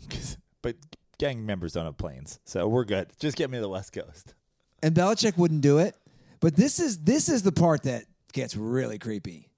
but 0.62 0.76
gang 1.18 1.44
members 1.46 1.72
don't 1.72 1.84
have 1.84 1.96
planes, 1.96 2.40
so 2.44 2.68
we're 2.68 2.84
good. 2.84 3.10
Just 3.18 3.36
get 3.36 3.50
me 3.50 3.58
to 3.58 3.62
the 3.62 3.68
West 3.68 3.92
Coast. 3.92 4.34
And 4.82 4.94
Belichick 4.94 5.36
wouldn't 5.36 5.62
do 5.62 5.78
it. 5.78 5.96
But 6.40 6.56
this 6.56 6.78
is 6.78 6.98
this 6.98 7.28
is 7.28 7.42
the 7.42 7.52
part 7.52 7.84
that 7.84 8.04
gets 8.32 8.56
really 8.56 8.98
creepy. 8.98 9.48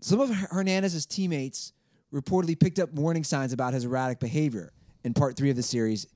Some 0.00 0.20
of 0.20 0.30
Hernandez's 0.30 1.06
teammates 1.06 1.72
reportedly 2.12 2.58
picked 2.58 2.78
up 2.78 2.92
warning 2.92 3.24
signs 3.24 3.52
about 3.52 3.74
his 3.74 3.84
erratic 3.84 4.20
behavior. 4.20 4.72
In 5.02 5.12
part 5.12 5.36
three 5.36 5.50
of 5.50 5.56
the 5.56 5.62
series, 5.62 6.06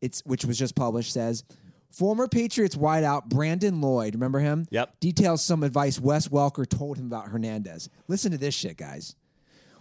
it's 0.00 0.20
which 0.24 0.44
was 0.44 0.58
just 0.58 0.74
published, 0.74 1.12
says 1.12 1.44
former 1.92 2.26
Patriots 2.26 2.74
wideout 2.74 3.26
Brandon 3.26 3.80
Lloyd, 3.80 4.14
remember 4.14 4.40
him? 4.40 4.66
Yep. 4.70 4.98
Details 4.98 5.44
some 5.44 5.62
advice 5.62 6.00
Wes 6.00 6.28
Welker 6.28 6.68
told 6.68 6.98
him 6.98 7.06
about 7.06 7.28
Hernandez. 7.28 7.88
Listen 8.08 8.32
to 8.32 8.38
this 8.38 8.54
shit, 8.54 8.76
guys. 8.76 9.14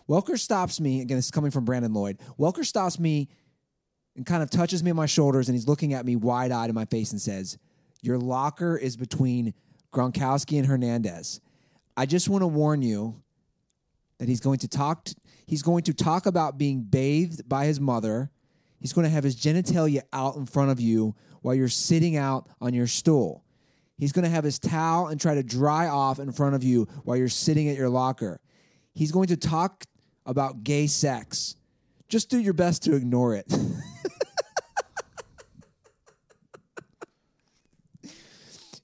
Welker 0.10 0.38
stops 0.38 0.80
me 0.80 1.02
again. 1.02 1.18
This 1.18 1.26
is 1.26 1.32
coming 1.32 1.52
from 1.52 1.66
Brandon 1.66 1.94
Lloyd. 1.94 2.20
Welker 2.40 2.66
stops 2.66 3.00
me 3.00 3.30
and 4.16 4.26
kind 4.26 4.44
of 4.44 4.50
touches 4.50 4.84
me 4.84 4.92
on 4.92 4.98
my 4.98 5.06
shoulders, 5.06 5.48
and 5.48 5.56
he's 5.56 5.68
looking 5.68 5.94
at 5.94 6.06
me 6.06 6.16
wide 6.16 6.52
eyed 6.52 6.70
in 6.70 6.76
my 6.76 6.86
face 6.86 7.12
and 7.12 7.22
says, 7.22 7.58
"Your 8.02 8.18
locker 8.18 8.78
is 8.78 8.98
between 8.98 9.54
Gronkowski 9.94 10.58
and 10.58 10.68
Hernandez. 10.68 11.40
I 11.96 12.06
just 12.06 12.28
want 12.28 12.42
to 12.42 12.48
warn 12.48 12.82
you 12.82 13.22
that 14.18 14.28
he's 14.28 14.40
going 14.40 14.60
to 14.60 14.68
talk. 14.68 15.06
t- 15.06 15.14
he's 15.46 15.62
going 15.62 15.84
to 15.84 15.94
talk 15.94 16.26
about 16.26 16.58
being 16.58 16.82
bathed 16.82 17.48
by 17.48 17.66
his 17.66 17.80
mother. 17.80 18.32
He's 18.80 18.92
going 18.94 19.06
to 19.06 19.12
have 19.12 19.24
his 19.24 19.36
genitalia 19.36 20.02
out 20.12 20.36
in 20.36 20.46
front 20.46 20.72
of 20.72 20.80
you 20.80 21.16
while 21.42 21.56
you're 21.56 21.70
sitting 21.70 22.18
out 22.18 22.50
on 22.60 22.74
your 22.74 22.88
stool. 22.88 23.44
He's 23.98 24.12
going 24.12 24.24
to 24.24 24.30
have 24.30 24.44
his 24.44 24.60
towel 24.60 25.08
and 25.08 25.22
try 25.22 25.36
to 25.36 25.44
dry 25.44 25.88
off 25.88 26.20
in 26.20 26.32
front 26.32 26.56
of 26.56 26.64
you 26.64 26.88
while 27.04 27.16
you're 27.16 27.30
sitting 27.30 27.70
at 27.70 27.78
your 27.78 27.90
locker. 27.90 28.40
He's 28.94 29.12
going 29.12 29.28
to 29.28 29.38
talk 29.38 29.86
about 30.26 30.64
gay 30.64 30.88
sex. 30.88 31.56
Just 32.10 32.30
do 32.30 32.40
your 32.40 32.54
best 32.54 32.84
to 32.84 32.96
ignore 32.96 33.36
it." 33.36 33.52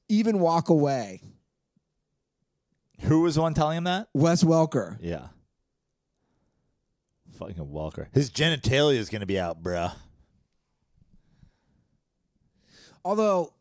Even 0.10 0.40
walk 0.40 0.70
away. 0.70 1.22
Who 3.02 3.22
was 3.22 3.36
the 3.36 3.41
one 3.41 3.53
telling 3.53 3.78
him 3.78 3.84
that? 3.86 4.10
Wes 4.14 4.44
Welker. 4.44 4.98
Yeah. 5.02 5.28
Fucking 7.38 7.70
Walker. 7.70 8.10
His 8.11 8.30
genitalia 8.30 8.98
is 8.98 9.10
going 9.10 9.22
to 9.22 9.26
be 9.26 9.40
out, 9.40 9.64
bruh. 9.64 9.94
Although, 13.06 13.53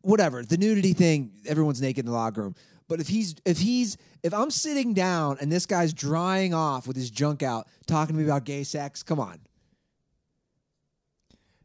whatever 0.00 0.42
the 0.42 0.56
nudity 0.56 0.92
thing, 0.92 1.30
everyone's 1.46 1.80
naked 1.80 2.04
in 2.04 2.10
the 2.10 2.16
locker 2.16 2.42
room. 2.42 2.54
But 2.88 3.00
if 3.00 3.08
he's 3.08 3.36
if 3.44 3.58
he's 3.58 3.96
if 4.22 4.34
I'm 4.34 4.50
sitting 4.50 4.94
down 4.94 5.38
and 5.40 5.50
this 5.50 5.66
guy's 5.66 5.92
drying 5.92 6.54
off 6.54 6.86
with 6.86 6.96
his 6.96 7.10
junk 7.10 7.42
out, 7.42 7.66
talking 7.86 8.14
to 8.14 8.20
me 8.20 8.26
about 8.26 8.44
gay 8.44 8.64
sex, 8.64 9.02
come 9.02 9.20
on. 9.20 9.40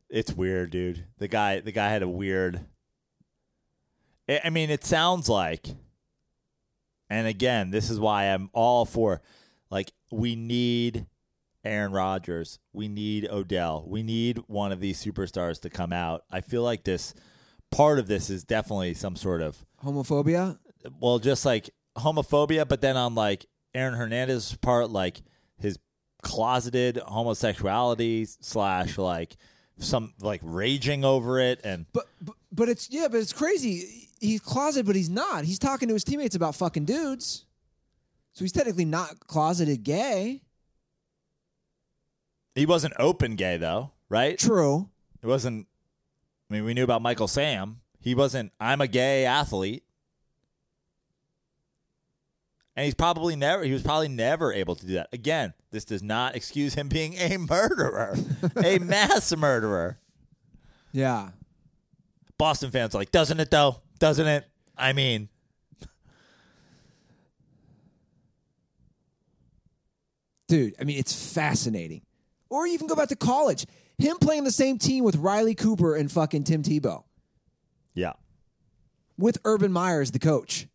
It's 0.09 0.33
weird, 0.33 0.71
dude. 0.71 1.05
The 1.19 1.27
guy, 1.27 1.61
the 1.61 1.71
guy 1.71 1.89
had 1.89 2.03
a 2.03 2.09
weird. 2.09 2.59
I 4.43 4.49
mean, 4.49 4.69
it 4.69 4.83
sounds 4.83 5.27
like, 5.29 5.67
and 7.09 7.27
again, 7.27 7.71
this 7.71 7.89
is 7.89 7.99
why 7.99 8.25
I'm 8.25 8.49
all 8.53 8.85
for, 8.85 9.21
like, 9.69 9.91
we 10.11 10.35
need 10.35 11.05
Aaron 11.63 11.91
Rodgers, 11.91 12.59
we 12.73 12.87
need 12.87 13.27
Odell, 13.29 13.83
we 13.87 14.03
need 14.03 14.39
one 14.47 14.71
of 14.71 14.79
these 14.79 15.03
superstars 15.03 15.61
to 15.61 15.69
come 15.69 15.91
out. 15.91 16.23
I 16.31 16.41
feel 16.41 16.63
like 16.63 16.83
this 16.83 17.13
part 17.71 17.99
of 17.99 18.07
this 18.07 18.29
is 18.29 18.43
definitely 18.43 18.93
some 18.93 19.15
sort 19.15 19.41
of, 19.41 19.65
Homophobia. 19.83 20.57
well, 20.99 21.19
just 21.19 21.45
like 21.45 21.69
homophobia, 21.97 22.67
but 22.67 22.81
then 22.81 22.97
on 22.97 23.15
like 23.15 23.45
Aaron 23.73 23.93
Hernandez's 23.93 24.55
part, 24.57 24.89
like 24.89 25.21
his 25.57 25.77
closeted 26.21 26.97
homosexuality 26.97 28.25
slash 28.25 28.97
like 28.97 29.35
some 29.79 30.13
like 30.21 30.41
raging 30.43 31.03
over 31.03 31.39
it 31.39 31.59
and 31.63 31.85
But, 31.93 32.07
but 32.21 32.35
but 32.51 32.69
it's 32.69 32.89
yeah, 32.91 33.07
but 33.09 33.17
it's 33.19 33.33
crazy. 33.33 34.07
He's 34.19 34.39
closeted, 34.39 34.85
but 34.85 34.95
he's 34.95 35.09
not. 35.09 35.45
He's 35.45 35.57
talking 35.59 35.87
to 35.87 35.93
his 35.95 36.03
teammates 36.03 36.35
about 36.35 36.55
fucking 36.55 36.85
dudes. 36.85 37.45
So 38.33 38.43
he's 38.45 38.51
technically 38.51 38.85
not 38.85 39.19
closeted 39.27 39.83
gay. 39.83 40.41
he 42.55 42.65
wasn't 42.65 42.93
open 42.99 43.35
gay 43.35 43.57
though, 43.57 43.91
right? 44.09 44.37
True. 44.37 44.89
It 45.21 45.27
wasn't. 45.27 45.67
I 46.49 46.53
mean, 46.53 46.65
we 46.65 46.73
knew 46.73 46.83
about 46.83 47.01
Michael 47.01 47.27
Sam. 47.27 47.79
He 47.99 48.13
wasn't. 48.15 48.51
I'm 48.59 48.81
a 48.81 48.87
gay 48.87 49.25
athlete, 49.25 49.83
and 52.75 52.85
he's 52.85 52.95
probably 52.95 53.35
never. 53.35 53.63
He 53.63 53.71
was 53.71 53.81
probably 53.83 54.07
never 54.07 54.53
able 54.53 54.75
to 54.75 54.85
do 54.85 54.93
that. 54.93 55.09
Again, 55.13 55.53
this 55.71 55.85
does 55.85 56.01
not 56.03 56.35
excuse 56.35 56.73
him 56.73 56.87
being 56.89 57.15
a 57.15 57.37
murderer, 57.37 58.15
a 58.63 58.79
mass 58.79 59.35
murderer. 59.35 59.99
Yeah. 60.91 61.29
Boston 62.37 62.71
fans 62.71 62.95
are 62.95 62.97
like, 62.97 63.11
doesn't 63.11 63.39
it 63.39 63.51
though? 63.51 63.77
Doesn't 63.99 64.27
it? 64.27 64.45
I 64.77 64.93
mean, 64.93 65.29
Dude, 70.47 70.75
I 70.81 70.83
mean, 70.83 70.99
it's 70.99 71.33
fascinating. 71.33 72.01
Or 72.49 72.67
you 72.67 72.73
even 72.73 72.87
go 72.87 72.95
back 72.95 73.07
to 73.07 73.15
college. 73.15 73.65
Him 73.97 74.17
playing 74.17 74.43
the 74.43 74.51
same 74.51 74.77
team 74.77 75.05
with 75.05 75.15
Riley 75.15 75.55
Cooper 75.55 75.95
and 75.95 76.11
fucking 76.11 76.43
Tim 76.43 76.61
Tebow, 76.61 77.03
yeah. 77.93 78.13
with 79.17 79.37
Urban 79.45 79.71
Meyer 79.71 80.01
as 80.01 80.11
the 80.11 80.19
coach. 80.19 80.67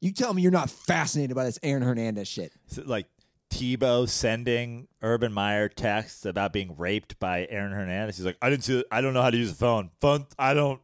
You 0.00 0.12
tell 0.12 0.32
me 0.32 0.42
you're 0.42 0.52
not 0.52 0.70
fascinated 0.70 1.34
by 1.34 1.44
this 1.44 1.58
Aaron 1.62 1.82
Hernandez 1.82 2.28
shit. 2.28 2.52
Is 2.70 2.78
like 2.86 3.06
Tebow 3.50 4.08
sending 4.08 4.88
Urban 5.02 5.32
Meyer 5.32 5.68
texts 5.68 6.24
about 6.24 6.52
being 6.52 6.76
raped 6.76 7.18
by 7.18 7.46
Aaron 7.50 7.72
Hernandez. 7.72 8.16
He's 8.16 8.26
like, 8.26 8.36
I 8.42 8.50
didn't 8.50 8.64
see. 8.64 8.84
I 8.90 9.00
don't 9.00 9.14
know 9.14 9.22
how 9.22 9.30
to 9.30 9.36
use 9.36 9.50
a 9.50 9.54
phone. 9.54 9.90
Phone. 10.00 10.26
I 10.38 10.54
don't. 10.54 10.80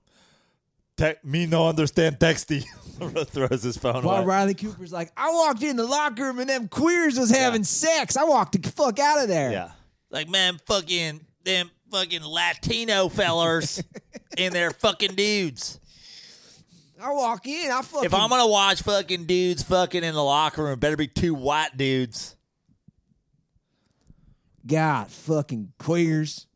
Te- 0.97 1.15
me 1.25 1.47
no 1.47 1.69
understand 1.69 2.19
texty. 2.19 2.65
Throws 3.27 3.63
his 3.65 3.77
phone 3.77 4.05
While 4.05 4.19
away. 4.19 4.27
Riley 4.27 4.55
Cooper's 4.55 4.93
like, 4.93 5.11
I 5.17 5.33
walked 5.33 5.63
in 5.63 5.77
the 5.77 5.85
locker 5.85 6.23
room 6.25 6.39
and 6.39 6.49
them 6.49 6.69
queers 6.69 7.19
was 7.19 7.31
having 7.31 7.65
sex. 7.65 8.17
I 8.17 8.25
walked 8.25 8.61
the 8.63 8.71
fuck 8.71 9.01
out 9.01 9.21
of 9.21 9.29
there. 9.29 9.51
Yeah. 9.51 9.73
Like, 10.11 10.29
man, 10.29 10.59
fucking 10.67 11.21
them 11.43 11.71
fucking 11.91 12.23
Latino 12.25 13.09
fellers 13.09 13.83
and 14.39 14.55
their 14.55 14.71
fucking 14.71 15.17
dudes. 15.17 15.81
I 17.05 17.13
walk 17.13 17.47
in, 17.47 17.71
I 17.71 17.83
fucking. 17.83 18.07
If 18.07 18.15
I'm 18.15 18.31
gonna 18.31 18.47
watch 18.47 18.81
fucking 18.81 19.27
dudes 19.27 19.63
fucking 19.63 20.03
in 20.03 20.15
the 20.15 20.25
locker 20.25 20.65
room, 20.65 20.79
better 20.79 20.97
be 20.97 21.07
two 21.07 21.35
white 21.35 21.77
dudes. 21.77 22.35
God, 24.67 25.11
fucking 25.11 25.75
queers. 25.79 26.47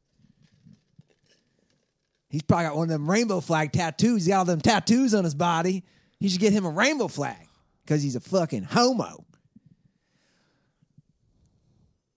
He's 2.30 2.42
probably 2.42 2.64
got 2.64 2.76
one 2.76 2.84
of 2.84 2.88
them 2.88 3.10
rainbow 3.10 3.40
flag 3.40 3.72
tattoos. 3.72 4.24
He 4.24 4.30
got 4.30 4.38
all 4.38 4.44
them 4.46 4.62
tattoos 4.62 5.14
on 5.14 5.24
his 5.24 5.34
body. 5.34 5.84
He 6.18 6.30
should 6.30 6.40
get 6.40 6.54
him 6.54 6.64
a 6.64 6.70
rainbow 6.70 7.08
flag 7.08 7.46
because 7.84 8.02
he's 8.02 8.16
a 8.16 8.20
fucking 8.20 8.62
homo. 8.64 9.26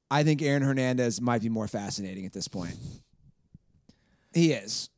I 0.10 0.24
think 0.24 0.42
Aaron 0.42 0.64
Hernandez 0.64 1.20
might 1.20 1.42
be 1.42 1.50
more 1.50 1.68
fascinating 1.68 2.26
at 2.26 2.32
this 2.32 2.48
point. 2.48 2.76
He 4.34 4.54
is. 4.54 4.90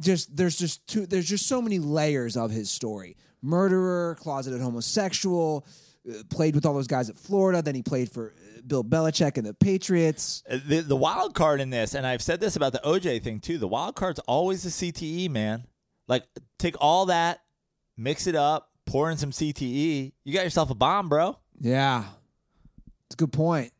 Just 0.00 0.36
there's 0.36 0.56
just 0.56 0.86
two 0.86 1.06
there's 1.06 1.28
just 1.28 1.46
so 1.46 1.60
many 1.60 1.78
layers 1.78 2.36
of 2.36 2.50
his 2.50 2.70
story. 2.70 3.16
Murderer, 3.42 4.16
closeted 4.20 4.60
homosexual, 4.60 5.66
uh, 6.08 6.22
played 6.30 6.54
with 6.54 6.66
all 6.66 6.74
those 6.74 6.86
guys 6.86 7.08
at 7.10 7.16
Florida, 7.18 7.62
then 7.62 7.74
he 7.74 7.82
played 7.82 8.10
for 8.10 8.32
uh, 8.36 8.60
Bill 8.66 8.82
Belichick 8.84 9.36
and 9.36 9.46
the 9.46 9.54
Patriots. 9.54 10.42
Uh, 10.50 10.58
The, 10.66 10.80
the 10.80 10.96
wild 10.96 11.34
card 11.34 11.60
in 11.60 11.70
this, 11.70 11.94
and 11.94 12.06
I've 12.06 12.22
said 12.22 12.40
this 12.40 12.56
about 12.56 12.72
the 12.72 12.80
OJ 12.84 13.22
thing 13.22 13.40
too. 13.40 13.58
The 13.58 13.68
wild 13.68 13.94
card's 13.96 14.18
always 14.20 14.62
the 14.62 14.70
CTE, 14.70 15.30
man. 15.30 15.66
Like, 16.08 16.24
take 16.58 16.74
all 16.80 17.06
that, 17.06 17.40
mix 17.96 18.26
it 18.26 18.34
up, 18.34 18.70
pour 18.86 19.10
in 19.10 19.18
some 19.18 19.30
CTE. 19.30 20.12
You 20.24 20.32
got 20.32 20.44
yourself 20.44 20.70
a 20.70 20.74
bomb, 20.74 21.08
bro. 21.08 21.38
Yeah. 21.60 22.04
It's 23.06 23.14
a 23.14 23.18
good 23.18 23.32
point. 23.32 23.72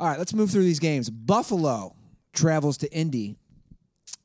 All 0.00 0.08
right, 0.08 0.18
let's 0.18 0.32
move 0.34 0.50
through 0.50 0.62
these 0.64 0.78
games. 0.78 1.10
Buffalo 1.10 1.94
travels 2.32 2.76
to 2.78 2.92
Indy. 2.92 3.36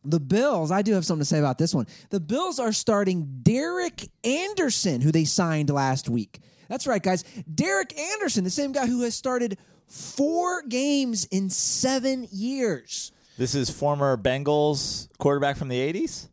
The 0.05 0.19
Bills, 0.19 0.71
I 0.71 0.81
do 0.81 0.93
have 0.93 1.05
something 1.05 1.21
to 1.21 1.25
say 1.25 1.39
about 1.39 1.57
this 1.57 1.73
one. 1.73 1.87
The 2.09 2.19
Bills 2.19 2.59
are 2.59 2.73
starting 2.73 3.39
Derek 3.41 4.09
Anderson, 4.23 5.01
who 5.01 5.11
they 5.11 5.23
signed 5.25 5.69
last 5.69 6.09
week. 6.09 6.39
That's 6.67 6.87
right, 6.87 7.01
guys. 7.01 7.23
Derek 7.53 7.97
Anderson, 7.97 8.43
the 8.43 8.49
same 8.49 8.71
guy 8.71 8.85
who 8.87 9.01
has 9.03 9.15
started 9.15 9.57
four 9.87 10.63
games 10.63 11.25
in 11.25 11.49
seven 11.49 12.27
years. 12.31 13.11
This 13.37 13.55
is 13.55 13.69
former 13.69 14.17
Bengals 14.17 15.07
quarterback 15.19 15.57
from 15.57 15.67
the 15.69 15.77
'80s. 15.79 16.27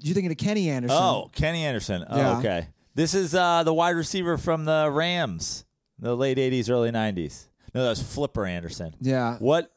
You're 0.00 0.14
thinking 0.14 0.30
of 0.32 0.38
Kenny 0.38 0.68
Anderson. 0.70 0.96
Oh, 1.00 1.30
Kenny 1.34 1.64
Anderson. 1.64 2.04
Oh, 2.08 2.16
Yeah. 2.16 2.38
okay. 2.38 2.66
This 2.94 3.14
is 3.14 3.34
uh, 3.34 3.62
the 3.64 3.74
wide 3.74 3.96
receiver 3.96 4.38
from 4.38 4.64
the 4.64 4.88
Rams, 4.90 5.64
the 5.98 6.16
late 6.16 6.38
'80s, 6.38 6.70
early 6.70 6.90
'90s. 6.90 7.46
No, 7.74 7.82
that 7.82 7.88
was 7.90 8.02
Flipper 8.02 8.46
Anderson. 8.46 8.94
Yeah. 9.00 9.36
What? 9.38 9.72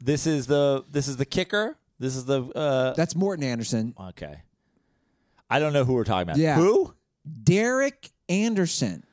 This 0.00 0.26
is 0.26 0.46
the 0.46 0.84
this 0.90 1.08
is 1.08 1.16
the 1.16 1.24
kicker. 1.24 1.76
This 2.02 2.16
is 2.16 2.24
the 2.24 2.42
uh, 2.42 2.94
That's 2.94 3.14
Morten 3.14 3.44
Andersen. 3.44 3.94
okay. 4.08 4.42
I 5.48 5.60
don't 5.60 5.72
know 5.72 5.84
who 5.84 5.92
we're 5.92 6.02
talking 6.02 6.22
about. 6.22 6.36
Yeah. 6.36 6.56
Who? 6.56 6.92
Derek 7.44 8.10
Anderson. 8.28 9.04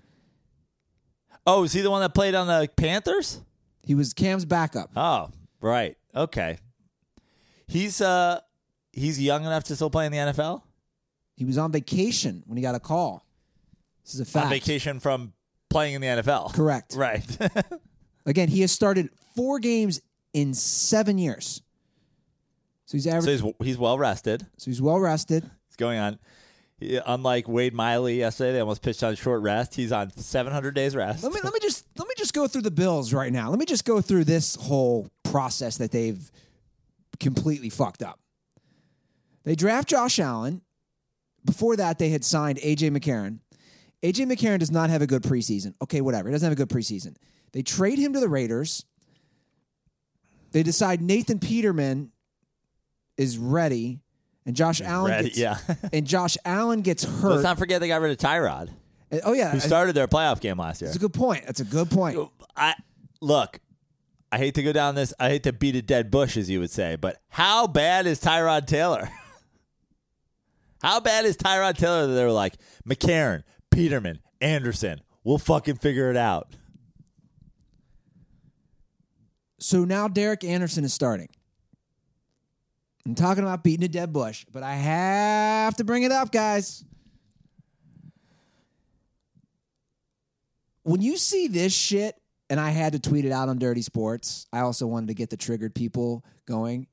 Oh, 1.45 1.65
is 1.65 1.71
he 1.71 1.81
the 1.81 1.91
one 1.91 2.01
that 2.01 2.15
played 2.15 2.33
on 2.33 2.47
the 2.47 2.67
Panthers? 2.75 3.41
He 3.83 3.93
was 3.93 4.15
Cam's 4.15 4.43
backup. 4.43 4.89
Oh, 4.95 5.29
right. 5.61 5.97
Okay. 6.15 6.57
He's 7.67 8.01
uh 8.01 8.39
he's 8.91 9.21
young 9.21 9.45
enough 9.45 9.65
to 9.65 9.75
still 9.75 9.91
play 9.91 10.07
in 10.07 10.11
the 10.11 10.17
NFL. 10.17 10.63
He 11.35 11.45
was 11.45 11.59
on 11.59 11.71
vacation 11.71 12.41
when 12.47 12.57
he 12.57 12.63
got 12.63 12.73
a 12.73 12.79
call. 12.79 13.23
This 14.03 14.15
is 14.15 14.19
a 14.21 14.25
fact. 14.25 14.45
On 14.45 14.49
vacation 14.51 14.99
from 14.99 15.33
playing 15.69 15.93
in 15.93 16.01
the 16.01 16.07
NFL. 16.07 16.55
Correct. 16.55 16.95
Right. 16.95 17.23
Again, 18.25 18.47
he 18.47 18.61
has 18.61 18.71
started 18.71 19.11
four 19.35 19.59
games 19.59 20.01
in 20.33 20.55
seven 20.55 21.19
years. 21.19 21.61
So 22.89 22.97
he's 22.97 23.05
average. 23.05 23.39
so 23.39 23.53
he's 23.59 23.67
he's 23.67 23.77
well 23.77 23.99
rested. 23.99 24.47
So 24.57 24.71
he's, 24.71 24.81
well 24.81 24.99
rested. 24.99 25.43
He's 25.67 25.75
going 25.75 25.99
on. 25.99 26.17
he- 26.79 26.99
unlike 27.05 27.47
Wade 27.47 27.71
Miley 27.71 28.17
yesterday, 28.17 28.53
they 28.53 28.59
almost 28.61 28.81
pitched 28.81 29.03
on 29.03 29.13
short 29.13 29.43
rest. 29.43 29.75
He's 29.75 29.91
on 29.91 30.09
700 30.09 30.73
days 30.73 30.95
rest. 30.95 31.23
Let 31.23 31.31
me 31.31 31.39
let 31.43 31.53
me 31.53 31.59
just 31.61 31.85
let 31.99 32.07
me 32.07 32.15
just 32.17 32.33
go 32.33 32.47
through 32.47 32.63
the 32.63 32.71
Bills 32.71 33.13
right 33.13 33.31
now. 33.31 33.51
Let 33.51 33.59
me 33.59 33.67
just 33.67 33.85
go 33.85 34.01
through 34.01 34.23
this 34.23 34.55
whole 34.55 35.07
process 35.23 35.77
that 35.77 35.91
they've 35.91 36.31
completely 37.19 37.69
fucked 37.69 38.01
up. 38.01 38.19
They 39.43 39.53
draft 39.53 39.87
Josh 39.87 40.17
Allen. 40.17 40.63
Before 41.45 41.75
that, 41.75 41.99
they 41.99 42.09
had 42.09 42.25
signed 42.25 42.57
AJ 42.57 42.89
McCarron. 42.89 43.37
AJ 44.01 44.25
McCarron 44.25 44.57
does 44.57 44.71
not 44.71 44.89
have 44.89 45.03
a 45.03 45.07
good 45.07 45.21
preseason. 45.21 45.75
Okay, 45.79 46.01
whatever. 46.01 46.27
He 46.27 46.33
doesn't 46.33 46.45
have 46.47 46.53
a 46.53 46.65
good 46.65 46.75
preseason. 46.75 47.17
They 47.51 47.61
trade 47.61 47.99
him 47.99 48.13
to 48.13 48.19
the 48.19 48.27
Raiders. 48.27 48.83
They 50.53 50.63
decide 50.63 51.03
Nathan 51.03 51.37
Peterman 51.37 52.13
is 53.19 53.37
ready, 53.37 53.99
and 54.45 54.55
Josh 54.55 54.81
Allen 54.81 55.11
ready, 55.11 55.25
gets, 55.25 55.37
yeah. 55.37 55.57
and 55.93 56.07
Josh 56.07 56.37
Allen 56.45 56.81
gets 56.81 57.03
hurt. 57.03 57.31
Let's 57.31 57.43
not 57.43 57.59
forget 57.59 57.81
they 57.81 57.89
got 57.89 58.01
rid 58.01 58.11
of 58.11 58.17
Tyrod, 58.17 58.69
oh 59.23 59.33
yeah, 59.33 59.51
who 59.51 59.59
started 59.59 59.93
their 59.93 60.07
playoff 60.07 60.39
game 60.39 60.57
last 60.57 60.81
year. 60.81 60.87
that's 60.87 60.95
a 60.95 60.99
good 60.99 61.13
point. 61.13 61.45
That's 61.45 61.59
a 61.59 61.65
good 61.65 61.91
point. 61.91 62.17
I 62.55 62.73
look. 63.21 63.59
I 64.31 64.37
hate 64.37 64.55
to 64.55 64.63
go 64.63 64.71
down 64.71 64.95
this. 64.95 65.13
I 65.19 65.29
hate 65.29 65.43
to 65.43 65.53
beat 65.53 65.75
a 65.75 65.81
dead 65.81 66.11
bush, 66.11 66.37
as 66.37 66.49
you 66.49 66.59
would 66.59 66.69
say. 66.69 66.95
But 66.95 67.19
how 67.29 67.65
bad 67.67 68.05
is 68.05 68.19
Tyrod 68.21 68.67
Taylor? 68.67 69.09
how 70.83 70.99
bad 70.99 71.25
is 71.25 71.35
Tyrod 71.35 71.77
Taylor 71.77 72.05
that 72.05 72.13
they 72.13 72.23
were 72.23 72.31
like 72.31 72.53
McCarron, 72.87 73.43
Peterman, 73.71 74.19
Anderson? 74.39 75.01
We'll 75.23 75.39
fucking 75.39 75.77
figure 75.77 76.11
it 76.11 76.17
out. 76.17 76.55
So 79.59 79.83
now 79.83 80.07
Derek 80.07 80.43
Anderson 80.43 80.83
is 80.83 80.93
starting. 80.93 81.29
I'm 83.05 83.15
talking 83.15 83.43
about 83.43 83.63
beating 83.63 83.83
a 83.85 83.87
dead 83.87 84.13
bush, 84.13 84.45
but 84.51 84.63
I 84.63 84.75
have 84.75 85.75
to 85.77 85.83
bring 85.83 86.03
it 86.03 86.11
up, 86.11 86.31
guys. 86.31 86.83
When 90.83 91.01
you 91.01 91.17
see 91.17 91.47
this 91.47 91.73
shit, 91.73 92.15
and 92.49 92.59
I 92.59 92.71
had 92.71 92.93
to 92.93 92.99
tweet 92.99 93.25
it 93.25 93.31
out 93.31 93.47
on 93.47 93.59
Dirty 93.59 93.81
Sports, 93.81 94.47
I 94.51 94.61
also 94.61 94.87
wanted 94.87 95.07
to 95.07 95.13
get 95.13 95.29
the 95.29 95.37
triggered 95.37 95.75
people 95.75 96.25
going. 96.47 96.87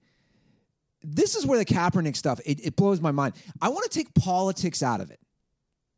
This 1.03 1.35
is 1.35 1.47
where 1.47 1.59
the 1.59 1.65
Kaepernick 1.65 2.17
stuff, 2.17 2.41
it, 2.45 2.65
it 2.65 2.77
blows 2.77 3.01
my 3.01 3.13
mind. 3.13 3.35
I 3.61 3.71
want 3.71 3.91
to 3.91 3.99
take 3.99 4.13
politics 4.15 4.83
out 4.83 5.01
of 5.01 5.11
it. 5.11 5.21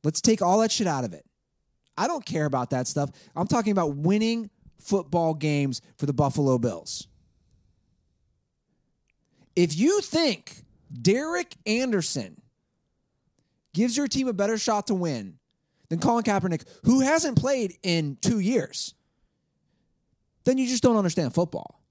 Let's 0.05 0.21
take 0.21 0.43
all 0.43 0.61
that 0.61 0.71
shit 0.71 0.87
out 0.87 1.05
of 1.05 1.13
it. 1.13 1.25
I 1.97 2.07
don't 2.07 2.25
care 2.25 2.45
about 2.45 2.71
that 2.71 2.87
stuff. 2.87 3.11
I'm 3.35 3.49
talking 3.49 3.73
about 3.73 3.97
winning 3.97 4.51
football 4.81 5.35
games 5.35 5.83
for 5.97 6.07
the 6.07 6.13
Buffalo 6.13 6.59
Bills. 6.59 7.09
If 9.59 9.77
you 9.77 10.01
think 10.03 10.65
Derek 11.03 11.53
Anderson 11.67 12.41
gives 13.75 13.97
your 13.97 14.07
team 14.07 14.29
a 14.29 14.33
better 14.33 14.57
shot 14.57 14.87
to 14.87 14.95
win 14.95 15.41
than 15.89 15.99
Colin 15.99 16.23
Kaepernick, 16.23 16.63
who 16.85 17.01
hasn't 17.01 17.37
played 17.37 17.77
in 17.83 18.19
two 18.23 18.39
years, 18.39 18.95
then 20.45 20.59
you 20.59 20.69
just 20.69 20.85
don't 20.85 20.95
understand 20.97 21.35
football. 21.35 21.83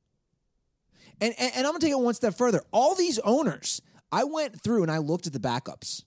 And, 1.19 1.34
and, 1.38 1.52
and 1.57 1.68
I'm 1.68 1.73
going 1.73 1.81
to 1.81 1.85
take 1.88 1.91
it 1.91 1.99
one 1.99 2.14
step 2.14 2.35
further. 2.35 2.61
All 2.72 2.95
these 2.95 3.19
owners, 3.19 3.81
I 4.14 4.23
went 4.23 4.64
through 4.64 4.84
and 4.84 4.91
I 4.91 4.99
looked 4.99 5.27
at 5.27 5.34
the 5.34 5.39
backups 5.39 6.06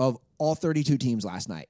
of 0.00 0.18
all 0.38 0.56
32 0.56 0.98
teams 0.98 1.24
last 1.24 1.48
night. 1.48 1.68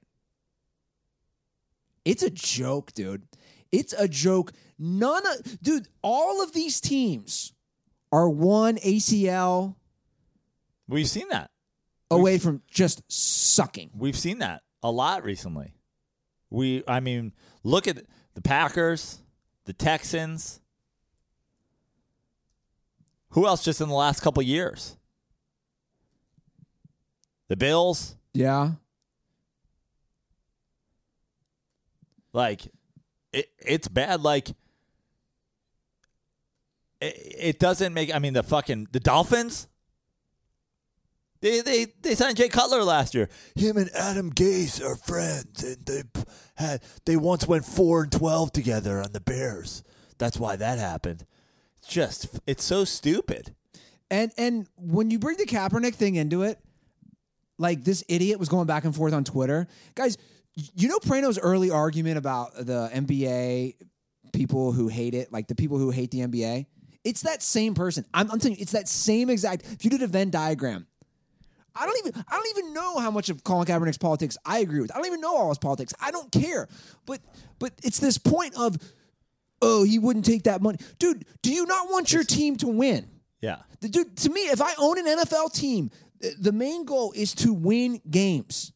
It's 2.03 2.23
a 2.23 2.31
joke, 2.31 2.93
dude. 2.93 3.27
It's 3.71 3.93
a 3.93 4.07
joke. 4.07 4.53
None 4.79 5.21
of, 5.27 5.61
dude, 5.61 5.87
all 6.01 6.41
of 6.41 6.51
these 6.53 6.81
teams 6.81 7.53
are 8.11 8.29
one 8.29 8.77
ACL 8.77 9.75
We've 10.87 11.07
seen 11.07 11.27
that. 11.29 11.51
away 12.09 12.37
from 12.39 12.61
just 12.69 13.03
sucking. 13.07 13.91
We've 13.95 14.17
seen 14.17 14.39
that 14.39 14.63
a 14.81 14.91
lot 14.91 15.23
recently. 15.23 15.75
We, 16.49 16.83
I 16.87 16.99
mean, 16.99 17.33
look 17.63 17.87
at 17.87 17.97
the 18.33 18.41
Packers, 18.41 19.19
the 19.65 19.73
Texans. 19.73 20.59
Who 23.31 23.45
else 23.45 23.63
just 23.63 23.81
in 23.81 23.87
the 23.89 23.93
last 23.95 24.21
couple 24.21 24.41
years? 24.41 24.97
The 27.49 27.55
Bills. 27.55 28.15
Yeah. 28.33 28.71
Like, 32.33 32.61
it, 33.31 33.51
it's 33.59 33.87
bad. 33.87 34.21
Like, 34.21 34.49
it, 37.01 37.59
doesn't 37.59 37.93
make. 37.93 38.13
I 38.13 38.19
mean, 38.19 38.33
the 38.33 38.43
fucking 38.43 38.87
the 38.91 38.99
Dolphins. 38.99 39.67
They 41.41 41.61
they 41.61 41.85
they 42.01 42.15
signed 42.15 42.37
Jay 42.37 42.49
Cutler 42.49 42.83
last 42.83 43.15
year. 43.15 43.29
Him 43.55 43.77
and 43.77 43.89
Adam 43.95 44.31
Gase 44.33 44.83
are 44.83 44.95
friends, 44.95 45.63
and 45.63 45.85
they 45.85 46.03
had 46.55 46.83
they 47.05 47.15
once 47.15 47.47
went 47.47 47.65
four 47.65 48.03
and 48.03 48.11
twelve 48.11 48.51
together 48.51 49.01
on 49.01 49.13
the 49.13 49.21
Bears. 49.21 49.83
That's 50.17 50.37
why 50.37 50.57
that 50.57 50.79
happened. 50.79 51.25
Just 51.87 52.39
it's 52.45 52.63
so 52.63 52.83
stupid. 52.83 53.55
And 54.11 54.33
and 54.37 54.67
when 54.75 55.11
you 55.11 55.19
bring 55.19 55.37
the 55.37 55.45
Kaepernick 55.45 55.95
thing 55.95 56.15
into 56.15 56.43
it, 56.43 56.59
like 57.57 57.85
this 57.85 58.03
idiot 58.09 58.37
was 58.37 58.49
going 58.49 58.67
back 58.67 58.83
and 58.83 58.93
forth 58.93 59.13
on 59.13 59.23
Twitter, 59.23 59.67
guys. 59.95 60.17
You 60.55 60.89
know 60.89 60.97
Prano's 60.97 61.39
early 61.39 61.71
argument 61.71 62.17
about 62.17 62.53
the 62.53 62.89
NBA 62.93 63.75
people 64.33 64.73
who 64.73 64.89
hate 64.89 65.13
it, 65.13 65.31
like 65.31 65.47
the 65.47 65.55
people 65.55 65.77
who 65.77 65.89
hate 65.89 66.11
the 66.11 66.19
NBA. 66.19 66.65
It's 67.03 67.21
that 67.21 67.41
same 67.41 67.73
person. 67.73 68.05
I'm, 68.13 68.29
I'm 68.31 68.39
telling 68.39 68.57
you, 68.57 68.61
it's 68.61 68.73
that 68.73 68.87
same 68.87 69.29
exact. 69.29 69.63
If 69.71 69.83
you 69.85 69.89
did 69.89 70.01
a 70.01 70.07
Venn 70.07 70.29
diagram, 70.29 70.85
I 71.75 71.85
don't 71.85 71.97
even 72.05 72.23
I 72.27 72.35
don't 72.35 72.57
even 72.57 72.73
know 72.73 72.99
how 72.99 73.09
much 73.11 73.29
of 73.29 73.43
Colin 73.43 73.65
Kaepernick's 73.65 73.97
politics 73.97 74.37
I 74.45 74.59
agree 74.59 74.81
with. 74.81 74.91
I 74.91 74.95
don't 74.97 75.05
even 75.07 75.21
know 75.21 75.35
all 75.35 75.49
his 75.49 75.57
politics. 75.57 75.93
I 76.01 76.11
don't 76.11 76.31
care. 76.31 76.67
But 77.05 77.21
but 77.57 77.71
it's 77.83 77.99
this 77.99 78.17
point 78.17 78.55
of 78.57 78.75
oh, 79.61 79.83
he 79.83 79.99
wouldn't 79.99 80.25
take 80.25 80.43
that 80.43 80.61
money. 80.61 80.77
Dude, 80.99 81.25
do 81.41 81.53
you 81.53 81.65
not 81.65 81.89
want 81.89 82.11
your 82.11 82.23
team 82.23 82.55
to 82.57 82.67
win? 82.67 83.09
Yeah. 83.41 83.57
The- 83.81 83.89
Dude, 83.89 84.17
to 84.17 84.29
me, 84.29 84.41
if 84.41 84.61
I 84.61 84.73
own 84.77 84.97
an 84.99 85.05
NFL 85.05 85.53
team, 85.53 85.91
th- 86.21 86.35
the 86.39 86.51
main 86.51 86.85
goal 86.85 87.11
is 87.15 87.33
to 87.35 87.53
win 87.53 88.01
games. 88.09 88.71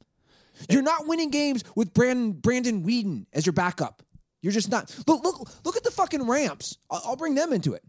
You're 0.70 0.82
not 0.82 1.08
winning 1.08 1.30
games 1.30 1.64
with 1.76 1.94
Brandon 1.94 2.32
Brandon 2.32 2.84
Weeden 2.84 3.26
as 3.34 3.46
your 3.46 3.54
backup. 3.54 4.02
You're 4.42 4.54
just 4.54 4.70
not. 4.70 4.94
Look, 5.08 5.24
look, 5.24 5.50
look 5.66 5.76
at 5.78 5.84
the 5.84 5.92
fucking 5.92 6.28
Rams. 6.28 6.78
I'll, 6.90 7.02
I'll 7.06 7.16
bring 7.16 7.36
them 7.36 7.54
into 7.54 7.74
it. 7.74 7.84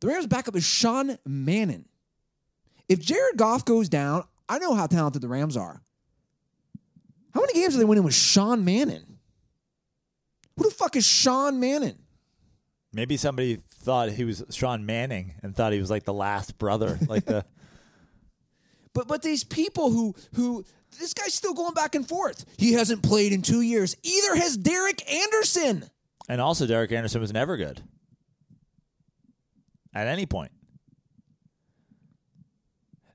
The 0.00 0.08
Rams' 0.08 0.26
backup 0.26 0.56
is 0.56 0.64
Sean 0.64 1.18
Mannion. 1.26 1.86
If 2.88 3.00
Jared 3.00 3.36
Goff 3.36 3.64
goes 3.64 3.88
down, 3.88 4.24
I 4.48 4.58
know 4.58 4.74
how 4.74 4.86
talented 4.86 5.22
the 5.22 5.28
Rams 5.28 5.56
are. 5.56 5.82
How 7.34 7.40
many 7.40 7.52
games 7.54 7.74
are 7.74 7.78
they 7.78 7.84
winning 7.84 8.04
with 8.04 8.14
Sean 8.14 8.64
Mannion? 8.64 9.18
Who 10.56 10.64
the 10.64 10.74
fuck 10.74 10.96
is 10.96 11.06
Sean 11.06 11.60
Mannion? 11.60 11.98
Maybe 12.92 13.16
somebody 13.16 13.56
thought 13.68 14.10
he 14.10 14.24
was 14.24 14.44
Sean 14.50 14.86
Manning 14.86 15.34
and 15.42 15.54
thought 15.54 15.72
he 15.72 15.78
was 15.80 15.90
like 15.90 16.04
the 16.04 16.14
last 16.14 16.58
brother, 16.58 16.98
like 17.06 17.26
the 17.26 17.44
But 18.94 19.06
but 19.06 19.22
these 19.22 19.44
people 19.44 19.90
who 19.90 20.14
who 20.34 20.64
this 20.98 21.14
guy's 21.14 21.34
still 21.34 21.54
going 21.54 21.74
back 21.74 21.94
and 21.94 22.08
forth. 22.08 22.44
He 22.56 22.72
hasn't 22.72 23.02
played 23.02 23.32
in 23.32 23.42
two 23.42 23.60
years. 23.60 23.94
Either 24.02 24.34
has 24.36 24.56
Derek 24.56 25.08
Anderson. 25.08 25.84
And 26.28 26.40
also, 26.40 26.66
Derek 26.66 26.90
Anderson 26.90 27.20
was 27.20 27.32
never 27.32 27.56
good 27.56 27.82
at 29.94 30.06
any 30.06 30.26
point. 30.26 30.52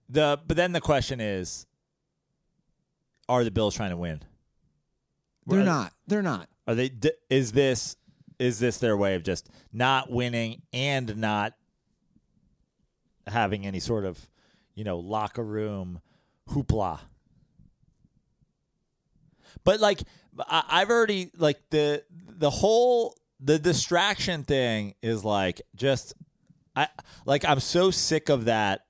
The 0.10 0.40
but 0.46 0.58
then 0.58 0.72
the 0.74 0.82
question 0.82 1.20
is, 1.20 1.66
are 3.28 3.44
the 3.44 3.52
Bills 3.52 3.76
trying 3.76 3.90
to 3.92 3.98
win? 3.98 4.22
They're 5.48 5.62
Are- 5.62 5.66
not. 5.66 5.94
They're 6.08 6.22
not. 6.22 6.50
Are 6.68 6.76
they? 6.76 6.90
d- 6.90 7.12
Is 7.30 7.52
this 7.52 7.96
is 8.40 8.60
this 8.60 8.78
their 8.78 8.96
way 8.98 9.16
of 9.16 9.24
just 9.24 9.50
not 9.72 10.12
winning 10.12 10.62
and 10.72 11.18
not 11.18 11.54
having 13.28 13.66
any 13.66 13.80
sort 13.80 14.06
of 14.06 14.30
you 14.76 14.84
know 14.84 15.00
locker 15.00 15.44
room 15.44 16.00
hoopla? 16.50 17.00
But 19.64 19.80
like 19.80 20.04
I, 20.40 20.64
I've 20.70 20.90
already 20.90 21.32
like 21.38 21.60
the 21.70 22.04
the 22.12 22.50
whole 22.50 23.18
the 23.40 23.60
distraction 23.60 24.44
thing 24.44 24.96
is 25.02 25.26
like 25.26 25.62
just 25.76 26.14
I 26.76 26.88
like 27.26 27.46
I'm 27.46 27.60
so 27.60 27.92
sick 27.92 28.30
of 28.30 28.46
that 28.46 28.86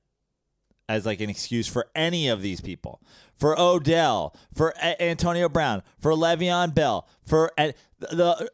as 0.89 1.05
like 1.05 1.21
an 1.21 1.29
excuse 1.29 1.67
for 1.67 1.87
any 1.95 2.27
of 2.27 2.41
these 2.41 2.61
people. 2.61 3.01
For 3.33 3.59
Odell, 3.59 4.35
for 4.53 4.73
A- 4.81 5.01
Antonio 5.01 5.49
Brown, 5.49 5.83
for 5.97 6.11
Le'Veon 6.11 6.73
Bell, 6.73 7.07
for 7.25 7.51
and 7.57 7.73
the 7.99 8.49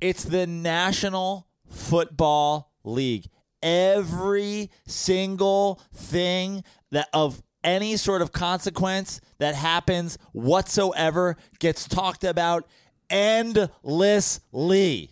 it's 0.00 0.24
the 0.24 0.46
National 0.46 1.46
Football 1.68 2.72
League. 2.84 3.26
Every 3.62 4.70
single 4.86 5.80
thing 5.92 6.64
that 6.90 7.08
of 7.12 7.42
any 7.64 7.96
sort 7.96 8.22
of 8.22 8.32
consequence 8.32 9.20
that 9.38 9.54
happens 9.54 10.16
whatsoever 10.32 11.36
gets 11.58 11.88
talked 11.88 12.24
about 12.24 12.66
endlessly. 13.10 15.10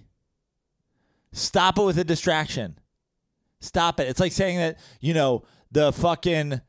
Stop 1.32 1.78
it 1.78 1.82
with 1.82 1.98
a 1.98 2.04
distraction. 2.04 2.78
Stop 3.60 4.00
it. 4.00 4.08
It's 4.08 4.20
like 4.20 4.32
saying 4.32 4.58
that, 4.58 4.78
you 5.00 5.14
know, 5.14 5.44
the 5.70 5.92
fucking 5.92 6.60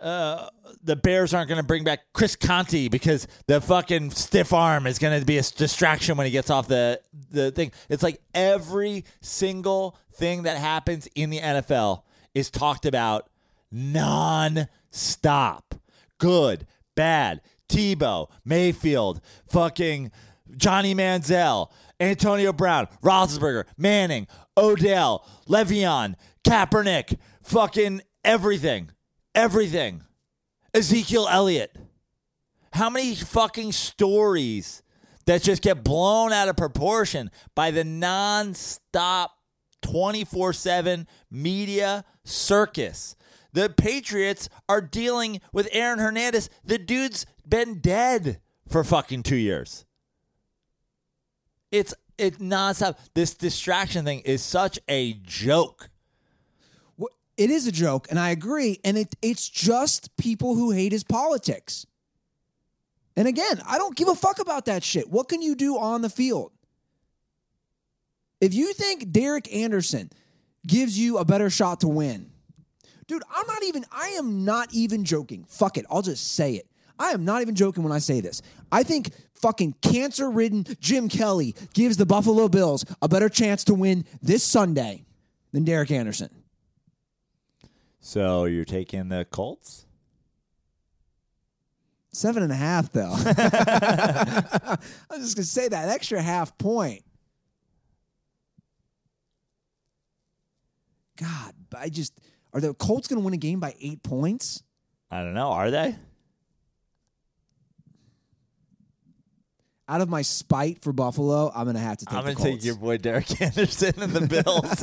uh, 0.00 0.48
the 0.82 0.96
Bears 0.96 1.32
aren't 1.32 1.48
going 1.48 1.60
to 1.60 1.66
bring 1.66 1.84
back 1.84 2.00
Chris 2.12 2.36
Conti 2.36 2.88
because 2.88 3.26
the 3.46 3.60
fucking 3.60 4.10
stiff 4.10 4.52
arm 4.52 4.86
is 4.86 4.98
going 4.98 5.18
to 5.18 5.24
be 5.24 5.38
a 5.38 5.42
distraction 5.42 6.16
when 6.16 6.26
he 6.26 6.30
gets 6.30 6.50
off 6.50 6.68
the 6.68 7.00
the 7.30 7.50
thing. 7.50 7.72
It's 7.88 8.02
like 8.02 8.20
every 8.34 9.04
single 9.20 9.98
thing 10.12 10.42
that 10.42 10.58
happens 10.58 11.08
in 11.14 11.30
the 11.30 11.40
NFL 11.40 12.02
is 12.34 12.50
talked 12.50 12.86
about 12.86 13.28
non-stop. 13.72 15.74
Good, 16.18 16.66
bad, 16.94 17.40
Tebow, 17.68 18.30
Mayfield, 18.44 19.20
fucking 19.48 20.12
Johnny 20.56 20.94
Manziel, 20.94 21.70
Antonio 21.98 22.52
Brown, 22.52 22.88
Roethlisberger, 23.02 23.64
Manning, 23.76 24.28
Odell, 24.56 25.26
Le'Veon, 25.48 26.14
Kaepernick, 26.44 27.18
fucking 27.42 28.02
everything, 28.24 28.90
everything. 29.34 30.02
Ezekiel 30.72 31.28
Elliott. 31.30 31.76
How 32.72 32.90
many 32.90 33.14
fucking 33.14 33.72
stories 33.72 34.82
that 35.24 35.42
just 35.42 35.62
get 35.62 35.82
blown 35.82 36.32
out 36.32 36.48
of 36.48 36.56
proportion 36.56 37.30
by 37.54 37.70
the 37.70 37.84
non-stop 37.84 39.38
24/7 39.82 41.06
media 41.30 42.04
circus? 42.24 43.16
The 43.52 43.70
Patriots 43.70 44.50
are 44.68 44.82
dealing 44.82 45.40
with 45.52 45.68
Aaron 45.72 45.98
Hernandez. 45.98 46.50
The 46.62 46.78
dude's 46.78 47.24
been 47.48 47.80
dead 47.80 48.42
for 48.68 48.84
fucking 48.84 49.22
2 49.22 49.36
years. 49.36 49.86
It's 51.72 51.94
it 52.18 52.38
nonstop. 52.38 52.96
This 53.14 53.34
distraction 53.34 54.04
thing 54.04 54.20
is 54.20 54.42
such 54.42 54.78
a 54.88 55.14
joke. 55.24 55.90
It 57.36 57.50
is 57.50 57.66
a 57.66 57.72
joke, 57.72 58.06
and 58.08 58.18
I 58.18 58.30
agree. 58.30 58.80
And 58.82 58.96
it 58.96 59.14
it's 59.20 59.48
just 59.48 60.16
people 60.16 60.54
who 60.54 60.70
hate 60.70 60.92
his 60.92 61.04
politics. 61.04 61.86
And 63.14 63.28
again, 63.28 63.60
I 63.66 63.78
don't 63.78 63.96
give 63.96 64.08
a 64.08 64.14
fuck 64.14 64.38
about 64.38 64.66
that 64.66 64.82
shit. 64.82 65.10
What 65.10 65.28
can 65.28 65.42
you 65.42 65.54
do 65.54 65.78
on 65.78 66.02
the 66.02 66.10
field? 66.10 66.52
If 68.40 68.52
you 68.54 68.72
think 68.74 69.10
Derek 69.12 69.52
Anderson 69.54 70.10
gives 70.66 70.98
you 70.98 71.18
a 71.18 71.24
better 71.24 71.48
shot 71.48 71.80
to 71.80 71.88
win, 71.88 72.30
dude, 73.06 73.22
I'm 73.34 73.46
not 73.46 73.62
even, 73.64 73.84
I 73.90 74.08
am 74.18 74.44
not 74.44 74.72
even 74.72 75.04
joking. 75.04 75.44
Fuck 75.48 75.78
it. 75.78 75.86
I'll 75.90 76.02
just 76.02 76.32
say 76.34 76.54
it. 76.54 76.66
I 76.98 77.10
am 77.10 77.24
not 77.24 77.42
even 77.42 77.54
joking 77.54 77.82
when 77.82 77.92
I 77.92 77.98
say 77.98 78.20
this. 78.20 78.42
I 78.72 78.82
think 78.82 79.10
fucking 79.34 79.74
cancer 79.82 80.30
ridden 80.30 80.64
Jim 80.80 81.08
Kelly 81.08 81.54
gives 81.74 81.96
the 81.96 82.06
Buffalo 82.06 82.48
Bills 82.48 82.84
a 83.02 83.08
better 83.08 83.28
chance 83.28 83.64
to 83.64 83.74
win 83.74 84.04
this 84.22 84.42
Sunday 84.42 85.04
than 85.52 85.64
Derek 85.64 85.90
Anderson. 85.90 86.30
So 88.00 88.44
you're 88.44 88.64
taking 88.64 89.08
the 89.08 89.24
Colts? 89.24 89.86
Seven 92.12 92.42
and 92.42 92.52
a 92.52 92.56
half, 92.56 92.92
though. 92.92 93.12
I 93.16 94.78
was 95.10 95.20
just 95.20 95.36
gonna 95.36 95.44
say 95.44 95.68
that 95.68 95.88
extra 95.90 96.22
half 96.22 96.56
point. 96.56 97.02
God, 101.16 101.52
I 101.76 101.88
just 101.88 102.18
are 102.52 102.60
the 102.60 102.72
Colts 102.74 103.08
gonna 103.08 103.20
win 103.20 103.34
a 103.34 103.38
game 103.38 103.60
by 103.60 103.74
eight 103.80 104.02
points? 104.02 104.62
I 105.10 105.22
don't 105.22 105.34
know. 105.34 105.48
Are 105.48 105.70
they? 105.70 105.96
Out 109.88 110.00
of 110.00 110.08
my 110.08 110.22
spite 110.22 110.82
for 110.82 110.92
Buffalo, 110.92 111.52
I'm 111.54 111.66
gonna 111.66 111.78
have 111.78 111.98
to 111.98 112.06
take. 112.06 112.14
I'm 112.14 112.34
to 112.34 112.42
take 112.42 112.64
your 112.64 112.74
boy 112.74 112.98
Derek 112.98 113.40
Anderson 113.40 113.92
and 114.02 114.12
the 114.12 114.26
Bills. 114.26 114.82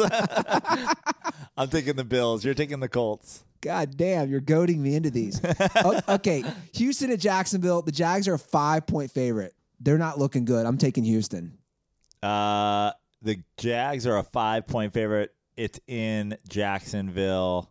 I'm 1.57 1.67
taking 1.67 1.95
the 1.95 2.05
Bills. 2.05 2.45
You're 2.45 2.53
taking 2.53 2.79
the 2.79 2.87
Colts. 2.87 3.43
God 3.59 3.95
damn, 3.97 4.29
you're 4.29 4.39
goading 4.41 4.81
me 4.81 4.95
into 4.95 5.09
these. 5.09 5.41
Okay, 6.09 6.43
Houston 6.73 7.11
at 7.11 7.19
Jacksonville. 7.19 7.81
The 7.81 7.91
Jags 7.91 8.27
are 8.27 8.33
a 8.33 8.39
five 8.39 8.87
point 8.87 9.11
favorite. 9.11 9.53
They're 9.79 9.97
not 9.97 10.19
looking 10.19 10.45
good. 10.45 10.65
I'm 10.65 10.77
taking 10.77 11.03
Houston. 11.03 11.57
Uh, 12.21 12.91
the 13.21 13.41
Jags 13.57 14.07
are 14.07 14.17
a 14.17 14.23
five 14.23 14.67
point 14.67 14.93
favorite. 14.93 15.33
It's 15.57 15.79
in 15.87 16.37
Jacksonville. 16.47 17.69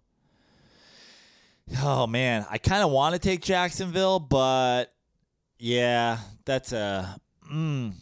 Oh 1.83 2.07
man, 2.07 2.45
I 2.51 2.59
kind 2.59 2.83
of 2.83 2.91
want 2.91 3.15
to 3.15 3.19
take 3.19 3.41
Jacksonville, 3.43 4.19
but 4.21 4.93
yeah, 5.59 6.19
that's 6.45 6.73
a. 6.73 7.19
Mm, 7.53 7.93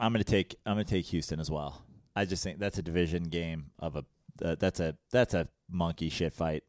I'm 0.00 0.12
gonna 0.12 0.24
take. 0.24 0.56
I'm 0.64 0.74
gonna 0.74 0.84
take 0.84 1.06
Houston 1.06 1.40
as 1.40 1.50
well. 1.50 1.84
I 2.14 2.24
just 2.24 2.42
think 2.42 2.58
that's 2.58 2.78
a 2.78 2.82
division 2.82 3.24
game 3.24 3.70
of 3.78 3.96
a. 3.96 4.04
Uh, 4.42 4.56
that's 4.58 4.80
a 4.80 4.96
that's 5.10 5.34
a 5.34 5.48
monkey 5.70 6.08
shit 6.08 6.32
fight. 6.32 6.64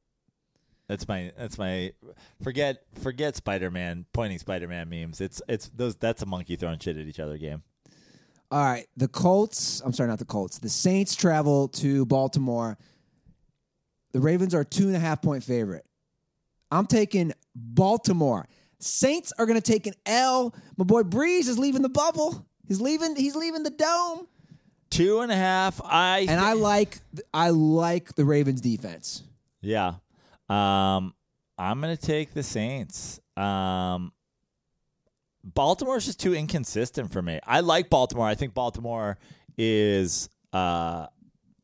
That's 0.88 1.08
my 1.08 1.32
that's 1.38 1.58
my 1.58 1.94
forget 2.42 2.84
forget 3.00 3.36
Spider 3.36 3.72
Man 3.72 4.06
pointing 4.14 4.40
Spider 4.40 4.68
Man 4.68 4.90
memes. 4.90 5.22
It's 5.22 5.42
it's 5.48 5.70
those 5.70 5.96
that's 5.96 6.22
a 6.22 6.26
monkey 6.26 6.56
throwing 6.56 6.80
shit 6.80 6.98
at 6.98 7.08
each 7.08 7.20
other 7.20 7.38
game. 7.38 7.64
All 8.50 8.64
right, 8.64 8.88
the 8.96 9.10
Colts. 9.10 9.82
I'm 9.84 9.92
sorry, 9.92 10.10
not 10.10 10.20
the 10.20 10.26
Colts. 10.26 10.60
The 10.60 10.70
Saints 10.70 11.16
travel 11.16 11.68
to 11.70 12.06
Baltimore. 12.06 12.78
The 14.14 14.22
Ravens 14.22 14.56
are 14.56 14.64
two 14.64 14.88
and 14.88 14.96
a 14.96 15.00
half 15.00 15.22
point 15.22 15.44
favorite. 15.44 15.86
I'm 16.72 16.86
taking 16.86 17.34
Baltimore. 17.56 18.48
Saints 18.80 19.34
are 19.38 19.46
going 19.46 19.60
to 19.60 19.72
take 19.72 19.88
an 19.88 19.94
L. 20.06 20.54
My 20.78 20.86
boy 20.86 21.04
Brees 21.04 21.48
is 21.48 21.58
leaving 21.58 21.82
the 21.82 21.90
bubble. 21.90 22.46
He's 22.68 22.80
leaving. 22.82 23.16
He's 23.16 23.36
leaving 23.36 23.64
the 23.64 23.70
dome. 23.72 24.28
Two 24.90 25.20
and 25.22 25.32
a 25.32 25.36
half. 25.36 25.82
I 25.84 26.26
And 26.30 26.40
I 26.40 26.54
like. 26.54 27.00
I 27.34 27.50
like 27.50 28.16
the 28.16 28.26
Ravens 28.26 28.62
defense. 28.62 29.24
yeah. 29.62 29.96
Um, 30.50 31.14
I'm 31.58 31.82
gonna 31.82 31.98
take 31.98 32.34
the 32.34 32.44
Saints. 32.44 33.20
Um, 33.36 34.14
Baltimore's 35.44 36.06
just 36.06 36.20
too 36.20 36.34
inconsistent 36.34 37.12
for 37.12 37.22
me. 37.22 37.40
I 37.46 37.60
like 37.62 37.90
Baltimore. 37.90 38.28
I 38.28 38.36
think 38.36 38.54
Baltimore 38.54 39.18
is. 39.58 40.30
Uh, 40.54 41.08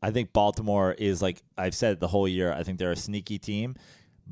I 0.02 0.12
think 0.12 0.34
Baltimore 0.34 0.92
is 0.92 1.22
like 1.22 1.42
I've 1.58 1.76
said 1.76 1.94
it 1.94 2.00
the 2.02 2.08
whole 2.10 2.28
year. 2.28 2.52
I 2.52 2.64
think 2.64 2.78
they're 2.78 2.92
a 2.92 2.96
sneaky 2.96 3.40
team 3.40 3.76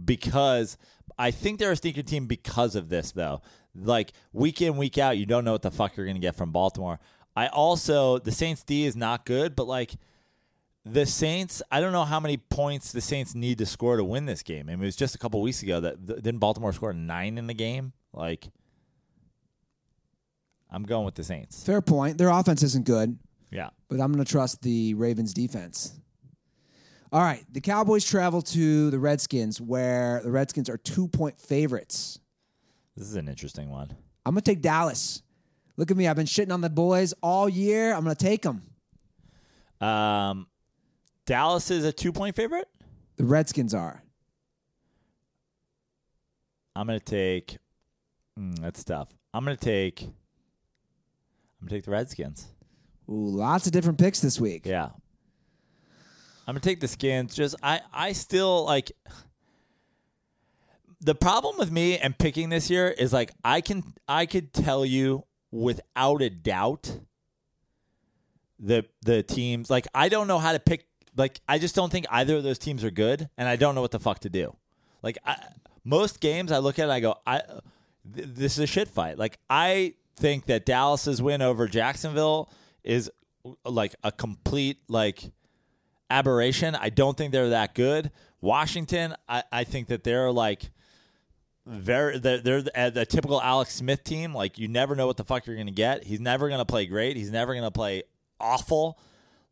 because 0.03 0.77
I 1.21 1.29
think 1.31 1.59
they're 1.59 1.71
a 1.71 1.75
sneaky 1.75 2.01
team 2.03 2.25
because 2.25 2.75
of 2.75 2.89
this 2.89 3.11
though. 3.11 3.41
Like 3.75 4.11
week 4.33 4.61
in 4.61 4.75
week 4.75 4.97
out, 4.97 5.17
you 5.17 5.25
don't 5.25 5.45
know 5.45 5.51
what 5.51 5.61
the 5.61 5.71
fuck 5.71 5.95
you're 5.95 6.07
gonna 6.07 6.19
get 6.19 6.35
from 6.35 6.51
Baltimore. 6.51 6.99
I 7.35 7.47
also 7.47 8.17
the 8.17 8.31
Saints 8.31 8.63
D 8.63 8.85
is 8.85 8.95
not 8.95 9.25
good, 9.25 9.55
but 9.55 9.67
like 9.67 9.93
the 10.83 11.05
Saints, 11.05 11.61
I 11.71 11.79
don't 11.79 11.91
know 11.93 12.05
how 12.05 12.19
many 12.19 12.37
points 12.37 12.91
the 12.91 13.01
Saints 13.01 13.35
need 13.35 13.59
to 13.59 13.67
score 13.67 13.97
to 13.97 14.03
win 14.03 14.25
this 14.25 14.41
game. 14.41 14.67
I 14.67 14.73
mean, 14.73 14.81
it 14.81 14.85
was 14.85 14.95
just 14.95 15.13
a 15.13 15.19
couple 15.19 15.39
weeks 15.41 15.61
ago 15.61 15.79
that 15.79 16.07
th- 16.07 16.23
didn't 16.23 16.39
Baltimore 16.39 16.73
score 16.73 16.91
nine 16.91 17.37
in 17.37 17.45
the 17.45 17.53
game. 17.53 17.93
Like, 18.13 18.49
I'm 20.71 20.81
going 20.83 21.05
with 21.05 21.13
the 21.13 21.23
Saints. 21.23 21.63
Fair 21.63 21.81
point. 21.81 22.17
Their 22.17 22.29
offense 22.29 22.63
isn't 22.63 22.85
good, 22.85 23.19
Yeah, 23.51 23.69
but 23.89 23.99
I'm 24.01 24.11
going 24.11 24.25
to 24.25 24.29
trust 24.29 24.63
the 24.63 24.95
Ravens 24.95 25.35
defense. 25.35 26.00
All 27.11 27.21
right, 27.21 27.43
the 27.51 27.59
Cowboys 27.59 28.05
travel 28.05 28.41
to 28.41 28.89
the 28.89 28.99
Redskins, 28.99 29.59
where 29.59 30.21
the 30.23 30.31
Redskins 30.31 30.69
are 30.69 30.77
two 30.77 31.07
point 31.09 31.39
favorites. 31.39 32.19
this 32.95 33.07
is 33.07 33.15
an 33.15 33.27
interesting 33.27 33.69
one. 33.69 33.95
I'm 34.25 34.33
going 34.33 34.41
to 34.43 34.49
take 34.51 34.61
Dallas. 34.61 35.21
Look 35.75 35.91
at 35.91 35.97
me. 35.97 36.07
I've 36.07 36.15
been 36.15 36.25
shitting 36.25 36.53
on 36.53 36.61
the 36.61 36.69
boys 36.69 37.13
all 37.21 37.49
year. 37.49 37.93
I'm 37.93 38.03
going 38.03 38.15
to 38.15 38.25
take 38.25 38.43
them. 38.43 38.61
Um, 39.81 40.47
Dallas 41.25 41.71
is 41.71 41.83
a 41.85 41.91
two 41.91 42.11
point 42.11 42.35
favorite. 42.35 42.67
The 43.17 43.25
Redskins 43.25 43.73
are. 43.73 44.03
I'm 46.75 46.87
gonna 46.87 46.99
take. 46.99 47.57
Mm, 48.39 48.59
that's 48.59 48.83
tough. 48.83 49.09
I'm 49.33 49.43
gonna 49.43 49.57
take. 49.57 50.01
I'm 50.03 51.67
gonna 51.67 51.71
take 51.71 51.85
the 51.85 51.91
Redskins. 51.91 52.47
Ooh, 53.09 53.27
lots 53.27 53.65
of 53.65 53.73
different 53.73 53.99
picks 53.99 54.19
this 54.21 54.39
week. 54.39 54.65
Yeah. 54.65 54.89
I'm 56.51 56.55
gonna 56.55 56.63
take 56.63 56.81
the 56.81 56.89
skins. 56.89 57.33
Just 57.33 57.55
I 57.63 57.79
I 57.93 58.11
still 58.11 58.65
like 58.65 58.91
the 60.99 61.15
problem 61.15 61.57
with 61.57 61.71
me 61.71 61.97
and 61.97 62.17
picking 62.17 62.49
this 62.49 62.69
year 62.69 62.89
is 62.89 63.13
like 63.13 63.31
I 63.41 63.61
can 63.61 63.93
I 64.05 64.25
could 64.25 64.51
tell 64.51 64.85
you 64.85 65.23
without 65.49 66.21
a 66.21 66.29
doubt 66.29 66.99
the 68.59 68.83
the 69.01 69.23
teams 69.23 69.69
like 69.69 69.87
I 69.95 70.09
don't 70.09 70.27
know 70.27 70.39
how 70.39 70.51
to 70.51 70.59
pick 70.59 70.87
like 71.15 71.39
I 71.47 71.57
just 71.57 71.73
don't 71.73 71.89
think 71.89 72.05
either 72.09 72.35
of 72.35 72.43
those 72.43 72.59
teams 72.59 72.83
are 72.83 72.91
good 72.91 73.29
and 73.37 73.47
I 73.47 73.55
don't 73.55 73.73
know 73.73 73.81
what 73.81 73.91
the 73.91 73.99
fuck 74.01 74.19
to 74.19 74.29
do. 74.29 74.53
Like 75.01 75.19
I, 75.25 75.37
most 75.85 76.19
games 76.19 76.51
I 76.51 76.57
look 76.57 76.79
at 76.79 76.89
it, 76.89 76.91
I 76.91 76.99
go 76.99 77.15
I 77.25 77.43
th- 78.13 78.27
this 78.27 78.57
is 78.57 78.59
a 78.59 78.67
shit 78.67 78.89
fight. 78.89 79.17
Like 79.17 79.39
I 79.49 79.93
think 80.17 80.47
that 80.47 80.65
Dallas's 80.65 81.21
win 81.21 81.41
over 81.41 81.69
Jacksonville 81.69 82.51
is 82.83 83.09
like 83.63 83.95
a 84.03 84.11
complete 84.11 84.79
like 84.89 85.31
aberration. 86.11 86.75
I 86.75 86.89
don't 86.89 87.17
think 87.17 87.31
they're 87.31 87.49
that 87.49 87.73
good. 87.73 88.11
Washington, 88.41 89.15
I, 89.29 89.43
I 89.51 89.63
think 89.63 89.87
that 89.87 90.03
they're 90.03 90.31
like 90.31 90.69
very 91.65 92.17
they're, 92.19 92.39
they're 92.39 92.61
the, 92.63 92.79
uh, 92.79 92.89
the 92.89 93.05
typical 93.05 93.41
Alex 93.41 93.75
Smith 93.75 94.03
team. 94.03 94.33
Like 94.33 94.57
you 94.57 94.67
never 94.67 94.95
know 94.95 95.07
what 95.07 95.17
the 95.17 95.23
fuck 95.23 95.45
you're 95.47 95.55
gonna 95.55 95.71
get. 95.71 96.03
He's 96.03 96.19
never 96.19 96.49
gonna 96.49 96.65
play 96.65 96.85
great. 96.85 97.17
He's 97.17 97.31
never 97.31 97.53
gonna 97.53 97.71
play 97.71 98.03
awful. 98.39 98.99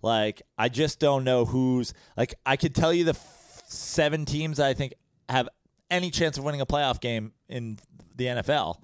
Like 0.02 0.42
I 0.58 0.70
just 0.70 1.00
don't 1.00 1.24
know 1.24 1.46
who's 1.46 1.94
like 2.18 2.36
I 2.46 2.58
could 2.58 2.74
tell 2.74 2.94
you 2.94 3.04
the 3.04 3.12
f- 3.12 3.64
seven 3.68 4.26
teams 4.26 4.60
I 4.60 4.74
think 4.74 4.94
have 5.28 5.50
any 5.92 6.10
chance 6.10 6.38
of 6.38 6.44
winning 6.44 6.62
a 6.62 6.66
playoff 6.66 7.00
game 7.00 7.34
in 7.48 7.78
the 8.16 8.26
NFL. 8.26 8.78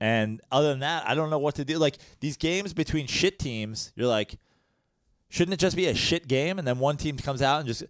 And 0.00 0.40
other 0.50 0.68
than 0.70 0.80
that, 0.80 1.06
I 1.06 1.14
don't 1.14 1.28
know 1.30 1.38
what 1.38 1.56
to 1.56 1.64
do. 1.64 1.78
Like 1.78 1.98
these 2.20 2.36
games 2.36 2.72
between 2.72 3.06
shit 3.06 3.38
teams, 3.38 3.92
you're 3.94 4.08
like, 4.08 4.38
shouldn't 5.30 5.54
it 5.54 5.60
just 5.60 5.76
be 5.76 5.86
a 5.86 5.94
shit 5.94 6.28
game? 6.28 6.58
And 6.58 6.68
then 6.68 6.78
one 6.78 6.98
team 6.98 7.16
comes 7.16 7.40
out 7.40 7.60
and 7.60 7.66
just 7.66 7.84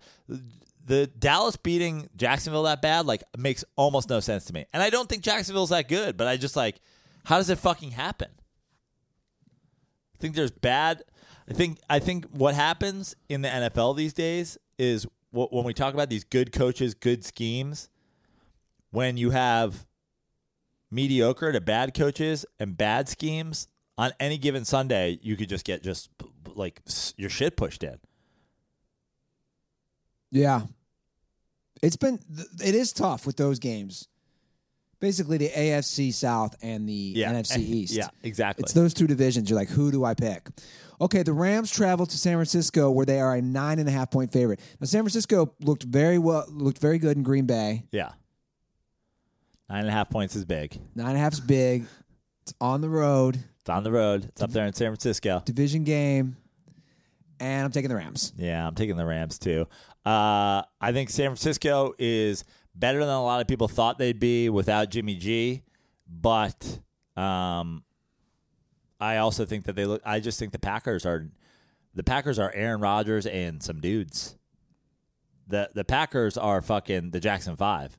the 0.86 1.06
Dallas 1.06 1.56
beating 1.56 2.08
Jacksonville 2.16 2.62
that 2.64 2.82
bad, 2.82 3.06
like 3.06 3.22
makes 3.36 3.64
almost 3.76 4.08
no 4.08 4.20
sense 4.20 4.44
to 4.44 4.52
me. 4.52 4.66
And 4.72 4.82
I 4.82 4.90
don't 4.90 5.08
think 5.08 5.22
Jacksonville's 5.22 5.70
that 5.70 5.88
good, 5.88 6.16
but 6.16 6.28
I 6.28 6.36
just 6.36 6.54
like, 6.54 6.80
how 7.24 7.38
does 7.38 7.50
it 7.50 7.58
fucking 7.58 7.92
happen? 7.92 8.28
I 10.14 10.18
think 10.18 10.34
there's 10.34 10.50
bad. 10.50 11.02
I 11.48 11.54
think 11.54 11.78
I 11.88 11.98
think 11.98 12.26
what 12.30 12.54
happens 12.54 13.16
in 13.28 13.42
the 13.42 13.48
NFL 13.48 13.96
these 13.96 14.12
days 14.12 14.58
is 14.78 15.06
when 15.32 15.64
we 15.64 15.74
talk 15.74 15.94
about 15.94 16.10
these 16.10 16.24
good 16.24 16.52
coaches, 16.52 16.94
good 16.94 17.24
schemes, 17.24 17.88
when 18.90 19.16
you 19.16 19.30
have 19.30 19.86
mediocre 20.90 21.52
to 21.52 21.60
bad 21.60 21.94
coaches 21.94 22.44
and 22.58 22.76
bad 22.76 23.08
schemes 23.08 23.68
on 23.96 24.12
any 24.18 24.38
given 24.38 24.64
Sunday, 24.64 25.18
you 25.22 25.36
could 25.36 25.48
just 25.48 25.64
get 25.64 25.82
just 25.82 26.10
like 26.54 26.80
your 27.16 27.30
shit 27.30 27.56
pushed 27.56 27.82
in. 27.82 27.98
Yeah. 30.30 30.62
it's 31.82 31.96
been 31.96 32.20
it 32.62 32.74
is 32.74 32.92
tough 32.92 33.26
with 33.26 33.36
those 33.36 33.58
games. 33.58 34.08
Basically 35.00 35.38
the 35.38 35.48
AFC 35.48 36.12
South 36.12 36.54
and 36.62 36.86
the 36.88 37.14
NFC 37.16 37.56
eh, 37.56 37.60
East. 37.60 37.94
Yeah, 37.94 38.08
exactly. 38.22 38.62
It's 38.62 38.74
those 38.74 38.92
two 38.92 39.06
divisions. 39.06 39.48
You're 39.48 39.58
like, 39.58 39.70
who 39.70 39.90
do 39.90 40.04
I 40.04 40.12
pick? 40.12 40.48
Okay, 41.00 41.22
the 41.22 41.32
Rams 41.32 41.70
travel 41.70 42.04
to 42.04 42.18
San 42.18 42.34
Francisco 42.34 42.90
where 42.90 43.06
they 43.06 43.18
are 43.18 43.34
a 43.34 43.40
nine 43.40 43.78
and 43.78 43.88
a 43.88 43.92
half 43.92 44.10
point 44.10 44.30
favorite. 44.30 44.60
Now 44.78 44.84
San 44.84 45.02
Francisco 45.02 45.54
looked 45.60 45.84
very 45.84 46.18
well 46.18 46.44
looked 46.48 46.78
very 46.78 46.98
good 46.98 47.16
in 47.16 47.22
Green 47.22 47.46
Bay. 47.46 47.84
yeah. 47.90 48.12
Nine 49.68 49.80
and 49.80 49.88
a 49.88 49.92
half 49.92 50.10
points 50.10 50.34
is 50.34 50.44
big. 50.44 50.76
Nine 50.96 51.10
and 51.10 51.16
a 51.16 51.20
half's 51.20 51.38
big. 51.38 51.86
It's 52.42 52.52
on 52.60 52.80
the 52.80 52.88
road. 52.88 53.38
It's 53.60 53.70
on 53.70 53.84
the 53.84 53.92
road. 53.92 54.24
It's 54.24 54.42
up 54.42 54.50
there 54.50 54.66
in 54.66 54.72
San 54.72 54.88
Francisco. 54.88 55.42
Division 55.44 55.84
game. 55.84 56.36
And 57.38 57.64
I'm 57.64 57.72
taking 57.72 57.88
the 57.88 57.96
Rams. 57.96 58.32
Yeah, 58.36 58.66
I'm 58.66 58.74
taking 58.74 58.96
the 58.96 59.06
Rams 59.06 59.38
too. 59.38 59.66
Uh, 60.04 60.62
I 60.80 60.92
think 60.92 61.10
San 61.10 61.28
Francisco 61.28 61.94
is 61.98 62.44
better 62.74 63.00
than 63.00 63.08
a 63.08 63.22
lot 63.22 63.40
of 63.40 63.46
people 63.48 63.68
thought 63.68 63.98
they'd 63.98 64.18
be 64.20 64.48
without 64.48 64.90
Jimmy 64.90 65.14
G, 65.14 65.62
but 66.08 66.80
um, 67.16 67.82
I 69.00 69.18
also 69.18 69.44
think 69.46 69.64
that 69.64 69.76
they 69.76 69.86
look. 69.86 70.02
I 70.04 70.20
just 70.20 70.38
think 70.38 70.52
the 70.52 70.58
Packers 70.58 71.04
are 71.06 71.28
the 71.94 72.02
Packers 72.02 72.38
are 72.38 72.52
Aaron 72.54 72.80
Rodgers 72.80 73.26
and 73.26 73.62
some 73.62 73.80
dudes. 73.80 74.36
the 75.46 75.70
The 75.74 75.84
Packers 75.84 76.36
are 76.38 76.60
fucking 76.62 77.10
the 77.10 77.20
Jackson 77.20 77.56
Five. 77.56 77.98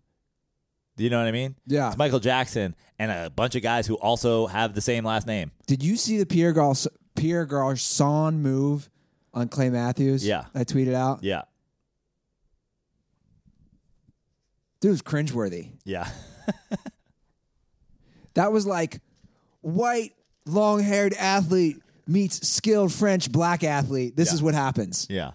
Do 1.01 1.05
you 1.05 1.09
know 1.09 1.17
what 1.17 1.25
I 1.27 1.31
mean? 1.31 1.55
Yeah. 1.65 1.87
it's 1.87 1.97
Michael 1.97 2.19
Jackson 2.19 2.75
and 2.99 3.09
a 3.09 3.31
bunch 3.31 3.55
of 3.55 3.63
guys 3.63 3.87
who 3.87 3.95
also 3.95 4.45
have 4.45 4.75
the 4.75 4.81
same 4.81 5.03
last 5.03 5.25
name. 5.25 5.49
Did 5.65 5.81
you 5.81 5.95
see 5.97 6.19
the 6.19 6.27
Pierre 6.27 6.53
Garç- 6.53 6.85
Pierre 7.15 7.47
Garçon 7.47 8.35
move 8.35 8.87
on 9.33 9.47
Clay 9.47 9.71
Matthews? 9.71 10.23
Yeah. 10.23 10.45
I 10.53 10.63
tweeted 10.63 10.93
out. 10.93 11.23
Yeah, 11.23 11.41
Dude 14.79 14.91
was 14.91 15.01
cringeworthy. 15.01 15.71
yeah, 15.85 16.07
That 18.35 18.51
was 18.51 18.67
like 18.67 19.01
white, 19.61 20.13
long 20.45 20.81
haired 20.83 21.13
athlete 21.15 21.77
meets 22.07 22.47
skilled 22.47 22.93
French 22.93 23.31
black 23.31 23.63
athlete. 23.63 24.15
This 24.15 24.29
Yeah. 24.29 24.33
is 24.35 24.43
what 24.43 24.53
happens. 24.53 25.07
yeah. 25.09 25.31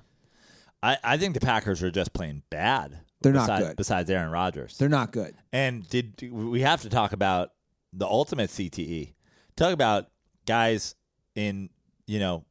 I 0.81 0.97
I 1.03 1.17
think 1.17 1.35
the 1.35 1.41
Packers 1.41 1.83
are 1.83 1.91
just 1.91 2.13
playing 2.13 2.43
bad. 2.51 3.01
They're 3.27 3.35
not 3.35 3.47
besides, 3.47 3.67
good. 3.67 3.77
Besides 3.77 4.11
Aaron 4.11 4.31
Rodgers, 4.31 4.79
They're 4.79 4.89
not 4.89 5.13
good. 5.13 5.35
And 5.53 5.89
did 5.89 6.31
we 6.31 6.61
have 6.61 6.83
to 6.83 6.89
talk 6.89 7.13
about 7.13 7.51
the 7.93 8.07
ultimate 8.07 8.51
CTE? 8.51 9.15
Talk 9.57 9.73
about 9.73 10.09
guys 10.47 10.95
in 11.35 11.71
you 12.07 12.21
know 12.21 12.45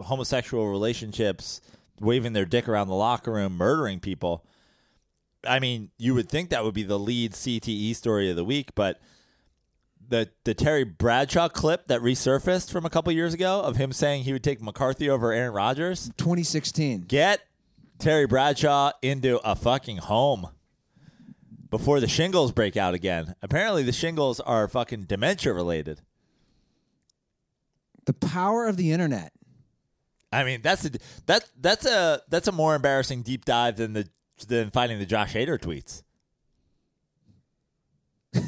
homosexual 0.00 0.68
relationships, 0.68 1.60
waving 2.00 2.32
their 2.32 2.44
dick 2.44 2.68
around 2.68 2.88
the 2.88 2.94
locker 2.94 3.32
room, 3.32 3.56
murdering 3.56 4.00
people. 4.00 4.44
I 5.46 5.58
mean, 5.58 5.90
you 5.98 6.14
would 6.14 6.28
think 6.28 6.50
that 6.50 6.64
would 6.64 6.74
be 6.74 6.82
the 6.82 6.98
lead 6.98 7.32
CTE 7.32 7.94
story 7.94 8.30
of 8.30 8.36
the 8.36 8.44
week, 8.44 8.74
but 8.74 9.00
the 10.08 10.30
the 10.44 10.54
Terry 10.54 10.84
Bradshaw 10.84 11.48
clip 11.48 11.86
that 11.86 12.00
resurfaced 12.00 12.70
from 12.70 12.86
a 12.86 12.90
couple 12.90 13.12
years 13.12 13.34
ago 13.34 13.60
of 13.60 13.76
him 13.76 13.92
saying 13.92 14.24
he 14.24 14.32
would 14.32 14.44
take 14.44 14.62
McCarthy 14.62 15.10
over 15.10 15.32
Aaron 15.32 15.52
Rodgers. 15.52 16.10
2016. 16.16 17.02
Get 17.02 17.40
Terry 17.98 18.26
Bradshaw 18.26 18.92
into 19.02 19.38
a 19.38 19.54
fucking 19.56 19.98
home. 19.98 20.48
before 21.70 22.00
the 22.00 22.08
shingles 22.08 22.50
break 22.50 22.78
out 22.78 22.94
again. 22.94 23.34
Apparently, 23.42 23.82
the 23.82 23.92
shingles 23.92 24.40
are 24.40 24.66
fucking 24.68 25.04
dementia 25.04 25.52
related. 25.52 26.00
The 28.06 28.14
power 28.14 28.66
of 28.66 28.78
the 28.78 28.90
internet. 28.90 29.32
I 30.32 30.44
mean, 30.44 30.62
that's 30.62 30.84
a 30.84 30.90
that 31.26 31.44
that's 31.60 31.84
a 31.84 32.22
that's 32.28 32.48
a 32.48 32.52
more 32.52 32.74
embarrassing 32.74 33.22
deep 33.22 33.44
dive 33.44 33.76
than 33.76 33.92
the 33.92 34.08
than 34.46 34.70
finding 34.70 34.98
the 34.98 35.06
Josh 35.06 35.34
Hader 35.34 35.58
tweets. 35.58 36.02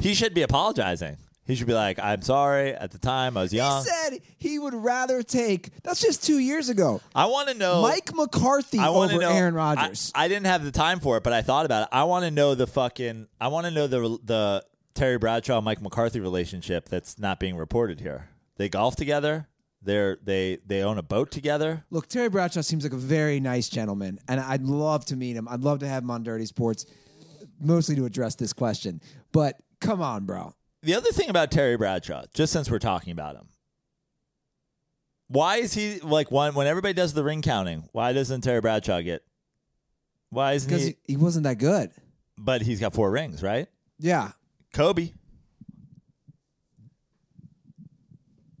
he 0.00 0.14
should 0.14 0.34
be 0.34 0.42
apologizing. 0.42 1.16
He 1.44 1.56
should 1.56 1.66
be 1.66 1.74
like, 1.74 1.98
"I'm 1.98 2.22
sorry. 2.22 2.72
At 2.72 2.92
the 2.92 2.98
time, 2.98 3.36
I 3.36 3.42
was 3.42 3.52
young. 3.52 3.82
He 3.82 3.88
said 3.90 4.20
he 4.38 4.58
would 4.58 4.74
rather 4.74 5.22
take. 5.22 5.70
That's 5.82 6.00
just 6.00 6.24
two 6.24 6.38
years 6.38 6.68
ago. 6.68 7.00
I 7.14 7.26
want 7.26 7.48
to 7.48 7.54
know 7.54 7.82
Mike 7.82 8.14
McCarthy 8.14 8.78
I 8.78 8.90
want 8.90 9.10
to 9.10 9.16
over 9.16 9.24
know 9.24 9.32
Aaron 9.32 9.54
I- 9.54 9.74
Rodgers. 9.74 10.12
I, 10.14 10.28
didn't 10.28 10.46
have 10.46 10.64
the 10.64 10.70
time 10.70 11.00
for 11.00 11.16
it, 11.16 11.24
but 11.24 11.32
I 11.32 11.42
thought 11.42 11.66
about 11.66 11.82
it. 11.82 11.88
I 11.90 12.04
want 12.04 12.24
to 12.24 12.30
know 12.30 12.54
the 12.54 12.66
fucking. 12.66 13.26
I 13.40 13.48
want 13.48 13.66
to 13.66 13.72
know 13.72 13.86
the 13.88 14.18
the 14.22 14.64
Terry 14.94 15.18
Bradshaw 15.18 15.60
Mike 15.60 15.82
McCarthy 15.82 16.20
relationship 16.20 16.88
that's 16.88 17.18
not 17.18 17.40
being 17.40 17.56
reported 17.56 18.00
here. 18.00 18.28
They 18.56 18.68
golf 18.68 18.94
together. 18.94 19.48
They're 19.82 20.18
they 20.22 20.58
they 20.64 20.82
own 20.82 20.98
a 20.98 21.02
boat 21.02 21.32
together. 21.32 21.84
Look, 21.90 22.06
Terry 22.06 22.28
Bradshaw 22.28 22.60
seems 22.60 22.84
like 22.84 22.92
a 22.92 22.96
very 22.96 23.40
nice 23.40 23.68
gentleman, 23.68 24.20
and 24.28 24.38
I'd 24.38 24.62
love 24.62 25.04
to 25.06 25.16
meet 25.16 25.34
him. 25.34 25.48
I'd 25.48 25.62
love 25.62 25.80
to 25.80 25.88
have 25.88 26.04
him 26.04 26.10
on 26.12 26.22
Dirty 26.22 26.46
Sports, 26.46 26.86
mostly 27.60 27.96
to 27.96 28.04
address 28.04 28.36
this 28.36 28.52
question. 28.52 29.00
But 29.32 29.56
come 29.80 30.00
on, 30.00 30.24
bro. 30.24 30.54
The 30.82 30.94
other 30.94 31.10
thing 31.12 31.30
about 31.30 31.50
Terry 31.50 31.76
Bradshaw, 31.76 32.24
just 32.34 32.52
since 32.52 32.70
we're 32.70 32.78
talking 32.80 33.12
about 33.12 33.36
him, 33.36 33.48
why 35.28 35.56
is 35.56 35.72
he 35.74 36.00
like 36.00 36.30
when 36.30 36.54
when 36.54 36.66
everybody 36.66 36.92
does 36.92 37.14
the 37.14 37.22
ring 37.24 37.40
counting? 37.40 37.88
Why 37.92 38.12
doesn't 38.12 38.42
Terry 38.42 38.60
Bradshaw 38.60 39.00
get? 39.00 39.22
Why 40.30 40.52
isn't 40.54 40.68
Because 40.68 40.82
he? 40.84 40.96
he, 41.06 41.12
he 41.12 41.16
wasn't 41.16 41.44
that 41.44 41.58
good. 41.58 41.90
But 42.36 42.62
he's 42.62 42.80
got 42.80 42.92
four 42.94 43.10
rings, 43.10 43.42
right? 43.42 43.68
Yeah. 43.98 44.32
Kobe. 44.74 45.12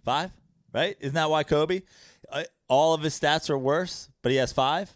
Five, 0.04 0.30
right? 0.72 0.96
Isn't 1.00 1.14
that 1.14 1.30
why 1.30 1.42
Kobe? 1.44 1.82
Uh, 2.30 2.44
all 2.68 2.94
of 2.94 3.02
his 3.02 3.18
stats 3.18 3.50
are 3.50 3.58
worse, 3.58 4.08
but 4.22 4.32
he 4.32 4.38
has 4.38 4.52
five. 4.52 4.90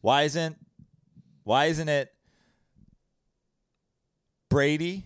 Why 0.00 0.22
isn't? 0.22 0.56
Why 1.44 1.66
isn't 1.66 1.88
it? 1.88 2.12
Brady, 4.48 5.04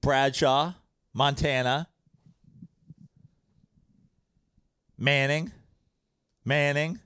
Bradshaw, 0.00 0.72
Montana, 1.14 1.88
Manning, 4.98 5.52
Manning. 6.44 7.00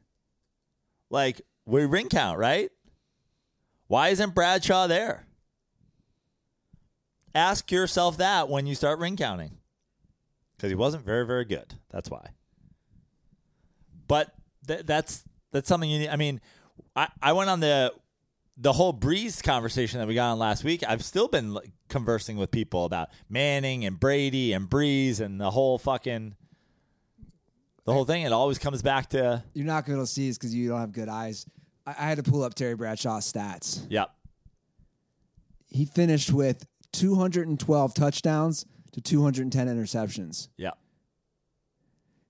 Like 1.10 1.40
we 1.64 1.84
ring 1.84 2.08
count, 2.08 2.38
right? 2.38 2.70
Why 3.88 4.08
isn't 4.08 4.34
Bradshaw 4.34 4.86
there? 4.86 5.26
Ask 7.34 7.70
yourself 7.70 8.16
that 8.18 8.48
when 8.48 8.66
you 8.66 8.74
start 8.74 8.98
ring 8.98 9.16
counting. 9.16 9.58
Because 10.56 10.70
he 10.70 10.74
wasn't 10.74 11.04
very, 11.04 11.26
very 11.26 11.44
good. 11.44 11.74
That's 11.90 12.10
why. 12.10 12.30
But 14.08 14.32
th- 14.66 14.86
that's 14.86 15.22
that's 15.52 15.68
something 15.68 15.90
you 15.90 15.98
need. 16.00 16.08
I 16.08 16.16
mean, 16.16 16.40
I, 16.94 17.08
I 17.20 17.32
went 17.32 17.50
on 17.50 17.60
the 17.60 17.92
the 18.56 18.72
whole 18.72 18.94
Brees 18.94 19.42
conversation 19.42 20.00
that 20.00 20.08
we 20.08 20.14
got 20.14 20.32
on 20.32 20.38
last 20.38 20.64
week. 20.64 20.82
I've 20.86 21.04
still 21.04 21.28
been 21.28 21.58
conversing 21.88 22.36
with 22.36 22.50
people 22.50 22.84
about 22.84 23.10
Manning 23.28 23.84
and 23.84 24.00
Brady 24.00 24.52
and 24.52 24.68
Brees 24.68 25.20
and 25.20 25.40
the 25.40 25.50
whole 25.50 25.78
fucking 25.78 26.34
the 27.84 27.92
whole 27.92 28.04
thing. 28.04 28.22
It 28.22 28.32
always 28.32 28.58
comes 28.58 28.82
back 28.82 29.10
to 29.10 29.44
You're 29.54 29.66
not 29.66 29.86
going 29.86 30.00
to 30.00 30.06
see 30.06 30.28
this 30.28 30.38
because 30.38 30.54
you 30.54 30.68
don't 30.68 30.80
have 30.80 30.92
good 30.92 31.08
eyes. 31.08 31.46
I, 31.86 31.90
I 31.90 32.08
had 32.08 32.16
to 32.16 32.22
pull 32.22 32.42
up 32.42 32.54
Terry 32.54 32.74
Bradshaw's 32.74 33.30
stats. 33.30 33.86
yep. 33.88 34.10
He 35.68 35.84
finished 35.84 36.32
with 36.32 36.66
212 36.92 37.94
touchdowns 37.94 38.64
to 38.92 39.00
210 39.00 39.66
interceptions. 39.66 40.48
Yep. 40.56 40.78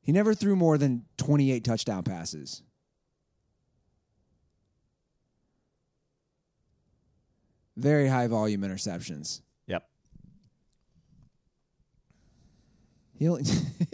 He 0.00 0.12
never 0.12 0.34
threw 0.34 0.56
more 0.56 0.78
than 0.78 1.04
28 1.18 1.62
touchdown 1.64 2.02
passes. 2.02 2.62
Very 7.76 8.08
high 8.08 8.26
volume 8.26 8.62
interceptions. 8.62 9.42
Yep. 9.66 9.86
He 13.18 13.28
only 13.28 13.44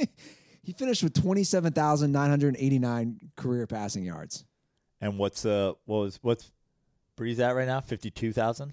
he 0.62 0.72
finished 0.72 1.02
with 1.02 1.20
27,989 1.20 3.30
career 3.36 3.66
passing 3.66 4.04
yards. 4.04 4.44
And 5.00 5.18
what's 5.18 5.44
uh 5.44 5.72
what 5.84 5.98
was 5.98 6.20
what's 6.22 6.52
Brees 7.18 7.40
at 7.40 7.56
right 7.56 7.66
now? 7.66 7.80
Fifty 7.80 8.10
two 8.10 8.32
thousand? 8.32 8.72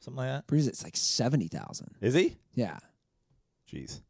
Something 0.00 0.24
like 0.24 0.28
that? 0.28 0.46
Brees, 0.46 0.68
it's 0.68 0.84
like 0.84 0.96
70,000. 0.96 1.96
Is 2.00 2.14
he? 2.14 2.36
Yeah. 2.54 2.78
Jeez. 3.70 4.00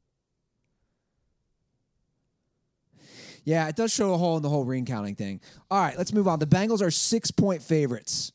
Yeah, 3.44 3.68
it 3.68 3.76
does 3.76 3.92
show 3.92 4.12
a 4.12 4.18
hole 4.18 4.36
in 4.36 4.42
the 4.42 4.50
whole 4.50 4.64
ring 4.64 4.84
counting 4.84 5.14
thing. 5.14 5.40
All 5.70 5.80
right, 5.80 5.96
let's 5.96 6.12
move 6.12 6.28
on. 6.28 6.38
The 6.38 6.46
Bengals 6.46 6.82
are 6.82 6.90
six 6.90 7.30
point 7.30 7.62
favorites. 7.62 8.32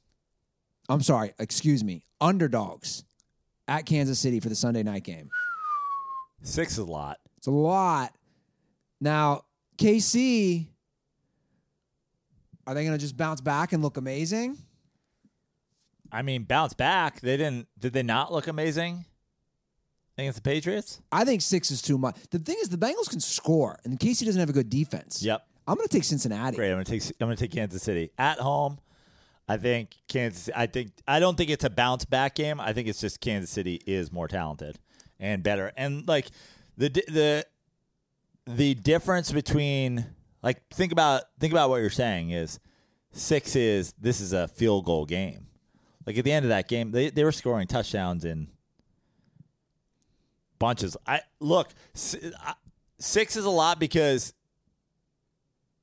I'm 0.89 1.01
sorry, 1.01 1.33
excuse 1.39 1.83
me, 1.83 2.05
underdogs 2.19 3.03
at 3.67 3.85
Kansas 3.85 4.19
City 4.19 4.39
for 4.39 4.49
the 4.49 4.55
Sunday 4.55 4.83
night 4.83 5.03
game. 5.03 5.29
Six 6.41 6.73
is 6.73 6.79
a 6.79 6.83
lot. 6.83 7.19
It's 7.37 7.47
a 7.47 7.51
lot. 7.51 8.13
Now, 8.99 9.45
KC, 9.77 10.67
are 12.67 12.73
they 12.73 12.83
going 12.83 12.97
to 12.97 13.01
just 13.01 13.17
bounce 13.17 13.41
back 13.41 13.73
and 13.73 13.81
look 13.81 13.97
amazing? 13.97 14.57
I 16.11 16.21
mean, 16.21 16.43
bounce 16.43 16.73
back. 16.73 17.21
They 17.21 17.37
didn't. 17.37 17.67
Did 17.79 17.93
they 17.93 18.03
not 18.03 18.31
look 18.31 18.47
amazing 18.47 19.05
against 20.17 20.37
the 20.37 20.41
Patriots? 20.41 21.01
I 21.11 21.25
think 21.25 21.41
six 21.41 21.71
is 21.71 21.81
too 21.81 21.97
much. 21.97 22.15
The 22.29 22.39
thing 22.39 22.57
is, 22.61 22.69
the 22.69 22.77
Bengals 22.77 23.09
can 23.09 23.19
score, 23.19 23.79
and 23.83 23.99
KC 23.99 24.25
doesn't 24.25 24.39
have 24.39 24.49
a 24.49 24.53
good 24.53 24.69
defense. 24.69 25.23
Yep. 25.23 25.45
I'm 25.67 25.75
going 25.75 25.87
to 25.87 25.93
take 25.93 26.03
Cincinnati. 26.03 26.57
Great. 26.57 26.69
I'm 26.69 26.75
gonna 26.75 26.85
take. 26.85 27.03
I'm 27.03 27.27
gonna 27.27 27.35
take 27.35 27.51
Kansas 27.51 27.81
City 27.81 28.11
at 28.17 28.37
home. 28.37 28.79
I 29.47 29.57
think 29.57 29.95
Kansas. 30.07 30.49
I 30.55 30.67
think. 30.67 30.91
I 31.07 31.19
don't 31.19 31.37
think 31.37 31.49
it's 31.49 31.63
a 31.63 31.69
bounce 31.69 32.05
back 32.05 32.35
game. 32.35 32.59
I 32.59 32.73
think 32.73 32.87
it's 32.87 33.01
just 33.01 33.19
Kansas 33.19 33.49
City 33.49 33.81
is 33.85 34.11
more 34.11 34.27
talented 34.27 34.79
and 35.19 35.43
better. 35.43 35.71
And 35.75 36.07
like 36.07 36.27
the 36.77 36.89
the 36.89 37.45
the 38.45 38.73
difference 38.75 39.31
between 39.31 40.05
like 40.41 40.67
think 40.69 40.91
about 40.91 41.23
think 41.39 41.51
about 41.53 41.69
what 41.69 41.77
you're 41.77 41.89
saying 41.89 42.31
is 42.31 42.59
six 43.11 43.55
is 43.55 43.93
this 43.99 44.21
is 44.21 44.33
a 44.33 44.47
field 44.47 44.85
goal 44.85 45.05
game. 45.05 45.47
Like 46.05 46.17
at 46.17 46.25
the 46.25 46.31
end 46.31 46.45
of 46.45 46.49
that 46.49 46.67
game, 46.67 46.91
they 46.91 47.09
they 47.09 47.23
were 47.23 47.31
scoring 47.31 47.67
touchdowns 47.67 48.25
in 48.25 48.47
bunches. 50.59 50.97
I 51.05 51.21
look 51.39 51.69
six 51.93 53.35
is 53.35 53.45
a 53.45 53.49
lot 53.49 53.79
because 53.79 54.33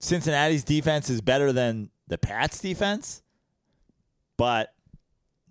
Cincinnati's 0.01 0.65
defense 0.65 1.11
is 1.11 1.21
better 1.21 1.53
than 1.53 1.91
the 2.09 2.19
Pats' 2.19 2.61
defense, 2.61 3.23
but 4.41 4.73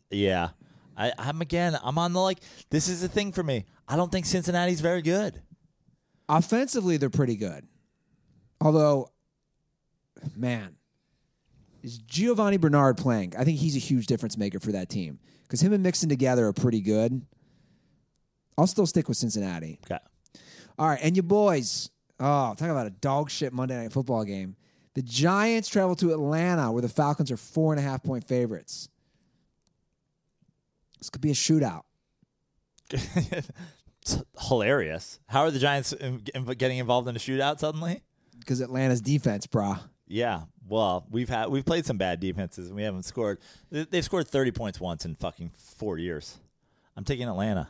yeah, 0.09 0.49
I, 0.97 1.13
I'm 1.19 1.41
again. 1.41 1.77
I'm 1.83 1.99
on 1.99 2.11
the 2.13 2.19
like. 2.19 2.39
This 2.71 2.87
is 2.87 3.01
the 3.01 3.07
thing 3.07 3.31
for 3.31 3.43
me. 3.43 3.65
I 3.87 3.95
don't 3.95 4.11
think 4.11 4.25
Cincinnati's 4.25 4.81
very 4.81 5.03
good. 5.03 5.43
Offensively, 6.27 6.97
they're 6.97 7.11
pretty 7.11 7.35
good. 7.35 7.67
Although, 8.59 9.11
man, 10.35 10.75
is 11.83 11.99
Giovani 11.99 12.57
Bernard 12.57 12.97
playing? 12.97 13.35
I 13.37 13.43
think 13.43 13.59
he's 13.59 13.75
a 13.75 13.79
huge 13.79 14.07
difference 14.07 14.39
maker 14.39 14.59
for 14.59 14.71
that 14.71 14.89
team 14.89 15.19
because 15.43 15.61
him 15.61 15.71
and 15.71 15.83
Mixon 15.83 16.09
together 16.09 16.47
are 16.47 16.53
pretty 16.53 16.81
good. 16.81 17.21
I'll 18.57 18.65
still 18.65 18.87
stick 18.87 19.07
with 19.07 19.17
Cincinnati. 19.17 19.79
Okay. 19.85 20.03
All 20.79 20.87
right, 20.87 20.99
and 21.03 21.15
you 21.15 21.21
boys. 21.21 21.91
Oh, 22.19 22.55
talk 22.57 22.69
about 22.69 22.87
a 22.87 22.89
dog 22.89 23.29
shit 23.29 23.53
Monday 23.53 23.77
night 23.77 23.93
football 23.93 24.23
game. 24.23 24.55
The 24.95 25.01
Giants 25.03 25.69
travel 25.69 25.95
to 25.97 26.11
Atlanta, 26.11 26.71
where 26.71 26.81
the 26.81 26.89
Falcons 26.89 27.31
are 27.31 27.37
four 27.37 27.71
and 27.73 27.79
a 27.79 27.83
half 27.83 28.03
point 28.03 28.23
favorites. 28.27 28.89
This 30.97 31.09
could 31.09 31.21
be 31.21 31.31
a 31.31 31.35
shootout. 31.35 31.83
it's 32.89 34.17
hilarious. 34.47 35.19
How 35.27 35.41
are 35.41 35.51
the 35.51 35.59
Giants 35.59 35.93
in- 35.93 36.23
in- 36.33 36.43
getting 36.45 36.77
involved 36.79 37.07
in 37.07 37.15
a 37.15 37.19
shootout 37.19 37.59
suddenly? 37.59 38.01
Because 38.39 38.61
Atlanta's 38.61 39.01
defense, 39.01 39.47
brah. 39.47 39.79
Yeah. 40.07 40.41
Well, 40.67 41.05
we've 41.09 41.29
had 41.29 41.49
we've 41.49 41.65
played 41.65 41.85
some 41.85 41.97
bad 41.97 42.19
defenses 42.19 42.67
and 42.67 42.75
we 42.75 42.83
haven't 42.83 43.03
scored. 43.03 43.39
they- 43.71 43.85
They've 43.85 44.03
scored 44.05 44.27
30 44.27 44.51
points 44.51 44.79
once 44.79 45.05
in 45.05 45.15
fucking 45.15 45.51
4 45.77 45.97
years. 45.97 46.37
I'm 46.97 47.03
taking 47.05 47.27
Atlanta. 47.27 47.69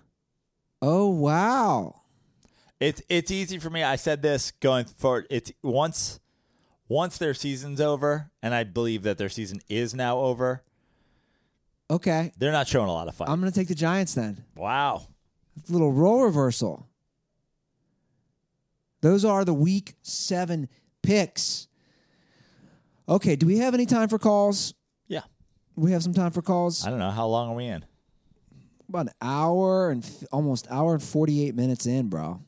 Oh 0.81 1.09
wow. 1.09 2.01
It's 2.79 3.01
it's 3.09 3.29
easy 3.31 3.59
for 3.59 3.69
me. 3.69 3.83
I 3.83 3.97
said 3.97 4.21
this 4.21 4.51
going 4.51 4.85
forward. 4.85 5.27
It's 5.29 5.51
once 5.61 6.19
once 6.90 7.18
their 7.18 7.34
season's 7.34 7.80
over, 7.80 8.30
and 8.44 8.53
I 8.53 8.66
believe 8.66 9.03
that 9.03 9.18
their 9.18 9.30
season 9.30 9.61
is 9.70 9.94
now 9.95 10.18
over. 10.20 10.64
Okay. 11.90 12.32
They're 12.38 12.52
not 12.52 12.68
showing 12.68 12.90
a 12.90 12.94
lot 12.94 13.07
of 13.07 13.16
fight. 13.16 13.30
I'm 13.30 13.40
going 13.40 13.52
to 13.52 13.57
take 13.57 13.70
the 13.70 13.76
Giants 13.76 14.14
then. 14.16 14.44
wow. 14.56 15.03
little 15.70 15.91
role 15.94 16.24
reversal. 16.24 16.88
Those 19.02 19.24
are 19.24 19.45
the 19.45 19.53
week 19.53 19.94
seven 20.02 20.68
picks. 21.02 21.68
Okay, 23.07 23.36
do 23.36 23.45
we 23.45 23.57
have 23.60 23.74
any 23.74 23.86
time 23.86 24.10
for 24.10 24.20
calls? 24.20 24.74
Yeah. 25.07 25.22
We 25.76 25.94
have 25.94 26.03
some 26.03 26.14
time 26.14 26.32
for 26.32 26.41
calls. 26.41 26.86
I 26.86 26.90
don't 26.90 26.99
know 26.99 27.10
how 27.11 27.26
long 27.28 27.49
are 27.49 27.56
we 27.56 27.66
in. 27.66 27.86
About 28.90 29.07
an 29.07 29.14
hour 29.22 29.90
and 29.90 30.03
f- 30.03 30.24
almost 30.32 30.68
hour 30.70 30.94
and 30.94 31.02
forty 31.02 31.48
eight 31.48 31.56
minutes 31.56 31.86
in, 31.86 32.10
bro. 32.10 32.41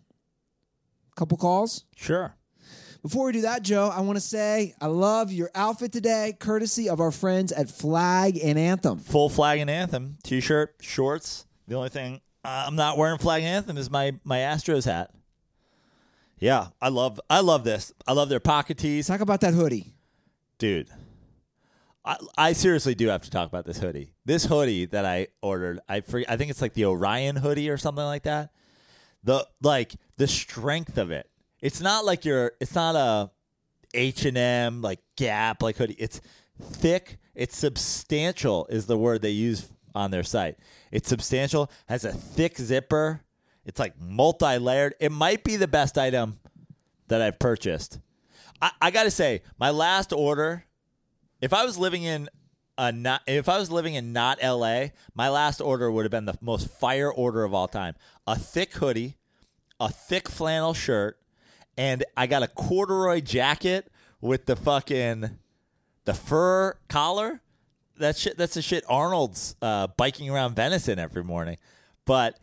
Couple 1.15 1.37
calls. 1.37 1.85
Sure. 1.95 2.35
Before 3.01 3.25
we 3.25 3.31
do 3.31 3.41
that, 3.41 3.63
Joe, 3.63 3.89
I 3.93 4.01
want 4.01 4.17
to 4.17 4.21
say 4.21 4.75
I 4.79 4.85
love 4.85 5.31
your 5.31 5.49
outfit 5.55 5.91
today, 5.91 6.35
courtesy 6.39 6.87
of 6.87 6.99
our 6.99 7.11
friends 7.11 7.51
at 7.51 7.69
Flag 7.69 8.37
and 8.43 8.59
Anthem. 8.59 8.99
Full 8.99 9.29
flag 9.29 9.59
and 9.59 9.69
anthem 9.71 10.17
t-shirt, 10.23 10.75
shorts. 10.81 11.45
The 11.67 11.75
only 11.75 11.89
thing 11.89 12.21
uh, 12.45 12.65
I'm 12.67 12.75
not 12.75 12.97
wearing 12.97 13.17
flag 13.17 13.41
and 13.43 13.55
anthem 13.55 13.77
is 13.77 13.89
my 13.89 14.13
my 14.23 14.37
Astros 14.37 14.85
hat. 14.85 15.11
Yeah, 16.37 16.67
I 16.79 16.89
love 16.89 17.19
I 17.29 17.39
love 17.39 17.63
this. 17.63 17.91
I 18.07 18.13
love 18.13 18.29
their 18.29 18.39
pocket 18.39 18.77
tees, 18.77 19.07
Talk 19.07 19.21
about 19.21 19.41
that 19.41 19.53
hoodie. 19.55 19.93
dude. 20.59 20.87
I, 22.03 22.17
I 22.35 22.53
seriously 22.53 22.95
do 22.95 23.09
have 23.09 23.21
to 23.23 23.29
talk 23.29 23.47
about 23.47 23.63
this 23.65 23.77
hoodie. 23.77 24.13
This 24.25 24.43
hoodie 24.45 24.85
that 24.87 25.05
I 25.05 25.27
ordered, 25.43 25.81
I 25.87 26.01
forget, 26.01 26.31
I 26.31 26.35
think 26.37 26.49
it's 26.49 26.59
like 26.61 26.73
the 26.73 26.85
Orion 26.85 27.35
hoodie 27.35 27.69
or 27.69 27.77
something 27.77 28.03
like 28.03 28.23
that. 28.23 28.49
The 29.23 29.47
like 29.61 29.93
the 30.17 30.27
strength 30.27 30.97
of 30.97 31.09
it. 31.11 31.29
It's 31.61 31.81
not 31.81 32.05
like 32.05 32.25
your 32.25 32.53
it's 32.59 32.75
not 32.75 32.95
a 32.95 33.31
H&M 33.93 34.81
like 34.81 34.99
Gap 35.15 35.61
like 35.61 35.77
hoodie. 35.77 35.95
It's 35.99 36.21
thick, 36.61 37.19
it's 37.35 37.57
substantial 37.57 38.65
is 38.69 38.85
the 38.85 38.97
word 38.97 39.21
they 39.21 39.31
use 39.31 39.67
on 39.93 40.11
their 40.11 40.23
site. 40.23 40.57
It's 40.91 41.09
substantial, 41.09 41.69
has 41.87 42.05
a 42.05 42.11
thick 42.11 42.57
zipper. 42.57 43.21
It's 43.65 43.79
like 43.79 43.99
multi-layered. 43.99 44.95
It 44.99 45.11
might 45.11 45.43
be 45.43 45.55
the 45.55 45.67
best 45.67 45.97
item 45.97 46.39
that 47.09 47.21
I've 47.21 47.37
purchased. 47.37 47.99
I, 48.61 48.71
I 48.81 48.91
got 48.91 49.03
to 49.03 49.11
say, 49.11 49.43
my 49.59 49.69
last 49.69 50.13
order 50.13 50.65
if 51.41 51.53
I 51.53 51.65
was 51.65 51.77
living 51.77 52.03
in 52.03 52.29
a 52.77 52.91
not 52.91 53.21
if 53.27 53.49
I 53.49 53.57
was 53.57 53.69
living 53.69 53.95
in 53.95 54.13
not 54.13 54.41
LA, 54.41 54.87
my 55.13 55.29
last 55.29 55.59
order 55.59 55.91
would 55.91 56.05
have 56.05 56.11
been 56.11 56.25
the 56.25 56.37
most 56.39 56.69
fire 56.69 57.11
order 57.11 57.43
of 57.43 57.53
all 57.53 57.67
time. 57.67 57.95
A 58.25 58.37
thick 58.37 58.73
hoodie, 58.75 59.17
a 59.79 59.89
thick 59.89 60.29
flannel 60.29 60.73
shirt, 60.73 61.19
and 61.77 62.03
I 62.15 62.27
got 62.27 62.43
a 62.43 62.47
corduroy 62.47 63.21
jacket 63.21 63.91
with 64.19 64.45
the 64.45 64.55
fucking 64.55 65.37
the 66.05 66.13
fur 66.13 66.75
collar. 66.87 67.41
That 67.97 68.17
shit 68.17 68.37
that's 68.37 68.55
the 68.55 68.61
shit 68.61 68.83
Arnold's 68.87 69.55
uh, 69.61 69.87
biking 69.97 70.29
around 70.29 70.55
Venice 70.55 70.87
in 70.87 70.99
every 70.99 71.23
morning. 71.23 71.57
But 72.05 72.39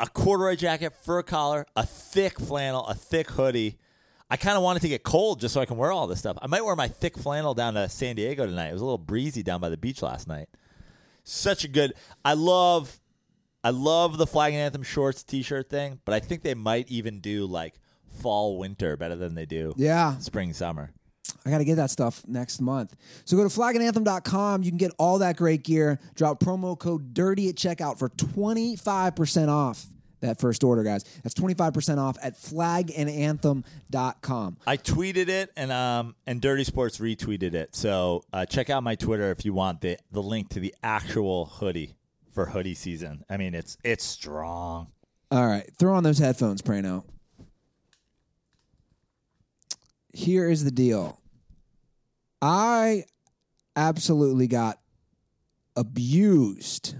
a 0.00 0.06
corduroy 0.06 0.56
jacket, 0.56 0.94
fur 1.04 1.22
collar, 1.22 1.66
a 1.74 1.84
thick 1.84 2.38
flannel, 2.38 2.86
a 2.86 2.94
thick 2.94 3.30
hoodie. 3.30 3.78
I 4.30 4.36
kind 4.36 4.56
of 4.56 4.62
wanted 4.62 4.82
to 4.82 4.88
get 4.88 5.02
cold 5.02 5.40
just 5.40 5.54
so 5.54 5.60
I 5.60 5.64
can 5.64 5.78
wear 5.78 5.90
all 5.90 6.06
this 6.06 6.18
stuff. 6.18 6.36
I 6.42 6.46
might 6.46 6.64
wear 6.64 6.76
my 6.76 6.88
thick 6.88 7.16
flannel 7.16 7.54
down 7.54 7.74
to 7.74 7.88
San 7.88 8.16
Diego 8.16 8.46
tonight. 8.46 8.68
It 8.68 8.74
was 8.74 8.82
a 8.82 8.84
little 8.84 8.98
breezy 8.98 9.42
down 9.42 9.60
by 9.60 9.70
the 9.70 9.76
beach 9.76 10.02
last 10.02 10.28
night. 10.28 10.48
Such 11.24 11.64
a 11.64 11.68
good. 11.68 11.94
I 12.24 12.34
love, 12.34 13.00
I 13.64 13.70
love 13.70 14.18
the 14.18 14.26
flag 14.26 14.52
and 14.52 14.62
anthem 14.62 14.82
shorts 14.82 15.22
t-shirt 15.22 15.70
thing, 15.70 16.00
but 16.04 16.14
I 16.14 16.20
think 16.20 16.42
they 16.42 16.54
might 16.54 16.90
even 16.90 17.20
do 17.20 17.46
like 17.46 17.74
fall 18.20 18.58
winter 18.58 18.96
better 18.96 19.16
than 19.16 19.34
they 19.34 19.46
do 19.46 19.72
Yeah, 19.76 20.18
spring 20.18 20.52
summer. 20.52 20.90
I 21.44 21.50
got 21.50 21.58
to 21.58 21.64
get 21.64 21.76
that 21.76 21.90
stuff 21.90 22.22
next 22.26 22.60
month. 22.60 22.96
So 23.24 23.36
go 23.36 23.42
to 23.42 23.48
flagandanthem.com. 23.48 24.62
You 24.62 24.70
can 24.70 24.78
get 24.78 24.92
all 24.98 25.18
that 25.18 25.36
great 25.36 25.62
gear. 25.62 26.00
Drop 26.14 26.40
promo 26.40 26.78
code 26.78 27.14
DIRTY 27.14 27.50
at 27.50 27.54
checkout 27.54 27.98
for 27.98 28.08
25% 28.08 29.48
off 29.48 29.86
that 30.20 30.40
first 30.40 30.64
order, 30.64 30.82
guys. 30.82 31.04
That's 31.22 31.34
25% 31.34 31.98
off 31.98 32.16
at 32.22 32.34
flagandanthem.com. 32.34 34.56
I 34.66 34.76
tweeted 34.76 35.28
it 35.28 35.50
and 35.56 35.72
um 35.72 36.14
and 36.26 36.40
Dirty 36.40 36.64
Sports 36.64 36.98
retweeted 36.98 37.54
it. 37.54 37.74
So 37.74 38.22
uh, 38.32 38.46
check 38.46 38.70
out 38.70 38.82
my 38.82 38.94
Twitter 38.94 39.30
if 39.30 39.44
you 39.44 39.52
want 39.52 39.80
the 39.80 39.98
the 40.10 40.22
link 40.22 40.48
to 40.50 40.60
the 40.60 40.74
actual 40.82 41.46
hoodie 41.46 41.94
for 42.32 42.46
hoodie 42.46 42.74
season. 42.74 43.24
I 43.30 43.36
mean 43.36 43.54
it's 43.54 43.76
it's 43.84 44.04
strong. 44.04 44.88
All 45.30 45.46
right, 45.46 45.68
throw 45.78 45.94
on 45.94 46.04
those 46.04 46.18
headphones, 46.18 46.62
Prano. 46.62 47.04
Here 50.18 50.50
is 50.50 50.64
the 50.64 50.72
deal. 50.72 51.20
I 52.42 53.04
absolutely 53.76 54.48
got 54.48 54.80
abused 55.76 56.96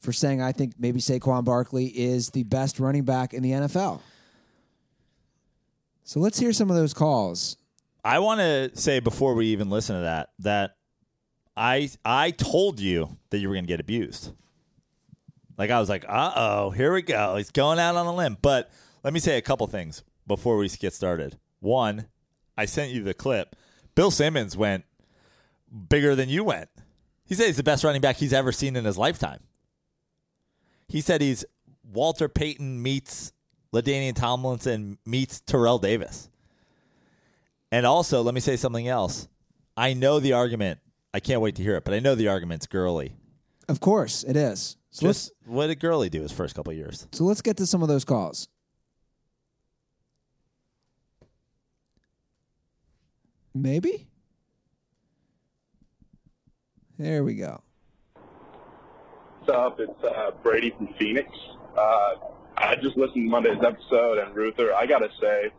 for 0.00 0.12
saying 0.12 0.42
I 0.42 0.52
think 0.52 0.74
maybe 0.78 1.00
Saquon 1.00 1.46
Barkley 1.46 1.86
is 1.86 2.28
the 2.28 2.42
best 2.42 2.78
running 2.78 3.04
back 3.04 3.32
in 3.32 3.42
the 3.42 3.52
NFL. 3.52 4.02
So 6.04 6.20
let's 6.20 6.38
hear 6.38 6.52
some 6.52 6.68
of 6.68 6.76
those 6.76 6.92
calls. 6.92 7.56
I 8.04 8.18
want 8.18 8.40
to 8.40 8.70
say 8.74 9.00
before 9.00 9.32
we 9.32 9.46
even 9.46 9.70
listen 9.70 9.96
to 9.96 10.02
that 10.02 10.32
that 10.40 10.72
I 11.56 11.88
I 12.04 12.32
told 12.32 12.80
you 12.80 13.16
that 13.30 13.38
you 13.38 13.48
were 13.48 13.54
going 13.54 13.64
to 13.64 13.72
get 13.72 13.80
abused. 13.80 14.30
Like 15.56 15.70
I 15.70 15.80
was 15.80 15.88
like, 15.88 16.04
"Uh 16.06 16.32
oh, 16.36 16.70
here 16.70 16.92
we 16.92 17.00
go. 17.00 17.36
He's 17.36 17.50
going 17.50 17.78
out 17.78 17.96
on 17.96 18.04
a 18.04 18.14
limb." 18.14 18.36
But 18.42 18.70
let 19.02 19.14
me 19.14 19.20
say 19.20 19.38
a 19.38 19.42
couple 19.42 19.66
things 19.68 20.02
before 20.26 20.56
we 20.56 20.68
get 20.68 20.92
started. 20.94 21.38
One, 21.60 22.06
I 22.56 22.64
sent 22.64 22.92
you 22.92 23.02
the 23.02 23.14
clip. 23.14 23.56
Bill 23.94 24.10
Simmons 24.10 24.56
went 24.56 24.84
bigger 25.88 26.14
than 26.14 26.28
you 26.28 26.44
went. 26.44 26.68
He 27.24 27.34
said 27.34 27.46
he's 27.46 27.56
the 27.56 27.62
best 27.62 27.84
running 27.84 28.00
back 28.00 28.16
he's 28.16 28.32
ever 28.32 28.52
seen 28.52 28.76
in 28.76 28.84
his 28.84 28.98
lifetime. 28.98 29.40
He 30.88 31.00
said 31.00 31.20
he's 31.20 31.44
Walter 31.92 32.28
Payton 32.28 32.82
meets 32.82 33.32
LaDainian 33.72 34.14
Tomlinson 34.14 34.98
meets 35.06 35.40
Terrell 35.40 35.78
Davis. 35.78 36.28
And 37.70 37.86
also, 37.86 38.20
let 38.22 38.34
me 38.34 38.40
say 38.40 38.56
something 38.56 38.86
else. 38.86 39.28
I 39.76 39.94
know 39.94 40.20
the 40.20 40.34
argument. 40.34 40.80
I 41.14 41.20
can't 41.20 41.40
wait 41.40 41.56
to 41.56 41.62
hear 41.62 41.76
it, 41.76 41.84
but 41.84 41.94
I 41.94 42.00
know 42.00 42.14
the 42.14 42.28
argument's 42.28 42.66
Gurley. 42.66 43.14
Of 43.68 43.80
course, 43.80 44.24
it 44.24 44.36
is. 44.36 44.76
So 44.90 45.06
Just 45.06 45.32
what 45.46 45.68
did 45.68 45.80
Gurley 45.80 46.10
do 46.10 46.20
his 46.20 46.32
first 46.32 46.54
couple 46.54 46.72
of 46.72 46.76
years? 46.76 47.06
so 47.12 47.24
let's 47.24 47.40
get 47.40 47.56
to 47.58 47.66
some 47.66 47.82
of 47.82 47.88
those 47.88 48.04
calls. 48.04 48.48
Maybe. 53.54 54.08
There 56.98 57.24
we 57.24 57.34
go. 57.34 57.62
What's 59.40 59.56
up? 59.56 59.80
It's 59.80 60.04
uh, 60.04 60.30
Brady 60.42 60.72
from 60.76 60.88
Phoenix. 60.98 61.28
Uh, 61.76 62.14
I 62.56 62.76
just 62.76 62.96
listened 62.96 63.26
to 63.26 63.30
Monday's 63.30 63.62
episode, 63.64 64.18
and 64.18 64.34
Ruther, 64.34 64.72
I 64.72 64.86
gotta 64.86 65.08
say, 65.20 65.50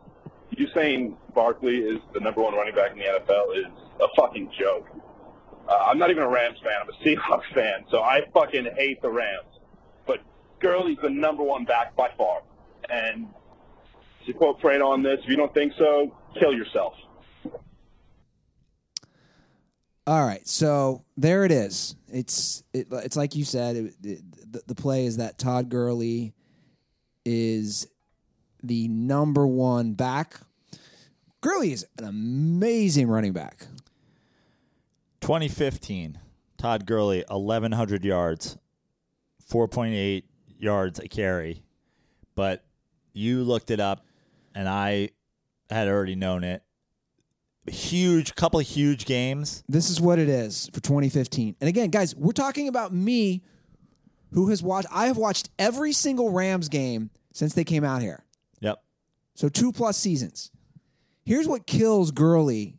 you 0.50 0.66
saying 0.74 1.16
Barkley 1.34 1.78
is 1.78 1.98
the 2.12 2.20
number 2.20 2.40
one 2.40 2.54
running 2.54 2.74
back 2.74 2.92
in 2.92 2.98
the 2.98 3.04
NFL 3.04 3.58
is 3.58 3.72
a 4.00 4.06
fucking 4.16 4.50
joke. 4.58 4.86
Uh, 5.68 5.86
I'm 5.86 5.98
not 5.98 6.10
even 6.10 6.22
a 6.22 6.28
Rams 6.28 6.58
fan. 6.62 6.72
I'm 6.80 6.88
a 6.88 7.04
Seahawks 7.04 7.52
fan, 7.54 7.84
so 7.90 8.02
I 8.02 8.22
fucking 8.32 8.68
hate 8.76 9.02
the 9.02 9.10
Rams. 9.10 9.48
But 10.06 10.20
Gurley's 10.60 10.98
the 11.02 11.10
number 11.10 11.42
one 11.42 11.64
back 11.64 11.96
by 11.96 12.10
far. 12.16 12.42
And 12.88 13.26
to 14.26 14.32
quote 14.32 14.60
Fred 14.60 14.80
on 14.80 15.02
this, 15.02 15.18
if 15.22 15.28
you 15.28 15.36
don't 15.36 15.52
think 15.52 15.72
so, 15.78 16.14
kill 16.38 16.54
yourself. 16.54 16.94
All 20.06 20.24
right, 20.26 20.46
so 20.46 21.02
there 21.16 21.44
it 21.44 21.52
is. 21.52 21.96
It's 22.08 22.62
it, 22.74 22.88
it's 22.90 23.16
like 23.16 23.34
you 23.34 23.44
said. 23.44 23.76
It, 23.76 23.94
it, 24.02 24.52
the, 24.52 24.62
the 24.66 24.74
play 24.74 25.06
is 25.06 25.16
that 25.16 25.38
Todd 25.38 25.70
Gurley 25.70 26.34
is 27.24 27.86
the 28.62 28.88
number 28.88 29.46
one 29.46 29.94
back. 29.94 30.40
Gurley 31.40 31.72
is 31.72 31.86
an 31.98 32.04
amazing 32.04 33.08
running 33.08 33.32
back. 33.32 33.66
2015, 35.20 36.18
Todd 36.58 36.84
Gurley, 36.84 37.24
1,100 37.28 38.04
yards, 38.04 38.58
4.8 39.50 40.22
yards 40.58 40.98
a 40.98 41.08
carry. 41.08 41.62
But 42.34 42.62
you 43.14 43.42
looked 43.42 43.70
it 43.70 43.80
up, 43.80 44.04
and 44.54 44.68
I 44.68 45.10
had 45.70 45.88
already 45.88 46.14
known 46.14 46.44
it. 46.44 46.62
Huge, 47.66 48.34
couple 48.34 48.60
of 48.60 48.66
huge 48.66 49.06
games. 49.06 49.64
This 49.68 49.88
is 49.88 50.00
what 50.00 50.18
it 50.18 50.28
is 50.28 50.68
for 50.72 50.80
2015. 50.80 51.56
And 51.60 51.68
again, 51.68 51.90
guys, 51.90 52.14
we're 52.14 52.32
talking 52.32 52.68
about 52.68 52.92
me 52.92 53.42
who 54.32 54.50
has 54.50 54.62
watched 54.62 54.88
I 54.90 55.06
have 55.06 55.16
watched 55.16 55.48
every 55.58 55.92
single 55.92 56.30
Rams 56.30 56.68
game 56.68 57.10
since 57.32 57.54
they 57.54 57.64
came 57.64 57.84
out 57.84 58.02
here. 58.02 58.24
Yep. 58.60 58.82
So 59.34 59.48
two 59.48 59.72
plus 59.72 59.96
seasons. 59.96 60.50
Here's 61.24 61.48
what 61.48 61.66
kills 61.66 62.10
Gurley 62.10 62.76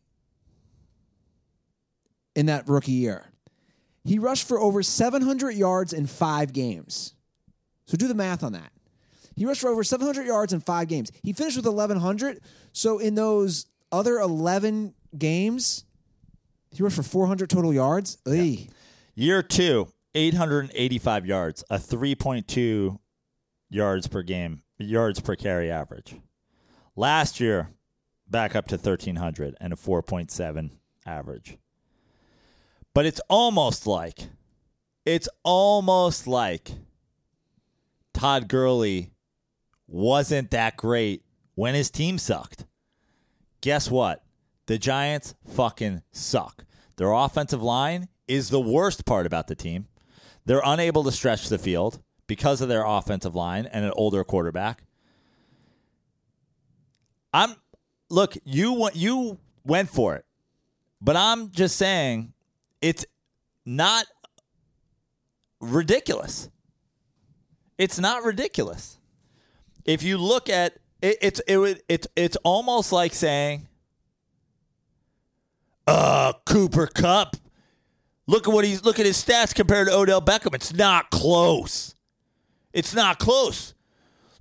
in 2.35 2.45
that 2.45 2.67
rookie 2.67 2.91
year. 2.91 3.31
He 4.03 4.19
rushed 4.19 4.47
for 4.47 4.59
over 4.59 4.83
700 4.83 5.51
yards 5.55 5.93
in 5.93 6.05
five 6.05 6.53
games. 6.53 7.15
So 7.85 7.97
do 7.97 8.07
the 8.07 8.13
math 8.13 8.43
on 8.43 8.53
that. 8.53 8.71
He 9.35 9.45
rushed 9.45 9.61
for 9.61 9.69
over 9.69 9.83
700 9.83 10.25
yards 10.25 10.53
in 10.53 10.59
five 10.59 10.87
games. 10.87 11.11
He 11.23 11.33
finished 11.33 11.57
with 11.57 11.65
1,100. 11.65 12.39
So 12.71 12.99
in 12.99 13.15
those 13.15 13.65
other 13.95 14.19
11 14.19 14.93
games, 15.17 15.85
he 16.71 16.83
rushed 16.83 16.97
for 16.97 17.03
400 17.03 17.49
total 17.49 17.73
yards. 17.73 18.17
Ey. 18.27 18.67
Year 19.15 19.41
two, 19.41 19.87
885 20.13 21.25
yards, 21.25 21.63
a 21.69 21.77
3.2 21.77 22.99
yards 23.69 24.07
per 24.07 24.21
game, 24.21 24.61
yards 24.77 25.19
per 25.21 25.35
carry 25.35 25.71
average. 25.71 26.15
Last 26.95 27.39
year, 27.39 27.69
back 28.29 28.55
up 28.55 28.67
to 28.67 28.75
1,300 28.75 29.55
and 29.61 29.73
a 29.73 29.75
4.7 29.75 30.71
average. 31.05 31.57
But 32.93 33.05
it's 33.05 33.21
almost 33.29 33.87
like, 33.87 34.27
it's 35.05 35.29
almost 35.43 36.27
like 36.27 36.71
Todd 38.13 38.47
Gurley 38.47 39.11
wasn't 39.87 40.51
that 40.51 40.77
great 40.77 41.23
when 41.55 41.75
his 41.75 41.89
team 41.89 42.17
sucked. 42.17 42.65
Guess 43.65 43.89
what? 43.89 44.23
The 44.67 44.77
Giants 44.77 45.33
fucking 45.47 46.03
suck. 46.11 46.65
Their 46.97 47.11
offensive 47.11 47.63
line 47.63 48.09
is 48.27 48.51
the 48.51 48.61
worst 48.61 49.07
part 49.07 49.25
about 49.25 49.47
the 49.47 49.55
team. 49.55 49.87
They're 50.45 50.61
unable 50.63 51.03
to 51.03 51.11
stretch 51.11 51.49
the 51.49 51.57
field 51.57 51.99
because 52.27 52.61
of 52.61 52.69
their 52.69 52.85
offensive 52.85 53.33
line 53.33 53.65
and 53.65 53.83
an 53.83 53.91
older 53.95 54.23
quarterback. 54.23 54.83
I'm 57.33 57.55
look, 58.07 58.37
you 58.43 58.71
went 58.71 58.95
you 58.97 59.39
went 59.63 59.89
for 59.89 60.15
it. 60.15 60.25
But 61.01 61.15
I'm 61.15 61.49
just 61.49 61.75
saying 61.75 62.33
it's 62.83 63.03
not 63.65 64.05
ridiculous. 65.59 66.51
It's 67.79 67.97
not 67.97 68.23
ridiculous. 68.23 68.99
If 69.85 70.03
you 70.03 70.19
look 70.19 70.49
at 70.49 70.77
it, 71.01 71.17
it's 71.21 71.39
it 71.47 71.57
would 71.57 71.81
it's 71.87 72.07
it's 72.15 72.37
almost 72.43 72.91
like 72.91 73.13
saying, 73.13 73.67
"Uh, 75.87 76.33
Cooper 76.45 76.87
Kupp, 76.87 77.37
look 78.27 78.47
at 78.47 78.53
what 78.53 78.65
he's 78.65 78.83
look 78.83 78.99
at 78.99 79.05
his 79.05 79.23
stats 79.23 79.53
compared 79.53 79.87
to 79.87 79.93
Odell 79.93 80.21
Beckham. 80.21 80.53
It's 80.55 80.73
not 80.73 81.09
close. 81.11 81.95
It's 82.73 82.93
not 82.93 83.19
close. 83.19 83.73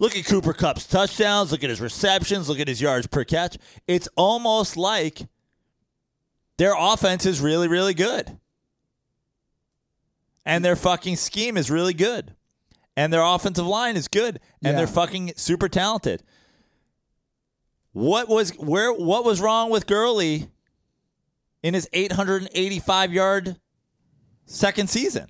Look 0.01 0.17
at 0.17 0.25
Cooper 0.27 0.53
Kupp's 0.53 0.87
touchdowns. 0.87 1.53
Look 1.53 1.63
at 1.63 1.71
his 1.71 1.81
receptions. 1.81 2.49
Look 2.49 2.59
at 2.59 2.67
his 2.67 2.81
yards 2.81 3.07
per 3.07 3.25
catch. 3.25 3.57
It's 3.87 4.09
almost 4.17 4.77
like 4.77 5.21
their 6.57 6.75
offense 6.77 7.25
is 7.27 7.41
really, 7.41 7.69
really 7.69 7.95
good. 7.95 8.39
And 10.45 10.65
their 10.65 10.77
fucking 10.77 11.17
scheme 11.17 11.57
is 11.57 11.71
really 11.71 11.95
good. 11.95 12.35
And 12.97 13.13
their 13.13 13.23
offensive 13.23 13.67
line 13.67 13.97
is 13.97 14.09
good. 14.09 14.41
And 14.63 14.73
Yeah. 14.73 14.79
they're 14.79 14.87
fucking 14.87 15.35
super 15.37 15.69
talented. 15.69 16.23
What 17.95 18.29
was 18.29 18.51
where 18.59 18.93
what 18.93 19.25
was 19.25 19.41
wrong 19.41 19.71
with 19.71 19.87
Gurley 19.87 20.49
in 21.63 21.75
his 21.75 21.89
885 21.93 23.13
yard 23.13 23.57
second 24.47 24.91
season? 24.91 25.29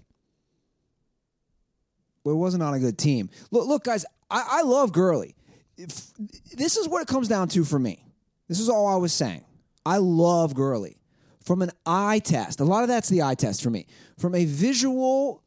Well, 2.24 2.34
it 2.34 2.38
wasn't 2.38 2.62
on 2.62 2.72
a 2.72 2.78
good 2.78 2.96
team. 2.96 3.28
Look, 3.50 3.68
look, 3.68 3.84
guys, 3.84 4.06
I, 4.30 4.46
I 4.50 4.62
love 4.62 4.92
Gurley. 4.92 5.36
If, 5.76 6.10
this 6.54 6.78
is 6.78 6.88
what 6.88 7.02
it 7.02 7.08
comes 7.08 7.28
down 7.28 7.48
to 7.48 7.64
for 7.64 7.78
me. 7.78 8.02
This 8.48 8.60
is 8.60 8.70
all 8.70 8.86
I 8.86 8.96
was 8.96 9.12
saying. 9.12 9.44
I 9.84 9.98
love 9.98 10.54
Gurley. 10.54 10.96
From 11.44 11.60
an 11.60 11.70
eye 11.84 12.20
test, 12.20 12.60
a 12.60 12.64
lot 12.64 12.82
of 12.82 12.88
that's 12.88 13.10
the 13.10 13.22
eye 13.22 13.34
test 13.34 13.62
for 13.62 13.68
me. 13.68 13.86
From 14.18 14.34
a 14.34 14.46
visual, 14.46 15.42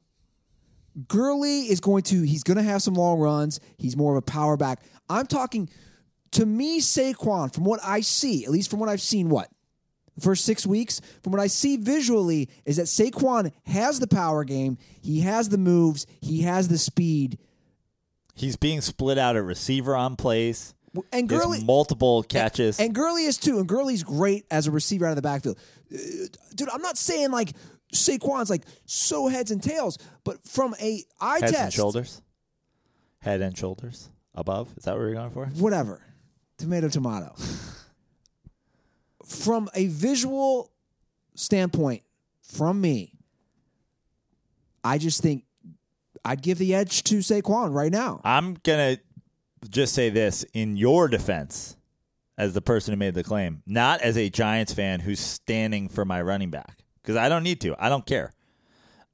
Gurley 1.07 1.61
is 1.61 1.79
going 1.79 2.03
to, 2.03 2.21
he's 2.21 2.43
going 2.43 2.57
to 2.57 2.63
have 2.63 2.83
some 2.83 2.93
long 2.93 3.19
runs. 3.19 3.59
He's 3.79 3.97
more 3.97 4.11
of 4.11 4.17
a 4.19 4.21
power 4.21 4.55
back. 4.55 4.83
I'm 5.09 5.25
talking, 5.25 5.67
to 6.31 6.45
me, 6.45 6.79
Saquon, 6.79 7.53
from 7.53 7.63
what 7.63 7.79
I 7.83 8.01
see, 8.01 8.45
at 8.45 8.51
least 8.51 8.69
from 8.69 8.79
what 8.79 8.89
I've 8.89 9.01
seen, 9.01 9.29
what? 9.29 9.49
the 10.15 10.21
first 10.21 10.45
six 10.45 10.65
weeks, 10.65 10.99
from 11.21 11.31
what 11.31 11.39
I 11.39 11.45
see 11.45 11.77
visually, 11.77 12.49
is 12.65 12.77
that 12.77 12.87
Saquon 12.87 13.51
has 13.67 13.99
the 13.99 14.07
power 14.07 14.43
game, 14.43 14.79
he 15.01 15.19
has 15.21 15.49
the 15.49 15.59
moves, 15.59 16.07
he 16.21 16.41
has 16.41 16.67
the 16.67 16.77
speed, 16.77 17.37
He's 18.33 18.55
being 18.55 18.81
split 18.81 19.17
out 19.17 19.35
at 19.35 19.43
receiver 19.43 19.95
on 19.95 20.15
plays. 20.15 20.73
and 21.11 21.27
Gurley 21.29 21.63
multiple 21.63 22.21
catches. 22.23 22.79
and 22.79 22.93
Gurley 22.95 23.25
is 23.25 23.37
too, 23.37 23.57
and 23.59 23.67
Gurley's 23.67 24.03
great 24.03 24.45
as 24.51 24.67
a 24.67 24.71
receiver 24.71 25.05
out 25.05 25.11
of 25.11 25.15
the 25.17 25.21
backfield. 25.23 25.57
Uh, 25.93 25.97
Dude, 26.55 26.69
I'm 26.69 26.81
not 26.83 26.97
saying 26.97 27.31
like 27.31 27.53
Saquon's 27.93 28.49
like 28.49 28.63
so 28.85 29.27
heads 29.27 29.49
and 29.51 29.61
tails, 29.61 29.97
but 30.23 30.43
from 30.47 30.75
a 30.81 31.03
eye 31.19 31.39
Heads 31.39 31.51
test, 31.51 31.63
and 31.63 31.73
shoulders. 31.73 32.21
Head 33.19 33.41
and 33.41 33.57
shoulders 33.57 34.09
above. 34.35 34.71
Is 34.77 34.83
that 34.85 34.93
what 34.95 35.01
you're 35.01 35.13
going 35.13 35.31
for? 35.31 35.45
whatever, 35.57 36.01
tomato, 36.57 36.89
tomato. 36.89 37.35
from 39.25 39.69
a 39.73 39.87
visual 39.87 40.71
standpoint, 41.35 42.03
from 42.41 42.79
me, 42.81 43.13
I 44.83 44.97
just 44.97 45.21
think 45.21 45.43
I'd 46.23 46.41
give 46.41 46.57
the 46.57 46.73
edge 46.73 47.03
to 47.03 47.17
Saquon 47.17 47.73
right 47.73 47.91
now. 47.91 48.21
I'm 48.23 48.55
gonna 48.63 48.97
just 49.69 49.93
say 49.93 50.09
this 50.09 50.45
in 50.53 50.77
your 50.77 51.07
defense, 51.07 51.75
as 52.37 52.53
the 52.53 52.61
person 52.61 52.93
who 52.93 52.97
made 52.97 53.15
the 53.15 53.23
claim, 53.23 53.63
not 53.65 54.01
as 54.01 54.17
a 54.17 54.29
Giants 54.29 54.73
fan 54.73 54.99
who's 54.99 55.19
standing 55.19 55.89
for 55.89 56.05
my 56.05 56.21
running 56.21 56.49
back, 56.49 56.83
because 57.01 57.15
I 57.15 57.29
don't 57.29 57.43
need 57.43 57.61
to. 57.61 57.75
I 57.79 57.89
don't 57.89 58.05
care. 58.05 58.33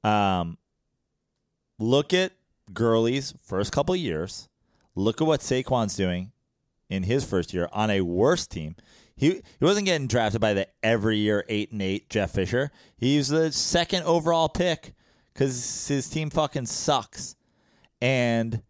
Um, 0.03 0.57
look 1.79 2.13
at 2.13 2.33
Gurley's 2.73 3.33
first 3.45 3.71
couple 3.71 3.95
years. 3.95 4.49
Look 4.95 5.21
at 5.21 5.27
what 5.27 5.39
Saquon's 5.39 5.95
doing 5.95 6.31
in 6.93 7.03
his 7.03 7.25
first 7.25 7.53
year 7.53 7.67
on 7.73 7.89
a 7.89 8.01
worse 8.01 8.47
team. 8.47 8.75
He 9.15 9.29
he 9.59 9.65
wasn't 9.65 9.85
getting 9.85 10.07
drafted 10.07 10.41
by 10.41 10.53
the 10.53 10.67
every 10.81 11.17
year 11.17 11.45
eight 11.49 11.71
and 11.71 11.81
eight 11.81 12.09
Jeff 12.09 12.31
Fisher. 12.31 12.71
He 12.97 13.17
was 13.17 13.27
the 13.29 13.51
second 13.51 14.03
overall 14.03 14.49
pick 14.49 14.93
because 15.33 15.87
his 15.87 16.09
team 16.09 16.29
fucking 16.29 16.67
sucks, 16.67 17.35
and 18.01 18.61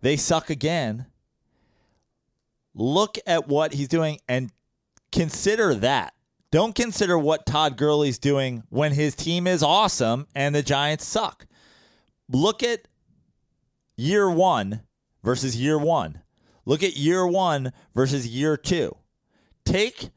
they 0.00 0.16
suck 0.16 0.50
again. 0.50 1.06
Look 2.74 3.18
at 3.26 3.46
what 3.46 3.74
he's 3.74 3.88
doing 3.88 4.18
and 4.28 4.50
consider 5.12 5.74
that. 5.76 6.12
Don't 6.50 6.74
consider 6.74 7.18
what 7.18 7.46
Todd 7.46 7.76
Gurley's 7.76 8.18
doing 8.18 8.64
when 8.68 8.92
his 8.92 9.14
team 9.14 9.46
is 9.46 9.62
awesome 9.62 10.26
and 10.34 10.54
the 10.54 10.62
Giants 10.62 11.04
suck. 11.04 11.46
Look 12.28 12.62
at 12.62 12.86
year 13.96 14.30
one 14.30 14.82
versus 15.22 15.56
year 15.56 15.78
one. 15.78 16.20
Look 16.64 16.82
at 16.82 16.96
year 16.96 17.26
one 17.26 17.72
versus 17.94 18.26
year 18.26 18.56
two. 18.56 18.96
Take 19.64 20.10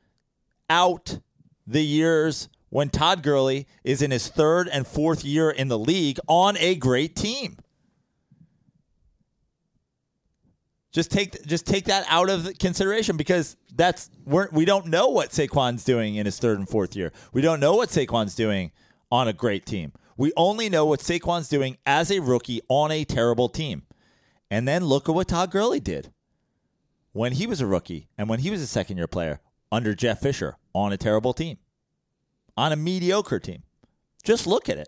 out 0.69 1.19
the 1.65 1.83
years 1.83 2.49
when 2.69 2.89
Todd 2.89 3.23
Gurley 3.23 3.67
is 3.83 4.01
in 4.01 4.11
his 4.11 4.27
third 4.27 4.67
and 4.67 4.85
fourth 4.85 5.23
year 5.23 5.49
in 5.49 5.67
the 5.67 5.79
league 5.79 6.19
on 6.27 6.57
a 6.57 6.75
great 6.75 7.15
team. 7.15 7.57
Just 10.91 11.11
take 11.11 11.45
just 11.45 11.67
take 11.67 11.85
that 11.85 12.05
out 12.09 12.29
of 12.29 12.57
consideration 12.57 13.17
because 13.17 13.55
that's 13.75 14.09
we're, 14.25 14.49
we 14.51 14.65
don't 14.65 14.87
know 14.87 15.09
what 15.09 15.29
Saquon's 15.29 15.83
doing 15.83 16.15
in 16.15 16.25
his 16.25 16.39
third 16.39 16.57
and 16.57 16.67
fourth 16.67 16.95
year. 16.95 17.11
We 17.33 17.41
don't 17.41 17.59
know 17.59 17.75
what 17.75 17.89
Saquon's 17.89 18.35
doing 18.35 18.71
on 19.11 19.27
a 19.27 19.33
great 19.33 19.65
team. 19.65 19.93
We 20.17 20.33
only 20.35 20.69
know 20.69 20.85
what 20.85 21.01
Saquon's 21.01 21.49
doing 21.49 21.77
as 21.85 22.09
a 22.09 22.19
rookie 22.19 22.61
on 22.67 22.91
a 22.91 23.05
terrible 23.05 23.47
team. 23.47 23.83
And 24.49 24.67
then 24.67 24.85
look 24.85 25.07
at 25.07 25.13
what 25.13 25.27
Todd 25.27 25.51
Gurley 25.51 25.79
did 25.79 26.11
when 27.17 27.31
he 27.31 27.47
was 27.47 27.59
a 27.61 27.65
rookie 27.65 28.07
and 28.15 28.29
when 28.29 28.39
he 28.39 28.51
was 28.51 28.61
a 28.61 28.67
second 28.67 28.97
year 28.97 29.07
player 29.07 29.39
under 29.71 29.95
Jeff 29.95 30.19
Fisher 30.19 30.55
on 30.75 30.93
a 30.93 30.97
terrible 30.97 31.33
team, 31.33 31.57
on 32.55 32.71
a 32.71 32.75
mediocre 32.75 33.39
team. 33.39 33.63
Just 34.23 34.45
look 34.45 34.69
at 34.69 34.77
it. 34.77 34.87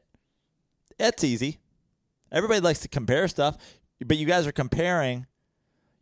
It's 1.00 1.24
easy. 1.24 1.58
Everybody 2.32 2.60
likes 2.60 2.82
to 2.82 2.88
compare 2.88 3.28
stuff, 3.28 3.58
but 4.06 4.18
you 4.18 4.28
guys 4.28 4.46
are 4.46 4.52
comparing 4.52 5.26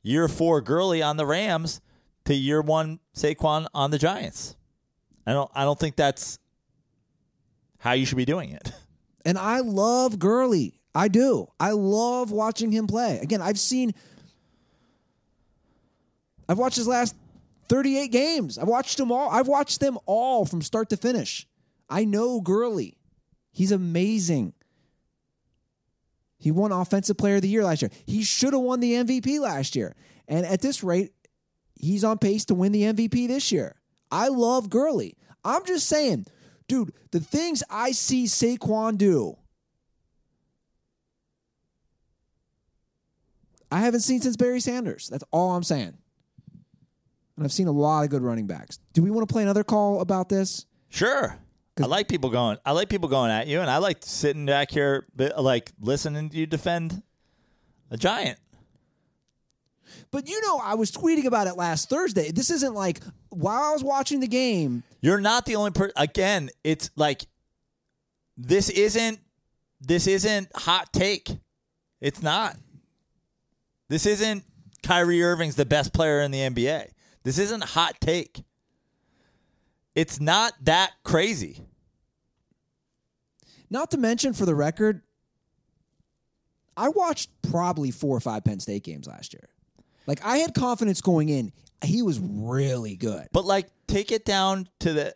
year 0.03 0.27
four 0.27 0.59
Gurley 0.59 1.01
on 1.01 1.15
the 1.15 1.25
Rams 1.25 1.79
to 2.25 2.33
year 2.33 2.61
one 2.61 2.99
Saquon 3.15 3.67
on 3.73 3.91
the 3.91 3.97
Giants. 3.97 4.57
I 5.25 5.31
don't. 5.31 5.49
I 5.55 5.63
don't 5.63 5.79
think 5.79 5.95
that's 5.95 6.39
how 7.79 7.93
you 7.93 8.05
should 8.05 8.17
be 8.17 8.25
doing 8.25 8.51
it. 8.51 8.71
And 9.25 9.37
I 9.37 9.59
love 9.59 10.19
Gurley. 10.19 10.79
I 10.95 11.09
do. 11.09 11.51
I 11.59 11.71
love 11.71 12.31
watching 12.31 12.71
him 12.71 12.87
play. 12.87 13.19
Again, 13.19 13.41
I've 13.41 13.59
seen 13.59 13.93
I've 16.47 16.57
watched 16.57 16.77
his 16.77 16.87
last 16.87 17.15
38 17.67 18.11
games. 18.11 18.57
I've 18.57 18.67
watched 18.67 18.97
them 18.97 19.11
all. 19.11 19.29
I've 19.29 19.47
watched 19.47 19.79
them 19.79 19.97
all 20.05 20.45
from 20.45 20.61
start 20.61 20.89
to 20.89 20.97
finish. 20.97 21.47
I 21.89 22.05
know 22.05 22.41
Gurley. 22.41 22.97
He's 23.51 23.71
amazing. 23.71 24.53
He 26.37 26.51
won 26.51 26.71
Offensive 26.71 27.17
Player 27.17 27.37
of 27.37 27.41
the 27.41 27.49
Year 27.49 27.63
last 27.63 27.81
year. 27.81 27.91
He 28.05 28.23
should 28.23 28.53
have 28.53 28.61
won 28.61 28.79
the 28.79 28.93
MVP 28.93 29.39
last 29.39 29.75
year. 29.75 29.95
And 30.27 30.45
at 30.45 30.61
this 30.61 30.83
rate, 30.83 31.11
he's 31.75 32.03
on 32.03 32.17
pace 32.19 32.45
to 32.45 32.55
win 32.55 32.71
the 32.71 32.83
MVP 32.83 33.27
this 33.27 33.51
year. 33.51 33.75
I 34.11 34.27
love 34.27 34.69
Gurley. 34.69 35.17
I'm 35.43 35.65
just 35.65 35.87
saying, 35.87 36.25
dude, 36.67 36.93
the 37.11 37.19
things 37.19 37.63
I 37.69 37.91
see 37.91 38.25
Saquon 38.25 38.97
do, 38.97 39.37
I 43.71 43.79
haven't 43.79 44.01
seen 44.01 44.21
since 44.21 44.37
Barry 44.37 44.59
Sanders. 44.59 45.09
That's 45.09 45.23
all 45.31 45.55
I'm 45.55 45.63
saying. 45.63 45.97
And 47.37 47.45
I've 47.45 47.51
seen 47.53 47.67
a 47.67 47.71
lot 47.71 48.03
of 48.03 48.09
good 48.09 48.23
running 48.23 48.47
backs. 48.47 48.79
Do 48.93 49.01
we 49.03 49.11
want 49.11 49.27
to 49.27 49.31
play 49.31 49.43
another 49.43 49.63
call 49.63 50.01
about 50.01 50.27
this? 50.27 50.65
Sure. 50.89 51.37
I 51.79 51.85
like 51.85 52.07
people 52.07 52.31
going. 52.31 52.57
I 52.65 52.71
like 52.71 52.89
people 52.89 53.07
going 53.07 53.29
at 53.29 53.45
you, 53.45 53.61
and 53.61 53.69
I 53.69 53.77
like 53.77 53.97
sitting 54.01 54.47
back 54.47 54.71
here, 54.71 55.05
like 55.37 55.71
listening 55.79 56.29
to 56.29 56.37
you 56.37 56.47
defend 56.47 57.03
a 57.91 57.97
giant. 57.97 58.39
But 60.11 60.27
you 60.27 60.41
know, 60.41 60.57
I 60.57 60.73
was 60.73 60.91
tweeting 60.91 61.25
about 61.25 61.47
it 61.47 61.55
last 61.55 61.89
Thursday. 61.89 62.31
This 62.31 62.49
isn't 62.49 62.73
like 62.73 63.01
while 63.29 63.61
I 63.61 63.71
was 63.73 63.83
watching 63.83 64.19
the 64.19 64.27
game. 64.27 64.83
You're 65.01 65.21
not 65.21 65.45
the 65.45 65.55
only 65.55 65.71
person. 65.71 65.93
Again, 65.95 66.49
it's 66.63 66.89
like 66.95 67.27
this 68.37 68.69
isn't 68.69 69.19
this 69.79 70.07
isn't 70.07 70.49
hot 70.55 70.91
take. 70.91 71.29
It's 72.01 72.21
not. 72.21 72.55
This 73.89 74.05
isn't 74.05 74.43
Kyrie 74.83 75.23
Irving's 75.23 75.55
the 75.55 75.65
best 75.65 75.93
player 75.93 76.21
in 76.21 76.31
the 76.31 76.39
NBA. 76.39 76.89
This 77.27 77.39
isn't 77.39 77.61
a 77.61 77.65
hot 77.65 77.99
take. 77.99 78.45
It's 79.95 80.21
not 80.21 80.53
that 80.61 80.93
crazy. 81.03 81.59
Not 83.69 83.91
to 83.91 83.97
mention, 83.97 84.31
for 84.31 84.45
the 84.45 84.55
record, 84.55 85.01
I 86.77 86.87
watched 86.87 87.29
probably 87.41 87.91
four 87.91 88.15
or 88.15 88.21
five 88.21 88.45
Penn 88.45 88.61
State 88.61 88.85
games 88.85 89.07
last 89.07 89.33
year. 89.33 89.49
Like 90.05 90.23
I 90.23 90.37
had 90.37 90.53
confidence 90.53 91.01
going 91.01 91.27
in. 91.27 91.51
He 91.83 92.01
was 92.01 92.17
really 92.17 92.95
good. 92.95 93.27
But 93.33 93.43
like 93.43 93.67
take 93.87 94.13
it 94.13 94.23
down 94.23 94.69
to 94.79 94.93
the 94.93 95.13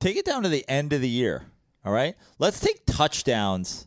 take 0.00 0.16
it 0.16 0.24
down 0.24 0.42
to 0.42 0.48
the 0.48 0.68
end 0.68 0.92
of 0.92 1.00
the 1.00 1.08
year. 1.08 1.44
All 1.84 1.92
right? 1.92 2.16
Let's 2.40 2.58
take 2.58 2.84
touchdowns 2.84 3.86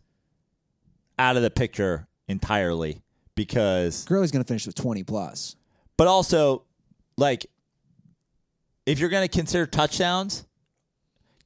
out 1.20 1.36
of 1.36 1.44
the 1.44 1.52
picture 1.52 2.07
entirely 2.30 3.02
because 3.36 4.06
Gurley's 4.06 4.32
going 4.32 4.41
to 4.45 4.48
finish 4.48 4.66
with 4.66 4.76
twenty 4.76 5.03
plus. 5.03 5.57
but 5.98 6.07
also 6.07 6.64
like 7.17 7.45
if 8.85 8.99
you're 8.99 9.09
going 9.09 9.27
to 9.27 9.33
consider 9.33 9.65
touchdowns, 9.65 10.45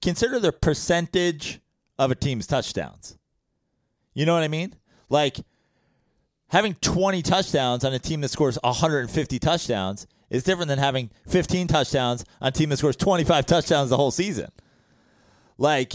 consider 0.02 0.40
the 0.40 0.52
percentage 0.52 1.60
of 1.98 2.12
a 2.12 2.16
team's 2.16 2.48
touchdowns. 2.48 3.18
You 4.14 4.26
know 4.26 4.34
what 4.34 4.44
I 4.44 4.48
mean? 4.48 4.76
Like 5.10 5.38
having 6.50 6.74
20 6.76 7.22
touchdowns 7.22 7.86
on 7.86 7.94
a 7.94 8.00
team 8.00 8.22
that 8.22 8.30
scores 8.30 8.58
150 8.64 9.40
touchdowns 9.40 10.08
is 10.30 10.44
different 10.44 10.68
than 10.70 10.80
having 10.80 11.10
15 11.28 11.68
touchdowns 11.68 12.26
on 12.42 12.50
a 12.50 12.52
team 12.52 12.70
that 12.70 12.78
scores 12.78 12.96
25 12.96 13.46
touchdowns 13.46 13.90
the 13.90 13.98
whole 13.98 14.12
season. 14.12 14.50
Like, 15.58 15.94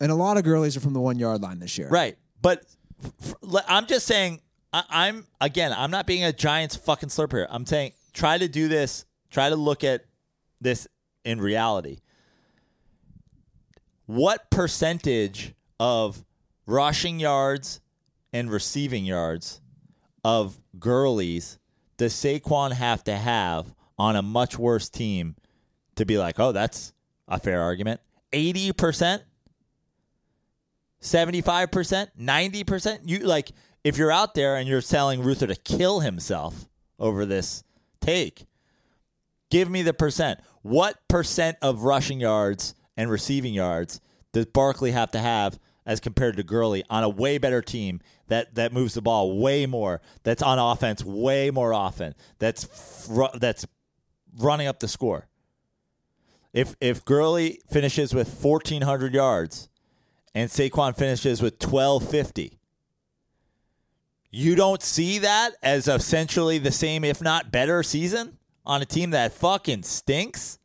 And 0.00 0.12
a 0.12 0.14
lot 0.14 0.36
of 0.36 0.44
Gurley's 0.44 0.76
are 0.76 0.80
from 0.80 0.92
the 0.92 1.00
one 1.00 1.18
yard 1.18 1.40
line 1.42 1.58
this 1.58 1.78
year. 1.78 1.88
right. 1.88 2.16
But 2.42 2.64
f- 3.02 3.34
f- 3.44 3.64
I'm 3.68 3.86
just 3.86 4.06
saying, 4.06 4.40
I, 4.72 4.84
I'm, 4.90 5.26
again, 5.40 5.72
I'm 5.72 5.90
not 5.90 6.06
being 6.06 6.22
a 6.24 6.32
Giants 6.32 6.76
fucking 6.76 7.08
slurp 7.08 7.32
here. 7.32 7.46
I'm 7.50 7.64
saying 7.66 7.92
try 8.16 8.38
to 8.38 8.48
do 8.48 8.66
this, 8.66 9.04
try 9.30 9.50
to 9.50 9.56
look 9.56 9.84
at 9.84 10.06
this 10.60 10.88
in 11.24 11.38
reality. 11.38 11.98
What 14.06 14.50
percentage 14.50 15.54
of 15.78 16.24
rushing 16.66 17.20
yards 17.20 17.80
and 18.32 18.50
receiving 18.50 19.04
yards 19.04 19.60
of 20.24 20.60
Gurley's 20.78 21.58
does 21.98 22.14
Saquon 22.14 22.72
have 22.72 23.04
to 23.04 23.16
have 23.16 23.74
on 23.98 24.16
a 24.16 24.22
much 24.22 24.58
worse 24.58 24.88
team 24.88 25.36
to 25.96 26.06
be 26.06 26.16
like, 26.16 26.40
oh, 26.40 26.52
that's 26.52 26.94
a 27.28 27.38
fair 27.38 27.60
argument? 27.60 28.00
80%? 28.32 29.20
75%? 31.02 32.08
90%? 32.18 32.98
You 33.04 33.18
like 33.18 33.52
if 33.84 33.98
you're 33.98 34.12
out 34.12 34.34
there 34.34 34.56
and 34.56 34.66
you're 34.68 34.80
telling 34.80 35.22
Ruther 35.22 35.46
to 35.46 35.56
kill 35.56 36.00
himself 36.00 36.66
over 36.98 37.26
this 37.26 37.62
take, 38.00 38.46
give 39.50 39.68
me 39.68 39.82
the 39.82 39.94
percent. 39.94 40.40
What 40.62 40.96
percent 41.08 41.56
of 41.62 41.82
rushing 41.82 42.20
yards 42.20 42.74
and 42.96 43.10
receiving 43.10 43.54
yards 43.54 44.00
does 44.32 44.46
Barkley 44.46 44.92
have 44.92 45.10
to 45.12 45.18
have 45.18 45.58
as 45.86 46.00
compared 46.00 46.36
to 46.36 46.42
Gurley 46.42 46.84
on 46.90 47.04
a 47.04 47.08
way 47.08 47.38
better 47.38 47.62
team 47.62 48.00
that, 48.26 48.54
that 48.56 48.72
moves 48.72 48.94
the 48.94 49.02
ball 49.02 49.38
way 49.38 49.66
more, 49.66 50.00
that's 50.24 50.42
on 50.42 50.58
offense 50.58 51.04
way 51.04 51.50
more 51.50 51.72
often, 51.72 52.14
that's 52.38 52.64
fr- 53.06 53.36
that's 53.38 53.66
running 54.38 54.66
up 54.66 54.80
the 54.80 54.88
score? 54.88 55.28
If 56.52 56.74
if 56.80 57.04
Gurley 57.04 57.60
finishes 57.70 58.14
with 58.14 58.42
1400 58.42 59.14
yards 59.14 59.68
and 60.34 60.50
Saquon 60.50 60.96
finishes 60.96 61.42
with 61.42 61.62
1250, 61.62 62.55
you 64.30 64.54
don't 64.54 64.82
see 64.82 65.18
that 65.18 65.52
as 65.62 65.88
essentially 65.88 66.58
the 66.58 66.70
same, 66.72 67.04
if 67.04 67.20
not 67.22 67.50
better, 67.52 67.82
season 67.82 68.38
on 68.64 68.82
a 68.82 68.84
team 68.84 69.10
that 69.10 69.32
fucking 69.32 69.82
stinks? 69.82 70.58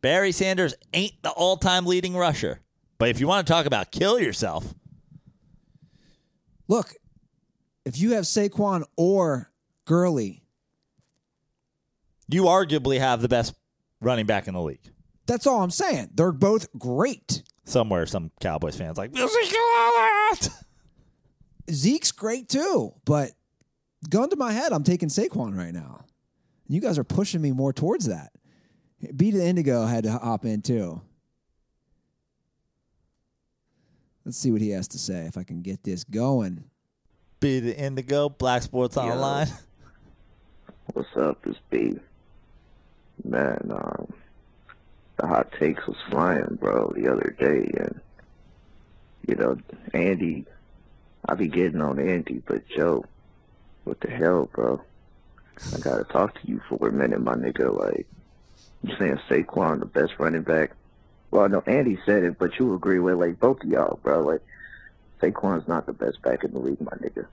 Barry 0.00 0.32
Sanders 0.32 0.74
ain't 0.92 1.14
the 1.22 1.30
all 1.30 1.56
time 1.56 1.86
leading 1.86 2.14
rusher. 2.16 2.60
But 2.98 3.08
if 3.08 3.20
you 3.20 3.26
want 3.26 3.46
to 3.46 3.52
talk 3.52 3.66
about 3.66 3.90
kill 3.90 4.18
yourself, 4.20 4.74
Look, 6.66 6.94
if 7.84 7.98
you 7.98 8.12
have 8.12 8.24
Saquon 8.24 8.84
or 8.96 9.50
Gurley, 9.84 10.42
you 12.26 12.44
arguably 12.44 12.98
have 12.98 13.20
the 13.20 13.28
best 13.28 13.54
running 14.00 14.24
back 14.24 14.48
in 14.48 14.54
the 14.54 14.62
league. 14.62 14.80
that's 15.26 15.46
all 15.46 15.62
I'm 15.62 15.70
saying. 15.70 16.10
They're 16.14 16.32
both 16.32 16.68
great. 16.78 17.42
Somewhere, 17.66 18.06
some 18.06 18.30
Cowboys 18.40 18.76
fans 18.76 18.96
like, 18.96 19.10
Zeke's 21.70 22.12
great 22.12 22.48
too, 22.48 22.94
but 23.04 23.32
gun 24.08 24.30
to 24.30 24.36
my 24.36 24.52
head, 24.52 24.72
I'm 24.72 24.84
taking 24.84 25.08
Saquon 25.08 25.56
right 25.56 25.72
now. 25.72 26.04
You 26.68 26.80
guys 26.80 26.98
are 26.98 27.04
pushing 27.04 27.40
me 27.40 27.52
more 27.52 27.72
towards 27.72 28.06
that. 28.06 28.32
Beat 29.16 29.32
the 29.32 29.44
Indigo 29.44 29.84
had 29.84 30.04
to 30.04 30.12
hop 30.12 30.44
in 30.44 30.62
too. 30.62 31.02
Let's 34.24 34.38
see 34.38 34.50
what 34.50 34.62
he 34.62 34.70
has 34.70 34.88
to 34.88 34.98
say 34.98 35.26
if 35.26 35.36
I 35.36 35.42
can 35.42 35.60
get 35.60 35.82
this 35.82 36.04
going. 36.04 36.64
be 37.40 37.60
the 37.60 37.76
Indigo, 37.76 38.30
Black 38.30 38.62
Sports 38.62 38.96
Online. 38.96 39.48
What's 40.94 41.14
up? 41.16 41.38
It's 41.46 41.58
B. 41.70 41.98
Man, 43.22 43.70
um, 43.70 44.12
the 45.16 45.26
hot 45.26 45.52
takes 45.58 45.86
was 45.86 45.96
flying, 46.10 46.58
bro, 46.60 46.92
the 46.96 47.10
other 47.10 47.34
day, 47.38 47.70
and 47.78 48.00
you 49.28 49.34
know, 49.34 49.56
Andy, 49.92 50.44
I 51.26 51.34
be 51.34 51.48
getting 51.48 51.80
on 51.80 51.98
Andy, 51.98 52.42
but 52.46 52.68
Joe, 52.68 53.04
what 53.84 54.00
the 54.00 54.10
hell, 54.10 54.48
bro? 54.52 54.80
I 55.74 55.78
gotta 55.78 56.04
talk 56.04 56.40
to 56.40 56.48
you 56.48 56.60
for 56.68 56.88
a 56.88 56.92
minute, 56.92 57.22
my 57.22 57.34
nigga. 57.34 57.74
Like, 57.76 58.06
you 58.82 58.94
saying 58.98 59.20
Saquon 59.28 59.80
the 59.80 59.86
best 59.86 60.14
running 60.18 60.42
back? 60.42 60.72
Well, 61.30 61.48
no, 61.48 61.62
Andy 61.66 61.98
said 62.04 62.24
it, 62.24 62.38
but 62.38 62.58
you 62.58 62.74
agree 62.74 62.98
with 62.98 63.16
like 63.16 63.40
both 63.40 63.62
of 63.62 63.70
y'all, 63.70 63.98
bro. 64.02 64.20
Like, 64.20 64.42
Saquon's 65.20 65.66
not 65.66 65.86
the 65.86 65.92
best 65.92 66.20
back 66.22 66.44
in 66.44 66.52
the 66.52 66.58
league, 66.58 66.80
my 66.80 66.92
nigga. 66.92 67.26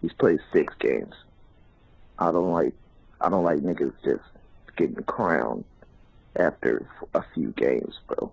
He's 0.00 0.12
played 0.12 0.40
six 0.52 0.72
games. 0.78 1.14
I 2.18 2.30
don't 2.30 2.52
like 2.52 2.74
I 3.20 3.28
don't 3.28 3.44
like 3.44 3.58
niggas 3.58 3.94
just 4.04 4.22
getting 4.76 5.02
crowned 5.04 5.64
after 6.36 6.86
a 7.14 7.24
few 7.34 7.48
games, 7.50 7.98
bro. 8.06 8.30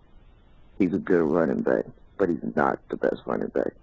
He's 0.78 0.94
a 0.94 1.00
good 1.00 1.24
running 1.24 1.62
back, 1.62 1.86
but 2.18 2.30
he's 2.30 2.56
not 2.56 2.80
the 2.90 2.98
best 2.98 3.22
running 3.26 3.48
back. 3.48 3.74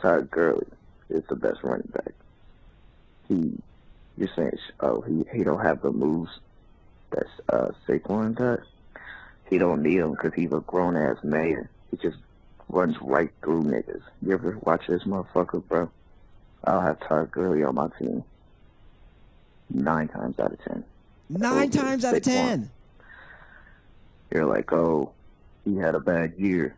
Todd 0.00 0.30
Gurley 0.30 0.66
is 1.08 1.24
the 1.28 1.36
best 1.36 1.62
running 1.62 1.90
back. 1.92 2.12
He, 3.28 3.52
you're 4.16 4.30
saying, 4.34 4.58
oh, 4.80 5.00
he 5.02 5.24
he 5.32 5.44
don't 5.44 5.60
have 5.60 5.82
the 5.82 5.90
moves 5.90 6.30
that 7.10 7.26
uh, 7.48 7.68
Saquon 7.86 8.36
does. 8.36 8.64
He 9.48 9.58
don't 9.58 9.82
need 9.82 9.98
them 9.98 10.12
because 10.12 10.32
he's 10.34 10.52
a 10.52 10.60
grown 10.60 10.96
ass 10.96 11.16
man. 11.22 11.68
He 11.90 11.96
just 11.96 12.18
runs 12.68 12.96
right 13.00 13.30
through 13.42 13.64
niggas. 13.64 14.02
You 14.22 14.32
ever 14.32 14.56
watch 14.62 14.86
this 14.86 15.02
motherfucker, 15.04 15.66
bro? 15.66 15.90
I'll 16.64 16.80
have 16.80 17.00
Todd 17.00 17.30
Gurley 17.30 17.64
on 17.64 17.74
my 17.74 17.88
team 17.98 18.22
nine 19.70 20.08
times 20.08 20.38
out 20.38 20.52
of 20.52 20.64
ten. 20.64 20.84
Nine 21.28 21.70
times 21.70 22.04
out 22.04 22.16
of 22.16 22.22
ten. 22.22 22.70
You're 24.32 24.46
like, 24.46 24.72
oh, 24.72 25.12
he 25.64 25.76
had 25.76 25.94
a 25.94 26.00
bad 26.00 26.34
year. 26.38 26.74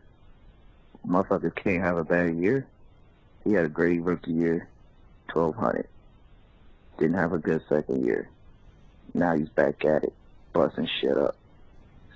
Motherfuckers 1.07 1.55
can't 1.55 1.81
have 1.83 1.97
a 1.97 2.03
bad 2.03 2.35
year. 2.35 2.65
He 3.43 3.53
had 3.53 3.65
a 3.65 3.69
great 3.69 4.01
rookie 4.01 4.31
year, 4.31 4.67
twelve 5.27 5.55
hundred. 5.55 5.87
Didn't 6.97 7.17
have 7.17 7.33
a 7.33 7.37
good 7.37 7.61
second 7.67 8.05
year. 8.05 8.29
Now 9.13 9.35
he's 9.35 9.49
back 9.49 9.83
at 9.85 10.03
it, 10.03 10.13
busting 10.53 10.87
shit 11.01 11.17
up. 11.17 11.35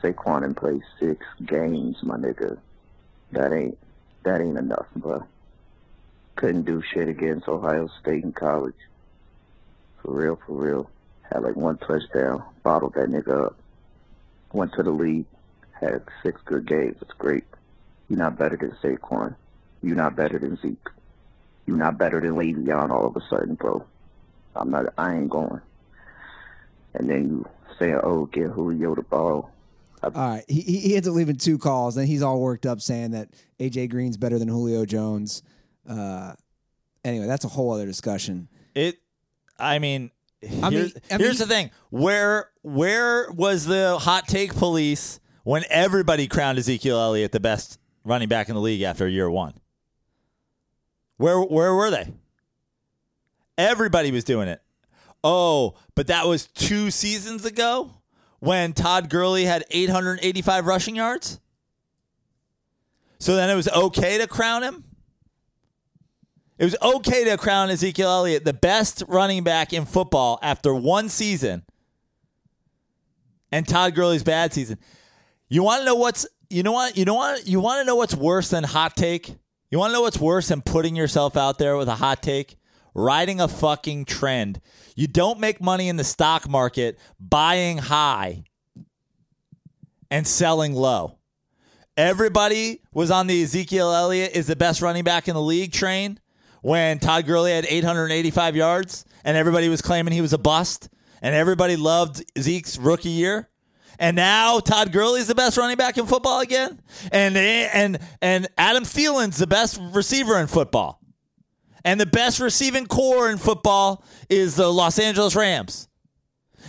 Saquon 0.01 0.43
and 0.43 0.55
played 0.55 0.83
six 0.99 1.25
games, 1.45 1.97
my 2.03 2.17
nigga. 2.17 2.57
That 3.31 3.51
ain't 3.51 3.77
that 4.23 4.41
ain't 4.41 4.57
enough, 4.57 4.87
bro. 4.95 5.23
Couldn't 6.35 6.63
do 6.63 6.81
shit 6.81 7.07
against 7.09 7.47
Ohio 7.47 7.89
State 7.99 8.23
in 8.23 8.31
college. 8.31 8.75
For 10.01 10.11
real, 10.11 10.39
for 10.45 10.53
real. 10.53 10.89
Had 11.23 11.43
like 11.43 11.55
one 11.55 11.77
touchdown, 11.77 12.43
bottled 12.63 12.93
that 12.93 13.09
nigga 13.09 13.47
up. 13.47 13.57
Went 14.53 14.73
to 14.73 14.83
the 14.83 14.91
league, 14.91 15.25
had 15.73 16.03
six 16.23 16.39
good 16.45 16.65
games. 16.65 16.97
It's 17.01 17.13
great. 17.13 17.43
You're 18.07 18.19
not 18.19 18.37
better 18.37 18.55
than 18.55 18.71
Saquon. 18.81 19.35
You're 19.83 19.95
not 19.97 20.15
better 20.15 20.39
than 20.39 20.57
Zeke. 20.61 20.77
You're 21.67 21.77
not 21.77 21.97
better 21.99 22.19
than 22.21 22.31
Le'Veon 22.31 22.89
all 22.89 23.05
of 23.05 23.15
a 23.15 23.21
sudden, 23.29 23.53
bro. 23.55 23.85
I'm 24.55 24.71
not. 24.71 24.85
I 24.97 25.15
ain't 25.15 25.29
going. 25.29 25.61
And 26.95 27.09
then 27.09 27.29
you 27.29 27.45
say, 27.77 27.93
"Oh, 27.93 28.25
get 28.25 28.49
Julio 28.49 28.95
the 28.95 29.03
ball." 29.03 29.51
All 30.01 30.11
right, 30.13 30.43
he 30.47 30.61
he 30.61 30.79
he 30.79 30.95
ends 30.95 31.07
up 31.07 31.13
leaving 31.13 31.35
two 31.35 31.57
calls, 31.57 31.95
then 31.95 32.05
he's 32.07 32.21
all 32.21 32.39
worked 32.39 32.65
up 32.65 32.81
saying 32.81 33.11
that 33.11 33.29
AJ 33.59 33.89
Green's 33.89 34.15
better 34.17 34.39
than 34.39 34.47
Julio 34.47 34.85
Jones. 34.85 35.43
Uh, 35.87 36.33
anyway, 37.03 37.25
that's 37.27 37.45
a 37.45 37.49
whole 37.49 37.73
other 37.73 37.85
discussion. 37.85 38.47
It, 38.75 38.97
I 39.59 39.79
mean, 39.79 40.11
I 40.43 40.45
here's, 40.69 40.71
mean- 40.71 41.03
I 41.11 41.17
here's 41.17 41.39
mean- 41.39 41.47
the 41.47 41.53
thing: 41.53 41.71
where 41.89 42.49
where 42.61 43.29
was 43.31 43.65
the 43.65 43.97
hot 43.99 44.27
take 44.27 44.55
police 44.55 45.19
when 45.43 45.63
everybody 45.69 46.27
crowned 46.27 46.57
Ezekiel 46.59 46.97
Elliott 46.99 47.31
the 47.31 47.39
best 47.39 47.77
running 48.05 48.29
back 48.29 48.47
in 48.49 48.55
the 48.55 48.61
league 48.61 48.83
after 48.83 49.07
year 49.07 49.29
one? 49.29 49.53
Where 51.17 51.39
where 51.39 51.73
were 51.73 51.91
they? 51.91 52.13
Everybody 53.57 54.11
was 54.11 54.23
doing 54.23 54.47
it. 54.47 54.61
Oh, 55.23 55.75
but 55.95 56.07
that 56.07 56.27
was 56.27 56.47
two 56.47 56.91
seasons 56.91 57.43
ago 57.43 57.91
when 58.39 58.73
Todd 58.73 59.09
Gurley 59.09 59.45
had 59.45 59.65
885 59.71 60.67
rushing 60.67 60.95
yards. 60.95 61.39
So 63.19 63.35
then 63.35 63.49
it 63.49 63.55
was 63.55 63.67
okay 63.67 64.19
to 64.19 64.27
crown 64.27 64.61
him. 64.61 64.83
It 66.59 66.65
was 66.65 66.75
okay 66.81 67.23
to 67.25 67.37
crown 67.37 67.69
Ezekiel 67.69 68.09
Elliott 68.09 68.45
the 68.45 68.53
best 68.53 69.03
running 69.07 69.43
back 69.43 69.73
in 69.73 69.85
football 69.85 70.39
after 70.41 70.73
one 70.73 71.09
season 71.09 71.63
and 73.51 73.67
Todd 73.67 73.95
Gurley's 73.95 74.23
bad 74.23 74.53
season. 74.53 74.77
You 75.49 75.63
want 75.63 75.81
to 75.81 75.85
know 75.85 75.95
what's 75.95 76.27
you 76.49 76.63
know 76.63 76.71
what 76.71 76.97
you 76.97 77.05
know 77.05 77.13
what 77.13 77.47
you 77.47 77.59
want 77.59 77.81
to 77.81 77.85
know 77.85 77.95
what's 77.95 78.15
worse 78.15 78.49
than 78.49 78.63
hot 78.63 78.95
take? 78.95 79.35
You 79.69 79.79
want 79.79 79.91
to 79.91 79.93
know 79.95 80.01
what's 80.01 80.19
worse 80.19 80.47
than 80.47 80.61
putting 80.61 80.95
yourself 80.95 81.35
out 81.35 81.57
there 81.57 81.75
with 81.75 81.89
a 81.89 81.95
hot 81.95 82.23
take? 82.23 82.57
Riding 82.93 83.41
a 83.41 83.47
fucking 83.47 84.05
trend. 84.05 84.61
You 84.95 85.07
don't 85.07 85.39
make 85.39 85.61
money 85.61 85.89
in 85.89 85.97
the 85.97 86.03
stock 86.03 86.47
market 86.49 86.97
buying 87.19 87.77
high 87.77 88.45
and 90.09 90.25
selling 90.25 90.73
low. 90.73 91.17
Everybody 91.97 92.81
was 92.93 93.11
on 93.11 93.27
the 93.27 93.43
Ezekiel 93.43 93.91
Elliott 93.91 94.31
is 94.33 94.47
the 94.47 94.55
best 94.55 94.81
running 94.81 95.03
back 95.03 95.27
in 95.27 95.33
the 95.33 95.41
league 95.41 95.73
train 95.73 96.19
when 96.61 96.99
Todd 96.99 97.25
Gurley 97.25 97.51
had 97.51 97.65
885 97.65 98.55
yards 98.55 99.05
and 99.23 99.35
everybody 99.35 99.67
was 99.67 99.81
claiming 99.81 100.13
he 100.13 100.21
was 100.21 100.33
a 100.33 100.37
bust 100.37 100.89
and 101.21 101.35
everybody 101.35 101.75
loved 101.75 102.23
Zeke's 102.39 102.77
rookie 102.77 103.09
year. 103.09 103.49
And 103.99 104.15
now 104.15 104.59
Todd 104.59 104.91
Gurley's 104.91 105.27
the 105.27 105.35
best 105.35 105.57
running 105.57 105.77
back 105.77 105.97
in 105.97 106.05
football 106.05 106.39
again, 106.41 106.79
and 107.11 107.35
and 107.35 107.99
and 108.21 108.47
Adam 108.57 108.83
Thielen's 108.83 109.37
the 109.37 109.47
best 109.47 109.79
receiver 109.91 110.37
in 110.37 110.47
football, 110.47 111.01
and 111.83 111.99
the 111.99 112.05
best 112.05 112.39
receiving 112.39 112.85
corps 112.85 113.29
in 113.29 113.37
football 113.37 114.03
is 114.29 114.55
the 114.55 114.71
Los 114.71 114.99
Angeles 114.99 115.35
Rams, 115.35 115.87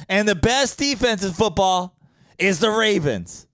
and 0.09 0.27
the 0.27 0.35
best 0.35 0.79
defense 0.79 1.23
in 1.23 1.33
football 1.33 1.99
is 2.39 2.61
the 2.61 2.71
Ravens. 2.71 3.47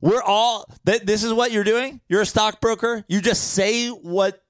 We're 0.00 0.22
all 0.22 0.64
th- 0.86 1.02
this 1.02 1.22
is 1.22 1.32
what 1.32 1.52
you're 1.52 1.64
doing. 1.64 2.00
You're 2.08 2.22
a 2.22 2.26
stockbroker. 2.26 3.04
You 3.06 3.20
just 3.20 3.52
say 3.52 3.88
what 3.88 4.42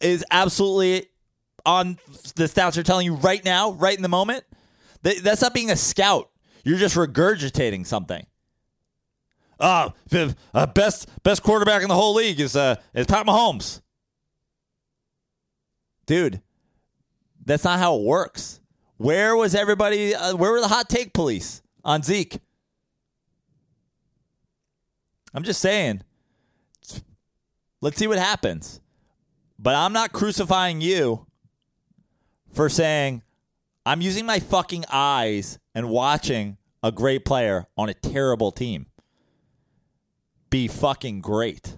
is 0.00 0.24
absolutely 0.30 1.06
on 1.64 1.98
the 2.34 2.44
stats 2.44 2.76
are 2.76 2.82
telling 2.82 3.06
you 3.06 3.14
right 3.14 3.44
now, 3.44 3.72
right 3.72 3.96
in 3.96 4.02
the 4.02 4.08
moment. 4.08 4.44
That's 5.02 5.40
not 5.40 5.54
being 5.54 5.70
a 5.70 5.76
scout. 5.76 6.28
You're 6.64 6.78
just 6.78 6.96
regurgitating 6.96 7.86
something. 7.86 8.26
The 9.58 10.36
uh, 10.54 10.66
best 10.66 11.08
best 11.22 11.42
quarterback 11.42 11.82
in 11.82 11.88
the 11.88 11.94
whole 11.94 12.14
league 12.14 12.40
is 12.40 12.56
uh 12.56 12.76
is 12.94 13.06
Pat 13.06 13.26
Mahomes. 13.26 13.80
Dude, 16.06 16.42
that's 17.44 17.64
not 17.64 17.78
how 17.78 17.96
it 17.96 18.02
works. 18.02 18.60
Where 18.96 19.36
was 19.36 19.54
everybody? 19.54 20.14
Uh, 20.14 20.36
where 20.36 20.50
were 20.50 20.60
the 20.60 20.68
hot 20.68 20.88
take 20.88 21.12
police 21.12 21.62
on 21.84 22.02
Zeke? 22.02 22.40
I'm 25.32 25.44
just 25.44 25.60
saying. 25.60 26.02
Let's 27.80 27.96
see 27.96 28.06
what 28.06 28.18
happens. 28.18 28.80
But 29.58 29.74
I'm 29.74 29.92
not 29.92 30.12
crucifying 30.12 30.80
you 30.80 31.26
for 32.52 32.68
saying 32.68 33.22
I'm 33.86 34.00
using 34.00 34.26
my 34.26 34.38
fucking 34.38 34.84
eyes 34.90 35.58
and 35.74 35.88
watching 35.88 36.56
a 36.82 36.92
great 36.92 37.24
player 37.24 37.66
on 37.76 37.88
a 37.88 37.94
terrible 37.94 38.50
team 38.50 38.86
be 40.50 40.68
fucking 40.68 41.20
great. 41.20 41.76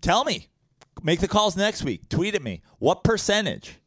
Tell 0.00 0.24
me. 0.24 0.48
Make 1.02 1.20
the 1.20 1.28
calls 1.28 1.56
next 1.56 1.82
week. 1.84 2.08
Tweet 2.08 2.34
at 2.34 2.42
me. 2.42 2.62
What 2.78 3.04
percentage? 3.04 3.80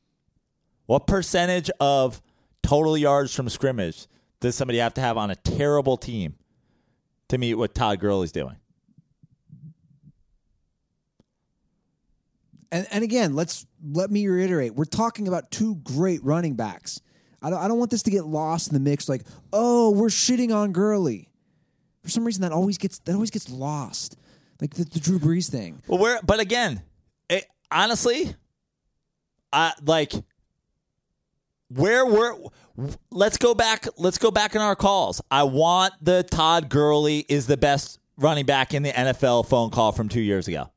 What 0.85 1.07
percentage 1.07 1.71
of 1.79 2.21
total 2.61 2.97
yards 2.97 3.33
from 3.33 3.49
scrimmage 3.49 4.07
does 4.39 4.55
somebody 4.55 4.79
have 4.79 4.93
to 4.95 5.01
have 5.01 5.17
on 5.17 5.31
a 5.31 5.35
terrible 5.35 5.97
team 5.97 6.35
to 7.29 7.37
meet 7.37 7.55
what 7.55 7.73
Todd 7.73 7.99
Gurley's 7.99 8.31
doing? 8.31 8.57
And 12.71 12.85
and 12.91 13.03
again, 13.03 13.33
let's 13.33 13.65
let 13.91 14.11
me 14.11 14.27
reiterate: 14.27 14.75
we're 14.75 14.85
talking 14.85 15.27
about 15.27 15.51
two 15.51 15.75
great 15.75 16.23
running 16.23 16.55
backs. 16.55 17.01
I 17.41 17.49
don't, 17.49 17.59
I 17.59 17.67
don't 17.67 17.77
want 17.77 17.91
this 17.91 18.03
to 18.03 18.11
get 18.11 18.25
lost 18.25 18.67
in 18.67 18.73
the 18.73 18.79
mix. 18.79 19.07
Like, 19.07 19.23
oh, 19.53 19.91
we're 19.91 20.07
shitting 20.07 20.53
on 20.53 20.71
Gurley. 20.71 21.29
For 22.03 22.09
some 22.09 22.25
reason, 22.25 22.41
that 22.41 22.51
always 22.51 22.77
gets 22.77 22.99
that 22.99 23.13
always 23.13 23.31
gets 23.31 23.49
lost. 23.49 24.17
Like 24.61 24.73
the, 24.73 24.83
the 24.85 24.99
Drew 24.99 25.19
Brees 25.19 25.49
thing. 25.49 25.81
Well, 25.87 25.99
where? 25.99 26.19
But 26.23 26.39
again, 26.39 26.81
it, 27.29 27.45
honestly, 27.71 28.35
I 29.53 29.73
like 29.83 30.13
where 31.69 32.05
we're. 32.05 32.35
Let's 33.11 33.37
go 33.37 33.53
back. 33.53 33.87
Let's 33.97 34.17
go 34.17 34.31
back 34.31 34.55
in 34.55 34.61
our 34.61 34.75
calls. 34.75 35.21
I 35.29 35.43
want 35.43 35.93
the 36.01 36.23
Todd 36.23 36.69
Gurley 36.69 37.25
is 37.27 37.45
the 37.47 37.57
best 37.57 37.99
running 38.17 38.45
back 38.45 38.73
in 38.73 38.83
the 38.83 38.91
NFL 38.91 39.47
phone 39.47 39.69
call 39.69 39.91
from 39.91 40.09
two 40.09 40.21
years 40.21 40.47
ago. 40.47 40.71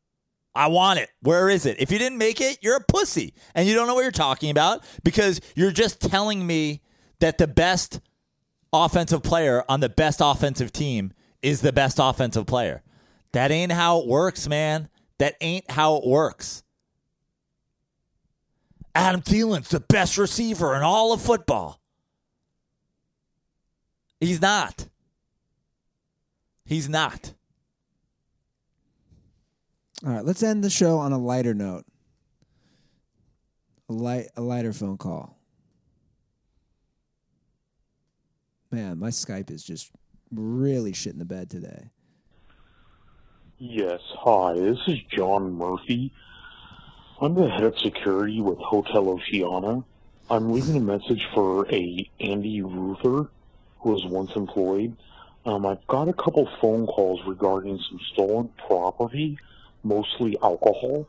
I 0.55 0.69
want 0.69 0.99
it. 0.99 1.11
Where 1.21 1.49
is 1.49 1.65
it? 1.65 1.81
If 1.81 1.91
you 1.91 1.99
didn't 1.99 2.19
make 2.19 2.41
it, 2.41 2.59
you're 2.61 2.77
a 2.77 2.85
pussy 2.85 3.35
and 3.55 3.67
you 3.67 3.75
don't 3.75 3.87
know 3.87 3.95
what 3.95 4.03
you're 4.03 4.11
talking 4.11 4.51
about 4.51 4.85
because 5.03 5.41
you're 5.55 5.71
just 5.71 6.01
telling 6.01 6.47
me 6.47 6.83
that 7.21 7.39
the 7.39 7.47
best 7.47 8.01
offensive 8.73 9.23
player 9.23 9.65
on 9.69 9.81
the 9.81 9.89
best 9.89 10.21
offensive 10.23 10.73
team 10.73 11.13
is 11.41 11.61
the 11.61 11.73
best 11.73 11.99
offensive 12.01 12.47
player. 12.47 12.83
That 13.33 13.51
ain't 13.51 13.73
how 13.73 14.01
it 14.01 14.07
works, 14.07 14.47
man. 14.47 14.89
That 15.19 15.37
ain't 15.41 15.71
how 15.71 15.97
it 15.97 16.07
works. 16.07 16.63
Adam 18.95 19.23
Thielen's 19.23 19.71
the 19.71 19.81
best 19.81 20.19
receiver 20.19 20.75
in 20.75 20.83
all 20.83 21.13
of 21.13 21.23
football. 21.23 21.81
He's 24.21 24.41
not. 24.41 24.89
He's 26.65 26.89
not. 26.89 27.33
All 30.05 30.13
right, 30.13 30.25
let's 30.25 30.43
end 30.43 30.65
the 30.65 30.71
show 30.71 30.99
on 30.99 31.13
a 31.13 31.19
lighter 31.19 31.55
note. 31.55 31.85
A 33.89 33.93
light, 33.93 34.27
a 34.37 34.43
lighter 34.43 34.73
phone 34.73 34.99
call. 34.99 35.39
Man, 38.73 38.99
my 38.99 39.11
Skype 39.11 39.51
is 39.51 39.63
just 39.63 39.93
really 40.33 40.93
shit 40.93 41.13
in 41.13 41.21
the 41.21 41.25
bed 41.25 41.51
today. 41.51 41.91
Yes, 43.59 44.01
hi, 44.19 44.55
this 44.55 44.79
is 44.89 44.99
John 45.09 45.53
Murphy. 45.53 46.13
I'm 47.21 47.35
the 47.35 47.49
head 47.49 47.63
of 47.63 47.79
security 47.79 48.41
with 48.41 48.59
Hotel 48.59 49.09
Oceana. 49.09 49.85
I'm 50.29 50.51
leaving 50.53 50.77
a 50.77 50.81
message 50.81 51.23
for 51.33 51.73
a 51.73 52.11
Andy 52.19 52.61
Ruther, 52.63 53.31
who 53.79 53.91
was 53.91 54.05
once 54.07 54.33
employed. 54.35 54.97
Um, 55.47 55.65
I've 55.65 55.87
got 55.87 56.09
a 56.09 56.13
couple 56.13 56.49
phone 56.61 56.89
calls 56.89 57.21
regarding 57.25 57.79
some 57.89 58.01
stolen 58.13 58.49
property, 58.67 59.39
mostly 59.83 60.37
alcohol. 60.43 61.07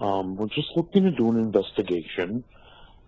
Um, 0.00 0.36
we're 0.36 0.48
just 0.48 0.68
looking 0.76 1.04
to 1.04 1.10
do 1.10 1.30
an 1.30 1.38
investigation, 1.38 2.44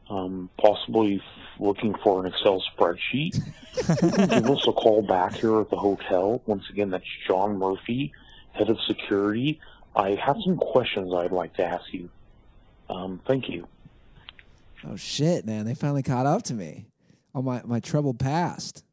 um, 0.08 0.48
possibly 0.58 1.16
f- 1.16 1.60
looking 1.60 1.94
for 2.02 2.24
an 2.24 2.32
Excel 2.32 2.62
spreadsheet. 2.76 3.36
you 4.02 4.10
can 4.10 4.28
give 4.28 4.50
us 4.50 4.66
a 4.66 4.72
call 4.72 5.02
back 5.02 5.34
here 5.34 5.60
at 5.60 5.70
the 5.70 5.76
hotel. 5.76 6.40
Once 6.46 6.64
again, 6.70 6.90
that's 6.90 7.04
John 7.26 7.58
Murphy, 7.58 8.12
head 8.52 8.70
of 8.70 8.78
security. 8.86 9.60
I 9.94 10.10
have 10.10 10.36
some 10.44 10.56
questions 10.56 11.12
I'd 11.12 11.32
like 11.32 11.54
to 11.54 11.64
ask 11.64 11.92
you. 11.92 12.08
Um, 12.88 13.20
thank 13.26 13.48
you. 13.48 13.66
Oh 14.86 14.94
shit, 14.96 15.44
man! 15.44 15.64
They 15.64 15.74
finally 15.74 16.02
caught 16.02 16.26
up 16.26 16.44
to 16.44 16.54
me. 16.54 16.86
Oh 17.34 17.42
my, 17.42 17.60
my 17.64 17.80
troubled 17.80 18.20
past. 18.20 18.84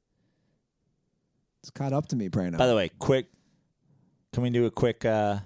It's 1.62 1.70
caught 1.70 1.94
up 1.94 2.08
to 2.08 2.16
me, 2.16 2.30
Prano. 2.30 2.58
By 2.58 2.68
the 2.68 2.76
way, 2.76 2.90
quick. 3.00 3.28
Can 4.34 4.44
we 4.44 4.50
do 4.50 4.66
a 4.66 4.72
quick? 4.72 5.06
uh 5.06 5.40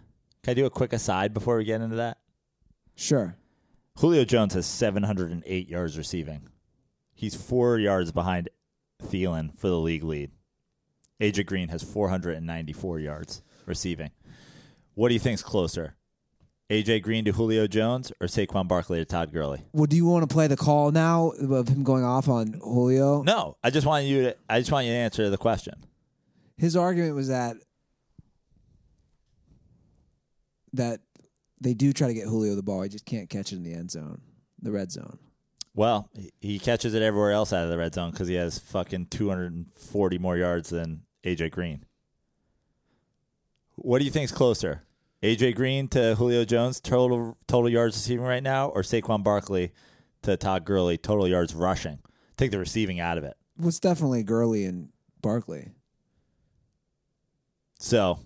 Can 0.43 0.51
I 0.51 0.53
do 0.55 0.65
a 0.65 0.69
quick 0.69 0.93
aside 0.93 1.33
before 1.33 1.57
we 1.57 1.65
get 1.65 1.81
into 1.81 1.97
that? 1.97 2.17
sure. 2.95 3.35
Julio 3.99 4.25
Jones 4.25 4.53
has 4.53 4.67
708 4.67 5.69
yards 5.69 5.97
receiving. 5.97 6.49
He's 7.15 7.33
four 7.35 7.79
yards 7.79 8.11
behind 8.11 8.47
Thielen 9.03 9.57
for 9.57 9.69
the 9.69 9.79
league 9.79 10.03
lead. 10.03 10.29
AJ 11.19 11.47
Green 11.47 11.69
has 11.69 11.81
494 11.81 12.99
yards 12.99 13.41
receiving. 13.65 14.11
What 14.93 15.07
do 15.07 15.15
you 15.15 15.19
think's 15.19 15.41
closer? 15.41 15.95
AJ 16.69 17.01
Green 17.01 17.25
to 17.25 17.31
Julio 17.31 17.65
Jones 17.65 18.11
or 18.21 18.27
Saquon 18.27 18.67
Barkley 18.67 18.99
to 18.99 19.05
Todd 19.05 19.33
Gurley? 19.33 19.63
Well, 19.73 19.87
do 19.87 19.95
you 19.95 20.05
want 20.05 20.29
to 20.29 20.33
play 20.33 20.45
the 20.45 20.57
call 20.57 20.91
now 20.91 21.29
of 21.29 21.67
him 21.67 21.83
going 21.83 22.03
off 22.03 22.29
on 22.29 22.53
Julio? 22.61 23.23
No, 23.23 23.57
I 23.63 23.71
just 23.71 23.87
want 23.87 24.05
you 24.05 24.23
to. 24.25 24.35
I 24.47 24.59
just 24.59 24.71
want 24.71 24.85
you 24.85 24.91
to 24.91 24.97
answer 24.97 25.29
the 25.31 25.37
question. 25.37 25.73
His 26.57 26.75
argument 26.75 27.15
was 27.15 27.29
that 27.29 27.57
that 30.73 30.99
they 31.61 31.73
do 31.73 31.93
try 31.93 32.07
to 32.07 32.13
get 32.13 32.25
Julio 32.25 32.55
the 32.55 32.63
ball. 32.63 32.81
He 32.83 32.89
just 32.89 33.05
can't 33.05 33.29
catch 33.29 33.51
it 33.51 33.57
in 33.57 33.63
the 33.63 33.73
end 33.73 33.91
zone, 33.91 34.21
the 34.61 34.71
red 34.71 34.91
zone. 34.91 35.17
Well, 35.73 36.09
he- 36.13 36.31
he 36.39 36.59
catches 36.59 36.93
it 36.93 37.01
everywhere 37.01 37.31
else 37.31 37.53
out 37.53 37.63
of 37.63 37.69
the 37.69 37.77
red 37.77 37.93
zone 37.93 38.11
because 38.11 38.27
he 38.27 38.35
has 38.35 38.57
fucking 38.59 39.07
240 39.07 40.17
more 40.17 40.37
yards 40.37 40.69
than 40.69 41.03
AJ 41.23 41.49
Green. 41.51 41.85
What 43.75 43.99
do 43.99 44.05
you 44.05 44.11
think's 44.11 44.31
closer, 44.31 44.83
AJ 45.21 45.53
Green 45.55 45.87
to 45.89 46.15
Julio 46.15 46.45
Jones 46.45 46.79
total 46.79 47.37
total 47.47 47.69
yards 47.69 47.95
receiving 47.95 48.25
right 48.25 48.41
now, 48.41 48.69
or 48.69 48.81
Saquon 48.81 49.23
Barkley 49.23 49.71
to 50.23 50.35
Todd 50.35 50.65
Gurley 50.65 50.97
total 50.97 51.27
yards 51.27 51.53
rushing? 51.53 51.99
Take 52.37 52.49
the 52.51 52.59
receiving 52.59 52.99
out 52.99 53.17
of 53.19 53.23
it. 53.23 53.35
Well, 53.57 53.67
it's 53.69 53.79
definitely 53.79 54.23
Gurley 54.23 54.65
and 54.65 54.89
Barkley. 55.21 55.69
So 57.79 58.19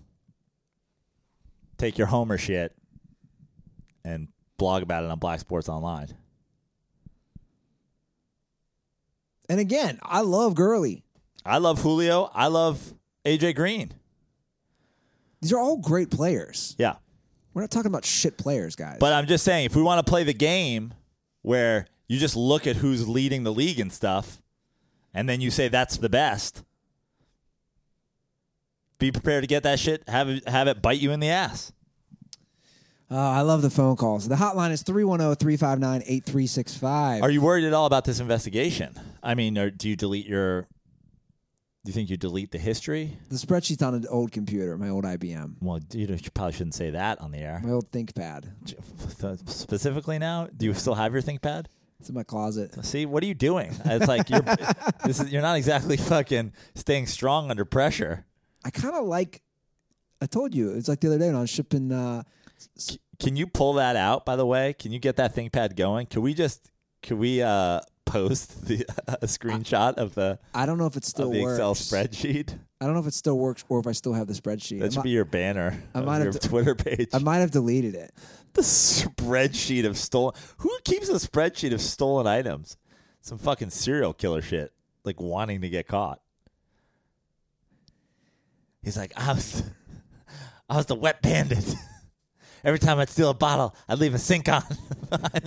take 1.82 1.98
your 1.98 2.06
Homer 2.06 2.38
shit 2.38 2.72
and 4.04 4.28
blog 4.56 4.84
about 4.84 5.02
it 5.02 5.10
on 5.10 5.18
Black 5.18 5.40
Sports 5.40 5.68
Online. 5.68 6.08
And 9.48 9.58
again, 9.58 9.98
I 10.02 10.20
love 10.20 10.54
Gurley. 10.54 11.02
I 11.44 11.58
love 11.58 11.82
Julio. 11.82 12.30
I 12.32 12.46
love 12.46 12.94
AJ 13.24 13.56
Green. 13.56 13.92
These 15.40 15.52
are 15.52 15.58
all 15.58 15.76
great 15.76 16.08
players. 16.08 16.76
Yeah. 16.78 16.94
We're 17.52 17.62
not 17.62 17.72
talking 17.72 17.90
about 17.90 18.04
shit 18.04 18.38
players, 18.38 18.76
guys. 18.76 18.98
But 19.00 19.12
I'm 19.12 19.26
just 19.26 19.44
saying, 19.44 19.66
if 19.66 19.74
we 19.74 19.82
want 19.82 20.04
to 20.04 20.08
play 20.08 20.22
the 20.22 20.32
game 20.32 20.94
where 21.42 21.86
you 22.06 22.20
just 22.20 22.36
look 22.36 22.68
at 22.68 22.76
who's 22.76 23.08
leading 23.08 23.42
the 23.42 23.52
league 23.52 23.80
and 23.80 23.92
stuff, 23.92 24.40
and 25.12 25.28
then 25.28 25.40
you 25.40 25.50
say 25.50 25.66
that's 25.66 25.96
the 25.96 26.08
best, 26.08 26.62
be 29.02 29.12
prepared 29.12 29.42
to 29.42 29.48
get 29.48 29.64
that 29.64 29.78
shit. 29.80 30.08
Have 30.08 30.28
it, 30.28 30.48
have 30.48 30.68
it 30.68 30.80
bite 30.80 31.00
you 31.00 31.10
in 31.10 31.20
the 31.20 31.28
ass. 31.28 31.72
Uh, 33.10 33.16
I 33.18 33.42
love 33.42 33.60
the 33.60 33.68
phone 33.68 33.96
calls. 33.96 34.26
The 34.28 34.36
hotline 34.36 34.70
is 34.70 34.82
310 34.82 35.34
359 35.36 36.02
8365. 36.06 37.22
Are 37.22 37.30
you 37.30 37.42
worried 37.42 37.64
at 37.64 37.74
all 37.74 37.84
about 37.84 38.04
this 38.04 38.20
investigation? 38.20 38.98
I 39.22 39.34
mean, 39.34 39.58
or 39.58 39.70
do 39.70 39.88
you 39.88 39.96
delete 39.96 40.26
your? 40.26 40.62
Do 41.84 41.88
you 41.88 41.92
think 41.92 42.10
you 42.10 42.16
delete 42.16 42.52
the 42.52 42.58
history? 42.58 43.18
The 43.28 43.36
spreadsheet's 43.36 43.82
on 43.82 43.94
an 43.94 44.06
old 44.08 44.30
computer, 44.30 44.78
my 44.78 44.88
old 44.88 45.04
IBM, 45.04 45.56
Well, 45.60 45.80
you, 45.92 46.06
know, 46.06 46.14
you 46.14 46.30
probably 46.32 46.52
shouldn't 46.52 46.76
say 46.76 46.90
that 46.90 47.20
on 47.20 47.32
the 47.32 47.38
air. 47.38 47.60
my 47.64 47.72
old 47.72 47.90
ThinkPad. 47.90 48.44
Specifically, 49.50 50.20
now, 50.20 50.46
do 50.56 50.66
you 50.66 50.74
still 50.74 50.94
have 50.94 51.12
your 51.12 51.22
ThinkPad? 51.22 51.66
It's 51.98 52.08
in 52.08 52.14
my 52.14 52.22
closet. 52.22 52.72
See, 52.84 53.04
what 53.04 53.24
are 53.24 53.26
you 53.26 53.34
doing? 53.34 53.74
It's 53.84 54.06
like 54.06 54.30
you're 54.30 54.40
this 55.04 55.18
is 55.18 55.32
you're 55.32 55.42
not 55.42 55.56
exactly 55.56 55.96
fucking 55.96 56.52
staying 56.76 57.08
strong 57.08 57.50
under 57.50 57.64
pressure. 57.64 58.26
I 58.64 58.70
kind 58.70 58.94
of 58.94 59.04
like. 59.06 59.42
I 60.20 60.26
told 60.26 60.54
you 60.54 60.70
it's 60.70 60.88
like 60.88 61.00
the 61.00 61.08
other 61.08 61.18
day 61.18 61.26
when 61.26 61.36
I 61.36 61.40
was 61.40 61.50
shipping. 61.50 61.90
Uh, 61.90 62.22
Can 63.18 63.34
you 63.36 63.46
pull 63.46 63.74
that 63.74 63.96
out? 63.96 64.24
By 64.24 64.36
the 64.36 64.46
way, 64.46 64.72
can 64.78 64.92
you 64.92 64.98
get 65.00 65.16
that 65.16 65.34
ThinkPad 65.34 65.74
going? 65.76 66.06
Can 66.06 66.22
we 66.22 66.32
just 66.34 66.70
can 67.02 67.18
we 67.18 67.42
uh, 67.42 67.80
post 68.04 68.66
the 68.66 68.84
a 69.08 69.26
screenshot 69.26 69.94
of 69.94 70.14
the 70.14 70.38
I 70.54 70.64
don't 70.66 70.78
know 70.78 70.86
if 70.86 70.96
it 70.96 71.04
still 71.04 71.30
the 71.30 71.42
works. 71.42 71.54
Excel 71.54 71.74
spreadsheet? 71.74 72.56
I 72.80 72.84
don't 72.84 72.94
know 72.94 73.00
if 73.00 73.06
it 73.06 73.14
still 73.14 73.38
works 73.38 73.64
or 73.68 73.78
if 73.80 73.86
I 73.86 73.92
still 73.92 74.12
have 74.12 74.26
the 74.28 74.32
spreadsheet. 74.34 74.80
That 74.80 74.92
should 74.92 75.02
be 75.02 75.10
your 75.10 75.24
banner 75.24 75.82
I 75.94 76.00
might 76.02 76.16
have 76.16 76.24
your 76.24 76.32
to- 76.34 76.48
Twitter 76.48 76.74
page. 76.76 77.08
I 77.12 77.18
might 77.18 77.38
have 77.38 77.50
deleted 77.50 77.94
it. 77.96 78.12
the 78.54 78.62
spreadsheet 78.62 79.86
of 79.86 79.96
stolen. 79.96 80.34
Who 80.58 80.70
keeps 80.84 81.08
a 81.08 81.14
spreadsheet 81.14 81.72
of 81.72 81.80
stolen 81.80 82.26
items? 82.26 82.76
Some 83.20 83.38
fucking 83.38 83.70
serial 83.70 84.12
killer 84.12 84.42
shit, 84.42 84.72
like 85.04 85.20
wanting 85.20 85.60
to 85.62 85.68
get 85.68 85.86
caught. 85.86 86.20
He's 88.82 88.96
like, 88.96 89.12
I 89.16 89.32
was, 89.32 89.62
I 90.68 90.76
was 90.76 90.86
the 90.86 90.94
wet 90.94 91.22
bandit. 91.22 91.74
Every 92.64 92.78
time 92.78 92.98
I'd 92.98 93.08
steal 93.08 93.30
a 93.30 93.34
bottle, 93.34 93.74
I'd 93.88 93.98
leave 93.98 94.14
a 94.14 94.18
sink 94.18 94.48
on. 94.48 94.62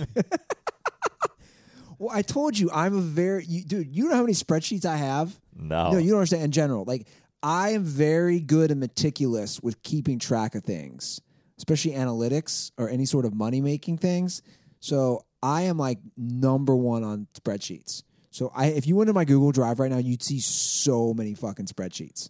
Well, 1.98 2.10
I 2.14 2.22
told 2.22 2.58
you 2.58 2.70
I'm 2.72 2.94
a 2.94 3.00
very 3.00 3.44
you, 3.46 3.64
dude. 3.64 3.94
You 3.94 4.08
know 4.08 4.16
how 4.16 4.20
many 4.20 4.34
spreadsheets 4.34 4.84
I 4.84 4.96
have? 4.96 5.34
no, 5.54 5.92
No, 5.92 5.98
you 5.98 6.10
don't 6.10 6.18
understand. 6.18 6.42
In 6.44 6.50
general, 6.52 6.84
like 6.84 7.06
I 7.42 7.70
am 7.70 7.84
very 7.84 8.38
good 8.38 8.70
and 8.70 8.78
meticulous 8.80 9.60
with 9.62 9.82
keeping 9.82 10.18
track 10.18 10.54
of 10.54 10.62
things, 10.62 11.22
especially 11.56 11.92
analytics 11.92 12.70
or 12.76 12.90
any 12.90 13.06
sort 13.06 13.24
of 13.24 13.34
money 13.34 13.62
making 13.62 13.96
things. 13.98 14.42
So 14.80 15.24
I 15.42 15.62
am 15.62 15.78
like 15.78 15.98
number 16.18 16.76
one 16.76 17.02
on 17.02 17.28
spreadsheets. 17.32 18.02
So 18.30 18.52
I, 18.54 18.66
if 18.66 18.86
you 18.86 18.94
went 18.96 19.08
to 19.08 19.14
my 19.14 19.24
Google 19.24 19.50
Drive 19.50 19.78
right 19.78 19.90
now, 19.90 19.96
you'd 19.96 20.22
see 20.22 20.40
so 20.40 21.14
many 21.14 21.32
fucking 21.32 21.64
spreadsheets, 21.64 22.28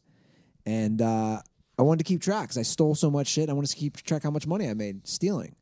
and 0.66 1.00
uh, 1.00 1.40
I 1.78 1.82
wanted 1.82 1.98
to 1.98 2.04
keep 2.04 2.20
track 2.20 2.42
because 2.44 2.58
I 2.58 2.62
stole 2.62 2.94
so 2.94 3.10
much 3.10 3.28
shit. 3.28 3.48
I 3.48 3.52
wanted 3.52 3.70
to 3.70 3.76
keep 3.76 3.96
track 4.02 4.24
how 4.24 4.30
much 4.30 4.46
money 4.46 4.68
I 4.68 4.74
made 4.74 5.06
stealing. 5.06 5.54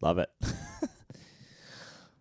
love 0.00 0.18
it. 0.18 0.28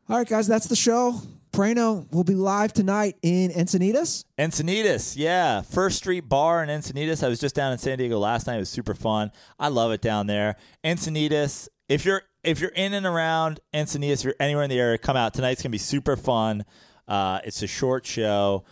All 0.10 0.18
right, 0.18 0.28
guys, 0.28 0.48
that's 0.48 0.68
the 0.68 0.76
show. 0.76 1.19
Prano 1.52 2.10
will 2.14 2.23
be 2.23 2.36
live 2.36 2.72
tonight 2.72 3.18
in 3.22 3.52
Encinitas. 3.52 4.23
Encinitas, 4.38 5.15
yeah. 5.18 5.61
First 5.61 5.98
Street 5.98 6.30
Bar 6.30 6.64
in 6.64 6.69
Encinitas. 6.69 7.23
I 7.23 7.28
was 7.28 7.40
just 7.40 7.56
down 7.56 7.73
in 7.73 7.78
San 7.78 7.98
Diego 7.98 8.19
last 8.19 8.48
night. 8.48 8.56
It 8.56 8.60
was 8.60 8.69
super 8.69 8.94
fun. 8.94 9.32
I 9.60 9.68
love 9.68 9.91
it 9.91 10.02
down 10.02 10.28
there. 10.28 10.56
Encinitas. 10.84 11.68
If 11.90 12.06
you're 12.06 12.22
if 12.44 12.61
you're 12.61 12.72
in 12.72 12.94
and 12.94 13.06
around 13.06 13.60
Encinitas, 13.73 14.19
if 14.19 14.23
you're 14.23 14.36
anywhere 14.40 14.64
in 14.64 14.69
the 14.69 14.80
area, 14.80 14.98
come 14.98 15.18
out. 15.18 15.34
Tonight's 15.34 15.61
gonna 15.61 15.72
be 15.72 15.78
super 15.78 16.15
fun. 16.15 16.64
Uh, 17.07 17.40
it's 17.44 17.61
a 17.61 17.68
short 17.68 18.06
show. 18.06 18.64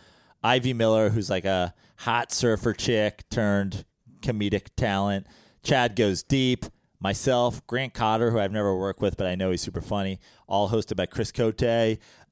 Ivy 0.41 0.73
Miller, 0.73 1.09
who's 1.09 1.29
like 1.29 1.43
a 1.43 1.73
hot 1.99 2.31
surfer 2.31 2.73
chick 2.73 3.23
turned 3.29 3.85
comedic 4.21 4.67
talent. 4.75 5.27
Chad 5.63 5.95
goes 5.95 6.23
deep. 6.23 6.65
Myself, 7.01 7.65
Grant 7.65 7.93
Cotter, 7.93 8.31
who 8.31 8.39
I've 8.39 8.51
never 8.51 8.75
worked 8.77 9.01
with, 9.01 9.15
but 9.15 9.27
I 9.27 9.35
know 9.35 9.51
he's 9.51 9.61
super 9.61 9.81
funny. 9.81 10.19
All 10.47 10.69
hosted 10.69 10.97
by 10.97 11.05
Chris 11.05 11.31
Cote. 11.31 11.63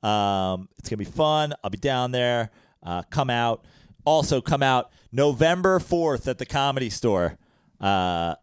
Um, 0.03 0.68
it's 0.77 0.89
gonna 0.89 0.98
be 0.98 1.06
fun. 1.06 1.53
I'll 1.64 1.69
be 1.69 1.77
down 1.77 2.11
there. 2.11 2.49
Uh, 2.84 3.03
come 3.10 3.30
out. 3.30 3.65
Also, 4.06 4.41
come 4.41 4.64
out 4.64 4.91
November 5.11 5.80
fourth 5.80 6.27
at 6.27 6.38
the 6.38 6.45
Comedy 6.45 6.89
Store. 6.89 7.38
Uh, 7.80 8.35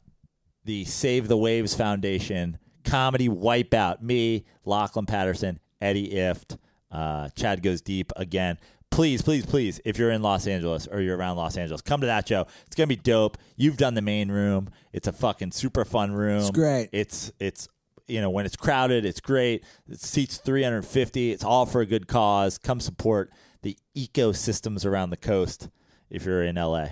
the 0.65 0.85
Save 0.85 1.29
the 1.29 1.37
Waves 1.37 1.75
Foundation 1.75 2.59
comedy 2.85 3.29
wipeout. 3.29 4.03
Me, 4.03 4.45
Lachlan 4.65 5.07
Patterson, 5.07 5.59
Eddie 5.81 6.11
Ifft, 6.11 6.59
uh, 6.91 7.29
Chad 7.31 7.63
goes 7.63 7.81
deep 7.81 8.13
again. 8.17 8.59
Please, 8.95 9.23
please, 9.23 9.45
please, 9.45 9.81
if 9.85 9.99
you're 9.99 10.13
in 10.13 10.23
Los 10.23 10.47
Angeles 10.47 10.87
or 10.87 11.01
you're 11.01 11.17
around 11.17 11.37
Los 11.37 11.57
Angeles, 11.57 11.83
come 11.83 12.01
to 12.03 12.07
that 12.07 12.29
show. 12.29 12.47
It's 12.65 12.77
gonna 12.77 12.87
be 12.87 12.95
dope. 12.95 13.37
You've 13.57 13.77
done 13.77 13.95
the 13.95 14.03
main 14.03 14.31
room. 14.31 14.71
It's 14.93 15.09
a 15.09 15.13
fucking 15.13 15.51
super 15.51 15.85
fun 15.85 16.13
room. 16.13 16.39
It's 16.39 16.51
great. 16.53 16.91
It's 16.93 17.33
it's 17.41 17.67
you 18.07 18.21
know 18.21 18.31
when 18.31 18.47
it's 18.47 18.55
crowded, 18.55 19.05
it's 19.05 19.19
great. 19.19 19.65
It 19.89 19.99
seats 19.99 20.37
350. 20.37 21.33
It's 21.33 21.43
all 21.43 21.67
for 21.67 21.81
a 21.81 21.87
good 21.87 22.07
cause. 22.07 22.57
Come 22.57 22.79
support 22.79 23.33
the 23.63 23.77
ecosystems 23.97 24.87
around 24.87 25.11
the 25.11 25.17
coast 25.17 25.71
if 26.09 26.25
you're 26.25 26.45
in 26.45 26.55
LA. 26.55 26.87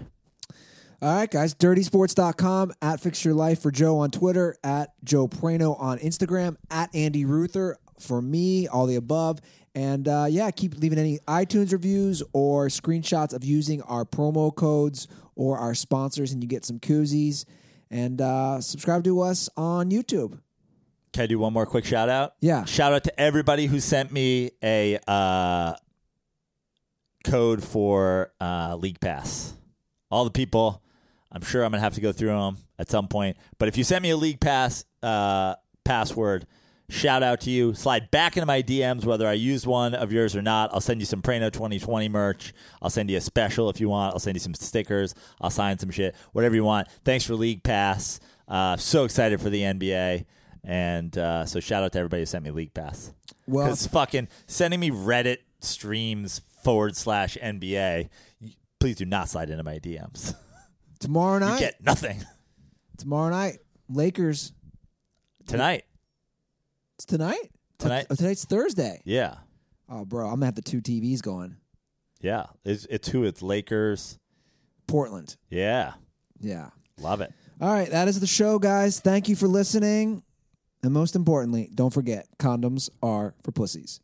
All 1.01 1.15
right, 1.15 1.31
guys. 1.31 1.55
Dirtysports.com 1.55 2.73
at 2.83 2.99
Fix 2.99 3.25
Your 3.25 3.35
Life 3.35 3.63
for 3.63 3.71
Joe 3.71 3.99
on 3.99 4.11
Twitter, 4.11 4.57
at 4.65 4.91
Joe 5.05 5.29
Prano 5.29 5.81
on 5.81 6.01
Instagram, 6.01 6.57
at 6.69 6.93
Andy 6.97 7.25
Ruther 7.25 7.79
for 8.01 8.21
me, 8.21 8.67
all 8.67 8.87
the 8.87 8.97
above. 8.97 9.41
And 9.75 10.07
uh, 10.07 10.27
yeah, 10.29 10.51
keep 10.51 10.77
leaving 10.79 10.99
any 10.99 11.19
iTunes 11.27 11.73
reviews 11.73 12.23
or 12.33 12.67
screenshots 12.67 13.33
of 13.33 13.43
using 13.45 13.81
our 13.83 14.05
promo 14.05 14.55
codes 14.55 15.09
or 15.35 15.59
our 15.59 15.75
sponsors, 15.75 16.33
and 16.33 16.43
you 16.43 16.49
get 16.49 16.65
some 16.65 16.79
koozies. 16.79 17.45
And 17.91 18.21
uh, 18.21 18.61
subscribe 18.61 19.05
to 19.05 19.21
us 19.21 19.49
on 19.57 19.91
YouTube. 19.91 20.39
Can 21.13 21.25
I 21.25 21.27
do 21.27 21.39
one 21.39 21.53
more 21.53 21.67
quick 21.67 21.85
shout 21.85 22.09
out? 22.09 22.35
Yeah. 22.41 22.65
Shout 22.65 22.93
out 22.93 23.05
to 23.05 23.21
everybody 23.21 23.67
who 23.67 23.81
sent 23.81 24.13
me 24.13 24.53
a 24.63 24.99
uh, 25.07 25.75
code 27.25 27.63
for 27.63 28.33
uh, 28.41 28.77
League 28.77 29.01
Pass. 29.01 29.55
All 30.11 30.25
the 30.25 30.31
people. 30.31 30.83
I'm 31.31 31.43
sure 31.43 31.65
I'm 31.65 31.71
gonna 31.71 31.81
have 31.81 31.95
to 31.95 32.01
go 32.03 32.13
through 32.13 32.29
them 32.29 32.59
at 32.79 32.91
some 32.91 33.09
point. 33.09 33.39
But 33.59 33.69
if 33.69 33.79
you 33.79 33.85
send 33.85 34.03
me 34.03 34.11
a 34.11 34.17
League 34.17 34.41
Pass 34.41 34.85
uh, 35.03 35.55
password, 35.85 36.47
shout 36.93 37.23
out 37.23 37.41
to 37.43 37.51
you. 37.51 37.75
Slide 37.75 38.11
back 38.11 38.37
into 38.37 38.47
my 38.47 38.63
DMs 38.63 39.05
whether 39.05 39.27
I 39.27 39.33
used 39.33 39.67
one 39.67 39.95
of 39.95 40.13
yours 40.13 40.37
or 40.37 40.43
not. 40.43 40.71
I'll 40.73 40.81
send 40.81 41.01
you 41.01 41.07
some 41.07 41.23
Prano 41.23 41.51
2020 41.53 42.09
merch. 42.09 42.53
I'll 42.81 42.91
send 42.91 43.11
you 43.11 43.17
a 43.17 43.21
special 43.21 43.71
if 43.71 43.81
you 43.81 43.89
want. 43.89 44.13
I'll 44.15 44.21
send 44.21 44.37
you 44.37 44.41
some 44.41 44.55
stickers. 44.55 45.15
I'll 45.41 45.51
sign 45.51 45.79
some 45.79 45.91
shit. 45.91 46.15
Whatever 46.33 46.55
you 46.55 46.65
want. 46.65 46.89
Thanks 47.05 47.25
for 47.25 47.35
League 47.35 47.63
Pass. 47.63 48.21
Uh, 48.47 48.77
so 48.77 49.05
excited 49.05 49.41
for 49.41 49.51
the 49.51 49.63
NBA. 49.63 50.27
And 50.65 51.17
uh, 51.19 51.45
so 51.47 51.59
shout 51.61 51.83
out 51.83 51.93
to 51.93 51.99
everybody 51.99 52.23
who 52.23 52.27
sent 52.27 52.45
me 52.45 52.51
League 52.51 52.75
Pass. 52.75 53.13
Well, 53.47 53.67
Because 53.67 53.87
fucking 53.87 54.29
sending 54.47 54.79
me 54.79 54.91
Reddit 54.91 55.39
streams 55.61 56.41
forward 56.63 56.97
slash 56.97 57.37
NBA, 57.43 58.09
please 58.79 58.97
do 58.97 59.05
not 59.05 59.29
slide 59.29 59.51
into 59.51 59.65
my 59.65 59.79
DMs. 59.79 60.35
tomorrow 61.01 61.35
You 61.41 61.41
night, 61.41 61.59
get 61.61 61.83
nothing 61.83 62.23
tomorrow 62.99 63.31
night, 63.31 63.59
Lakers. 63.89 64.53
tonight. 65.47 65.85
It's 67.03 67.11
tonight. 67.11 67.51
Tonight? 67.79 68.07
Oh, 68.11 68.15
tonight's 68.15 68.45
Thursday. 68.45 69.03
Yeah, 69.05 69.35
Oh, 69.89 70.05
bro, 70.05 70.27
I'm 70.27 70.35
gonna 70.35 70.47
have 70.47 70.55
the 70.55 70.63
two 70.63 70.81
TVs 70.81 71.21
going. 71.21 71.57
yeah. 72.21 72.47
It's 72.65 72.85
it's 72.89 73.09
who? 73.09 73.25
It's 73.25 73.43
Lakers. 73.43 74.21
Portland. 74.87 75.37
Yeah, 75.51 75.95
Yeah. 76.41 76.71
love 77.01 77.21
it. 77.21 77.33
All 77.61 77.73
right, 77.73 77.91
that 77.91 78.07
is 78.07 78.21
the 78.21 78.27
show, 78.29 78.61
guys. 78.61 79.01
Thank 79.01 79.29
you 79.29 79.35
for 79.35 79.49
listening. 79.49 80.23
And 80.85 80.93
most 80.93 81.17
importantly, 81.17 81.71
don't 81.75 81.93
forget 81.93 82.29
condoms 82.39 82.89
are 83.03 83.35
for 83.43 83.51
pussies. 83.51 83.99